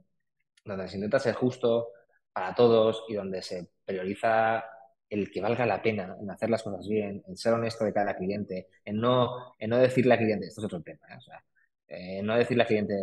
donde 0.63 0.87
se 0.87 0.95
intenta 0.95 1.19
ser 1.19 1.35
justo 1.35 1.89
para 2.31 2.55
todos 2.55 3.03
y 3.09 3.15
donde 3.15 3.41
se 3.41 3.69
prioriza 3.85 4.63
el 5.09 5.31
que 5.31 5.41
valga 5.41 5.65
la 5.65 5.81
pena 5.81 6.17
en 6.19 6.29
hacer 6.29 6.49
las 6.49 6.63
cosas 6.63 6.87
bien, 6.87 7.23
en 7.27 7.37
ser 7.37 7.53
honesto 7.53 7.85
de 7.85 7.93
cada 7.93 8.15
cliente, 8.15 8.67
en 8.83 8.97
no, 8.99 9.53
en 9.57 9.69
no 9.69 9.77
decirle 9.77 10.13
al 10.13 10.19
cliente, 10.19 10.47
esto 10.47 10.61
es 10.61 10.65
otro 10.65 10.81
tema, 10.81 10.99
¿eh? 11.09 12.19
eh, 12.19 12.21
no 12.23 12.35
decirle 12.35 12.63
al 12.63 12.67
cliente, 12.67 12.93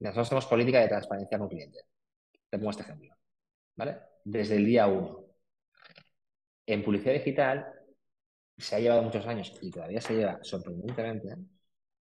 nosotros 0.00 0.28
tenemos 0.28 0.46
política 0.46 0.80
de 0.80 0.88
transparencia 0.88 1.38
con 1.38 1.48
cliente. 1.48 1.78
Te 2.50 2.58
pongo 2.58 2.70
este 2.70 2.82
ejemplo, 2.82 3.14
¿vale? 3.76 3.98
Desde 4.24 4.56
el 4.56 4.64
día 4.64 4.86
uno. 4.86 5.24
En 6.66 6.84
publicidad 6.84 7.14
digital 7.14 7.66
se 8.56 8.76
ha 8.76 8.80
llevado 8.80 9.02
muchos 9.02 9.26
años 9.26 9.52
y 9.62 9.70
todavía 9.70 10.00
se 10.00 10.14
lleva 10.14 10.38
sorprendentemente 10.42 11.36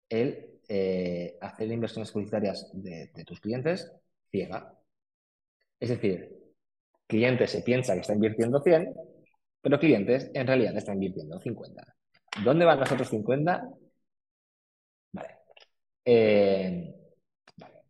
el 0.09 0.61
eh, 0.68 1.37
hacer 1.41 1.70
inversiones 1.70 2.11
publicitarias 2.12 2.70
de, 2.72 3.11
tus 3.24 3.41
clientes 3.41 3.91
ciega. 4.31 4.78
Es 5.78 5.89
decir, 5.89 6.37
clientes 7.07 7.51
se 7.51 7.62
piensa 7.62 7.95
que 7.95 8.01
está 8.01 8.14
invirtiendo 8.14 8.61
100, 8.62 8.95
pero 9.61 9.79
clientes 9.79 10.31
en 10.35 10.47
realidad 10.47 10.77
están 10.77 10.95
invirtiendo 10.95 11.41
50. 11.41 11.97
¿Dónde 12.45 12.65
van 12.65 12.81
los 12.81 12.93
otros 12.93 13.09
50? 13.09 13.69
Vale, 15.13 15.29
Eh, 16.05 16.95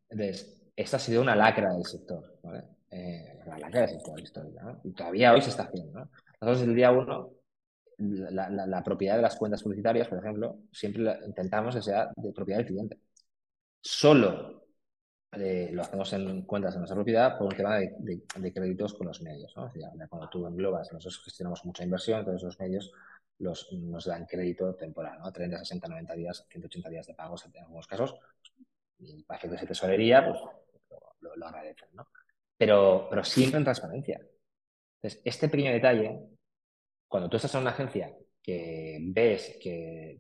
entonces, 0.08 0.60
esta 0.74 0.96
ha 0.96 1.00
sido 1.00 1.22
una 1.22 1.36
lacra 1.36 1.72
del 1.72 1.84
sector, 1.84 2.38
¿vale? 2.42 2.64
Eh, 2.90 3.38
la 3.46 3.58
lacra 3.58 3.82
del 3.82 3.90
sector 3.90 4.20
histórica, 4.20 4.62
¿no? 4.62 4.80
Y 4.84 4.92
todavía 4.92 5.32
hoy 5.32 5.42
se 5.42 5.50
está 5.50 5.64
haciendo, 5.64 6.00
¿no? 6.00 6.10
Nosotros 6.40 6.68
el 6.68 6.74
día 6.74 6.90
uno, 6.90 7.30
la, 7.98 8.82
propiedad 8.82 9.16
de 9.16 9.22
las 9.22 9.36
cuentas 9.36 9.62
publicitarias, 9.62 10.08
por 10.08 10.18
ejemplo, 10.18 10.58
siempre 10.72 11.18
intentamos 11.26 11.76
que 11.76 11.82
sea 11.82 12.10
de 12.16 12.32
propiedad 12.32 12.58
del 12.58 12.66
cliente. 12.66 12.98
Solo 13.80 14.59
eh, 15.32 15.70
lo 15.72 15.82
hacemos 15.82 16.12
en 16.12 16.42
cuentas 16.42 16.74
de 16.74 16.78
nuestra 16.80 16.96
propiedad 16.96 17.38
por 17.38 17.46
un 17.48 17.56
tema 17.56 17.78
de, 17.78 18.52
créditos 18.52 18.94
con 18.94 19.06
los 19.06 19.22
medios. 19.22 19.54
cuando 19.54 20.28
tú 20.28 20.46
englobas, 20.46 20.92
nosotros 20.92 21.22
gestionamos 21.24 21.64
mucha 21.64 21.84
inversión, 21.84 22.20
entonces 22.20 22.42
los 22.42 22.58
medios 22.58 22.92
nos 23.38 24.04
dan 24.04 24.26
crédito 24.26 24.74
temporal, 24.74 25.18
¿no? 25.18 25.32
30, 25.32 25.58
60, 25.58 25.88
90 25.88 26.14
días, 26.14 26.46
180 26.50 26.88
días 26.90 27.06
de 27.06 27.14
pagos 27.14 27.46
en 27.46 27.62
algunos 27.62 27.86
casos. 27.86 28.14
Y 28.98 29.22
para 29.22 29.38
efectos 29.38 29.60
de 29.62 29.66
tesorería, 29.66 30.26
pues 30.26 30.38
lo, 31.20 31.46
agradecen. 31.46 31.88
Pero, 32.56 33.06
pero 33.08 33.24
siempre 33.24 33.58
en 33.58 33.64
transparencia. 33.64 34.20
Entonces, 34.96 35.22
este 35.24 35.48
pequeño 35.48 35.72
detalle, 35.72 36.20
cuando 37.08 37.30
tú 37.30 37.36
estás 37.36 37.54
en 37.54 37.62
una 37.62 37.70
agencia 37.70 38.14
que 38.42 38.98
ves 39.00 39.58
que, 39.60 40.18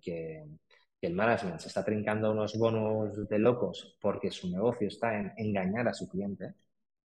el 1.06 1.14
management 1.14 1.58
se 1.60 1.68
está 1.68 1.84
trincando 1.84 2.30
unos 2.30 2.58
bonos 2.58 3.28
de 3.28 3.38
locos 3.38 3.96
porque 4.00 4.30
su 4.30 4.50
negocio 4.50 4.88
está 4.88 5.18
en 5.18 5.32
engañar 5.36 5.88
a 5.88 5.94
su 5.94 6.08
cliente, 6.08 6.54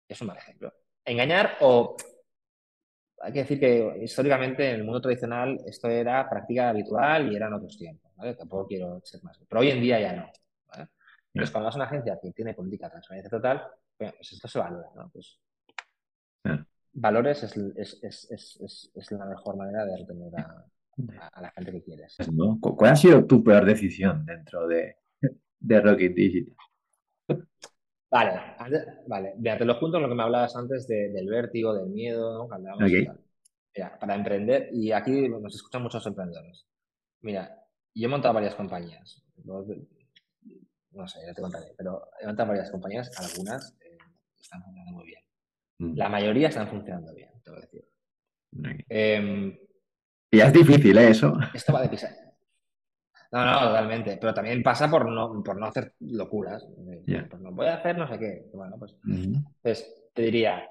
es 0.08 0.22
un 0.22 0.28
mal 0.28 0.38
ejemplo. 0.38 0.74
Engañar 1.06 1.58
o 1.62 1.96
hay 3.22 3.32
que 3.32 3.40
decir 3.40 3.60
que 3.60 4.00
históricamente 4.02 4.70
en 4.70 4.76
el 4.76 4.84
mundo 4.84 5.02
tradicional 5.02 5.60
esto 5.66 5.90
era 5.90 6.30
práctica 6.30 6.70
habitual 6.70 7.32
y 7.32 7.36
eran 7.36 7.54
otros 7.54 7.78
tiempos, 7.78 8.12
¿vale? 8.16 8.36
Tampoco 8.36 8.68
quiero 8.68 9.02
ser 9.04 9.24
más. 9.24 9.40
Pero 9.48 9.62
hoy 9.62 9.72
en 9.72 9.82
día 9.82 10.00
ya 10.00 10.14
no. 10.14 10.30
¿vale? 10.68 10.90
Entonces, 11.34 11.52
cuando 11.52 11.66
vas 11.66 11.76
a 11.76 11.78
una 11.78 11.86
agencia 11.86 12.20
que 12.22 12.32
tiene 12.32 12.54
política 12.54 12.88
de 12.88 12.92
transparencia 12.92 13.30
total, 13.30 13.66
pues 13.98 14.14
esto 14.20 14.48
se 14.48 14.60
valora, 14.60 14.90
¿no? 14.96 15.10
Pues, 15.10 15.40
valores 16.94 17.44
es, 17.44 19.12
la 19.12 19.26
mejor 19.26 19.58
manera 19.58 19.86
de 19.86 19.98
retener 19.98 20.36
a, 20.40 20.66
la 20.98 21.52
gente 21.52 21.72
que 21.72 21.84
quieres. 21.84 22.18
¿Cuál 22.62 22.92
ha 22.92 22.96
sido 22.96 23.26
tu 23.26 23.44
peor 23.44 23.66
decisión 23.66 24.26
dentro 24.26 24.68
de, 24.68 24.98
de 25.60 25.82
Rocket 25.82 26.14
Digital? 26.14 26.56
Vale, 28.10 28.40
vale. 29.08 29.34
Mira, 29.38 29.58
te 29.58 29.66
lo 29.66 29.74
junto 29.76 29.96
con 29.96 30.04
lo 30.04 30.10
que 30.10 30.16
me 30.16 30.24
hablabas 30.24 30.56
antes 30.56 30.88
del 30.88 31.28
vértigo, 31.28 31.74
del 31.74 31.90
miedo, 31.90 32.48
¿no? 32.48 32.78
Mira, 33.76 33.98
para 34.00 34.14
emprender, 34.14 34.70
y 34.72 34.92
aquí 34.92 35.28
nos 35.28 35.56
escuchan 35.56 35.82
muchos 35.82 36.06
emprendedores. 36.06 36.68
Mira, 37.22 37.64
yo 37.96 38.06
he 38.06 38.10
montado 38.10 38.36
varias 38.36 38.54
compañías. 38.54 39.24
No 39.46 41.08
sé, 41.08 41.20
ya 41.26 41.34
te 41.34 41.42
contaré, 41.42 41.74
pero 41.76 42.10
he 42.22 42.28
montado 42.28 42.50
varias 42.50 42.70
compañías, 42.70 43.10
algunas 43.18 43.76
eh, 43.82 43.98
están 44.40 44.62
funcionando 44.62 44.92
muy 44.92 45.06
bien. 45.08 45.24
Mm. 45.80 45.98
La 45.98 46.08
mayoría 46.08 46.50
están 46.50 46.68
funcionando 46.68 47.16
bien, 47.16 47.32
te 47.44 47.50
voy 47.50 47.58
a 47.58 47.62
decir. 47.62 47.86
Em, 48.90 49.58
y 50.34 50.42
es 50.42 50.52
difícil, 50.52 50.98
¿eh? 50.98 51.12
Eso. 51.12 51.38
Esto 51.54 51.74
va 51.74 51.84
de 51.84 51.90
pisar. 51.90 52.10
No, 53.32 53.46
no, 53.46 53.68
totalmente. 53.68 54.18
Pero 54.20 54.34
también 54.34 54.64
pasa 54.64 54.90
por 54.90 55.08
no, 55.08 55.44
por 55.44 55.60
no 55.60 55.68
hacer 55.68 55.94
locuras. 56.00 56.68
Pues 57.06 57.40
no 57.40 57.52
voy 57.52 57.68
a 57.68 57.76
hacer 57.76 57.96
no 57.96 58.08
sé 58.08 58.18
qué. 58.18 58.50
Bueno, 58.52 58.78
pues. 58.80 58.96
Entonces, 59.06 60.10
te 60.12 60.24
diría. 60.24 60.68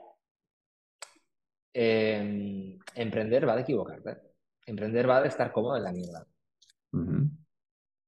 Em, 1.73 2.77
emprender 2.97 3.49
va 3.49 3.55
de 3.55 3.63
equivocarte. 3.63 4.19
Emprender 4.67 5.09
va 5.09 5.23
de 5.23 5.29
estar 5.29 5.53
cómodo 5.53 5.77
en 5.77 5.85
la 5.85 5.93
mierda. 5.93 6.27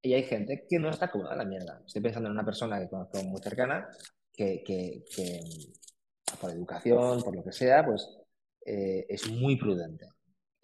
Y 0.03 0.13
hay 0.13 0.25
gente 0.25 0.67
que 0.69 0.81
no 0.81 0.91
está 0.91 1.09
cómoda 1.09 1.35
en 1.35 1.39
la 1.39 1.45
mierda. 1.45 1.83
Estoy 1.87 2.03
pensando 2.03 2.29
en 2.29 2.35
una 2.35 2.45
persona 2.45 2.81
que 2.81 2.89
conozco 2.89 3.23
muy 3.23 3.41
cercana 3.41 3.89
que, 4.33 4.65
que, 4.65 5.05
que 5.15 5.41
por 6.41 6.51
educación, 6.51 7.23
por 7.23 7.37
lo 7.37 7.45
que 7.45 7.53
sea, 7.53 7.87
pues 7.87 8.19
eh, 8.67 9.07
es 9.09 9.31
muy 9.31 9.57
prudente. 9.57 10.14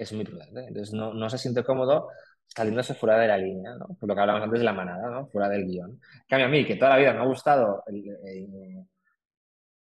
Es 0.01 0.12
muy 0.14 0.24
prudente. 0.24 0.61
Entonces 0.66 0.94
no, 0.94 1.12
no 1.12 1.28
se 1.28 1.36
siente 1.36 1.62
cómodo 1.62 2.09
saliéndose 2.46 2.94
fuera 2.94 3.18
de 3.18 3.28
la 3.28 3.36
línea, 3.36 3.74
¿no? 3.74 3.86
Por 3.98 4.09
lo 4.09 4.14
que 4.14 4.20
hablábamos 4.22 4.44
antes 4.46 4.61
de 4.61 4.64
la 4.64 4.72
manada, 4.72 5.11
¿no? 5.11 5.26
Fuera 5.28 5.48
del 5.48 5.66
guion. 5.66 6.01
cambio, 6.26 6.46
a 6.46 6.48
mí, 6.48 6.64
que 6.64 6.76
toda 6.76 6.92
la 6.92 6.96
vida 6.96 7.12
me 7.12 7.20
ha 7.20 7.24
gustado 7.26 7.84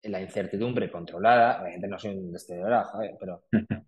la 0.04 0.22
incertidumbre 0.22 0.90
controlada, 0.92 1.62
obviamente 1.62 1.88
no 1.88 2.00
soy 2.00 2.16
un 2.18 2.32
destedora, 2.32 2.90
pero 3.20 3.44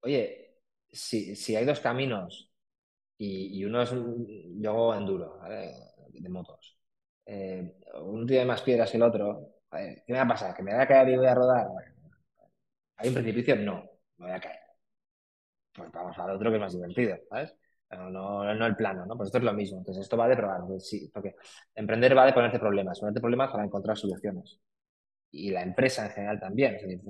oye, 0.00 0.60
si, 0.90 1.36
si, 1.36 1.56
hay 1.56 1.64
dos 1.66 1.80
caminos 1.80 2.50
y, 3.18 3.62
uno 3.64 3.82
es 3.82 3.90
yo 3.92 4.94
enduro, 4.94 5.38
¿vale? 5.38 5.72
De 6.08 6.28
motos. 6.30 6.78
Eh, 7.26 7.76
un 8.02 8.26
tiene 8.26 8.46
más 8.46 8.62
piedras 8.62 8.90
que 8.90 8.96
el 8.96 9.02
otro, 9.02 9.56
¿qué 9.70 10.04
me 10.08 10.16
va 10.16 10.22
a 10.22 10.28
pasar? 10.28 10.54
¿Que 10.54 10.62
me 10.62 10.72
voy 10.72 10.82
a 10.82 10.88
caer 10.88 11.10
y 11.10 11.16
voy 11.16 11.26
a 11.26 11.34
rodar? 11.34 11.66
¿Hay 12.96 13.08
un 13.08 13.14
precipicio? 13.14 13.56
No, 13.56 13.84
me 14.16 14.26
voy 14.26 14.34
a 14.34 14.40
caer. 14.40 14.69
Pues 15.74 15.90
vamos 15.92 16.18
al 16.18 16.30
otro 16.30 16.50
que 16.50 16.56
es 16.56 16.60
más 16.60 16.72
divertido, 16.72 17.16
¿sabes? 17.28 17.54
no, 17.90 18.54
no, 18.54 18.66
el 18.66 18.76
plano, 18.76 19.04
¿no? 19.04 19.16
Pues 19.16 19.28
esto 19.28 19.38
es 19.38 19.44
lo 19.44 19.52
mismo. 19.52 19.78
Entonces, 19.78 20.02
esto 20.02 20.16
va 20.16 20.28
de 20.28 20.36
probar, 20.36 20.60
pues 20.66 20.88
sí, 20.88 21.10
porque 21.12 21.34
emprender 21.74 22.16
va 22.16 22.26
de 22.26 22.32
ponerte 22.32 22.58
problemas, 22.58 23.00
ponerte 23.00 23.20
problemas 23.20 23.50
para 23.50 23.64
encontrar 23.64 23.96
soluciones. 23.96 24.60
Y 25.32 25.50
la 25.50 25.62
empresa 25.62 26.06
en 26.06 26.12
general 26.12 26.40
también. 26.40 26.74
Es 26.76 26.82
decir, 26.82 27.00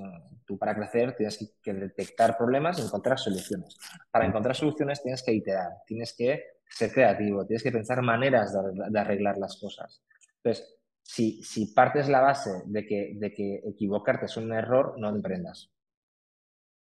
tú 0.45 0.59
para 0.59 0.75
crecer 0.75 1.15
tienes 1.17 1.57
que 1.63 1.73
detectar 1.73 2.37
problemas 2.37 2.79
y 2.79 2.83
encontrar 2.83 3.19
soluciones. 3.19 3.77
Para 4.11 4.27
encontrar 4.27 4.55
soluciones 4.55 5.03
tienes 5.03 5.23
que 5.23 5.33
iterar, 5.33 5.71
tienes 5.87 6.15
que 6.17 6.45
ser 6.69 6.93
creativo, 6.93 7.47
tienes 7.47 7.63
que 7.63 7.73
pensar 7.73 8.03
maneras 8.03 8.53
de, 8.53 8.99
arreglar 8.99 9.39
las 9.39 9.59
cosas. 9.59 10.03
Entonces, 10.37 10.79
si, 11.03 11.43
si 11.43 11.73
partes 11.75 12.09
la 12.09 12.21
base 12.21 12.63
de 12.67 12.87
que, 12.87 13.13
de 13.17 13.33
que 13.33 13.63
equivocarte 13.67 14.27
es 14.27 14.37
un 14.37 14.53
error, 14.53 14.95
no 14.99 15.09
emprendas. 15.09 15.71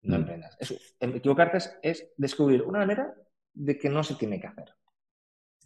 No 0.04 0.18
mm. 0.18 0.22
emprendas. 0.22 0.58
equivocarte 1.00 1.58
es 1.82 2.14
descubrir 2.18 2.62
una 2.62 2.80
manera 2.80 3.14
de 3.54 3.78
que 3.78 3.90
no 3.90 4.04
se 4.04 4.16
tiene 4.16 4.40
que 4.40 4.48
hacer. 4.48 4.74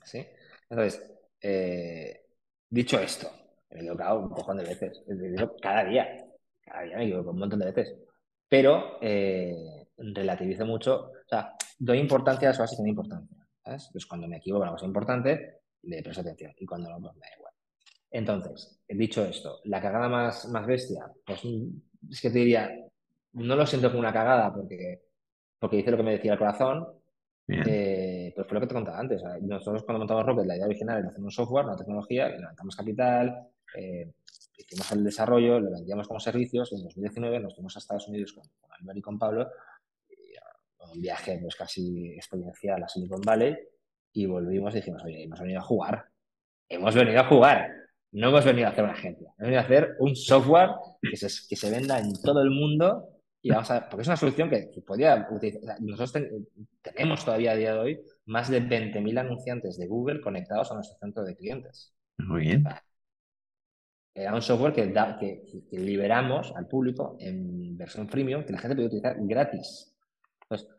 ¿Sí? 0.03 0.25
Entonces, 0.69 1.13
eh, 1.41 2.25
dicho 2.69 2.99
esto, 2.99 3.29
me 3.69 3.77
he 3.77 3.81
equivocado 3.81 4.19
un 4.19 4.29
cojón 4.29 4.57
de 4.57 4.63
veces. 4.63 5.03
cada 5.61 5.83
día. 5.85 6.25
Cada 6.61 6.83
día 6.83 6.97
me 6.97 7.05
equivoco 7.05 7.31
un 7.31 7.39
montón 7.39 7.59
de 7.59 7.71
veces. 7.71 7.95
Pero 8.47 8.97
eh, 9.01 9.87
relativizo 9.97 10.65
mucho. 10.65 11.11
O 11.11 11.27
sea, 11.27 11.53
doy 11.77 11.99
importancia 11.99 12.49
a 12.49 12.51
eso 12.51 12.63
que 12.63 12.75
tiene 12.75 12.89
importancia. 12.91 13.37
¿sabes? 13.63 13.89
Pues 13.91 14.05
cuando 14.05 14.27
me 14.27 14.37
equivoco 14.37 14.63
en 14.63 14.69
una 14.69 14.77
cosa 14.77 14.85
importante, 14.85 15.61
le 15.83 16.01
presto 16.01 16.21
atención. 16.21 16.53
Y 16.57 16.65
cuando 16.65 16.89
no, 16.89 16.99
pues 16.99 17.13
me 17.15 17.21
da 17.21 17.35
igual. 17.37 17.53
Entonces, 18.11 18.81
dicho 18.87 19.23
esto, 19.23 19.61
la 19.65 19.81
cagada 19.81 20.09
más, 20.09 20.47
más 20.49 20.65
bestia, 20.65 21.05
pues 21.25 21.41
es 22.09 22.21
que 22.21 22.29
te 22.29 22.39
diría, 22.39 22.69
no 23.33 23.55
lo 23.55 23.65
siento 23.65 23.89
como 23.89 23.99
una 23.99 24.13
cagada 24.13 24.53
porque, 24.53 25.01
porque 25.59 25.77
hice 25.77 25.91
lo 25.91 25.97
que 25.97 26.03
me 26.03 26.11
decía 26.11 26.33
el 26.33 26.39
corazón, 26.39 26.87
eh, 27.47 28.31
pues 28.35 28.47
fue 28.47 28.55
lo 28.55 28.61
que 28.61 28.67
te 28.67 28.73
contaba 28.73 28.99
antes. 28.99 29.21
Nosotros 29.41 29.83
cuando 29.83 29.99
montamos 29.99 30.25
Rocket, 30.25 30.45
la 30.45 30.55
idea 30.55 30.65
original 30.65 30.99
era 30.99 31.09
hacer 31.09 31.21
un 31.21 31.31
software, 31.31 31.65
una 31.65 31.75
tecnología, 31.75 32.29
levantamos 32.29 32.75
capital, 32.75 33.47
eh, 33.75 34.11
hicimos 34.57 34.91
el 34.91 35.03
desarrollo, 35.03 35.59
lo 35.59 35.71
vendíamos 35.71 36.07
como 36.07 36.19
servicios 36.19 36.71
y 36.71 36.75
en 36.75 36.83
2019 36.83 37.39
nos 37.39 37.55
fuimos 37.55 37.75
a 37.75 37.79
Estados 37.79 38.07
Unidos 38.07 38.33
con, 38.33 38.43
con 38.59 38.97
y 38.97 39.01
con 39.01 39.19
Pablo, 39.19 39.49
un 40.93 41.01
viaje 41.01 41.39
pues 41.41 41.55
casi 41.55 42.13
exponencial 42.13 42.83
a 42.83 42.87
Silicon 42.87 43.21
Valley 43.21 43.57
y 44.13 44.25
volvimos 44.25 44.73
y 44.73 44.77
dijimos, 44.77 45.03
oye, 45.03 45.23
hemos 45.23 45.39
venido 45.39 45.59
a 45.59 45.63
jugar. 45.63 46.05
Hemos 46.67 46.95
venido 46.95 47.21
a 47.21 47.27
jugar. 47.27 47.71
No 48.11 48.29
hemos 48.29 48.43
venido 48.43 48.67
a 48.67 48.71
hacer 48.71 48.83
una 48.83 48.93
agencia. 48.93 49.33
Hemos 49.37 49.39
venido 49.39 49.59
a 49.59 49.63
hacer 49.63 49.95
un 49.99 50.15
software 50.15 50.69
que 51.01 51.15
se, 51.15 51.27
que 51.47 51.55
se 51.55 51.71
venda 51.71 51.99
en 51.99 52.13
todo 52.21 52.41
el 52.41 52.49
mundo 52.49 53.09
y 53.41 53.49
vamos 53.49 53.71
a 53.71 53.89
porque 53.89 54.03
es 54.03 54.07
una 54.07 54.17
solución 54.17 54.49
que, 54.49 54.69
podría 54.85 55.27
utilizar. 55.31 55.81
nosotros 55.81 56.29
tenemos 56.81 57.25
todavía 57.25 57.51
a 57.51 57.55
día 57.55 57.73
de 57.73 57.79
hoy 57.79 58.01
más 58.25 58.49
de 58.49 58.61
20.000 58.61 59.19
anunciantes 59.19 59.77
de 59.77 59.87
Google 59.87 60.21
conectados 60.21 60.71
a 60.71 60.75
nuestro 60.75 60.97
centro 60.99 61.23
de 61.23 61.35
clientes. 61.35 61.93
Muy 62.17 62.41
bien. 62.41 62.63
Era 64.13 64.35
un 64.35 64.41
software 64.41 64.73
que, 64.73 64.91
que, 65.69 65.79
liberamos 65.79 66.53
al 66.55 66.67
público 66.67 67.15
en 67.19 67.77
versión 67.77 68.09
freemium 68.09 68.43
que 68.43 68.53
la 68.53 68.59
gente 68.59 68.75
puede 68.75 68.87
utilizar 68.87 69.15
gratis. 69.21 69.95
Entonces, 70.43 70.69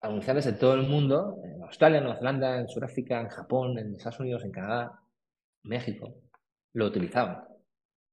anunciantes 0.00 0.44
de 0.44 0.52
todo 0.52 0.74
el 0.74 0.82
mundo, 0.82 1.40
en 1.44 1.62
Australia, 1.62 1.98
en 1.98 2.04
Nueva 2.04 2.18
Zelanda, 2.18 2.60
en 2.60 2.68
Sudáfrica, 2.68 3.20
en 3.20 3.28
Japón, 3.28 3.78
en 3.78 3.94
Estados 3.94 4.20
Unidos, 4.20 4.44
en 4.44 4.50
Canadá, 4.50 5.00
México, 5.62 6.12
lo 6.74 6.86
utilizaban. 6.86 7.44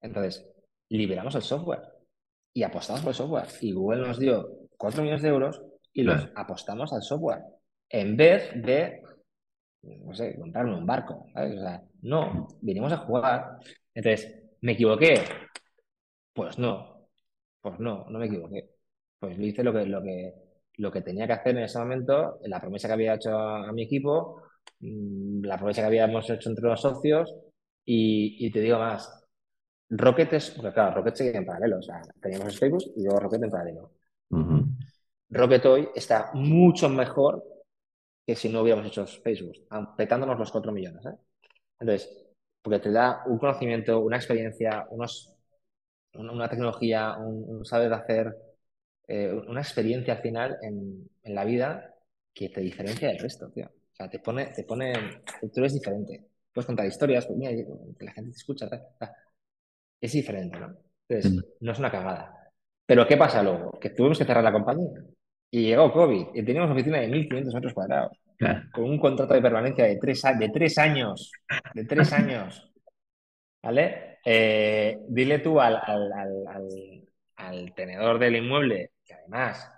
Entonces, 0.02 0.48
liberamos 0.88 1.34
el 1.36 1.42
software 1.42 1.95
y 2.56 2.64
apostamos 2.64 3.02
por 3.02 3.10
el 3.10 3.16
software. 3.16 3.48
Y 3.60 3.74
Google 3.74 4.08
nos 4.08 4.18
dio 4.18 4.48
4 4.78 5.04
millones 5.04 5.22
de 5.22 5.30
euros 5.30 5.62
y 5.92 6.04
los 6.04 6.30
apostamos 6.36 6.92
al 6.94 7.02
software. 7.02 7.42
En 7.90 8.16
vez 8.16 8.50
de, 8.56 9.04
no 9.84 10.16
sé, 10.16 10.38
comprarme 10.40 10.74
un 10.74 10.86
barco. 10.86 11.26
O 11.36 11.60
sea, 11.60 11.84
no, 12.02 12.48
vinimos 12.62 12.94
a 12.94 12.98
jugar. 12.98 13.58
Entonces, 13.94 14.42
¿me 14.62 14.72
equivoqué? 14.72 15.22
Pues 16.34 16.58
no. 16.58 17.10
Pues 17.60 17.78
no, 17.80 18.06
no 18.10 18.20
me 18.20 18.28
equivoqué. 18.28 18.70
Pues 19.20 19.38
hice 19.38 19.62
lo 19.62 19.74
que, 19.74 19.86
lo 19.86 20.02
que, 20.02 20.34
lo 20.78 20.92
que 20.92 21.02
tenía 21.02 21.28
que 21.28 21.34
hacer 21.34 21.58
en 21.58 21.64
ese 21.64 21.78
momento, 21.80 22.40
la 22.44 22.62
promesa 22.62 22.88
que 22.88 22.94
había 22.94 23.16
hecho 23.16 23.38
a, 23.38 23.72
mi 23.74 23.84
equipo, 23.84 24.44
mm, 24.80 25.44
la 25.44 25.58
promesa 25.58 25.82
que 25.82 25.88
habíamos 25.88 26.30
hecho 26.30 26.50
entre 26.50 26.70
los 26.70 26.80
socios 26.80 27.36
y, 27.84 28.50
te 28.52 28.62
digo 28.62 28.80
más, 28.80 29.25
Rocket 29.90 30.34
es, 30.34 30.52
porque 30.52 30.74
claro, 30.74 30.96
Rocket 30.96 31.16
sigue 31.16 31.38
en 31.38 31.46
paralelo, 31.46 31.78
o 31.78 31.82
sea, 31.82 32.02
teníamos 32.22 32.58
Facebook 32.58 32.84
y 32.96 33.04
luego 33.04 33.20
Rocket 33.20 33.44
en 33.44 33.50
paralelo. 33.50 33.92
Rocket 35.30 35.66
hoy 35.66 35.90
está 35.96 36.32
mucho 36.34 36.90
mejor 36.90 37.44
que 38.26 38.36
si 38.36 38.50
no 38.50 38.62
hubiéramos 38.62 38.88
hecho 38.88 39.06
Facebook, 39.06 39.68
petándonos 39.96 40.40
los 40.40 40.52
4 40.52 40.72
millones. 40.72 41.06
¿eh? 41.06 41.16
Entonces, 41.80 42.26
porque 42.62 42.80
te 42.80 42.92
da 42.92 43.24
un 43.28 43.38
conocimiento, 43.38 44.00
una 44.00 44.18
experiencia, 44.18 44.88
unos, 44.90 45.38
una 46.14 46.50
tecnología, 46.50 47.16
un, 47.18 47.64
saber 47.66 47.94
hacer, 47.94 48.36
eh, 49.08 49.32
una 49.48 49.62
experiencia 49.62 50.16
al 50.16 50.22
final 50.22 50.58
en, 50.62 51.08
en, 51.24 51.36
la 51.36 51.46
vida 51.46 51.94
que 52.34 52.50
te 52.50 52.62
diferencia 52.62 53.10
del 53.10 53.20
resto, 53.20 53.50
tío. 53.52 53.68
O 53.68 53.96
sea, 53.96 54.10
te 54.10 54.20
pone, 54.20 54.48
te 54.48 54.64
pone, 54.64 55.22
tú 55.54 55.60
eres 55.60 55.74
diferente. 55.74 56.26
Puedes 56.52 56.66
contar 56.66 56.88
historias, 56.88 57.26
pues 57.28 57.38
mira, 57.38 57.52
que 57.52 58.06
la 58.06 58.14
gente 58.14 58.32
te 58.32 58.38
escucha, 58.38 58.68
es 60.06 60.14
diferente, 60.14 60.60
¿no? 60.60 60.76
Entonces, 61.08 61.34
mm. 61.34 61.40
no 61.62 61.72
es 61.72 61.80
una 61.80 61.92
cagada. 61.92 62.52
Pero 62.86 63.08
¿qué 63.08 63.18
pasa 63.18 63.44
luego? 63.44 63.80
Que 63.80 63.90
tuvimos 63.90 64.18
que 64.18 64.26
cerrar 64.26 64.44
la 64.44 64.52
compañía. 64.52 65.04
Y 65.52 65.64
llegó 65.68 65.92
COVID 65.92 66.28
y 66.34 66.44
teníamos 66.44 66.72
oficina 66.72 67.00
de 67.00 67.10
1.500 67.10 67.54
metros 67.54 67.74
cuadrados. 67.74 68.18
Con 68.74 68.86
un 68.86 69.00
contrato 69.00 69.34
de 69.34 69.42
permanencia 69.42 69.86
de 69.86 69.98
tres, 69.98 70.22
de 70.38 70.50
tres 70.50 70.78
años. 70.78 71.32
De 71.74 71.86
tres 71.86 72.12
años. 72.14 72.72
¿Vale? 73.62 74.16
Eh, 74.26 74.98
dile 75.08 75.40
tú 75.40 75.60
al, 75.62 75.76
al, 77.36 77.74
tenedor 77.76 78.18
del 78.18 78.38
inmueble, 78.38 78.92
que 79.06 79.14
además 79.14 79.72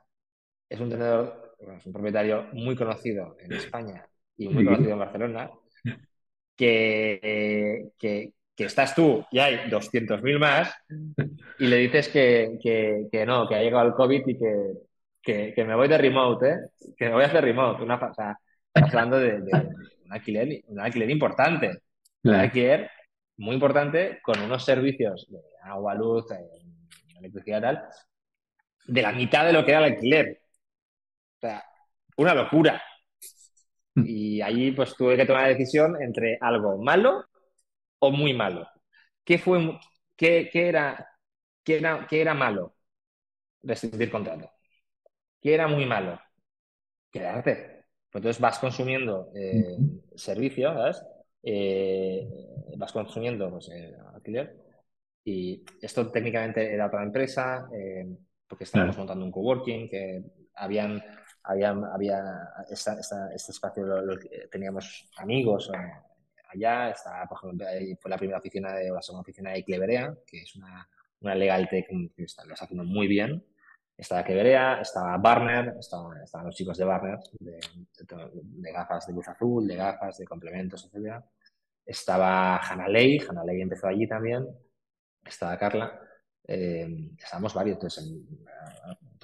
es 0.69 0.79
un 0.79 0.89
tenedor, 0.89 1.55
es 1.59 1.85
un 1.85 1.93
propietario 1.93 2.47
muy 2.53 2.75
conocido 2.75 3.35
en 3.39 3.53
España 3.53 4.07
y 4.37 4.47
muy 4.47 4.63
conocido 4.63 4.93
en 4.93 4.99
Barcelona, 4.99 5.51
que, 6.55 7.89
que, 7.97 8.33
estás 8.65 8.95
tú 8.95 9.23
y 9.31 9.39
hay 9.39 9.69
200.000 9.69 10.39
más 10.39 10.73
y 11.59 11.67
le 11.67 11.77
dices 11.77 12.09
que, 12.09 12.57
que, 12.61 13.25
no, 13.25 13.47
que 13.47 13.55
ha 13.55 13.61
llegado 13.61 13.87
el 13.87 13.93
COVID 13.93 14.27
y 14.27 14.37
que, 15.23 15.53
que, 15.53 15.63
me 15.63 15.75
voy 15.75 15.87
de 15.87 15.97
remote, 15.97 16.49
¿eh? 16.49 16.57
que 16.97 17.05
me 17.05 17.13
voy 17.13 17.23
a 17.23 17.27
hacer 17.27 17.43
remote. 17.43 17.83
Una, 17.83 17.95
o 17.95 18.13
sea, 18.13 18.37
estamos 18.73 18.93
hablando 18.95 19.19
de, 19.19 19.35
un, 19.35 20.11
alquiler, 20.11 20.63
un 20.67 20.79
alquiler 20.79 21.09
importante. 21.11 21.83
Un 22.23 22.33
alquiler 22.33 22.89
muy 23.37 23.53
importante 23.53 24.19
con 24.23 24.39
unos 24.39 24.65
servicios 24.65 25.27
de 25.29 25.39
agua, 25.63 25.93
luz, 25.93 26.25
electricidad 27.19 27.59
y 27.59 27.61
tal, 27.61 27.83
de 28.87 29.01
la 29.01 29.11
mitad 29.11 29.45
de 29.45 29.53
lo 29.53 29.63
que 29.63 29.71
era 29.71 29.85
el 29.85 29.93
alquiler. 29.93 30.41
O 31.37 31.39
sea, 31.41 31.63
una 32.17 32.33
locura. 32.33 32.81
Hmm. 33.93 34.03
Y 34.05 34.41
ahí 34.41 34.71
pues 34.71 34.95
tuve 34.95 35.15
que 35.15 35.25
tomar 35.27 35.43
la 35.43 35.49
decisión 35.49 36.01
entre 36.01 36.39
algo 36.41 36.81
malo 36.81 37.26
o 37.99 38.11
muy 38.11 38.33
malo. 38.33 38.67
¿Qué 39.23 39.37
fue, 39.37 39.79
qué, 40.15 40.49
era, 40.53 41.09
qué 41.63 41.77
era, 41.77 42.07
qué 42.09 42.21
era 42.21 42.33
malo? 42.33 42.75
Rescindir 43.63 44.11
contrato. 44.11 44.51
¿Qué 45.41 45.53
era 45.53 45.67
muy 45.67 45.85
malo? 45.85 46.19
Quedarte. 47.11 47.85
Entonces 48.13 48.41
vas 48.41 48.59
consumiendo 48.59 49.31
eh, 49.35 49.77
servicios, 50.15 50.73
¿sabes? 50.73 51.03
Eh, 51.43 52.27
vas 52.77 52.91
consumiendo 52.91 53.49
pues, 53.51 53.69
eh, 53.69 53.95
alquiler. 54.13 54.55
Y 55.23 55.63
esto 55.81 56.09
técnicamente 56.11 56.73
era 56.73 56.87
otra 56.87 57.03
empresa, 57.03 57.69
eh, 57.73 58.05
porque 58.47 58.63
estábamos 58.63 58.97
montando 58.97 59.25
un 59.25 59.31
coworking, 59.31 59.89
que 59.89 60.23
habían, 60.55 61.03
habían 61.43 61.83
había 61.85 62.21
esta, 62.69 62.99
este 63.33 63.51
espacio, 63.51 63.85
teníamos 64.49 65.09
amigos 65.17 65.69
allá, 66.49 66.89
está, 66.89 67.25
por 67.27 67.37
ejemplo, 67.37 67.67
fue 67.99 68.11
la 68.11 68.17
primera 68.17 68.39
oficina 68.39 68.73
de, 68.73 68.89
la 68.89 69.01
segunda 69.01 69.21
oficina 69.21 69.51
de 69.51 69.63
Cleverea, 69.63 70.15
que 70.25 70.41
es 70.41 70.55
una, 70.55 70.87
una 71.21 71.35
legal 71.35 71.67
tech 71.69 71.87
que 71.87 72.23
está, 72.23 72.45
lo 72.45 72.53
está 72.53 72.65
haciendo 72.65 72.83
muy 72.83 73.07
bien. 73.07 73.43
Estaba 73.97 74.23
Cleverea, 74.23 74.81
estaba 74.81 75.17
Barner, 75.17 75.75
estaban, 75.79 76.21
estaban 76.21 76.47
los 76.47 76.55
chicos 76.55 76.77
de 76.77 76.85
Barner, 76.85 77.19
de, 77.39 77.59
de, 77.99 78.71
gafas 78.71 79.07
de 79.07 79.13
luz 79.13 79.27
azul, 79.27 79.67
de 79.67 79.75
gafas, 79.75 80.17
de 80.17 80.25
complementos, 80.25 80.85
etc. 80.85 81.23
Estaba 81.83 82.57
Hanalei, 82.57 83.19
Hanalei 83.27 83.61
empezó 83.61 83.87
allí 83.87 84.07
también, 84.07 84.47
estaba 85.25 85.57
Carla, 85.57 85.99
eh, 86.47 87.09
estábamos 87.17 87.53
varios, 87.53 87.75
entonces 87.75 88.13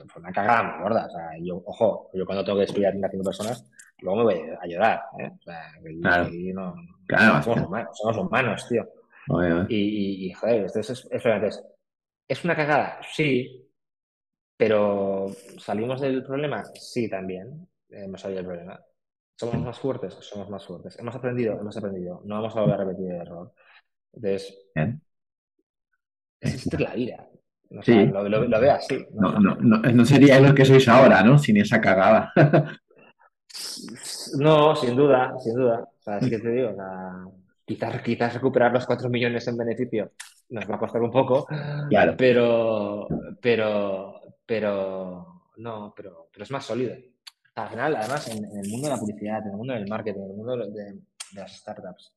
fue 0.07 0.21
una 0.21 0.31
cagada 0.31 0.63
muy 0.63 0.83
gorda. 0.83 1.05
O 1.05 1.09
sea, 1.09 1.29
yo, 1.39 1.61
ojo, 1.65 2.09
yo 2.13 2.25
cuando 2.25 2.43
tengo 2.43 2.57
que 2.57 2.65
despedir 2.65 2.87
a 2.87 3.09
5 3.09 3.23
personas, 3.23 3.69
luego 4.03 4.17
me 4.17 4.23
voy 4.23 4.49
a 4.61 4.67
llorar. 4.67 5.01
¿eh? 5.19 5.31
O 5.33 5.41
sea, 5.41 5.71
claro. 6.01 6.29
no, 6.31 6.75
claro, 7.07 7.43
somos, 7.43 7.67
humanos, 7.67 7.97
somos 7.97 8.17
humanos, 8.17 8.67
tío. 8.69 8.87
Y, 9.69 10.27
y, 10.27 10.33
joder, 10.33 10.65
esto 10.65 10.79
es, 10.81 10.89
es, 10.89 11.07
es, 11.11 11.63
es 12.27 12.45
una 12.45 12.55
cagada, 12.55 12.99
sí, 13.11 13.63
pero 14.57 15.27
¿salimos 15.57 16.01
del 16.01 16.23
problema? 16.23 16.63
Sí, 16.75 17.09
también. 17.09 17.67
Hemos 17.89 18.21
salido 18.21 18.37
del 18.37 18.47
problema. 18.47 18.79
¿Somos 19.35 19.57
más 19.57 19.79
fuertes? 19.79 20.13
Somos 20.21 20.49
más 20.49 20.65
fuertes. 20.65 20.97
¿Hemos 20.99 21.15
aprendido? 21.15 21.59
Hemos 21.59 21.75
aprendido. 21.75 22.21
No 22.25 22.35
vamos 22.35 22.55
a 22.55 22.61
volver 22.61 22.75
a 22.75 22.83
repetir 22.85 23.11
el 23.11 23.21
error. 23.21 23.51
Entonces, 24.13 24.57
es 26.39 26.79
la 26.79 26.93
vida. 26.93 27.27
sí. 27.81 28.05
lo, 28.05 28.29
lo, 28.29 28.71
así. 28.71 29.05
¿no? 29.13 29.39
No, 29.39 29.55
no, 29.55 29.77
no, 29.79 30.05
sería 30.05 30.39
lo 30.39 30.53
que 30.53 30.65
sois 30.65 30.87
ahora, 30.87 31.23
¿no? 31.23 31.37
Sin 31.37 31.57
esa 31.57 31.81
cagada. 31.81 32.31
no, 34.37 34.75
sin 34.75 34.95
duda, 34.95 35.35
sin 35.39 35.55
duda. 35.55 35.89
O 35.99 36.01
sea, 36.01 36.17
es 36.17 36.29
que 36.29 36.39
te 36.39 36.49
digo, 36.49 36.69
o 36.69 37.33
quizás, 37.65 38.01
quizás 38.01 38.33
recuperar 38.33 38.71
los 38.71 38.85
4 38.85 39.09
millones 39.09 39.47
en 39.47 39.57
beneficio 39.57 40.11
nos 40.49 40.69
va 40.69 40.75
a 40.75 40.79
costar 40.79 41.01
un 41.01 41.11
poco, 41.11 41.47
claro. 41.89 42.15
pero, 42.17 43.07
pero, 43.41 44.21
pero, 44.45 45.43
no, 45.57 45.93
pero, 45.95 46.27
pero 46.31 46.43
es 46.43 46.51
más 46.51 46.65
sólido 46.65 46.93
al 47.55 47.69
final, 47.69 47.95
además, 47.95 48.27
en, 48.29 48.45
el 48.45 48.69
mundo 48.69 48.87
de 48.87 48.93
la 48.93 48.99
publicidad, 48.99 49.41
en 49.43 49.51
el 49.51 49.57
mundo 49.57 49.73
del 49.73 49.87
marketing, 49.87 50.21
en 50.21 50.29
el 50.29 50.35
mundo 50.35 50.57
de, 50.57 50.99
las 51.33 51.55
startups, 51.55 52.13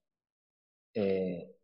eh, 0.95 1.55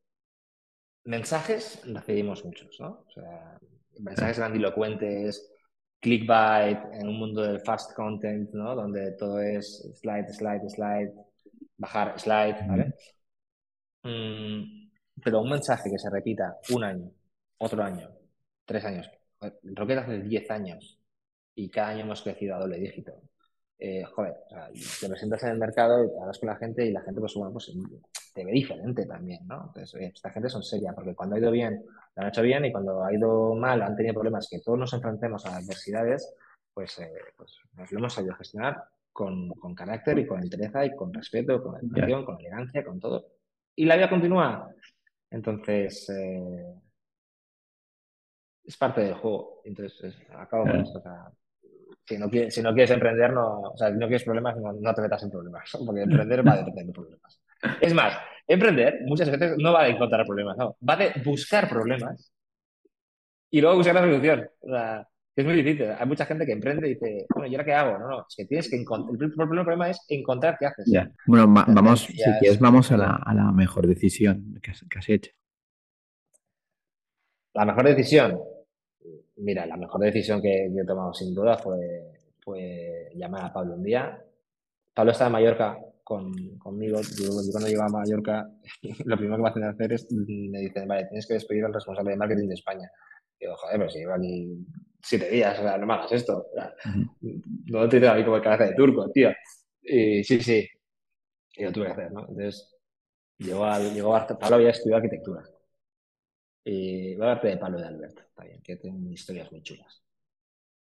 mensajes 1.05 1.83
recibimos 1.87 2.45
muchos, 2.45 2.79
¿no? 2.81 3.05
O 3.07 3.11
sea, 3.11 3.59
mensajes 4.01 4.39
grandilocuentes, 4.39 5.52
clickbait, 6.03 6.79
en 6.95 7.09
un 7.09 7.19
mundo 7.19 7.43
del 7.43 7.61
fast 7.61 7.95
content, 7.95 8.51
¿no? 8.53 8.75
Donde 8.75 9.13
todo 9.13 9.41
es 9.41 9.89
slide, 10.01 10.29
slide, 10.33 10.69
slide, 10.69 11.13
bajar, 11.79 12.19
slide, 12.19 12.67
¿vale? 12.67 12.95
Mm, 14.03 14.91
pero 15.23 15.41
un 15.41 15.51
mensaje 15.51 15.89
que 15.91 15.99
se 15.99 16.11
repita 16.11 16.57
un 16.71 16.83
año, 16.83 17.11
otro 17.59 17.85
año, 17.85 18.11
tres 18.65 18.85
años, 18.85 19.09
Rocket 19.63 19.99
hace 19.99 20.19
10 20.21 20.51
años 20.51 20.99
y 21.55 21.71
cada 21.71 21.89
año 21.89 22.01
hemos 22.03 22.23
crecido 22.23 22.57
a 22.57 22.61
doble 22.61 22.79
dígito 22.79 23.13
eh, 23.85 24.05
joder, 24.05 24.37
te 25.01 25.09
presentas 25.09 25.43
en 25.43 25.51
el 25.51 25.59
mercado 25.59 26.05
y 26.05 26.09
te 26.09 26.21
hablas 26.21 26.39
con 26.39 26.47
la 26.47 26.55
gente 26.55 26.87
y 26.87 26.93
la 26.93 27.01
gente, 27.01 27.19
pues 27.19 27.35
bueno, 27.35 27.53
pues 27.53 27.69
te 28.33 28.45
ve 28.45 28.53
diferente 28.53 29.05
también, 29.07 29.45
¿no? 29.49 29.57
Entonces, 29.67 29.93
oye, 29.97 30.13
esta 30.15 30.31
gente 30.31 30.49
son 30.49 30.63
seria, 30.63 30.93
porque 30.93 31.17
cuando 31.17 31.35
ha 31.35 31.41
ido 31.41 31.51
bien, 31.51 31.85
lo 32.15 32.23
han 32.23 32.29
hecho 32.29 32.43
bien 32.43 32.65
y 32.65 32.71
cuando 32.71 33.03
ha 33.03 33.13
ido 33.13 33.57
mal, 33.57 33.83
han 33.83 33.97
tenido 33.97 34.15
problemas, 34.15 34.47
que 34.49 34.61
todos 34.61 34.79
nos 34.79 34.93
enfrentemos 34.93 35.45
a 35.47 35.57
adversidades, 35.57 36.33
pues, 36.73 36.97
eh, 37.01 37.11
pues 37.37 37.59
nos 37.73 37.91
lo 37.91 37.99
hemos 37.99 38.15
sabido 38.15 38.37
gestionar 38.37 38.85
con, 39.13 39.49
con, 39.49 39.75
carácter 39.75 40.17
y 40.21 40.29
con 40.29 40.41
entereza 40.41 40.87
y 40.87 40.95
con 40.95 41.13
respeto, 41.13 41.61
con 41.61 41.77
educación, 41.77 42.25
con 42.25 42.39
elegancia, 42.39 42.85
con 42.85 43.01
todo. 43.01 43.33
Y 43.75 43.85
la 43.85 43.97
vida 43.97 44.09
continúa. 44.09 44.73
Entonces, 45.29 46.09
eh, 46.09 46.73
es 48.63 48.77
parte 48.77 49.01
del 49.01 49.15
juego. 49.15 49.61
Entonces, 49.65 50.17
acabo 50.31 50.63
con 50.63 50.81
esto 50.83 51.03
si 52.05 52.19
no, 52.19 52.29
quieres, 52.29 52.55
si 52.55 52.63
no 52.63 52.73
quieres 52.73 52.91
emprender, 52.91 53.33
no, 53.33 53.61
o 53.61 53.77
sea, 53.77 53.89
si 53.89 53.95
no 53.95 54.07
quieres 54.07 54.25
problemas, 54.25 54.57
no, 54.57 54.95
te 54.95 55.03
metas 55.03 55.23
en 55.23 55.31
problemas, 55.31 55.71
porque 55.87 56.03
emprender 56.03 56.47
va 56.47 56.53
a 56.53 56.57
depender 56.59 56.87
de 56.87 56.93
problemas. 56.93 57.41
Es 57.81 57.95
más, 57.95 58.19
emprender 58.47 59.01
muchas 59.07 59.31
veces 59.31 59.55
no 59.59 59.73
va 59.73 59.85
de 59.85 59.91
encontrar 59.91 60.27
problemas, 60.27 60.57
no, 60.57 60.77
va 60.89 60.97
de 60.97 61.13
buscar 61.25 61.69
problemas 61.69 62.33
y 63.51 63.61
luego 63.61 63.77
buscar 63.77 63.95
la 63.95 64.01
solución. 64.01 64.49
O 64.61 64.69
sea, 64.69 65.09
es 65.35 65.45
muy 65.45 65.55
difícil. 65.55 65.87
Hay 65.99 66.07
mucha 66.07 66.27
gente 66.27 66.45
que 66.45 66.53
emprende 66.53 66.89
y 66.89 66.95
dice, 66.95 67.27
bueno, 67.35 67.47
¿y 67.47 67.55
ahora 67.55 67.65
qué 67.65 67.73
hago? 67.73 67.99
No, 67.99 68.09
no, 68.09 68.27
es 68.29 68.37
que 68.37 68.45
tienes 68.47 68.69
que 68.69 68.77
encontrar. 68.77 69.13
El 69.13 69.31
primer 69.31 69.49
problema 69.49 69.89
es 69.89 70.05
encontrar 70.09 70.57
qué 70.59 70.67
haces. 70.67 70.93
Bueno, 71.27 71.47
vamos, 71.49 72.01
si 72.01 72.15
quieres, 72.41 72.59
vamos 72.59 72.91
a 72.93 72.97
la, 72.97 73.21
a 73.25 73.33
la 73.33 73.53
mejor 73.53 73.87
decisión 73.87 74.59
que 74.63 74.73
has, 74.73 74.85
que 74.91 74.99
has 74.99 75.09
hecho. 75.09 75.31
La 77.55 77.65
mejor 77.65 77.85
decisión. 77.85 78.39
Mira, 79.43 79.67
la 79.67 79.77
mejor 79.77 80.01
decisión 80.01 80.41
que 80.41 80.71
yo 80.73 80.83
he 80.83 80.87
tomado 80.87 81.13
sin 81.13 81.35
duda 81.35 81.57
fue, 81.59 81.79
fue 82.41 83.11
llamar 83.15 83.47
a 83.47 83.53
Pablo 83.53 83.75
un 83.75 83.83
día. 83.83 84.23
Pablo 84.95 85.13
estaba 85.13 85.29
en 85.29 85.33
Mallorca 85.33 85.79
con, 86.05 86.33
conmigo. 86.59 87.01
Yo, 87.01 87.33
cuando 87.33 87.67
llego 87.67 87.83
a 87.83 87.89
Mallorca, 87.89 88.49
lo 89.05 89.17
primero 89.17 89.37
que 89.37 89.43
me 89.43 89.49
hacen 89.49 89.65
hacer 89.65 89.93
es, 89.93 90.11
me 90.11 90.61
dicen, 90.61 90.87
vale, 90.87 91.07
tienes 91.07 91.27
que 91.27 91.35
despedir 91.35 91.65
al 91.65 91.75
responsable 91.75 92.13
de 92.13 92.17
marketing 92.17 92.49
de 92.49 92.55
España. 92.55 92.91
Y 93.39 93.47
digo, 93.47 93.57
joder, 93.57 93.79
pero 93.79 93.91
si 93.91 93.99
llevo 93.99 94.15
aquí 94.15 94.67
siete 95.03 95.29
días, 95.31 95.59
o 95.59 95.63
sea, 95.63 95.79
no 95.79 95.87
me 95.87 95.95
hagas 95.95 96.13
esto. 96.13 96.47
no 97.67 97.89
te 97.89 98.01
tengo 98.01 98.13
a 98.13 98.17
mí 98.17 98.25
como 98.25 98.41
cabeza 98.41 98.65
de 98.65 98.75
turco, 98.75 99.11
tío. 99.11 99.31
Y 99.83 100.23
sí, 100.23 100.41
sí. 100.41 100.69
Y 101.57 101.65
lo 101.65 101.73
tuve 101.73 101.87
que 101.87 101.93
hacer, 101.93 102.13
¿no? 102.13 102.21
Entonces, 102.21 102.75
llegó, 103.39 103.65
al, 103.65 103.93
llegó 103.93 104.15
a, 104.15 104.27
Pablo 104.27 104.57
había 104.57 104.71
estudiado 104.71 105.03
arquitectura. 105.03 105.43
Y 106.65 107.15
voy 107.17 107.27
a 107.27 107.31
hablarte 107.31 107.49
de 107.49 107.57
Pablo 107.57 107.79
de 107.79 107.87
Alberto, 107.87 108.23
también, 108.35 108.63
que 108.63 108.77
tiene 108.77 109.13
historias 109.13 109.51
muy 109.51 109.63
chulas. 109.63 110.03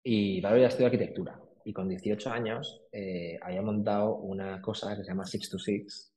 Y 0.04 0.41
Pablo 0.41 0.56
había 0.56 0.68
estudiado 0.68 0.94
arquitectura. 0.94 1.40
Y 1.66 1.74
con 1.74 1.88
18 1.88 2.30
años 2.30 2.82
eh, 2.91 3.40
había 3.41 3.62
montado 3.62 4.18
una 4.18 4.62
cosa 4.62 4.95
que 4.95 5.04
se 5.04 5.10
llama 5.10 5.26
Six 5.26 5.50
to 5.50 5.58
Six, 5.58 6.14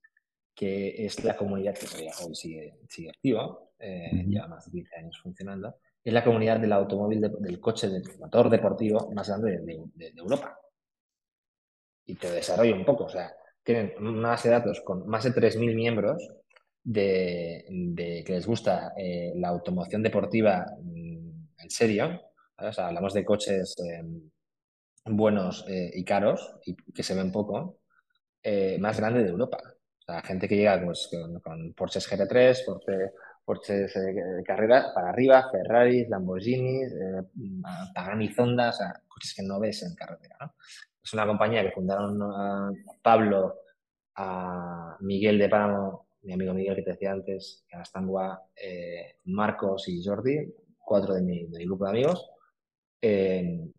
que 0.54 1.04
es 1.04 1.22
la 1.22 1.36
comunidad 1.36 1.74
que 1.74 1.86
todavía 1.86 2.12
hoy 2.24 2.34
sigue, 2.34 2.78
sigue 2.88 3.10
activa, 3.10 3.58
eh, 3.78 4.24
lleva 4.26 4.48
más 4.48 4.64
de 4.66 4.72
15 4.72 4.96
años 4.96 5.20
funcionando, 5.22 5.76
es 6.02 6.12
la 6.12 6.24
comunidad 6.24 6.58
del 6.58 6.72
automóvil, 6.72 7.20
del 7.20 7.60
coche, 7.60 7.88
del 7.88 8.02
motor 8.18 8.48
deportivo 8.48 9.10
más 9.12 9.28
grande 9.28 9.58
de, 9.58 10.12
Europa. 10.16 10.58
Y 12.06 12.14
te 12.14 12.30
desarrollo 12.30 12.76
un 12.76 12.84
poco, 12.84 13.04
o 13.04 13.08
sea, 13.08 13.34
tienen 13.62 13.92
una 13.98 14.30
base 14.30 14.48
de 14.48 14.54
datos 14.54 14.80
con 14.82 15.06
más 15.08 15.24
de 15.24 15.32
3.000 15.32 15.74
miembros 15.74 16.22
de, 16.86 18.22
que 18.24 18.32
les 18.32 18.46
gusta 18.46 18.92
eh, 18.96 19.32
la 19.36 19.48
automoción 19.48 20.02
deportiva 20.02 20.66
mm, 20.80 21.46
en 21.58 21.70
serio. 21.70 22.22
O 22.58 22.72
sea, 22.72 22.88
hablamos 22.88 23.12
de 23.12 23.24
coches 23.24 23.74
em, 23.78 24.30
buenos 25.04 25.64
eh, 25.68 25.90
y 25.94 26.04
caros 26.04 26.58
y 26.64 26.74
que 26.92 27.02
se 27.02 27.14
ven 27.14 27.32
poco, 27.32 27.80
más 28.78 28.98
grande 28.98 29.24
de 29.24 29.30
Europa. 29.30 29.58
O 29.98 30.02
sea, 30.02 30.22
gente 30.22 30.48
que 30.48 30.56
llega 30.56 30.80
pues, 30.84 31.08
con, 31.10 31.40
con 31.40 31.74
Porsches 31.74 32.08
GT3, 32.08 32.64
Porsche 32.64 33.12
Porsches 33.46 33.94
de 33.94 34.42
carrera 34.44 34.90
para 34.92 35.10
arriba, 35.10 35.48
Ferraris, 35.52 36.08
Lamborghinis, 36.08 36.92
eh, 36.92 37.22
Pagani 37.94 38.28
Zonda, 38.32 38.70
o 38.70 38.72
sea, 38.72 39.00
coches 39.06 39.34
que 39.34 39.44
no 39.44 39.60
ves 39.60 39.84
en 39.84 39.94
carretera. 39.94 40.52
Es 41.00 41.12
una 41.14 41.24
compañía 41.28 41.62
que 41.62 41.70
fundaron 41.70 42.20
a 42.22 42.72
Pablo, 43.00 43.60
a 44.16 44.96
Miguel 44.98 45.38
de 45.38 45.48
Páramo, 45.48 46.05
mi 46.26 46.34
amigo 46.34 46.54
Miguel 46.54 46.76
que 46.76 46.82
te 46.82 46.90
decía 46.90 47.12
antes, 47.12 47.64
que 47.68 47.76
ahora 47.76 48.42
eh, 48.54 49.16
Marcos 49.24 49.88
y 49.88 50.04
Jordi, 50.04 50.52
cuatro 50.78 51.14
de 51.14 51.22
mi, 51.22 51.46
grupo 51.64 51.84
de 51.84 51.90
amigos, 51.90 52.30
eh, 53.00 53.70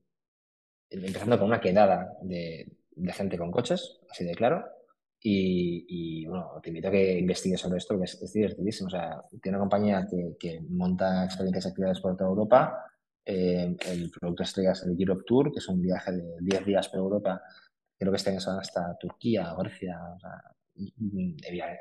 empezando 0.90 1.38
con 1.38 1.48
una 1.48 1.62
quedada 1.62 2.14
de, 2.22 2.66
de 2.92 3.14
gente 3.14 3.38
con 3.38 3.52
coches, 3.52 4.00
así 4.10 4.24
de 4.24 4.34
claro, 4.34 4.66
y, 5.20 6.26
bueno, 6.26 6.60
te 6.62 6.70
invito 6.70 6.88
a 6.88 6.92
que 6.92 7.20
investigues 7.20 7.60
sobre 7.60 7.78
esto, 7.78 7.96
porque 7.96 8.06
es, 8.06 8.34
divertidísimo. 8.34 8.88
O 8.88 8.92
sea, 8.92 9.22
tiene 9.42 9.58
una 9.58 9.64
compañía 9.64 10.08
que, 10.40 10.62
monta 10.70 11.26
experiencias 11.26 11.68
actividades 11.68 12.00
por 12.00 12.16
toda 12.16 12.30
Europa. 12.30 12.86
Eh, 13.26 13.76
el 13.88 14.12
producto 14.12 14.44
estrella 14.44 14.72
es 14.72 14.84
el 14.84 14.96
Europe 14.98 15.24
Tour, 15.26 15.52
que 15.52 15.60
es 15.60 15.68
un 15.68 15.82
viaje 15.82 16.12
de 16.14 16.38
10 16.42 16.66
días 16.66 16.88
por 16.90 17.00
Europa. 17.00 17.42
Creo 17.98 18.12
que 18.12 18.18
este 18.18 18.30
año 18.30 18.40
van 18.46 18.60
hasta 18.60 18.98
Turquía, 18.98 19.54
Grecia. 19.58 20.00
O 20.16 20.20
sea, 20.20 20.42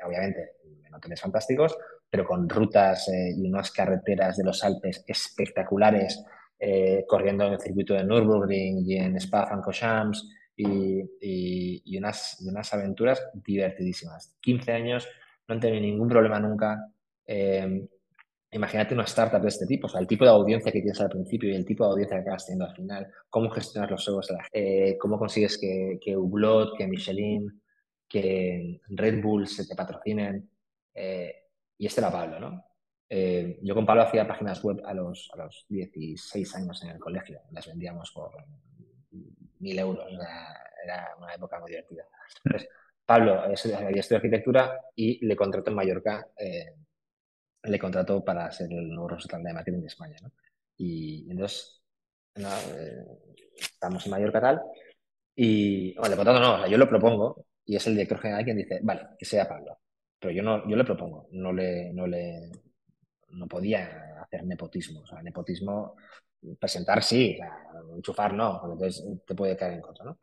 obviamente, 0.05 0.51
en 0.85 0.93
hoteles 0.93 1.21
fantásticos, 1.21 1.77
pero 2.09 2.25
con 2.25 2.47
rutas 2.47 3.07
eh, 3.09 3.33
y 3.35 3.47
unas 3.47 3.71
carreteras 3.71 4.37
de 4.37 4.43
los 4.43 4.63
Alpes 4.63 5.03
espectaculares, 5.07 6.23
eh, 6.59 7.05
corriendo 7.07 7.45
en 7.45 7.53
el 7.53 7.59
circuito 7.59 7.93
de 7.93 8.03
Nürburgring 8.03 8.83
y 8.85 8.97
en 8.97 9.15
Spa-Francorchamps 9.17 10.27
y, 10.55 11.03
y, 11.21 11.97
unas, 11.97 12.43
unas 12.47 12.73
aventuras 12.73 13.21
divertidísimas. 13.33 14.35
15 14.41 14.71
años, 14.71 15.07
no 15.47 15.55
han 15.55 15.61
tenido 15.61 15.81
ningún 15.81 16.07
problema 16.09 16.39
nunca. 16.39 16.91
Em, 17.25 17.87
imagínate 18.51 18.93
una 18.93 19.03
startup 19.03 19.41
de 19.41 19.49
este 19.49 19.67
tipo, 19.67 19.87
o 19.87 19.99
el 19.99 20.07
tipo 20.07 20.23
de 20.23 20.31
audiencia 20.31 20.71
que 20.71 20.81
tienes 20.81 20.99
al 20.99 21.09
principio 21.09 21.49
y 21.51 21.55
el 21.55 21.65
tipo 21.65 21.83
de 21.83 21.91
audiencia 21.91 22.17
que 22.17 22.21
acabas 22.21 22.45
teniendo 22.45 22.65
al 22.65 22.75
final, 22.75 23.07
cómo 23.29 23.49
gestionas 23.51 23.91
los 23.91 24.07
egos 24.07 24.27
de 24.27 24.33
la 24.33 24.43
gente, 24.43 24.89
eh, 24.89 24.97
cómo 24.97 25.19
consigues 25.19 25.57
que, 25.59 25.99
que 26.01 26.17
Ublot, 26.17 26.75
que 26.77 26.87
Michelin, 26.87 27.61
que 28.07 28.81
Red 28.87 29.21
Bull 29.21 29.47
se 29.47 29.67
te 29.67 29.75
patrocinen. 29.75 30.49
Eh, 30.93 31.35
y 31.77 31.85
este 31.85 32.01
era 32.01 32.11
Pablo, 32.11 32.39
¿no? 32.39 32.63
Eh, 33.09 33.59
yo 33.61 33.73
con 33.73 33.85
Pablo 33.85 34.03
hacía 34.03 34.27
páginas 34.27 34.61
web 34.63 34.81
a 34.85 34.93
los, 34.93 35.29
a 35.33 35.37
los 35.37 35.65
16 35.69 36.55
años 36.55 36.83
en 36.83 36.89
el 36.89 36.99
colegio, 36.99 37.41
las 37.51 37.67
vendíamos 37.67 38.11
por 38.11 38.31
mil 39.59 39.79
euros. 39.79 40.05
Era, 40.83 41.15
una 41.17 41.33
época 41.33 41.59
muy 41.59 41.71
divertida. 41.71 42.05
Pablo 43.05 43.41
había 43.41 43.53
estudiado 43.53 44.17
arquitectura 44.17 44.81
y 44.95 45.25
le 45.25 45.35
contrató 45.35 45.69
en 45.69 45.75
Mallorca, 45.75 46.27
eh, 46.37 46.75
le 47.63 47.79
contrató 47.79 48.23
para 48.23 48.51
ser 48.51 48.71
el 48.71 48.89
nuevo 48.89 49.09
responsable 49.09 49.47
de 49.47 49.53
marketing 49.53 49.81
de 49.81 49.87
España. 49.87 50.17
Y 50.77 51.29
entonces, 51.29 51.81
eh, 52.35 53.05
estamos 53.57 54.05
en 54.05 54.11
Mallorca 54.11 54.41
tal, 54.41 54.61
y 55.35 55.93
bueno, 55.95 56.09
le 56.09 56.15
contrato 56.15 56.39
no, 56.39 56.67
yo 56.67 56.77
lo 56.77 56.89
propongo 56.89 57.45
y 57.67 57.75
es 57.75 57.85
el 57.85 57.93
director 57.93 58.19
general 58.19 58.45
quien 58.45 58.57
dice, 58.57 58.79
vale, 58.81 59.09
que 59.19 59.25
sea 59.25 59.47
Pablo. 59.47 59.77
Pero 60.19 60.33
yo 60.33 60.41
no, 60.41 60.67
yo 60.67 60.75
le 60.75 60.85
propongo, 60.85 61.27
no 61.33 61.51
le, 61.51 61.93
no 61.93 62.07
le, 62.07 62.49
no 63.31 63.47
podía 63.47 64.21
hacer 64.21 64.45
nepotismo. 64.45 65.01
O 65.01 65.05
sea, 65.05 65.21
nepotismo 65.21 65.95
presentar 66.59 67.03
sí, 67.03 67.37
enchufar 67.93 68.33
no, 68.33 68.61
entonces 68.71 69.03
te 69.25 69.35
puede 69.35 69.57
caer 69.57 69.73
en 69.73 69.81
contra, 69.81 70.05
¿no? 70.05 70.17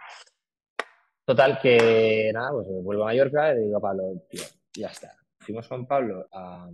Total, 1.25 1.59
que 1.61 2.31
nada, 2.33 2.51
pues 2.53 2.67
vuelvo 2.83 3.03
a 3.03 3.07
Mallorca 3.07 3.55
y 3.55 3.65
digo 3.65 3.77
a 3.77 3.81
Pablo, 3.81 4.05
tío, 4.29 4.43
ya 4.75 4.89
está. 4.89 5.15
Fuimos 5.39 5.69
con 5.69 5.87
Pablo 5.87 6.27
a, 6.33 6.67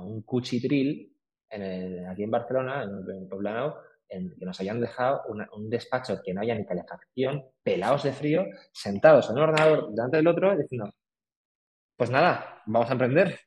un 0.00 0.22
cuchitril 0.22 1.12
en 1.48 2.06
aquí 2.06 2.24
en 2.24 2.30
Barcelona, 2.30 2.82
en, 2.82 3.16
en 3.16 3.28
Poblano, 3.28 3.76
en, 4.08 4.34
que 4.36 4.44
nos 4.44 4.60
hayan 4.60 4.80
dejado 4.80 5.22
un 5.52 5.70
despacho 5.70 6.20
que 6.24 6.34
no 6.34 6.40
haya 6.40 6.54
ni 6.54 6.64
calefacción, 6.64 7.44
pelados 7.62 8.04
de 8.04 8.12
frío, 8.12 8.44
sentados 8.72 9.28
en 9.30 9.36
un 9.36 9.42
ordenador 9.42 9.90
delante 9.90 10.16
del 10.18 10.28
otro, 10.28 10.56
diciendo, 10.56 10.92
pues 11.96 12.10
nada, 12.10 12.62
vamos 12.66 12.88
a 12.88 12.92
emprender. 12.92 13.40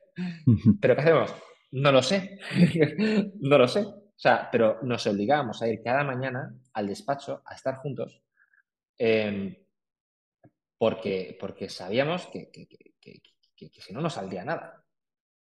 ¿Pero 0.82 0.96
qué 0.96 1.02
hacemos? 1.02 1.36
No 1.72 1.92
lo 1.92 2.02
sé. 2.02 2.40
no 3.42 3.58
lo 3.58 3.68
sé. 3.68 3.82
O 3.82 4.22
sea, 4.22 4.50
pero 4.52 4.80
nos 4.82 5.06
obligábamos 5.08 5.62
a 5.62 5.68
ir 5.68 5.82
cada 5.82 6.04
mañana 6.04 6.54
al 6.74 6.88
despacho 6.88 7.42
a 7.46 7.56
estar 7.56 7.78
juntos 7.78 8.22
em, 8.98 9.56
porque, 10.78 11.38
porque 11.40 11.70
sabíamos 11.70 12.28
que, 12.28 12.50
si 13.56 13.94
no, 13.94 14.02
no 14.02 14.10
saldría 14.10 14.44
nada. 14.44 14.84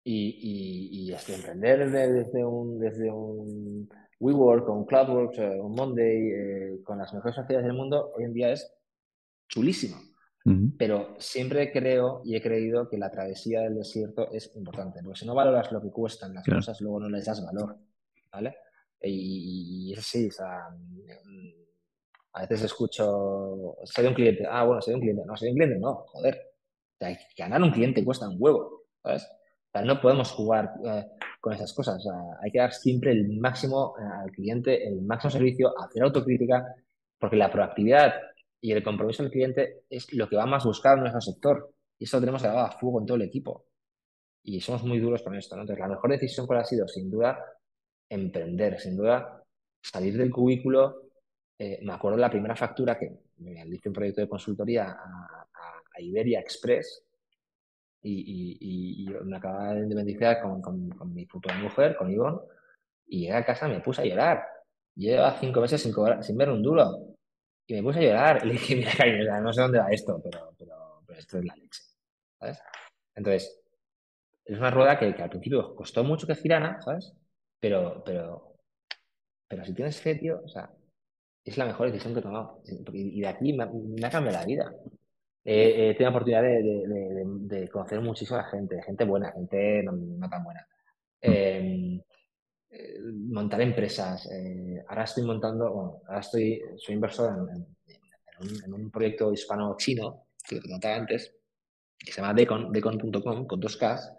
Y, 0.03 0.37
y, 0.41 1.11
y 1.11 1.33
emprender 1.33 1.89
desde 1.89 2.43
un, 2.43 2.79
desde 2.79 3.11
un 3.11 3.89
WeWork, 4.19 4.69
un 4.69 4.85
CloudWorks, 4.85 5.39
eh, 5.39 5.59
un 5.59 5.73
Monday, 5.75 6.31
eh, 6.31 6.83
con 6.83 6.97
las 6.97 7.13
mejores 7.13 7.35
sociedades 7.35 7.67
del 7.67 7.75
mundo, 7.75 8.11
hoy 8.15 8.25
en 8.25 8.33
día 8.33 8.51
es 8.51 8.73
chulísimo. 9.47 9.97
Pero 10.77 11.15
siempre 11.19 11.71
creo 11.71 12.21
y 12.25 12.35
he 12.35 12.41
creído 12.41 12.89
que 12.89 12.97
la 12.97 13.09
travesía 13.09 13.61
del 13.61 13.75
desierto 13.75 14.29
es 14.29 14.53
importante, 14.57 14.99
porque 15.01 15.19
si 15.19 15.25
no 15.25 15.33
valoras 15.33 15.71
lo 15.71 15.81
que 15.81 15.89
cuestan 15.89 16.33
las 16.33 16.45
cosas, 16.45 16.81
luego 16.81 16.99
no 16.99 17.09
les 17.09 17.25
das 17.25 17.41
valor. 17.45 17.77
¿vale? 18.29 18.57
Y, 19.01 19.93
y 19.93 19.95
sí, 20.01 20.27
o 20.27 20.31
sea, 20.31 20.69
mm, 20.69 21.63
a 22.33 22.41
veces 22.41 22.63
escucho, 22.63 23.77
soy 23.83 24.05
un 24.07 24.13
cliente, 24.13 24.45
ah, 24.49 24.63
bueno, 24.65 24.81
soy 24.81 24.95
un 24.95 25.01
cliente, 25.01 25.23
no, 25.25 25.37
soy 25.37 25.49
un 25.49 25.55
cliente, 25.55 25.79
no, 25.79 26.05
joder, 26.07 26.35
o 26.35 26.97
sea, 26.97 27.17
ganar 27.37 27.61
un 27.61 27.71
cliente 27.71 28.03
cuesta 28.03 28.27
un 28.27 28.37
huevo, 28.39 28.83
¿sabes? 29.01 29.27
No 29.81 29.99
podemos 29.99 30.31
jugar 30.31 30.73
eh, 30.85 31.05
con 31.41 31.53
esas 31.53 31.73
cosas, 31.73 32.05
hay 32.41 32.51
que 32.51 32.59
dar 32.59 32.71
siempre 32.71 33.11
el 33.11 33.27
máximo 33.39 33.95
eh, 33.99 34.03
al 34.03 34.31
cliente, 34.31 34.87
el 34.87 35.01
máximo 35.01 35.31
servicio, 35.31 35.73
hacer 35.79 36.03
autocrítica, 36.03 36.75
porque 37.17 37.35
la 37.35 37.51
proactividad 37.51 38.13
y 38.61 38.71
el 38.71 38.83
compromiso 38.83 39.23
del 39.23 39.31
cliente 39.31 39.83
es 39.89 40.13
lo 40.13 40.29
que 40.29 40.35
va 40.35 40.45
más 40.45 40.63
buscar 40.63 40.95
en 40.97 41.01
nuestro 41.01 41.21
sector. 41.21 41.73
Y 41.97 42.05
eso 42.05 42.17
lo 42.17 42.21
tenemos 42.21 42.43
grabado 42.43 42.67
a 42.67 42.71
fuego 42.71 42.99
en 42.99 43.05
todo 43.05 43.17
el 43.17 43.23
equipo. 43.23 43.65
Y 44.43 44.61
somos 44.61 44.83
muy 44.83 44.99
duros 44.99 45.21
con 45.21 45.35
esto. 45.35 45.55
Entonces, 45.55 45.79
la 45.79 45.87
mejor 45.87 46.11
decisión 46.11 46.45
cuál 46.45 46.59
ha 46.59 46.65
sido, 46.65 46.87
sin 46.87 47.09
duda, 47.09 47.39
emprender, 48.09 48.79
sin 48.79 48.95
duda, 48.95 49.43
salir 49.81 50.17
del 50.17 50.31
cubículo. 50.31 51.09
Eh, 51.57 51.79
me 51.81 51.93
acuerdo 51.93 52.17
de 52.17 52.21
la 52.21 52.29
primera 52.29 52.55
factura 52.55 52.97
que 52.97 53.11
me 53.37 53.65
hice 53.67 53.89
un 53.89 53.95
proyecto 53.95 54.21
de 54.21 54.29
consultoría 54.29 54.91
a, 54.91 55.47
Iberia 55.99 56.39
Express 56.39 57.03
y, 58.03 59.07
me 59.23 59.37
acababa 59.37 59.73
de 59.73 59.81
independizar 59.81 60.41
con, 60.41 60.61
con, 60.61 61.13
mi 61.13 61.25
futura 61.25 61.55
mujer, 61.57 61.95
con 61.95 62.11
Ivonne, 62.11 62.39
y 63.07 63.21
llegué 63.21 63.33
a 63.33 63.45
casa 63.45 63.67
y 63.67 63.71
me 63.71 63.79
puse 63.79 64.01
a 64.01 64.05
llorar. 64.05 64.43
Lleva 64.95 65.37
cinco 65.39 65.61
meses 65.61 65.81
sin, 65.81 65.93
sin 66.21 66.37
ver 66.37 66.49
un 66.49 66.61
duro. 66.61 67.15
Y 67.67 67.75
me 67.75 67.83
puse 67.83 67.99
a 67.99 68.03
llorar. 68.03 68.41
Y 68.43 68.47
le 68.47 68.53
dije, 68.53 68.75
mira, 68.75 68.91
cariño, 68.97 69.41
no 69.41 69.53
sé 69.53 69.61
dónde 69.61 69.79
va 69.79 69.89
esto, 69.89 70.21
pero, 70.23 70.53
pero, 70.57 70.75
esto 71.17 71.37
es 71.37 71.45
la 71.45 71.55
leche. 71.55 71.81
¿Sabes? 72.39 72.59
Entonces, 73.15 73.61
es 74.45 74.57
una 74.57 74.71
rueda 74.71 74.99
que, 74.99 75.15
que, 75.15 75.23
al 75.23 75.29
principio 75.29 75.75
costó 75.75 76.03
mucho 76.03 76.27
que 76.27 76.35
girara, 76.35 76.81
¿sabes? 76.81 77.13
Pero, 77.59 78.03
pero, 78.03 78.57
pero 79.47 79.63
si 79.63 79.73
tienes 79.73 80.01
fe, 80.01 80.15
tío, 80.15 80.41
o 80.43 80.47
sea, 80.49 80.69
es 81.45 81.57
la 81.57 81.65
mejor 81.65 81.87
decisión 81.87 82.13
que 82.13 82.19
he 82.19 82.23
tomado. 82.23 82.61
Y 82.93 83.21
de 83.21 83.27
aquí 83.27 83.53
me, 83.53 83.63
ha 83.63 84.09
cambiado 84.09 84.39
la 84.39 84.45
vida. 84.45 84.73
He 85.45 85.93
tenido 85.93 86.03
la 86.03 86.09
oportunidad 86.09 86.41
de, 86.43 87.69
conocer 87.69 87.99
muchísima 88.01 88.43
gente, 88.45 88.81
gente 88.83 89.03
buena, 89.03 89.31
gente 89.31 89.83
no, 89.83 90.29
tan 90.29 90.43
buena. 90.43 90.67
Em, 91.21 92.01
eh, 92.69 92.99
montar 93.29 93.61
empresas. 93.61 94.27
Eh, 94.31 94.83
ahora 94.87 95.03
estoy 95.03 95.23
montando, 95.23 95.71
bueno, 95.71 96.01
ahora 96.07 96.19
estoy, 96.21 96.61
soy 96.77 96.95
inversor 96.95 97.49
en, 97.49 98.73
un, 98.73 98.91
proyecto 98.91 99.31
hispano-chino, 99.31 100.27
que 100.47 100.59
te 100.59 100.69
contaba 100.69 100.95
antes, 100.95 101.35
que 101.97 102.11
se 102.11 102.21
llama 102.21 102.33
Decon, 102.33 102.71
decon.com, 102.71 103.45
con 103.47 103.59
dos 103.59 103.77
Ks, 103.77 104.11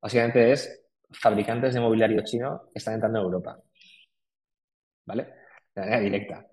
básicamente 0.00 0.52
es 0.52 0.82
fabricantes 1.12 1.74
de 1.74 1.80
mobiliario 1.80 2.22
chino 2.24 2.68
que 2.72 2.78
están 2.78 2.94
entrando 2.94 3.18
en 3.20 3.24
Europa. 3.24 3.62
¿Vale? 5.06 5.22
De 5.74 5.80
manera 5.80 6.00
directa. 6.00 6.51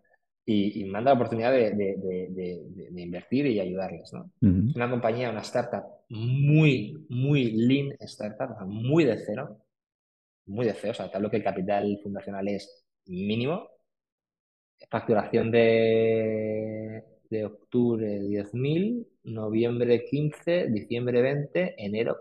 Y, 0.52 0.84
me 0.86 0.98
han 0.98 1.04
dado 1.04 1.16
la 1.16 1.22
oportunidad 1.22 1.52
de, 1.52 2.92
invertir 2.96 3.46
y 3.46 3.60
ayudarles, 3.60 4.12
¿no? 4.12 4.32
Una 4.42 4.90
compañía, 4.90 5.30
una 5.30 5.42
startup 5.42 5.84
muy, 6.10 7.06
muy 7.10 7.52
lean 7.52 7.96
startup, 8.00 8.66
muy 8.66 9.06
de 9.06 9.20
cero, 9.24 9.62
muy 10.48 10.66
de 10.66 10.74
cero, 10.74 10.92
o 10.92 10.96
sea, 10.96 11.12
tal 11.12 11.30
que 11.30 11.38
el 11.38 11.44
capital 11.44 12.00
fundacional 12.02 12.48
es 12.48 12.84
mínimo, 13.06 13.70
facturación 14.90 15.52
de, 15.52 17.04
de 17.30 17.46
octubre 17.46 18.20
10.000, 18.20 19.08
noviembre 19.26 20.04
15, 20.04 20.70
diciembre 20.70 21.22
20, 21.22 21.76
enero 21.78 22.18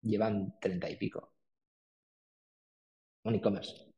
llevan 0.00 0.58
30 0.58 0.88
y 0.88 0.96
pico. 0.96 1.32
Un 3.24 3.34
e-commerce. 3.34 3.91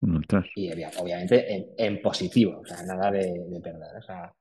Y 0.00 0.70
obviamente 0.70 1.74
en, 1.76 2.00
positivo, 2.00 2.60
o 2.60 2.64
sea, 2.66 2.82
nada 2.84 3.10
de, 3.10 3.60
perder. 3.62 3.96
O 3.98 4.02
sea, 4.02 4.32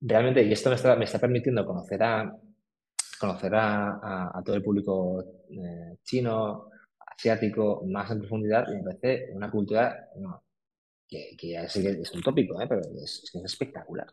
realmente, 0.00 0.42
y 0.42 0.52
esto 0.52 0.70
me 0.70 0.76
está, 0.76 0.96
me 0.96 1.04
está 1.04 1.18
permitiendo 1.18 1.64
conocer 1.64 2.02
a 2.02 2.36
conocer 3.18 3.52
a, 3.54 4.42
todo 4.44 4.56
el 4.56 4.62
público 4.62 5.24
eh, 5.50 5.96
chino, 6.02 6.68
asiático, 7.06 7.84
más 7.86 8.10
en 8.10 8.18
profundidad, 8.18 8.66
y 8.68 8.76
me 8.76 8.82
parece 8.82 9.32
una 9.32 9.50
cultura 9.50 10.08
que, 11.08 11.36
que 11.38 11.54
es, 11.54 12.12
un 12.12 12.22
tópico, 12.22 12.60
¿eh? 12.60 12.66
pero 12.68 12.80
es, 12.80 13.30
es 13.32 13.44
espectacular. 13.44 14.08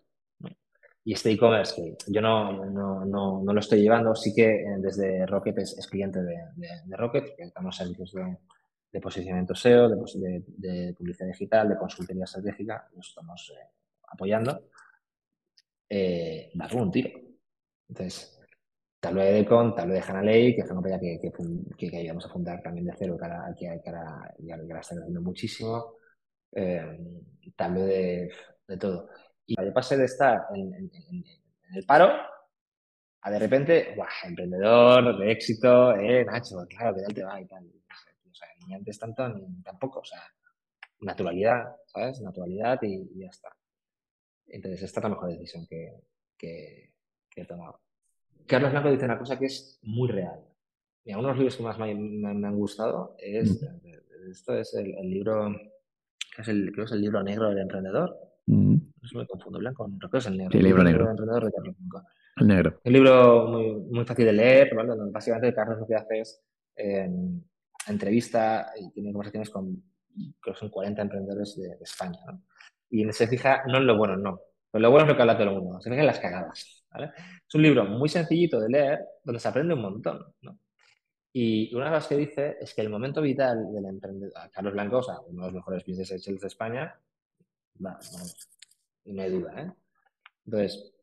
Y 1.04 1.14
este 1.14 1.32
e-commerce, 1.32 1.74
que 1.76 1.98
yo 2.14 2.22
no, 2.22 2.64
no, 2.66 3.04
no, 3.06 3.42
no, 3.42 3.54
lo 3.54 3.60
estoy 3.60 3.82
llevando, 3.82 4.14
sí 4.14 4.34
que 4.36 4.62
eh, 4.62 4.76
desde 4.78 5.26
Rocket 5.26 5.58
es, 5.58 5.88
cliente 5.90 6.22
de, 6.22 6.38
de, 6.56 6.96
Rocket, 6.96 7.36
que 7.36 7.44
estamos 7.44 7.76
servicios 7.76 8.12
de, 8.14 8.38
de 8.92 9.00
posicionamiento 9.00 9.56
SEO, 9.56 9.90
de, 9.90 10.44
de, 10.48 10.94
publicidad 10.94 11.28
digital, 11.28 11.70
de 11.70 11.78
consultoría 11.78 12.26
estratégica, 12.26 12.90
nos 12.96 13.08
estamos 13.08 13.54
eh, 13.56 13.68
apoyando. 14.08 14.70
Eh, 15.90 16.52
da 16.54 16.70
un 16.74 16.92
tiro. 16.92 17.10
Entonces, 17.88 18.40
tal 19.00 19.16
vez 19.16 19.26
de 19.26 19.34
Decon, 19.34 19.76
tal 19.76 19.90
vez 19.90 20.06
de 20.06 20.12
Hanalei, 20.12 20.56
que 20.56 20.62
es 20.62 20.66
una 20.68 20.76
compañía 20.76 21.00
que, 21.00 21.20
que, 21.20 21.90
que, 21.90 21.98
ayudamos 21.98 22.26
a 22.26 22.30
fundar 22.30 22.62
también 22.62 22.86
de 22.86 22.94
cero, 22.98 23.18
que 23.18 23.26
ahora, 23.26 23.56
que, 23.58 23.68
ahora, 23.68 24.34
creciendo 24.68 25.22
muchísimo. 25.22 25.96
Eh, 26.54 26.98
tal 27.56 27.74
vez 27.76 27.86
de, 27.86 28.32
de 28.68 28.78
todo. 28.78 29.10
Y 29.46 29.56
yo 29.56 29.74
pasé 29.74 29.98
de 29.98 30.06
estar 30.06 30.48
en, 30.54 30.92
el 31.74 31.86
paro 31.86 32.10
a 33.22 33.32
de 33.32 33.40
repente, 33.40 33.96
emprendedor, 34.24 35.18
de 35.20 35.32
éxito, 35.32 35.96
eh, 35.96 36.26
Nacho, 36.26 36.66
claro, 36.68 36.96
que 36.96 37.02
tal 37.04 37.14
te 37.14 37.24
va 37.24 37.42
y 37.42 37.46
tal. 37.46 37.66
O 38.32 38.36
sea, 38.36 38.48
ni 38.66 38.74
antes 38.74 38.98
tanto 38.98 39.28
ni 39.30 39.62
tampoco, 39.62 40.00
o 40.00 40.04
sea, 40.04 40.22
naturalidad, 41.02 41.76
¿sabes? 41.88 42.22
Naturalidad 42.22 42.80
y, 42.84 43.20
ya 43.20 43.28
está. 43.28 43.50
Entonces, 44.48 44.84
esta 44.84 45.00
es 45.00 45.04
la 45.04 45.10
mejor 45.10 45.30
decisión 45.30 45.66
que, 45.68 46.04
que, 46.38 46.94
he 47.36 47.46
tomado. 47.46 47.82
Carlos 48.46 48.72
Blanco 48.72 48.92
dice 48.92 49.06
una 49.06 49.18
cosa 49.18 49.40
que 49.40 49.46
es 49.46 49.80
muy 49.84 50.10
real. 50.10 50.44
Y 51.04 51.14
uno 51.14 51.24
de 51.24 51.28
los 51.30 51.38
libros 51.38 51.58
que 51.58 51.64
más 51.64 51.80
me, 51.80 51.90
han 51.92 52.56
gustado 52.56 53.16
es, 53.18 53.62
mm. 53.62 54.30
esto 54.30 54.54
es 54.56 54.74
el, 54.76 55.10
libro, 55.10 55.54
que 56.36 56.42
es 56.42 56.48
el, 56.48 56.72
creo 56.72 56.86
que 56.86 56.90
es 56.90 56.92
el 56.92 57.02
libro 57.02 57.24
negro 57.24 57.50
del 57.50 57.60
emprendedor, 57.60 58.32
Mm. 58.48 58.76
No 59.14 59.20
me 59.20 59.28
confundo, 59.28 59.60
blanco 59.60 59.90
creo 59.98 60.12
que 60.12 60.18
es 60.18 60.26
el 60.26 60.38
negro. 60.38 60.58
el 60.58 60.64
libro 60.64 60.84
negro. 60.84 61.10
El 62.38 62.48
negro. 62.48 62.82
Un 62.84 62.94
libro 62.94 63.48
muy, 63.48 63.76
muy 63.92 64.06
fácil 64.06 64.26
de 64.26 64.34
leer, 64.34 64.76
¿vale? 64.76 64.94
Básicamente 65.12 65.54
Carlos 65.54 65.80
lo 65.80 65.88
que 65.88 65.96
hace 65.96 66.20
es 66.20 66.42
eh, 66.76 67.10
entrevista 67.88 68.72
y 68.80 68.92
tiene 68.92 69.12
conversaciones 69.12 69.50
con, 69.50 69.84
creo 70.40 70.54
que 70.54 70.60
son 70.60 70.70
40 70.70 71.02
emprendedores 71.02 71.56
de, 71.58 71.78
España, 71.82 72.20
¿no? 72.26 72.44
Y 72.90 73.10
se 73.14 73.28
fija 73.28 73.64
no 73.68 73.78
en 73.78 73.88
lo 73.88 73.98
bueno, 73.98 74.18
no. 74.18 74.40
Pero 74.70 74.82
lo 74.82 74.92
bueno 74.92 75.06
es 75.06 75.10
lo 75.10 75.16
que 75.16 75.22
habla 75.22 75.38
todo 75.38 75.50
el 75.50 75.62
mundo, 75.62 75.82
se 75.82 75.90
fija 75.90 76.02
en 76.02 76.08
las 76.08 76.20
cagadas, 76.20 76.86
¿vale? 76.92 77.12
Es 77.48 77.56
un 77.56 77.62
libro 77.62 77.86
muy 77.86 78.10
sencillito 78.10 78.60
de 78.60 78.70
leer, 78.70 79.00
donde 79.24 79.40
se 79.40 79.48
aprende 79.48 79.74
un 79.74 79.82
montón, 79.82 80.26
¿no? 80.42 80.60
Y 81.34 81.74
una 81.76 81.86
de 81.86 81.92
las 81.92 82.08
que 82.08 82.18
dice 82.18 82.58
es 82.60 82.74
que 82.74 82.82
el 82.82 82.90
momento 82.90 83.22
vital 83.22 83.72
del 83.72 83.86
emprendedor, 83.86 84.34
Carlos 84.52 84.74
Blanco, 84.74 84.98
o 84.98 85.04
sea, 85.04 85.20
uno 85.22 85.44
de 85.44 85.48
los 85.48 85.54
mejores 85.54 85.86
business 85.86 86.12
angels 86.12 86.42
de 86.42 86.48
España, 86.48 87.00
y 89.06 89.14
no 89.14 89.22
hay 89.22 89.32
duda, 89.32 89.62
¿eh? 89.62 89.72
Entonces, 90.46 90.94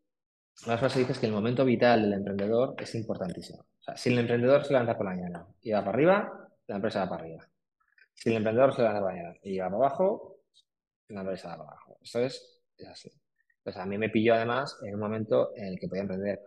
una 0.66 0.76
frase 0.76 1.00
dice 1.00 1.18
que 1.18 1.26
el 1.26 1.32
momento 1.32 1.64
vital 1.64 2.02
del 2.02 2.12
emprendedor 2.12 2.74
es 2.78 2.94
importantísimo. 2.94 3.60
O 3.60 3.82
sea, 3.82 3.96
si 3.96 4.10
el 4.10 4.18
emprendedor 4.18 4.64
se 4.64 4.72
levanta 4.72 4.96
por 4.96 5.06
la 5.06 5.12
mañana 5.12 5.46
y 5.62 5.70
va 5.70 5.80
para 5.80 5.92
arriba, 5.92 6.47
la 6.68 6.76
empresa 6.76 7.00
va 7.00 7.10
para 7.10 7.22
arriba. 7.22 7.48
Si 8.14 8.30
el 8.30 8.36
emprendedor 8.36 8.74
se 8.74 8.82
por 8.82 8.92
la 8.94 9.00
mañana 9.00 9.34
y 9.42 9.58
va 9.58 9.66
para 9.66 9.76
abajo, 9.76 10.40
la 11.08 11.20
empresa 11.20 11.48
va 11.48 11.56
para 11.58 11.70
abajo. 11.70 11.98
Eso 12.02 12.20
es, 12.20 12.62
así. 12.90 13.10
Entonces, 13.58 13.82
a 13.82 13.86
mí 13.86 13.98
me 13.98 14.10
pilló 14.10 14.34
además 14.34 14.78
en 14.82 14.94
un 14.94 15.00
momento 15.00 15.52
en 15.56 15.66
el 15.66 15.78
que 15.78 15.88
podía 15.88 16.02
emprender. 16.02 16.40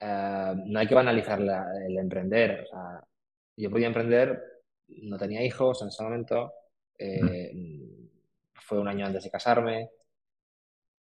Eh, 0.00 0.54
no 0.66 0.78
hay 0.78 0.86
que 0.86 0.94
banalizar 0.94 1.40
el 1.40 1.98
emprender. 1.98 2.62
O 2.62 2.66
sea, 2.66 3.04
yo 3.56 3.70
podía 3.70 3.88
emprender, 3.88 4.42
no 4.88 5.18
tenía 5.18 5.42
hijos 5.42 5.82
en 5.82 5.88
ese 5.88 6.02
momento, 6.02 6.52
eh, 6.98 7.52
fue 8.54 8.78
un 8.78 8.88
año 8.88 9.06
antes 9.06 9.24
de 9.24 9.30
casarme. 9.30 9.90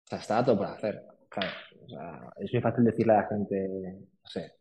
O 0.06 0.07
sea, 0.07 0.19
estaba 0.19 0.45
todo 0.45 0.57
por 0.57 0.68
hacer. 0.68 1.03
Claro, 1.30 1.49
o 1.86 1.90
sea, 1.90 2.34
es 2.38 2.53
muy 2.53 2.61
fácil 2.61 2.86
decirle 2.86 3.14
a 3.14 3.18
la 3.18 3.28
gente, 3.28 3.68
no 3.68 4.30
sé, 4.30 4.56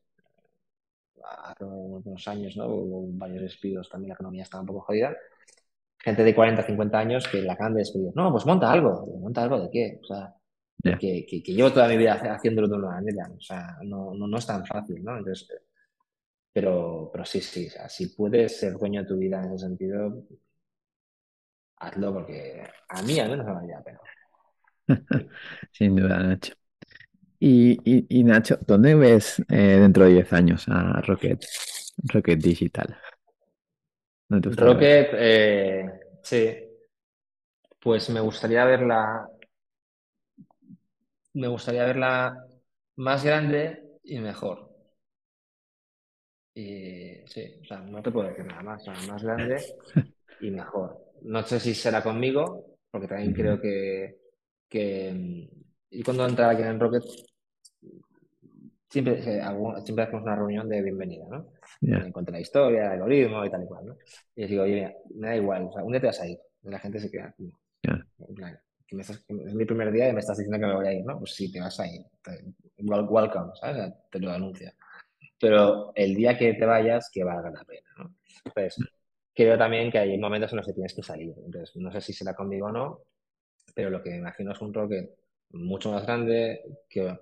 hace 1.24 1.64
unos 1.64 2.28
años, 2.28 2.56
¿no? 2.56 2.66
Hubo 2.66 3.08
varios 3.18 3.42
despidos, 3.42 3.88
también 3.88 4.10
la 4.10 4.14
economía 4.14 4.42
estaba 4.42 4.62
un 4.62 4.66
poco 4.68 4.80
jodida. 4.80 5.16
Gente 5.98 6.22
de 6.22 6.34
40, 6.34 6.62
50 6.62 6.98
años 6.98 7.28
que 7.28 7.42
la 7.42 7.54
acaban 7.54 7.74
de 7.74 7.80
despedir. 7.80 8.12
No, 8.14 8.30
pues 8.30 8.46
monta 8.46 8.70
algo. 8.70 9.06
¿Monta 9.20 9.42
algo 9.42 9.60
de 9.60 9.70
qué? 9.70 10.00
O 10.02 10.06
sea, 10.06 10.34
que, 10.82 11.26
que, 11.26 11.40
llevo 11.52 11.72
toda 11.72 11.88
mi 11.88 11.96
vida 11.96 12.14
haciéndolo 12.14 12.68
de 12.68 12.76
una 12.76 12.88
manera. 12.88 13.28
O 13.36 13.40
sea, 13.40 13.78
no, 13.82 14.14
no, 14.14 14.28
no 14.28 14.38
es 14.38 14.46
tan 14.46 14.64
fácil, 14.64 15.02
¿no? 15.02 15.18
Entonces, 15.18 15.48
pero, 16.52 17.10
pero 17.12 17.24
sí, 17.24 17.40
sí, 17.40 17.66
o 17.66 17.70
sea, 17.70 17.88
si 17.88 18.08
puedes 18.08 18.58
ser 18.58 18.74
dueño 18.78 19.02
de 19.02 19.08
tu 19.08 19.18
vida 19.18 19.44
en 19.44 19.52
ese 19.52 19.66
sentido, 19.66 20.24
hazlo 21.76 22.12
porque 22.14 22.62
a 22.88 23.02
mí 23.02 23.18
al 23.20 23.30
menos 23.30 23.46
me 23.46 23.52
vale 23.52 23.68
la 23.68 23.82
pena. 23.82 24.00
Sin 25.72 25.96
duda, 25.96 26.18
Nacho. 26.18 26.54
Y, 27.38 28.24
Nacho, 28.24 28.58
¿dónde 28.66 28.94
ves 28.94 29.40
eh, 29.48 29.78
dentro 29.80 30.04
de 30.04 30.14
10 30.14 30.32
años 30.32 30.66
a 30.68 31.00
Rocket, 31.02 31.44
Rocket 32.04 32.38
Digital? 32.38 32.96
Rocket, 34.28 35.08
eh, 35.12 36.00
sí. 36.22 36.56
Pues 37.80 38.10
me 38.10 38.20
gustaría 38.20 38.64
verla. 38.64 39.28
Me 41.34 41.48
gustaría 41.48 41.84
verla 41.84 42.46
más 42.96 43.24
grande 43.24 43.98
y 44.02 44.18
mejor. 44.18 44.70
Y 46.54 47.16
sí, 47.26 47.60
o 47.60 47.64
sea, 47.66 47.78
no 47.80 48.02
te 48.02 48.10
puedo 48.10 48.28
decir 48.28 48.46
nada 48.46 48.62
más, 48.62 48.86
más 49.06 49.22
grande 49.22 49.56
y 50.40 50.50
mejor. 50.50 50.98
No 51.22 51.42
sé 51.42 51.60
si 51.60 51.74
será 51.74 52.02
conmigo, 52.02 52.78
porque 52.90 53.08
también 53.08 53.34
creo 53.34 53.60
que, 53.60 54.16
y 55.90 56.02
cuando 56.02 56.26
entraba 56.26 56.52
aquí 56.52 56.62
en 56.62 56.80
Rocket, 56.80 57.04
siempre, 58.88 59.22
siempre 59.22 60.04
hacemos 60.04 60.22
una 60.22 60.36
reunión 60.36 60.68
de 60.68 60.82
bienvenida, 60.82 61.26
¿no? 61.28 61.52
En 61.80 62.12
cuanto 62.12 62.30
a 62.30 62.34
la 62.34 62.40
historia, 62.40 62.86
el 62.86 62.92
algoritmo 62.92 63.44
y 63.44 63.50
tal 63.50 63.62
y 63.62 63.66
cual, 63.66 63.86
¿no? 63.86 63.96
Y 64.34 64.42
les 64.42 64.50
digo, 64.50 64.62
oye, 64.62 64.96
me 65.14 65.28
da 65.28 65.36
igual, 65.36 65.64
o 65.64 65.72
sea, 65.72 65.84
un 65.84 65.92
día 65.92 66.00
te 66.00 66.06
vas 66.06 66.20
a 66.20 66.26
ir. 66.26 66.38
Y 66.62 66.70
la 66.70 66.78
gente 66.78 67.00
se 67.00 67.10
queda 67.10 67.34
es 69.28 69.54
mi 69.54 69.64
primer 69.64 69.90
día 69.92 70.08
y 70.08 70.12
me 70.12 70.20
estás 70.20 70.38
diciendo 70.38 70.58
que 70.58 70.66
me 70.66 70.76
voy 70.76 70.86
a 70.86 70.92
ir, 70.92 71.04
¿no? 71.04 71.18
Pues 71.18 71.34
sí, 71.34 71.50
te 71.50 71.60
vas 71.60 71.78
a 71.80 71.86
ir. 71.86 72.02
welcome, 72.78 73.52
¿sabes? 73.60 73.92
Te 74.10 74.20
lo 74.20 74.30
anuncio. 74.30 74.70
Pero 75.38 75.92
el 75.94 76.14
día 76.14 76.38
que 76.38 76.54
te 76.54 76.64
vayas, 76.64 77.10
que 77.12 77.24
valga 77.24 77.50
la 77.50 77.64
pena, 77.64 77.88
¿no? 77.98 78.14
Entonces, 78.44 78.76
creo 79.34 79.58
también 79.58 79.90
que 79.90 79.98
hay 79.98 80.16
momentos 80.18 80.52
en 80.52 80.58
los 80.58 80.66
que 80.66 80.72
tienes 80.72 80.94
que 80.94 81.02
salir. 81.02 81.34
Entonces, 81.44 81.74
no 81.76 81.90
sé 81.90 82.00
si 82.00 82.12
será 82.12 82.34
conmigo 82.34 82.68
o 82.68 82.72
no, 82.72 83.02
pero 83.74 83.90
lo 83.90 84.02
que 84.02 84.10
me 84.10 84.18
imagino 84.18 84.52
es 84.52 84.60
un 84.60 84.72
rocket 84.72 85.10
mucho 85.50 85.92
más 85.92 86.04
grande, 86.06 86.62
que, 86.88 87.16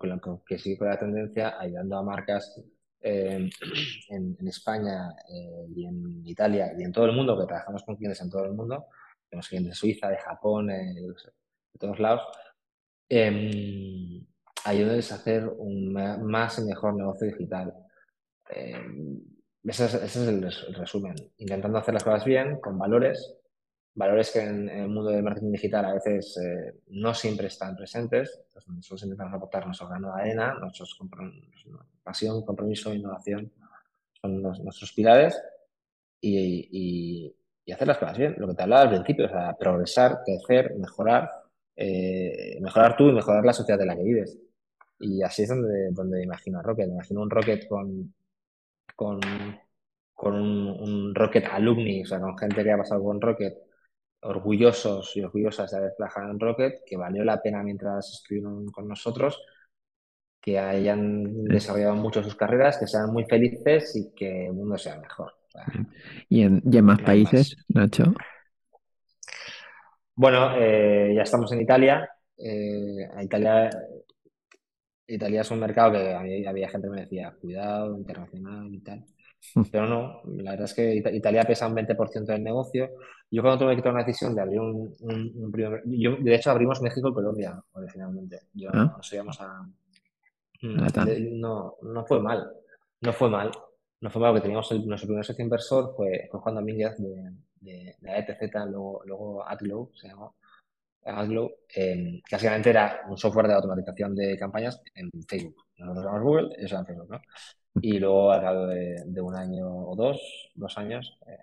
que 0.45 0.57
sigue 0.57 0.77
con 0.77 0.89
la 0.89 0.99
tendencia, 0.99 1.59
ayudando 1.59 1.97
a 1.97 2.03
marcas 2.03 2.61
eh, 3.01 3.49
en, 4.09 4.47
España 4.47 5.09
eh, 5.29 5.67
y 5.75 5.85
en 5.85 6.25
Italia 6.25 6.73
y 6.77 6.83
en 6.83 6.91
todo 6.91 7.05
el 7.05 7.13
mundo, 7.13 7.39
que 7.39 7.45
trabajamos 7.45 7.83
con 7.83 7.95
clientes 7.95 8.21
en 8.21 8.29
todo 8.29 8.45
el 8.45 8.53
mundo, 8.53 8.87
tenemos 9.29 9.47
clientes 9.47 9.71
de 9.71 9.75
Suiza, 9.75 10.09
de 10.09 10.17
Japón, 10.17 10.71
eh, 10.71 10.93
de 10.95 11.79
todos 11.79 11.99
lados, 11.99 12.21
eh, 13.09 14.21
a 14.65 14.71
hacer 14.71 15.47
un 15.47 15.93
más 15.93 16.57
y 16.57 16.63
mejor 16.63 16.95
negocio 16.95 17.27
digital. 17.27 17.73
Ese 19.63 19.85
es, 19.85 20.15
el, 20.15 20.41
resumen. 20.75 21.15
Intentando 21.37 21.77
hacer 21.77 21.93
las 21.93 22.03
cosas 22.03 22.25
bien, 22.25 22.59
con 22.59 22.77
valores, 22.77 23.35
valores 23.95 24.31
que 24.31 24.41
en, 24.41 24.69
el 24.69 24.89
mundo 24.89 25.09
del 25.09 25.23
marketing 25.23 25.51
digital 25.51 25.85
a 25.85 25.93
veces 25.93 26.37
eh, 26.37 26.81
no 26.89 27.13
siempre 27.13 27.47
están 27.47 27.75
presentes. 27.75 28.43
Entonces, 28.47 28.69
nosotros 28.69 29.03
intentamos 29.03 29.33
aportar 29.33 29.65
nuestro 29.65 29.87
grano 29.87 30.13
de 30.13 30.21
arena, 30.21 30.53
nuestros 30.59 30.97
pasión, 32.03 32.45
compromiso, 32.45 32.93
innovación 32.93 33.51
son 34.21 34.41
nuestros 34.41 34.91
pilares 34.93 35.39
y, 36.21 37.33
hacer 37.71 37.87
las 37.87 37.97
cosas 37.97 38.17
bien. 38.17 38.35
Lo 38.37 38.47
que 38.47 38.53
te 38.53 38.63
hablaba 38.63 38.83
al 38.83 38.89
principio, 38.89 39.25
o 39.25 39.29
sea, 39.29 39.55
progresar, 39.57 40.19
crecer, 40.23 40.75
mejorar, 40.77 41.29
eh, 41.75 42.57
mejorar 42.61 42.95
tú 42.95 43.09
y 43.09 43.13
mejorar 43.13 43.43
la 43.43 43.53
sociedad 43.53 43.79
de 43.79 43.85
la 43.85 43.95
que 43.95 44.03
vives. 44.03 44.37
Y 44.99 45.21
así 45.23 45.43
es 45.43 45.49
donde, 45.49 45.89
donde 45.91 46.23
imagino 46.23 46.59
a 46.59 46.61
Rocket. 46.61 46.87
Imagino 46.87 47.21
un 47.21 47.29
Rocket 47.29 47.67
con, 47.67 48.13
con, 48.95 49.19
con 50.13 50.33
un, 50.35 50.67
un, 50.67 51.15
Rocket 51.15 51.45
alumni, 51.45 52.03
o 52.03 52.05
sea, 52.05 52.19
con 52.19 52.37
gente 52.37 52.63
que 52.63 52.71
ha 52.71 52.77
pasado 52.77 53.03
con 53.03 53.19
Rocket, 53.19 53.57
orgullosos 54.25 55.15
y 55.15 55.21
orgullosas 55.21 55.71
de 55.71 55.77
haber 55.77 55.93
trabajado 55.95 56.31
en 56.31 56.39
Rocket, 56.39 56.83
que 56.85 56.97
valió 56.97 57.23
la 57.23 57.41
pena 57.41 57.63
mientras 57.63 58.11
estuvieron 58.11 58.67
con 58.71 58.87
nosotros, 58.87 59.41
que 60.41 60.59
hayan 60.59 61.45
desarrollado 61.45 61.95
mucho 61.95 62.23
sus 62.23 62.35
carreras, 62.35 62.77
que 62.77 62.87
sean 62.87 63.11
muy 63.11 63.25
felices 63.25 63.95
y 63.95 64.13
que 64.13 64.47
el 64.47 64.53
mundo 64.53 64.77
sea 64.77 64.99
mejor. 64.99 65.33
¿Y, 66.29 66.43
en, 66.43 66.61
más 66.83 67.01
países, 67.01 67.55
Nacho? 67.69 68.13
Bueno, 70.15 70.51
eh, 70.57 71.13
ya 71.15 71.23
estamos 71.23 71.51
en 71.51 71.61
Italia. 71.61 72.09
Eh, 72.37 73.07
Italia. 73.23 73.69
Italia 75.07 75.41
es 75.41 75.51
un 75.51 75.59
mercado 75.59 75.91
que 75.93 76.47
había 76.47 76.69
gente 76.69 76.87
que 76.87 76.93
me 76.93 77.01
decía, 77.01 77.35
cuidado, 77.39 77.97
internacional 77.97 78.73
y 78.73 78.79
tal. 78.79 79.05
Pero 79.71 79.87
no, 79.87 80.21
la 80.41 80.51
verdad 80.51 80.65
es 80.65 80.73
que 80.73 80.95
Italia 80.95 81.43
pesa 81.43 81.67
un 81.67 81.75
20% 81.75 82.25
del 82.25 82.43
negocio. 82.43 82.89
Yo 83.29 83.41
cuando 83.41 83.65
tuve 83.65 83.75
que 83.75 83.81
tomar 83.81 83.95
una 83.95 84.05
decisión 84.05 84.33
de 84.35 84.41
abrir 84.41 84.59
un, 84.59 85.51
primer... 85.51 85.83
Yo, 85.85 86.15
de 86.17 86.35
hecho, 86.35 86.51
abrimos 86.51 86.81
México 86.81 87.09
y 87.09 87.13
Colombia 87.13 87.61
originalmente. 87.73 88.41
Yo 88.53 88.69
¿Ah? 88.73 88.95
nos 88.97 89.13
íbamos 89.13 89.39
a... 89.41 89.61
Mm, 90.61 91.39
no, 91.39 91.75
no 91.81 92.05
fue 92.05 92.21
mal. 92.21 92.51
No 93.01 93.13
fue 93.13 93.29
mal. 93.29 93.51
No 94.01 94.09
fue 94.09 94.21
mal 94.21 94.31
porque 94.31 94.43
teníamos 94.43 94.71
nuestro 94.71 95.07
primer 95.07 95.25
socio 95.25 95.43
inversor 95.43 95.93
fue, 95.95 96.27
fue 96.29 96.39
Juan 96.39 96.55
Domínguez 96.55 96.97
de, 96.97 97.31
de, 97.61 97.95
de 97.99 98.17
ETZ, 98.17 98.53
luego, 98.69 99.01
luego 99.05 99.47
Aglow, 99.47 99.91
se 99.93 100.07
llamó. 100.07 100.35
Aglow, 101.05 101.51
eh, 101.75 102.21
que 102.27 102.35
básicamente 102.35 102.69
era 102.71 103.01
un 103.07 103.17
software 103.17 103.47
de 103.47 103.53
automatización 103.53 104.15
de 104.15 104.37
campañas 104.37 104.81
en 104.95 105.11
Facebook. 105.27 105.65
Nosotros 105.77 106.05
usamos 106.05 106.23
Google, 106.23 106.55
ellos 106.57 106.71
eran 106.71 106.85
Facebook, 106.85 107.09
¿no? 107.11 107.21
Y 107.81 107.99
luego, 107.99 108.31
al 108.31 108.41
cabo 108.41 108.67
de, 108.67 109.21
un 109.21 109.35
año 109.35 109.67
o 109.67 109.95
dos, 109.95 110.51
dos 110.55 110.77
años, 110.77 111.17
eh, 111.27 111.37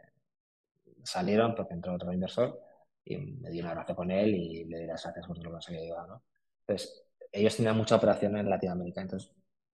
salieron 1.02 1.55
porque 1.55 1.74
entró 1.74 1.94
otro 1.94 2.12
inversor 2.12 2.59
y 3.05 3.16
me 3.18 3.51
di 3.51 3.60
un 3.60 3.66
abrazo 3.66 3.94
con 3.94 4.10
él 4.10 4.34
y 4.34 4.64
le 4.64 4.78
di 4.80 4.86
las 4.86 5.02
gracias 5.02 5.26
por 5.26 5.36
todo 5.36 5.44
lo 5.44 5.51
que 5.51 5.56
nos 5.56 5.68
había 5.68 5.80
ayudado, 5.82 6.09
¿no? 6.09 6.22
Entonces, 6.66 7.05
ellos 7.30 7.56
tenían 7.56 7.76
mucha 7.76 7.97
operación 7.97 8.36
en 8.36 8.48
Latinoamérica, 8.48 9.01
entonces 9.02 9.30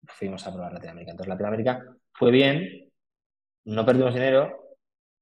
fuimos 0.07 0.47
a 0.47 0.53
probar 0.53 0.73
Latinoamérica. 0.73 1.13
Entonces, 1.13 1.29
Latinoamérica 1.29 1.97
fue 2.13 2.31
bien, 2.31 2.91
no 3.65 3.87
perdimos 3.87 4.15
dinero, 4.15 4.77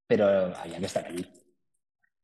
pero 0.06 0.26
había 0.56 0.78
que 0.78 0.86
estar 0.86 1.06
allí. 1.06 1.26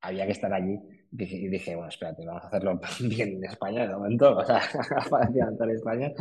Había 0.00 0.26
que 0.26 0.32
estar 0.32 0.52
allí 0.52 0.78
y 1.18 1.48
dije, 1.48 1.74
bueno, 1.74 1.88
espérate, 1.88 2.26
vamos 2.26 2.44
a 2.44 2.48
hacerlo 2.48 2.80
bien 3.00 3.36
en 3.36 3.44
España 3.44 3.86
de 3.86 3.94
momento, 3.94 4.36
o 4.36 4.44
sea, 4.44 4.60
para 5.10 5.28
en 5.28 5.70
España 5.70 6.12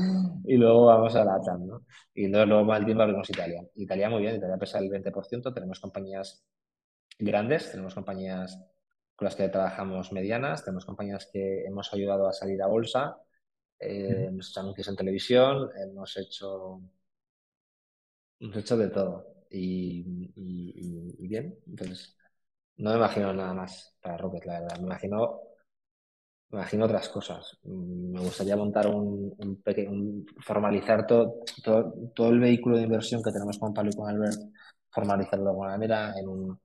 y 0.45 0.55
luego 0.55 0.85
vamos 0.85 1.15
a 1.15 1.25
la 1.25 1.41
TAM, 1.41 1.65
¿no? 1.65 1.85
Y 2.13 2.25
entonces 2.25 2.47
luego 2.47 2.63
más 2.65 2.85
tiempo 2.85 3.03
abrimos 3.03 3.29
Italia. 3.29 3.61
Italia 3.75 4.09
muy 4.09 4.21
bien, 4.21 4.35
Italia 4.35 4.57
pesa 4.57 4.79
el 4.79 4.89
20%, 4.89 5.53
tenemos 5.53 5.79
compañías 5.79 6.45
grandes, 7.19 7.71
tenemos 7.71 7.93
compañías 7.93 8.57
con 9.15 9.25
las 9.25 9.35
que 9.35 9.49
trabajamos 9.49 10.11
medianas, 10.11 10.63
tenemos 10.63 10.85
compañías 10.85 11.29
que 11.31 11.65
hemos 11.65 11.93
ayudado 11.93 12.27
a 12.27 12.33
salir 12.33 12.61
a 12.61 12.67
bolsa, 12.67 13.17
eh, 13.79 14.25
hemos 14.29 14.49
hecho 14.49 14.59
anuncios 14.61 14.87
en 14.87 14.95
televisión, 14.95 15.69
hemos 15.77 16.15
hecho, 16.17 16.81
hemos 18.39 18.57
hecho 18.57 18.77
de 18.77 18.89
todo. 18.89 19.27
Y, 19.49 20.31
y 20.35 21.27
bien, 21.27 21.57
entonces 21.67 22.17
no 22.77 22.91
me 22.91 22.97
imagino 22.97 23.33
nada 23.33 23.53
más 23.53 23.95
para 24.01 24.17
Rocket, 24.17 24.45
la 24.45 24.59
verdad. 24.59 24.77
Me 24.79 24.85
imagino, 24.87 25.39
me 26.49 26.59
imagino 26.59 26.85
otras 26.85 27.09
cosas. 27.09 27.57
Mm, 27.63 28.11
me 28.13 28.19
gustaría 28.21 28.55
montar 28.55 28.87
un, 28.87 29.61
pequeño, 29.63 30.25
formalizar 30.41 31.05
todo, 31.07 31.43
todo, 32.13 32.29
el 32.29 32.39
vehículo 32.39 32.77
de 32.77 32.83
inversión 32.83 33.21
que 33.23 33.31
tenemos 33.31 33.57
con 33.59 33.73
Pablo 33.73 33.91
y 33.91 33.95
con 33.95 34.09
Albert, 34.09 34.39
formalizarlo 34.89 35.45
de 35.45 35.49
alguna 35.51 35.71
manera 35.71 36.13
en 36.17 36.27
un, 36.27 36.59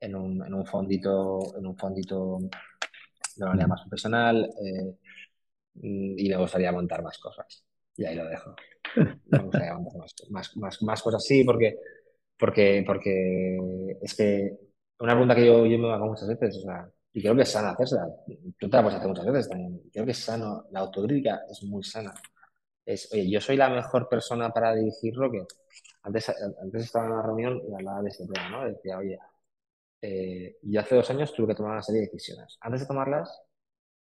en 0.00 0.14
un, 0.16 0.46
en 0.46 0.54
un 0.54 0.66
fondito, 0.66 1.38
en 1.58 1.66
un 1.66 1.76
fondito 1.76 2.38
de 3.36 3.46
manera 3.46 3.68
más 3.68 3.82
profesional. 3.82 4.44
Eh, 4.44 4.96
y 5.74 6.28
me 6.28 6.36
gustaría 6.36 6.72
montar 6.72 7.02
más 7.02 7.18
cosas. 7.18 7.64
Y 7.96 8.04
ahí 8.04 8.16
lo 8.16 8.26
dejo. 8.28 8.54
Me 9.30 9.38
gustaría 9.38 9.74
montar 9.74 9.96
más, 10.30 10.56
más, 10.56 10.82
más, 10.82 11.02
cosas, 11.02 11.24
sí, 11.24 11.44
porque, 11.44 11.76
porque, 12.38 12.84
porque 12.86 13.96
es 14.02 14.14
que 14.14 14.58
una 15.02 15.12
pregunta 15.14 15.34
que 15.34 15.46
yo, 15.46 15.66
yo 15.66 15.78
me 15.78 15.92
hago 15.92 16.06
muchas 16.06 16.28
veces, 16.28 16.56
o 16.58 16.60
sea, 16.62 16.88
y 17.12 17.20
creo 17.20 17.36
que 17.36 17.42
es 17.42 17.50
sana 17.50 17.72
hacerla. 17.72 18.08
Tú 18.58 18.70
te 18.70 18.76
la 18.76 18.82
puedes 18.82 18.96
hacer 18.98 19.08
muchas 19.08 19.26
veces 19.26 19.48
también. 19.48 19.82
Creo 19.92 20.04
que 20.04 20.12
es 20.12 20.18
sano. 20.18 20.64
La 20.70 20.80
autocrítica 20.80 21.42
es 21.50 21.62
muy 21.64 21.82
sana. 21.84 22.14
Es, 22.84 23.12
oye, 23.12 23.30
yo 23.30 23.40
soy 23.40 23.56
la 23.56 23.68
mejor 23.68 24.08
persona 24.08 24.50
para 24.50 24.74
dirigir 24.74 25.14
Rocket. 25.14 25.46
Antes, 26.02 26.28
antes 26.62 26.84
estaba 26.84 27.06
en 27.06 27.12
una 27.12 27.22
reunión 27.22 27.60
y 27.68 27.74
hablaba 27.74 28.02
de 28.02 28.08
este 28.08 28.26
tema, 28.26 28.48
¿no? 28.50 28.64
Decía, 28.66 28.98
oye, 28.98 29.18
eh, 30.02 30.56
yo 30.62 30.80
hace 30.80 30.96
dos 30.96 31.10
años 31.10 31.32
tuve 31.34 31.48
que 31.48 31.54
tomar 31.54 31.72
una 31.72 31.82
serie 31.82 32.02
de 32.02 32.06
decisiones. 32.08 32.58
Antes 32.60 32.80
de 32.82 32.86
tomarlas, 32.86 33.42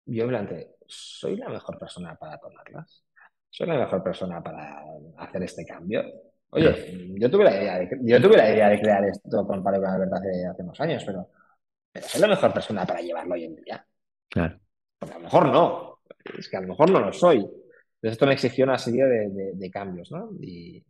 yo 0.06 0.26
me 0.26 0.30
planteé, 0.30 0.76
¿soy 0.88 1.36
la 1.38 1.50
mejor 1.50 1.78
persona 1.80 2.16
para 2.16 2.40
tomarlas? 2.40 3.04
¿Soy 3.50 3.68
la 3.68 3.78
mejor 3.78 4.04
persona 4.04 4.42
para 4.42 4.84
hacer 5.18 5.44
este 5.44 5.66
cambio? 5.66 6.04
Oye, 6.52 7.16
yo 7.18 7.32
tuve 7.32 7.46
la 7.46 7.56
idea 7.56 7.80
de, 7.80 7.90
yo 8.02 8.22
tuve 8.22 8.38
la 8.38 8.52
idea 8.52 8.70
de 8.70 8.80
crear 8.80 9.06
esto 9.06 9.48
con 9.48 9.64
Pablo 9.64 9.82
la 9.82 9.98
verdad 9.98 10.20
hace, 10.20 10.46
hace 10.46 10.64
unos 10.64 10.80
años, 10.82 11.04
pero, 11.06 11.30
pero 11.92 12.08
soy 12.08 12.22
la 12.22 12.28
mejor 12.28 12.54
persona 12.54 12.86
para 12.86 13.00
llevarlo 13.00 13.36
hoy 13.36 13.46
en 13.46 13.56
día. 13.56 13.86
Claro. 14.30 14.60
Porque 15.00 15.16
a 15.16 15.18
lo 15.18 15.24
mejor 15.24 15.46
no. 15.48 16.00
Es 16.38 16.50
que 16.50 16.58
a 16.58 16.62
lo 16.62 16.68
mejor 16.68 16.92
no 16.92 17.00
lo 17.00 17.14
soy. 17.14 17.38
Entonces 17.38 18.12
esto 18.12 18.26
me 18.26 18.34
exigió 18.34 18.66
una 18.66 18.78
serie 18.78 19.06
de, 19.06 19.72
cambios, 19.72 20.12
¿no? 20.12 20.30
Y, 20.42 20.84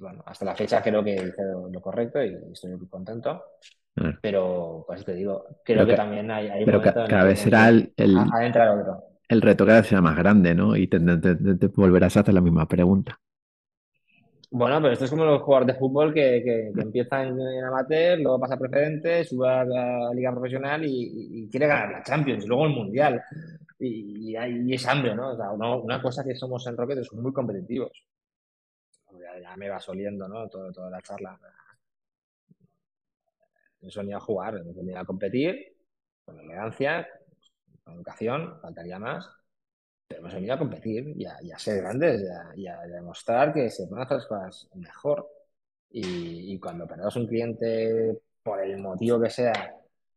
bueno, 0.00 0.22
hasta 0.26 0.44
la 0.44 0.54
fecha 0.54 0.82
creo 0.82 1.02
que 1.02 1.14
hice 1.14 1.42
lo, 1.72 1.80
correcto 1.80 2.22
y 2.22 2.36
estoy 2.52 2.76
muy 2.76 2.88
contento. 2.88 3.42
Pero, 4.22 4.84
pues 4.86 5.04
te 5.04 5.14
digo, 5.14 5.46
creo 5.64 5.86
que, 5.86 5.94
también 5.94 6.30
hay, 6.30 6.48
hay 6.48 6.64
pero 6.64 6.80
cada 6.80 7.24
vez 7.24 7.40
será 7.40 7.68
el, 7.68 7.92
el 7.96 9.42
reto 9.42 9.66
cada 9.66 9.80
vez 9.80 9.88
será 9.88 10.00
más 10.00 10.16
grande, 10.16 10.54
¿no? 10.54 10.76
Y 10.76 10.86
te 10.86 10.98
volverás 11.74 12.16
a 12.16 12.20
hacer 12.20 12.34
la 12.34 12.40
misma 12.40 12.66
pregunta. 12.68 13.18
Bueno, 14.52 14.80
pero 14.82 14.92
esto 14.92 15.04
es 15.04 15.10
como 15.10 15.24
los 15.24 15.42
jugadores 15.42 15.74
de 15.74 15.78
fútbol 15.78 16.12
que, 16.12 16.42
que, 16.42 16.80
empiezan 16.80 17.40
en, 17.40 17.64
amateur, 17.64 18.18
luego 18.18 18.40
pasa 18.40 18.54
a 18.54 18.58
preferente, 18.58 19.24
sube 19.24 19.48
a 19.48 19.64
la 19.64 20.12
liga 20.12 20.32
profesional 20.32 20.84
y, 20.84 21.48
quiere 21.48 21.68
ganar 21.68 21.92
la 21.92 22.02
Champions, 22.02 22.46
luego 22.46 22.66
el 22.66 22.72
Mundial. 22.72 23.22
Y, 23.78 24.36
y, 24.36 24.74
es 24.74 24.86
hambre, 24.88 25.14
¿no? 25.14 25.30
O 25.30 25.36
sea, 25.36 25.52
una 25.52 26.02
cosa 26.02 26.24
que 26.24 26.34
somos 26.34 26.66
en 26.66 26.76
Rocket 26.76 26.98
es 26.98 27.12
muy 27.12 27.32
competitivos. 27.32 27.92
Ya, 29.40 29.56
me 29.56 29.68
vas 29.68 29.88
oliendo, 29.88 30.28
¿no? 30.28 30.48
Todo, 30.48 30.72
toda 30.72 30.90
la 30.90 31.00
charla. 31.00 31.38
Eso 33.80 34.02
ni 34.02 34.12
a 34.12 34.20
jugar, 34.20 34.64
ni 34.64 34.94
a 34.94 35.04
competir, 35.04 35.76
con 36.24 36.38
elegancia, 36.40 37.08
con 37.84 37.94
educación, 37.94 38.60
faltaría 38.60 38.98
más 38.98 39.39
pero 40.10 40.22
hemos 40.22 40.34
venido 40.34 40.54
a 40.54 40.58
competir 40.58 41.14
y 41.16 41.24
a, 41.24 41.58
ser 41.58 41.82
grandes 41.82 42.20
y 42.56 42.66
a, 42.66 42.80
demostrar 42.80 43.54
que 43.54 43.70
se 43.70 43.86
pueden 43.86 44.04
hacer 44.04 44.16
las 44.16 44.26
cosas 44.26 44.68
mejor. 44.74 45.28
Y, 45.92 46.58
cuando 46.58 46.86
perdemos 46.86 47.14
un 47.14 47.28
cliente 47.28 48.20
por 48.42 48.60
el 48.60 48.78
motivo 48.78 49.20
que 49.20 49.30
sea, 49.30 49.52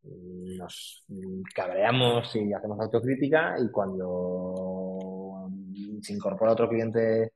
nos 0.01 1.05
cabreamos 1.53 2.35
y 2.35 2.51
hacemos 2.53 2.79
autocrítica 2.79 3.55
y 3.59 3.69
cuando 3.69 5.51
se 6.01 6.13
incorpora 6.13 6.53
otro 6.53 6.69
cliente 6.69 7.33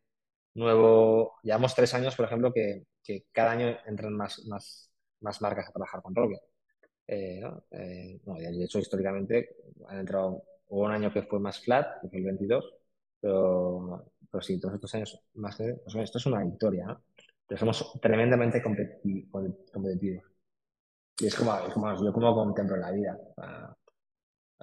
nuevo, 0.55 1.35
llevamos 1.43 1.75
tres 1.75 1.93
años, 1.93 2.15
por 2.15 2.25
ejemplo, 2.25 2.51
que, 2.51 2.88
cada 3.31 3.51
año 3.51 3.77
entran 3.85 4.13
más, 4.13 4.43
más, 4.47 4.91
más 5.21 5.41
marcas 5.41 5.69
a 5.69 5.71
trabajar 5.71 6.01
con 6.01 6.15
Rocket. 6.15 6.41
Eh, 7.05 7.41
eh, 7.71 8.19
de 8.25 8.63
hecho, 8.63 8.79
históricamente 8.79 9.57
han 9.88 9.99
entrado 9.99 10.43
Hubo 10.68 10.84
un 10.84 10.91
año 10.91 11.11
que 11.11 11.23
fue 11.23 11.39
más 11.39 11.60
flat, 11.60 12.02
que 12.02 12.10
fue 12.10 12.19
el 12.19 12.26
22, 12.26 12.73
pero, 13.22 14.11
pero 14.30 14.41
sí, 14.41 14.60
todos 14.60 14.76
estos 14.76 14.94
años 14.95 15.19
más 15.35 15.56
que... 15.56 15.76
Pues 15.84 15.95
esto 15.95 16.18
es 16.18 16.26
una 16.26 16.44
victoria, 16.44 16.85
¿no? 16.88 17.02
Pero 17.48 17.60
somos 17.60 17.99
tremendamente 18.02 18.61
competitivos. 18.61 20.23
Y 21.19 21.26
es 21.26 21.35
como, 21.35 21.57
es 21.65 21.73
como 21.73 22.03
yo 22.03 22.14
como 22.14 22.35
contemplo 22.35 22.77
la 22.77 22.91
vida. 22.91 23.18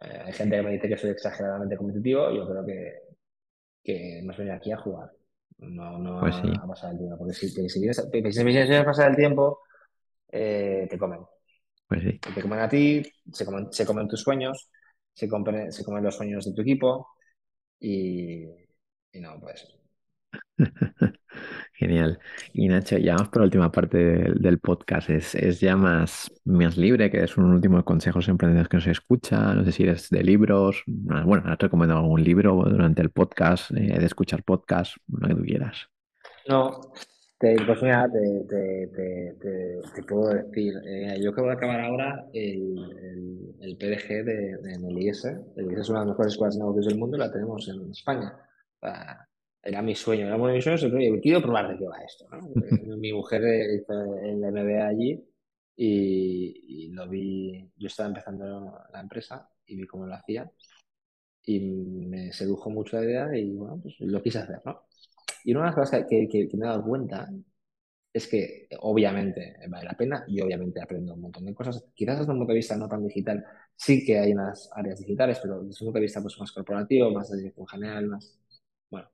Eh, 0.03 0.23
hay 0.27 0.33
gente 0.33 0.57
que 0.57 0.63
me 0.63 0.73
dice 0.73 0.89
que 0.89 0.97
soy 0.97 1.11
exageradamente 1.11 1.77
competitivo, 1.77 2.31
yo 2.31 2.49
creo 2.49 2.65
que, 2.65 2.99
que 3.83 4.19
hemos 4.19 4.37
venido 4.37 4.57
aquí 4.57 4.73
a 4.73 4.77
jugar, 4.77 5.11
no, 5.59 5.99
no 5.99 6.21
pues 6.21 6.37
a, 6.37 6.67
pasar 6.67 6.93
el 6.93 6.99
tiempo. 6.99 7.19
Porque 7.19 7.35
si, 7.35 7.49
si, 7.49 7.81
vienes, 7.81 7.97
si 8.35 8.45
vienes 8.45 8.81
a 8.81 8.85
pasar 8.85 9.11
el 9.11 9.17
tiempo, 9.17 9.61
eh, 10.29 10.87
te 10.89 10.99
comen. 10.99 11.21
Pues 11.89 12.03
sí. 12.03 12.19
Te 12.19 12.43
comen 12.43 12.61
a 12.61 12.69
ti, 12.69 13.03
se 13.33 13.45
comen, 13.45 13.73
se 13.73 13.87
comen 13.87 14.09
tus 14.09 14.21
sueños, 14.21 14.71
se 15.15 15.29
comen, 15.29 15.73
se 15.73 15.85
comen 15.85 16.05
los 16.05 16.17
sueños 16.17 16.45
de 16.45 16.55
tu 16.55 16.63
equipo 16.63 17.09
y, 17.81 18.45
y 19.13 19.21
no, 19.21 19.41
pues 19.41 19.67
Genial. 21.73 22.19
Y 22.53 22.69
Nacho, 22.69 22.99
ya 22.99 23.15
vamos 23.15 23.29
por 23.29 23.39
la 23.43 23.45
última 23.47 23.73
parte 23.73 23.99
del, 23.99 24.35
del 24.41 24.59
podcast. 24.59 25.11
Es, 25.11 25.35
es 25.35 25.61
ya 25.61 25.77
más, 25.77 26.31
más 26.45 26.77
libre, 26.77 27.11
que 27.11 27.23
es 27.25 27.37
un 27.37 27.47
último 27.53 27.85
consejo 27.85 28.21
emprendedores 28.27 28.69
que 28.69 28.77
nos 28.77 28.87
escucha. 28.87 29.55
No 29.55 29.65
sé 29.65 29.73
si 29.73 29.83
eres 29.83 30.09
de 30.11 30.23
libros. 30.23 30.85
Ah, 31.11 31.25
Bueno, 31.27 31.45
has 31.47 31.59
recomendado 31.59 32.01
algún 32.01 32.23
libro 32.23 32.55
durante 32.67 33.03
el 33.03 33.11
podcast, 33.11 33.71
eh, 33.73 33.99
de 33.99 34.07
escuchar 34.07 34.45
podcast, 34.45 34.97
lo 35.09 35.29
que 35.29 35.35
tú 35.35 35.43
quieras. 35.43 35.89
No, 36.49 36.93
te, 37.45 37.65
pues 37.67 37.83
mira, 37.83 38.09
te, 38.11 38.45
te, 38.49 39.35
te, 39.95 40.03
puedo 40.05 40.29
decir, 40.35 40.75
eh, 40.87 41.19
yo 41.23 41.31
acabo 41.31 41.49
de 41.49 41.55
acabar 41.55 41.81
ahora 41.81 42.27
el, 42.33 42.77
el, 43.01 43.55
el 43.61 43.77
PDG 43.77 44.25
de, 44.25 44.57
de- 44.59 44.75
en 44.75 44.85
el 44.85 44.99
IS 44.99 45.25
es 45.57 45.89
una 45.89 46.01
de 46.01 46.07
las 46.07 46.09
mejores 46.09 46.33
escuelas 46.33 46.55
de 46.55 46.61
negocios 46.61 46.87
del 46.87 46.99
mundo 46.99 47.17
la 47.19 47.33
tenemos 47.33 47.69
en 47.69 47.91
España. 47.91 48.35
Era 49.63 49.81
mi 49.83 49.95
sueño, 49.95 50.27
era 50.27 50.37
uno 50.37 50.49
de 50.49 50.55
mis 50.55 50.65
sueños, 50.65 50.83
pero 50.83 51.21
quiero 51.23 51.41
probar 51.43 51.69
de 51.71 51.79
qué 51.79 51.87
va 51.87 51.99
esto, 52.03 52.27
¿no? 52.31 52.41
Mi 52.99 53.13
mujer 53.13 53.43
hizo 53.75 53.93
el 54.23 54.45
MBA 54.45 54.87
allí 54.89 55.25
y, 55.77 56.85
y 56.87 56.89
lo 56.93 57.09
vi, 57.09 57.71
yo 57.77 57.87
estaba 57.87 58.09
empezando 58.11 58.79
la 58.93 59.01
empresa 59.01 59.49
y 59.67 59.77
vi 59.77 59.87
cómo 59.87 60.07
lo 60.07 60.15
hacía 60.15 60.51
y 61.45 61.61
me 61.61 62.33
sedujo 62.33 62.71
mucho 62.71 62.97
la 62.99 63.05
idea 63.05 63.37
y 63.39 63.53
bueno, 63.53 63.81
pues 63.83 63.97
lo 64.01 64.23
quise 64.23 64.39
hacer, 64.41 64.63
¿no? 64.65 64.83
Y 65.45 65.53
una 65.53 65.61
de 65.63 65.67
las 65.69 65.75
cosas 65.77 66.07
que, 66.09 66.29
me 66.55 66.65
he 66.67 66.69
dado 66.69 66.85
cuenta 66.85 67.29
es 68.13 68.29
que 68.29 68.69
obviamente 68.81 69.57
vale 69.69 69.87
la 69.87 69.95
pena 69.97 70.25
y 70.29 70.41
obviamente 70.41 70.83
aprendo 70.83 71.15
un 71.15 71.23
montón 71.23 71.47
de 71.47 71.55
cosas. 71.55 71.85
Quizás 71.95 72.21
desde 72.21 72.33
un 72.33 72.39
punto 72.39 72.53
de 72.53 72.59
vista 72.59 72.77
no 72.77 72.89
tan 72.89 73.07
digital, 73.07 73.45
sí 73.77 74.05
que 74.05 74.19
hay 74.19 74.33
unas 74.33 74.71
áreas 74.75 75.01
digitales, 75.01 75.39
pero 75.43 75.63
desde 75.65 75.85
un 75.85 75.89
punto 75.89 75.99
de 76.01 76.03
vista 76.05 76.23
pues, 76.23 76.39
más 76.41 76.53
corporativo, 76.53 77.11
más 77.13 77.31
de 77.31 77.39
dirección 77.39 77.67
general, 77.69 78.07
más, 78.09 78.39
bueno, 78.91 79.11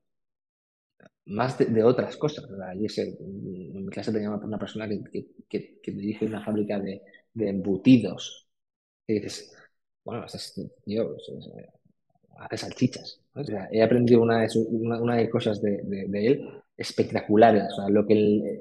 más 1.26 1.58
de, 1.58 1.82
otras 1.84 2.16
cosas. 2.16 2.48
¿verdad? 2.48 2.74
Y 2.74 2.86
ese, 2.86 3.02
en 3.20 3.84
mi 3.84 3.90
clase 3.90 4.12
tenía 4.12 4.30
una 4.30 4.58
persona 4.58 4.88
que, 4.88 5.02
que, 5.48 5.80
que- 5.82 5.92
dirige 5.92 6.26
una 6.26 6.44
fábrica 6.44 6.78
de, 6.78 7.02
de 7.34 7.48
embutidos. 7.48 8.48
Y 9.06 9.14
dices, 9.14 9.54
bueno, 10.04 10.24
este 10.26 10.70
tío 10.84 11.16
hace 12.40 12.58
salchichas. 12.58 13.20
¿no? 13.34 13.42
O 13.42 13.44
sea, 13.44 13.68
he 13.72 13.82
aprendido 13.82 14.22
una 14.22 14.40
de, 14.42 14.48
su- 14.48 14.66
una, 14.70 15.00
una 15.00 15.16
de 15.16 15.30
cosas 15.30 15.60
de, 15.62 15.82
de- 15.84 16.06
de 16.08 16.26
él 16.26 16.48
espectaculares. 16.76 17.64
O 17.72 17.76
sea, 17.76 17.88
lo 17.90 18.06
que, 18.06 18.14
el- 18.14 18.42
eh, 18.46 18.60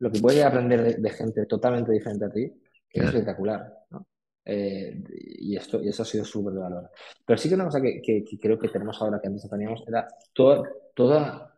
lo 0.00 0.10
que 0.10 0.20
puedes 0.20 0.44
aprender 0.44 0.82
de, 0.82 0.94
de 1.02 1.10
gente 1.10 1.46
totalmente 1.46 1.92
diferente 1.92 2.24
a 2.26 2.30
ti 2.30 2.52
es 2.92 3.04
espectacular. 3.04 3.72
¿no? 3.90 4.06
Eh, 4.44 5.02
y, 5.40 5.56
esto, 5.56 5.82
y 5.82 5.88
eso 5.88 6.02
ha 6.02 6.06
sido 6.06 6.24
súper 6.24 6.54
de 6.54 6.60
valor. 6.60 6.90
Pero 7.26 7.38
sí 7.38 7.48
que 7.48 7.54
una 7.54 7.64
cosa 7.66 7.80
que, 7.80 8.00
que- 8.02 8.24
que 8.24 8.38
creo 8.38 8.58
que 8.58 8.68
tenemos 8.68 9.00
ahora 9.02 9.20
que 9.20 9.28
antes 9.28 9.44
no 9.44 9.50
teníamos 9.50 9.82
era 9.86 10.06
todo, 10.32 10.64
toda. 10.94 11.54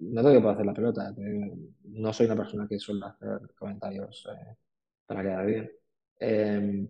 No 0.00 0.20
tengo 0.22 0.34
que 0.34 0.40
puedo 0.40 0.54
hacer 0.54 0.66
la 0.66 0.74
pelota. 0.74 1.14
no 1.84 2.12
soy 2.12 2.26
una 2.26 2.36
persona 2.36 2.66
que 2.68 2.78
suele 2.78 3.06
hacer 3.06 3.40
comentarios 3.58 4.26
eh, 4.32 4.56
para 5.06 5.22
quedar 5.22 5.46
bien. 5.46 5.72
Eh, 6.20 6.88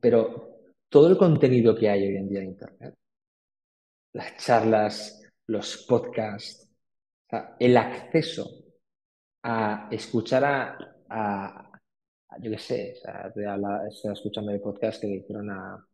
pero 0.00 0.55
todo 0.88 1.08
el 1.08 1.16
contenido 1.16 1.74
que 1.76 1.88
hay 1.88 2.06
hoy 2.08 2.16
en 2.16 2.28
día 2.28 2.40
en 2.40 2.46
Internet, 2.50 2.94
las 4.12 4.36
charlas, 4.38 5.22
los 5.46 5.84
podcasts, 5.88 6.68
el 7.58 7.76
acceso 7.76 8.50
a 9.44 9.88
escuchar 9.92 10.44
a, 10.44 10.78
a- 11.10 11.70
yo 12.40 12.50
qué 12.50 12.58
sé, 12.58 12.94
o 14.06 14.12
escuchando 14.12 14.52
el 14.52 14.60
podcast 14.60 15.00
que 15.00 15.06
le 15.08 15.16
hicieron 15.16 15.50
a, 15.50 15.86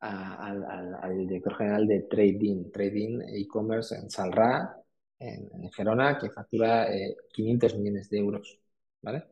al, 0.00 1.18
director 1.18 1.56
general 1.56 1.86
de 1.88 2.02
Trading, 2.02 2.70
Trading 2.72 3.20
e-commerce 3.34 3.96
en 3.96 4.10
Salrá, 4.10 4.76
en, 5.18 5.50
en 5.54 5.72
Gerona, 5.72 6.18
que 6.18 6.30
factura 6.30 6.92
eh, 6.94 7.16
500 7.32 7.76
millones 7.78 8.10
de 8.10 8.18
euros, 8.18 8.58
¿vale? 9.02 9.24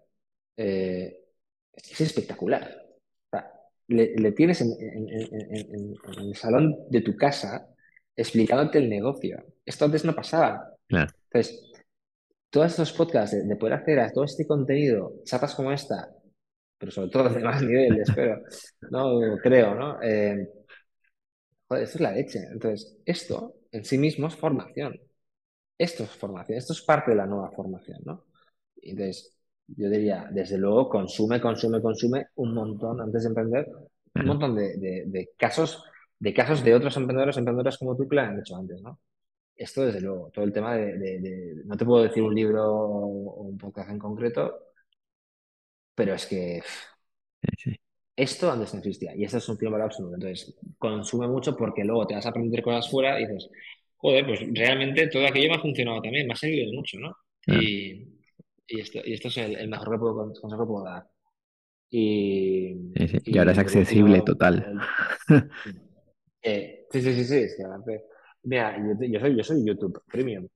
Eh, 0.56 1.24
es 1.74 2.00
espectacular. 2.02 2.87
Le, 3.88 4.14
le 4.16 4.32
tienes 4.32 4.60
en, 4.60 4.70
en- 4.80 5.08
en- 5.08 5.34
en- 5.34 5.74
en- 5.74 5.94
en 6.18 6.26
el 6.28 6.36
salón 6.36 6.76
de 6.90 7.00
tu 7.02 7.16
casa 7.16 7.68
explicándote 8.16 8.78
el 8.78 8.88
negocio. 8.90 9.42
Esto 9.64 9.84
antes 9.86 10.04
no 10.04 10.14
pasaba. 10.14 10.74
Claro. 10.88 11.12
Entonces, 11.30 11.72
todos 12.50 12.68
estos 12.68 12.92
podcasts 12.92 13.36
de, 13.36 13.44
de 13.44 13.56
poder 13.56 13.74
acceder 13.74 14.00
a 14.00 14.12
todo 14.12 14.24
este 14.24 14.46
contenido, 14.46 15.14
chapas 15.24 15.54
como 15.54 15.72
esta, 15.72 16.10
pero 16.78 16.92
sobre 16.92 17.10
todo 17.10 17.28
de 17.30 17.40
más 17.40 17.62
nivel, 17.64 18.00
espero, 18.00 18.42
no 18.90 19.38
creo, 19.42 19.74
¿no? 19.74 20.02
Eh, 20.02 20.48
joder, 21.68 21.84
esto 21.84 21.98
es 21.98 22.00
la 22.02 22.12
leche. 22.12 22.40
Entonces, 22.52 22.96
esto 23.04 23.54
en 23.72 23.84
sí 23.84 23.98
mismo 23.98 24.28
es 24.28 24.36
formación. 24.36 24.98
Esto 25.78 26.04
es 26.04 26.10
formación, 26.10 26.58
esto 26.58 26.74
es 26.74 26.82
parte 26.82 27.12
de 27.12 27.18
la 27.18 27.26
nueva 27.26 27.52
formación, 27.52 28.00
¿no? 28.04 28.26
Entonces, 28.82 29.37
yo 29.68 29.88
diría, 29.90 30.28
desde 30.32 30.58
luego, 30.58 30.88
consume, 30.88 31.40
consume, 31.40 31.80
consume 31.82 32.26
un 32.36 32.54
montón 32.54 33.00
antes 33.00 33.22
de 33.22 33.28
emprender, 33.28 33.68
un 34.14 34.26
montón 34.26 34.54
de, 34.56 34.76
de- 34.78 35.04
de 35.06 35.30
casos, 35.36 35.84
de 36.18 36.34
casos 36.34 36.64
de 36.64 36.74
otros 36.74 36.96
emprendedores, 36.96 37.36
emprendedores 37.36 37.78
como 37.78 37.96
tú 37.96 38.08
que 38.08 38.16
lo 38.16 38.22
han 38.22 38.38
hecho 38.40 38.56
antes, 38.56 38.80
¿no? 38.82 39.00
Esto, 39.56 39.86
desde 39.86 40.00
luego, 40.02 40.30
todo 40.32 40.44
el 40.44 40.52
tema 40.52 40.74
de, 40.76 40.98
de- 40.98 41.62
no 41.66 41.76
te 41.76 41.84
puedo 41.86 42.04
decir 42.04 42.22
un 42.22 42.34
libro 42.34 42.64
o 42.66 43.42
un 43.44 43.58
podcast 43.58 43.90
en 43.90 43.98
concreto, 43.98 44.54
pero 45.94 46.14
es 46.14 46.26
que 46.26 46.62
Sí, 47.58 47.78
esto 48.16 48.50
antes 48.50 48.72
no 48.74 48.78
existía 48.80 49.14
y 49.16 49.24
esto 49.24 49.38
es 49.38 49.48
un 49.48 49.58
tiempo 49.58 49.76
absoluto. 49.78 50.14
Entonces, 50.16 50.54
consume 50.78 51.28
mucho 51.28 51.56
porque 51.56 51.84
luego 51.84 52.06
te 52.06 52.14
vas 52.14 52.26
a 52.26 52.30
aprender 52.30 52.62
cosas 52.62 52.90
fuera 52.90 53.20
y 53.20 53.26
dices, 53.26 53.48
joder, 53.96 54.26
pues 54.26 54.40
realmente 54.54 55.06
todo 55.08 55.26
aquello 55.26 55.50
me 55.50 55.56
ha 55.56 55.60
funcionado 55.60 56.02
también, 56.02 56.26
me 56.26 56.32
ha 56.32 56.36
servido 56.36 56.72
mucho, 56.72 56.98
¿no? 56.98 57.14
Claro. 57.40 57.68
Y, 57.70 58.07
y 58.68 58.80
esto, 58.80 59.00
y 59.04 59.14
esto 59.14 59.28
es 59.28 59.36
el, 59.38 59.56
el 59.56 59.68
mejor 59.68 59.90
que 59.92 59.98
puedo, 59.98 60.32
consejo 60.40 60.62
que 60.64 60.66
puedo 60.68 60.84
dar. 60.84 61.06
Y, 61.90 62.76
Sí, 62.96 63.08
sí. 63.08 63.18
Y 63.26 63.38
ahora 63.38 63.52
es 63.52 63.58
accesible 63.58 64.18
último, 64.18 64.24
total. 64.24 64.80
eh, 66.42 66.86
sí, 66.90 67.02
sí, 67.02 67.14
sí, 67.14 67.24
sí, 67.24 67.36
es 67.36 67.56
que 67.56 67.64
aparte- 67.64 68.04
mira, 68.44 68.76
yo, 68.78 69.04
yo 69.06 69.20
soy, 69.20 69.36
yo 69.36 69.44
soy 69.44 69.64
YouTube 69.66 70.02
Premium. 70.06 70.46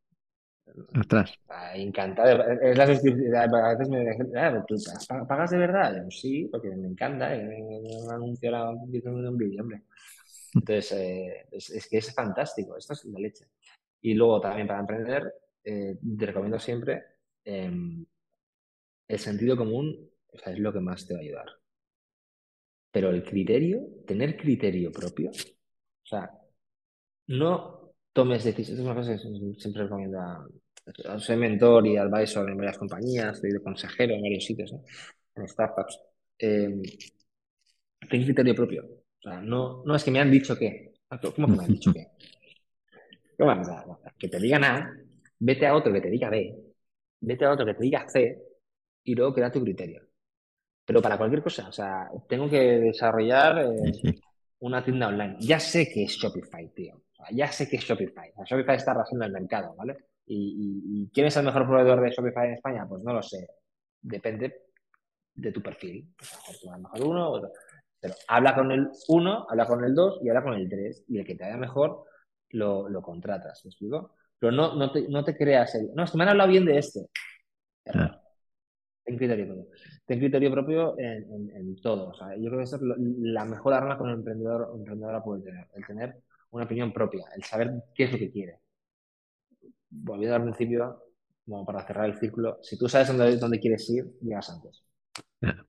Ostras. 0.99 1.33
Encantado. 1.75 2.43
Es 2.63 2.77
la 2.79 2.87
suscripción. 2.87 3.35
A 3.37 3.71
veces 3.75 3.89
me 3.89 4.01
dicen, 4.01 4.37
ah, 4.37 4.65
¿tú 4.67 4.77
pa- 5.09 5.27
pagas 5.27 5.51
de 5.51 5.59
verdad? 5.59 6.07
Sí, 6.11 6.49
porque 6.51 6.69
me 6.71 6.89
encanta. 6.89 7.35
eh, 7.35 7.45
un 8.21 8.35
vídeo 8.91 9.19
en 9.19 9.29
un 9.29 9.37
vídeo, 9.37 9.63
hombre. 9.63 9.83
Entonces, 10.55 10.93
eh, 10.93 11.47
es, 11.51 11.71
es 11.71 11.89
que 11.89 11.99
es 11.99 12.15
fantástico. 12.15 12.77
Esto 12.77 12.93
es 12.95 13.05
la 13.07 13.19
leche. 13.19 13.47
Y 14.03 14.15
luego 14.15 14.41
también 14.41 14.67
para 14.67 14.81
emprender, 14.81 15.35
eh, 15.65 15.97
te 16.19 16.27
recomiendo 16.27 16.59
siempre 16.59 17.05
em, 17.45 18.07
el 19.07 19.21
sentido 19.21 19.57
común, 19.57 20.11
o 20.33 20.39
sea, 20.39 20.53
es 20.53 20.59
lo 20.59 20.73
que 20.73 20.81
más 20.81 21.07
te 21.07 21.15
va 21.15 21.21
a 21.21 21.23
ayudar. 21.23 21.47
Pero 22.91 23.11
el 23.11 23.25
criterio, 23.25 23.81
tener 24.07 24.37
criterio 24.37 24.93
propio, 24.93 25.31
o 25.31 26.07
sea, 26.07 26.31
no 27.29 27.93
tomes 28.13 28.45
decisiones. 28.45 28.81
Es 28.81 28.87
una 28.87 28.95
cosa 28.95 29.13
que 29.13 29.55
siempre 29.61 29.85
recomiendo 29.85 30.21
a, 30.21 30.47
soy 31.19 31.37
mentor 31.37 31.87
y 31.87 31.97
advisor 31.97 32.49
en 32.51 32.57
varias 32.59 32.79
compañías, 32.79 33.39
soy 33.41 33.53
de 33.53 33.63
consejero 33.63 34.15
en 34.15 34.23
varios 34.23 34.45
sitios, 34.45 34.73
¿no? 34.73 34.85
En 35.37 35.49
startups. 35.49 36.01
Eh, 36.39 36.83
ten 38.11 38.23
criterio 38.27 38.55
propio. 38.61 38.83
O 39.19 39.23
sea, 39.23 39.41
no, 39.41 39.83
no 39.87 39.95
es 39.97 40.05
que 40.05 40.11
me 40.11 40.21
han 40.21 40.31
dicho 40.31 40.57
que. 40.57 40.93
¿Cómo 41.35 41.49
que 41.51 41.57
me 41.57 41.65
han 41.65 41.73
dicho 41.73 41.93
que? 41.93 42.07
¿Cómo 43.39 43.49
vamos 43.49 43.69
a- 43.69 44.13
que 44.19 44.29
te 44.29 44.39
digan 44.39 44.65
A, 44.65 44.97
vete 45.39 45.67
a 45.67 45.75
otro 45.75 45.93
que 45.93 46.01
te 46.01 46.11
diga 46.11 46.31
B, 46.31 46.72
vete 47.23 47.45
a 47.47 47.53
otro 47.53 47.67
que 47.67 47.75
te 47.75 47.85
diga 47.85 48.09
C 48.09 48.43
y 49.05 49.15
luego 49.15 49.35
crea 49.35 49.53
tu 49.53 49.63
criterio. 49.63 50.03
Pero 50.85 51.03
para 51.03 51.19
cualquier 51.19 51.43
cosa, 51.43 51.69
o 51.69 51.73
sea, 51.73 52.11
tengo 52.29 52.49
que 52.51 52.61
desarrollar 52.81 53.59
eh, 53.61 54.01
Sí, 54.01 54.23
una 54.61 54.85
tienda 54.85 55.09
online. 55.09 55.37
Ya 55.41 55.61
sé 55.61 55.89
que 55.93 56.05
es 56.05 56.13
Shopify, 56.13 56.69
tío. 56.75 56.97
O 56.97 57.15
sea, 57.17 57.27
ya 57.33 57.53
sé 57.53 57.69
que 57.69 57.77
es 57.77 57.85
Shopify. 57.85 58.31
O 58.37 58.47
sea, 58.47 58.47
Shopify 58.59 58.77
está 58.77 58.93
arrasando 58.93 59.25
el 59.27 59.33
mercado, 59.33 59.75
¿vale? 59.77 59.97
¿Y, 60.27 60.37
y- 60.37 61.03
y 61.05 61.11
quién 61.11 61.27
es 61.27 61.37
el 61.37 61.45
mejor 61.45 61.67
proveedor 61.67 62.01
de 62.03 62.11
Shopify 62.11 62.49
en 62.49 62.55
España? 62.55 62.87
Pues 62.89 63.03
no 63.03 63.13
lo 63.13 63.23
sé. 63.23 63.47
Depende 64.03 64.63
de 65.35 65.53
tu 65.53 65.63
perfil. 65.63 66.09
O 66.21 66.25
sea, 66.25 66.39
a 66.39 66.43
lo 66.43 66.53
mejor 66.53 66.61
tú, 66.61 66.71
a 66.71 66.77
lo 66.77 66.83
mejor 66.83 67.03
uno, 67.07 67.31
otro. 67.31 67.53
Pero 68.01 68.15
habla 68.29 68.55
con 68.55 68.73
el 68.73 68.89
uno, 69.09 69.47
habla 69.49 69.67
con 69.67 69.85
el 69.85 69.95
dos 69.95 70.19
y 70.23 70.29
habla 70.29 70.43
con 70.43 70.55
el 70.55 70.69
tres. 70.69 71.05
Y 71.09 71.19
el 71.19 71.27
que 71.27 71.35
te 71.37 71.45
vaya 71.45 71.57
mejor, 71.57 72.05
lo, 72.51 72.89
lo 72.89 73.03
contratas. 73.03 73.65
¿Me 73.65 73.71
explico? 73.71 74.15
Pero 74.43 74.53
no, 74.53 74.77
no, 74.77 74.93
te, 74.93 75.09
no 75.09 75.25
te 75.25 75.37
creas 75.39 75.75
el. 75.77 75.91
No, 75.95 76.05
es 76.05 76.13
que 76.13 76.19
me 76.19 76.25
han 76.25 76.31
hablado 76.31 76.51
bien 76.51 76.67
de 76.67 76.79
este. 76.79 77.01
Claro. 77.85 78.21
Ten 79.05 79.17
criterio 79.19 79.47
propio. 79.47 79.67
Ten 80.07 80.19
criterio 80.21 80.51
propio 80.53 80.99
en, 80.99 81.25
en- 81.35 81.51
en 81.57 81.77
todo. 81.83 82.09
O 82.11 82.15
sea, 82.15 82.37
yo 82.37 82.47
creo 82.51 82.59
que 82.59 82.65
esa 82.65 82.77
es 82.77 82.83
lo- 82.83 82.97
la 82.99 83.45
mejor 83.45 83.75
arma 83.75 83.97
que 83.97 84.03
un 84.05 84.11
emprendedor 84.11 84.63
o 84.73 84.77
emprendedora 84.77 85.23
puede 85.25 85.43
tener. 85.43 85.67
El 85.75 85.87
tener 85.87 86.17
una 86.53 86.65
opinión 86.65 86.93
propia, 86.93 87.25
el 87.37 87.45
saber 87.45 87.73
qué 87.95 88.05
es 88.05 88.13
lo 88.13 88.19
que 88.19 88.31
quiere. 88.33 88.59
Volviendo 89.91 90.35
al 90.37 90.43
principio, 90.43 91.03
como 91.47 91.65
para 91.65 91.87
cerrar 91.87 92.07
el 92.07 92.19
círculo, 92.19 92.59
si 92.63 92.77
tú 92.77 92.89
sabes 92.89 93.09
dónde, 93.09 93.37
dónde 93.37 93.61
quieres 93.61 93.89
ir, 93.91 94.05
llegas 94.21 94.51
antes. 94.51 94.83
Claro. 95.41 95.67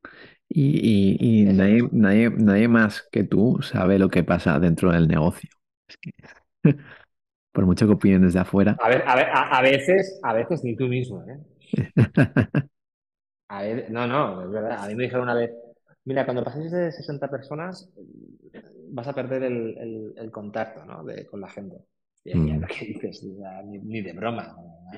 Y, 0.50 1.18
y- 1.50 1.54
nadie, 1.54 1.90
nadie, 1.92 2.30
nadie 2.32 2.68
más 2.68 3.08
que 3.12 3.24
tú 3.24 3.60
sabe 3.62 4.00
lo 4.00 4.10
que 4.10 4.24
pasa 4.24 4.60
dentro 4.60 4.92
del 4.92 5.08
negocio. 5.08 5.50
Es 5.88 5.98
que, 5.98 6.12
por 7.54 7.66
mucho 7.66 7.88
que 7.88 7.94
opinen 7.94 8.24
desde 8.24 8.40
afuera. 8.40 8.78
A 8.84 8.90
ver, 8.90 9.04
a 9.08 9.16
ver, 9.16 9.28
a, 9.30 9.58
a 9.58 9.62
veces, 9.62 10.20
a 10.24 10.34
veces 10.34 10.64
ni 10.64 10.76
tú 10.76 10.88
mismo, 10.88 11.24
¿eh? 11.24 11.40
A 13.50 13.62
ver, 13.62 13.92
no, 13.92 14.08
no, 14.08 14.44
es 14.44 14.50
verdad. 14.52 14.84
A 14.84 14.88
mí 14.88 14.96
me 14.96 15.04
dijeron 15.04 15.24
una 15.24 15.36
vez, 15.36 15.52
mira, 16.06 16.26
cuando 16.26 16.44
paséis 16.44 16.72
de 16.72 16.92
60 16.92 17.30
personas, 17.30 17.90
vas 18.90 19.08
a 19.08 19.14
perder 19.14 19.44
el, 19.44 19.78
el- 19.78 20.14
el 20.18 20.32
contacto, 20.32 20.86
¿no? 20.86 21.04
de- 21.04 21.26
con 21.26 21.42
la 21.42 21.50
gente. 21.50 21.78
Y 22.26 22.34
Mm, 22.38 22.66
¿qué 22.68 22.86
dices? 22.86 23.24
Ni, 23.66 23.80
ni 23.80 24.02
de 24.02 24.14
broma. 24.14 24.56
¿no? 24.58 24.92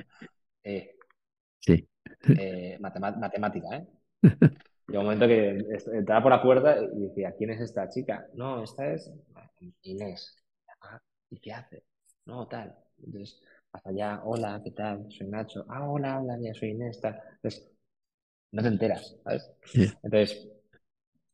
Eh, 0.63 0.95
sí. 1.59 1.87
eh, 2.35 2.77
matemática, 2.79 3.77
¿eh? 3.77 3.87
Llegó 4.87 5.01
un 5.01 5.05
momento 5.07 5.27
que 5.27 5.65
entraba 5.97 6.23
por 6.23 6.31
la 6.31 6.41
puerta 6.41 6.77
y 6.81 7.01
decía, 7.07 7.33
¿quién 7.37 7.51
es 7.51 7.61
esta 7.61 7.89
chica? 7.89 8.27
No, 8.35 8.63
esta 8.63 8.91
es 8.93 9.11
Inés. 9.83 10.35
"Ah, 10.81 10.99
¿y 11.29 11.39
qué 11.39 11.53
hace? 11.53 11.83
No, 12.25 12.47
tal. 12.47 12.75
Entonces, 13.03 13.41
hasta 13.71 13.89
allá, 13.89 14.21
hola, 14.23 14.61
¿qué 14.63 14.71
tal? 14.71 15.05
Soy 15.11 15.27
Nacho. 15.27 15.65
Ah, 15.69 15.87
hola, 15.89 16.19
hola, 16.19 16.37
mira, 16.37 16.53
soy 16.53 16.69
Inés, 16.71 16.99
tal. 17.01 17.19
Entonces, 17.35 17.71
no 18.51 18.61
te 18.63 18.69
enteras, 18.69 19.17
¿sabes? 19.23 19.51
Sí. 19.65 19.97
Entonces, 20.03 20.49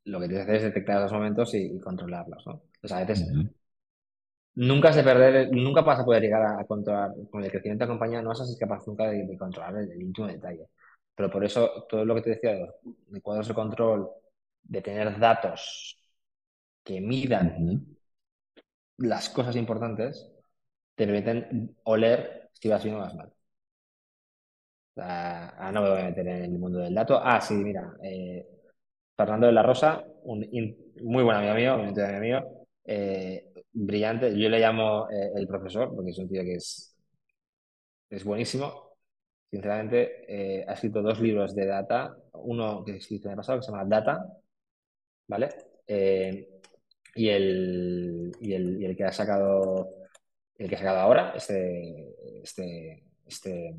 lo 0.06 0.20
que 0.20 0.28
tienes 0.30 0.46
que 0.48 0.52
hacer 0.54 0.68
es 0.68 0.74
detectar 0.76 1.00
esos 1.00 1.14
momentos 1.14 1.54
y, 1.56 1.78
y 1.78 1.80
controlarlos, 1.80 2.46
¿no? 2.48 2.64
Entonces, 2.76 2.94
a 2.94 3.00
veces, 3.02 3.34
nunca 4.56 4.92
se 4.94 5.04
perder, 5.04 5.50
nunca 5.52 5.82
vas 5.82 6.00
a 6.00 6.06
poder 6.06 6.24
llegar 6.24 6.42
a, 6.44 6.60
a 6.62 6.66
controlar, 6.66 7.12
con 7.30 7.44
el 7.44 7.52
crecimiento 7.52 7.84
de 7.86 7.88
la 7.88 7.94
compañía 7.94 8.22
no 8.22 8.30
vas 8.30 8.42
a 8.42 8.46
ser 8.46 8.58
capaz 8.60 8.86
nunca 8.88 9.08
de, 9.10 9.26
de 9.26 9.38
controlar 9.38 9.76
el, 9.78 9.92
el 9.92 10.02
íntimo 10.02 10.28
detalle. 10.28 10.68
Pero 11.16 11.30
por 11.32 11.44
eso, 11.46 11.86
todo 11.90 12.06
lo 12.06 12.16
que 12.16 12.22
te 12.22 12.30
decía 12.32 12.52
de, 12.54 12.70
de 13.08 13.22
cuadros 13.22 13.48
de 13.48 13.54
control, 13.54 14.10
de 14.64 14.82
tener 14.82 15.20
datos 15.20 15.98
que 16.84 17.02
midan 17.02 17.74
las 19.00 19.30
cosas 19.30 19.58
importantes, 19.58 20.31
te 21.06 21.08
permiten 21.12 21.76
oler 21.84 22.50
si 22.54 22.70
vas 22.70 22.84
bien 22.84 22.96
o 22.98 23.00
vas 23.00 23.16
mal. 23.16 23.34
Ahora 24.96 25.72
no 25.72 25.82
me 25.82 25.90
voy 25.90 26.00
a 26.02 26.04
meter 26.06 26.28
en 26.28 26.44
el 26.44 26.52
mundo 26.60 26.80
del 26.80 26.94
dato. 26.94 27.20
Ah, 27.24 27.40
sí, 27.42 27.54
mira, 27.56 27.94
eh, 28.04 28.46
Fernando 29.16 29.48
de 29.48 29.54
la 29.54 29.64
Rosa, 29.64 30.04
un 30.24 30.44
in- 30.52 30.78
muy 31.04 31.24
buen 31.24 31.38
amigo 31.38 31.56
mío, 31.56 31.76
un 31.76 32.00
amigo 32.00 32.20
mío, 32.22 32.44
eh, 32.86 33.52
brillante. 33.74 34.38
Yo 34.38 34.50
le 34.50 34.60
llamo 34.60 35.10
eh, 35.10 35.32
el 35.36 35.48
profesor, 35.48 35.94
porque 35.96 36.12
es 36.12 36.18
un 36.20 36.30
tío 36.30 36.44
que 36.44 36.56
es, 36.56 36.96
buenísimo. 38.24 38.92
Sinceramente, 39.52 40.26
eh, 40.62 40.66
ha 40.68 40.74
escrito 40.74 41.02
dos 41.02 41.20
libros 41.22 41.56
de 41.56 41.66
data, 41.68 42.16
uno 42.34 42.84
que 42.86 42.98
escrito 42.98 43.28
en 43.28 43.34
el 43.34 43.38
pasado 43.38 43.60
que 43.60 43.66
se 43.66 43.72
llama 43.72 43.86
Data, 43.86 44.26
¿vale? 45.28 45.50
Y, 48.40 48.54
el, 48.54 48.78
y 48.80 48.86
el 48.86 48.96
que 48.96 49.04
ha 49.06 49.12
sacado, 49.12 49.90
el 50.62 50.70
que 50.70 50.76
ha 50.76 50.80
sacado 50.80 51.00
ahora, 51.00 51.34
este, 51.36 52.14
este, 52.44 53.04
este, 53.26 53.76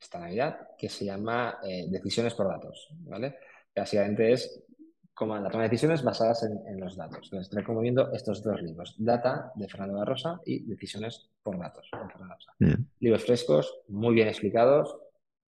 esta 0.00 0.20
Navidad, 0.20 0.68
que 0.78 0.88
se 0.88 1.04
llama 1.04 1.58
eh, 1.64 1.86
Decisiones 1.88 2.34
por 2.34 2.46
Datos, 2.48 2.88
¿vale? 3.00 3.36
Que 3.74 3.80
básicamente 3.80 4.32
es 4.32 4.62
como 5.12 5.36
la 5.36 5.50
toma 5.50 5.64
de 5.64 5.70
decisiones 5.70 6.04
basadas 6.04 6.44
en, 6.44 6.66
en 6.68 6.78
los 6.78 6.96
datos. 6.96 7.20
Entonces, 7.24 7.48
te 7.50 7.56
recomiendo 7.56 8.12
estos 8.12 8.42
dos 8.42 8.62
libros, 8.62 8.94
Data 8.98 9.50
de 9.54 9.66
Fernando 9.66 9.94
de 9.94 10.00
la 10.00 10.04
Rosa 10.04 10.40
y 10.44 10.64
Decisiones 10.64 11.30
por 11.42 11.58
Datos 11.58 11.88
de 11.90 11.98
Fernando 11.98 12.34
Rosa. 12.34 12.52
Bien, 12.58 12.88
Libros 13.00 13.24
frescos, 13.24 13.80
muy 13.88 14.14
bien 14.14 14.28
explicados, 14.28 14.96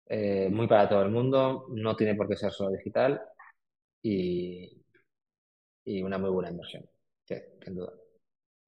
eh, 0.07 0.49
muy 0.51 0.67
para 0.67 0.89
todo 0.89 1.03
el 1.03 1.11
mundo, 1.11 1.67
no 1.69 1.95
tiene 1.95 2.17
por 2.17 2.27
qué 2.27 2.37
ser 2.37 2.51
solo 2.51 2.71
digital 2.71 3.23
y, 4.03 4.83
y 5.85 6.03
una 6.03 6.19
muy 6.19 6.31
buena 6.31 6.51
inversión, 6.51 6.85
sí, 7.25 7.37
sin 7.63 7.77
duda. 7.77 7.93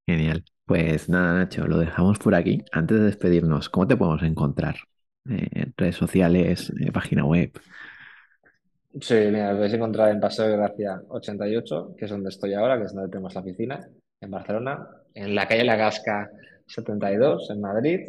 Genial. 0.06 0.44
Pues 0.72 1.10
nada, 1.10 1.34
Nacho, 1.34 1.66
lo 1.66 1.76
dejamos 1.76 2.18
por 2.18 2.34
aquí. 2.34 2.64
Antes 2.72 2.98
de 2.98 3.04
despedirnos, 3.04 3.68
¿cómo 3.68 3.86
te 3.86 3.94
podemos 3.94 4.22
encontrar? 4.22 4.76
Eh, 5.28 5.66
redes 5.76 5.96
sociales, 5.96 6.72
eh, 6.80 6.90
página 6.90 7.26
web. 7.26 7.52
Sí, 8.98 9.14
mira, 9.30 9.52
podéis 9.52 9.74
encontrar 9.74 10.08
en 10.08 10.18
Paseo 10.18 10.48
de 10.48 10.56
Gracia 10.56 11.02
88, 11.10 11.94
que 11.94 12.06
es 12.06 12.10
donde 12.10 12.30
estoy 12.30 12.54
ahora, 12.54 12.78
que 12.78 12.84
es 12.84 12.94
donde 12.94 13.10
tenemos 13.10 13.34
la 13.34 13.42
oficina, 13.42 13.86
en 14.18 14.30
Barcelona, 14.30 14.88
en 15.12 15.34
la 15.34 15.46
calle 15.46 15.64
La 15.64 15.76
Gasca 15.76 16.30
72, 16.66 17.50
en 17.50 17.60
Madrid. 17.60 18.08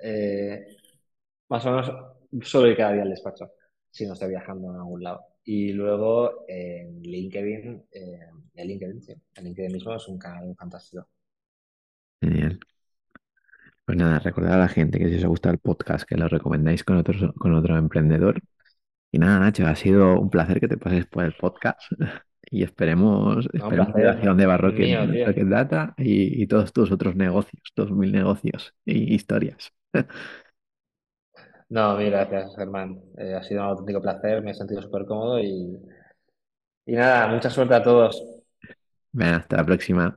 Eh, 0.00 0.76
más 1.48 1.66
o 1.66 1.70
menos 1.72 1.92
suelo 2.42 2.68
ir 2.68 2.76
cada 2.76 2.92
día 2.92 3.02
al 3.02 3.10
despacho, 3.10 3.50
si 3.90 4.06
no 4.06 4.12
estoy 4.12 4.28
viajando 4.28 4.70
en 4.70 4.76
algún 4.76 5.02
lado. 5.02 5.24
Y 5.42 5.72
luego 5.72 6.44
en 6.46 7.02
LinkedIn, 7.02 7.86
eh, 7.90 8.20
en 8.54 8.68
LinkedIn, 8.68 9.02
sí, 9.02 9.14
en 9.34 9.44
LinkedIn 9.44 9.72
mismo 9.72 9.96
es 9.96 10.06
un 10.06 10.16
canal 10.16 10.54
fantástico. 10.56 11.08
Genial. 12.20 12.60
Pues 13.84 13.98
nada, 13.98 14.20
recordad 14.20 14.54
a 14.54 14.58
la 14.58 14.68
gente 14.68 14.98
que 14.98 15.08
si 15.08 15.16
os 15.16 15.24
gusta 15.24 15.50
el 15.50 15.58
podcast, 15.58 16.04
que 16.08 16.16
lo 16.16 16.28
recomendáis 16.28 16.84
con 16.84 16.96
otro, 16.96 17.32
con 17.34 17.54
otro 17.54 17.76
emprendedor. 17.76 18.40
Y 19.10 19.18
nada, 19.18 19.40
Nacho, 19.40 19.66
ha 19.66 19.74
sido 19.74 20.20
un 20.20 20.30
placer 20.30 20.60
que 20.60 20.68
te 20.68 20.78
pases 20.78 21.06
por 21.06 21.24
el 21.24 21.34
podcast 21.34 21.80
y 22.50 22.62
esperemos, 22.62 23.48
No, 23.52 23.64
esperemos 23.64 23.92
relación 23.92 24.36
de 24.36 24.46
Barrocket, 24.46 25.08
mío, 25.08 25.46
Data 25.48 25.94
y, 25.96 26.42
y 26.42 26.46
todos 26.46 26.72
tus 26.72 26.92
otros 26.92 27.16
negocios, 27.16 27.62
tus 27.74 27.90
mil 27.90 28.12
negocios 28.12 28.74
y 28.84 29.14
historias. 29.14 29.72
No, 31.68 31.96
mil 31.96 32.10
gracias, 32.10 32.54
Germán. 32.56 33.00
Eh, 33.16 33.34
ha 33.34 33.42
sido 33.42 33.62
un 33.62 33.68
auténtico 33.68 34.00
placer, 34.00 34.42
me 34.42 34.50
he 34.52 34.54
sentido 34.54 34.82
súper 34.82 35.04
cómodo 35.04 35.40
y, 35.40 35.78
y 36.86 36.92
nada, 36.92 37.28
mucha 37.28 37.50
suerte 37.50 37.74
a 37.74 37.82
todos. 37.82 38.22
Venga, 39.12 39.36
hasta 39.36 39.56
la 39.56 39.64
próxima. 39.64 40.16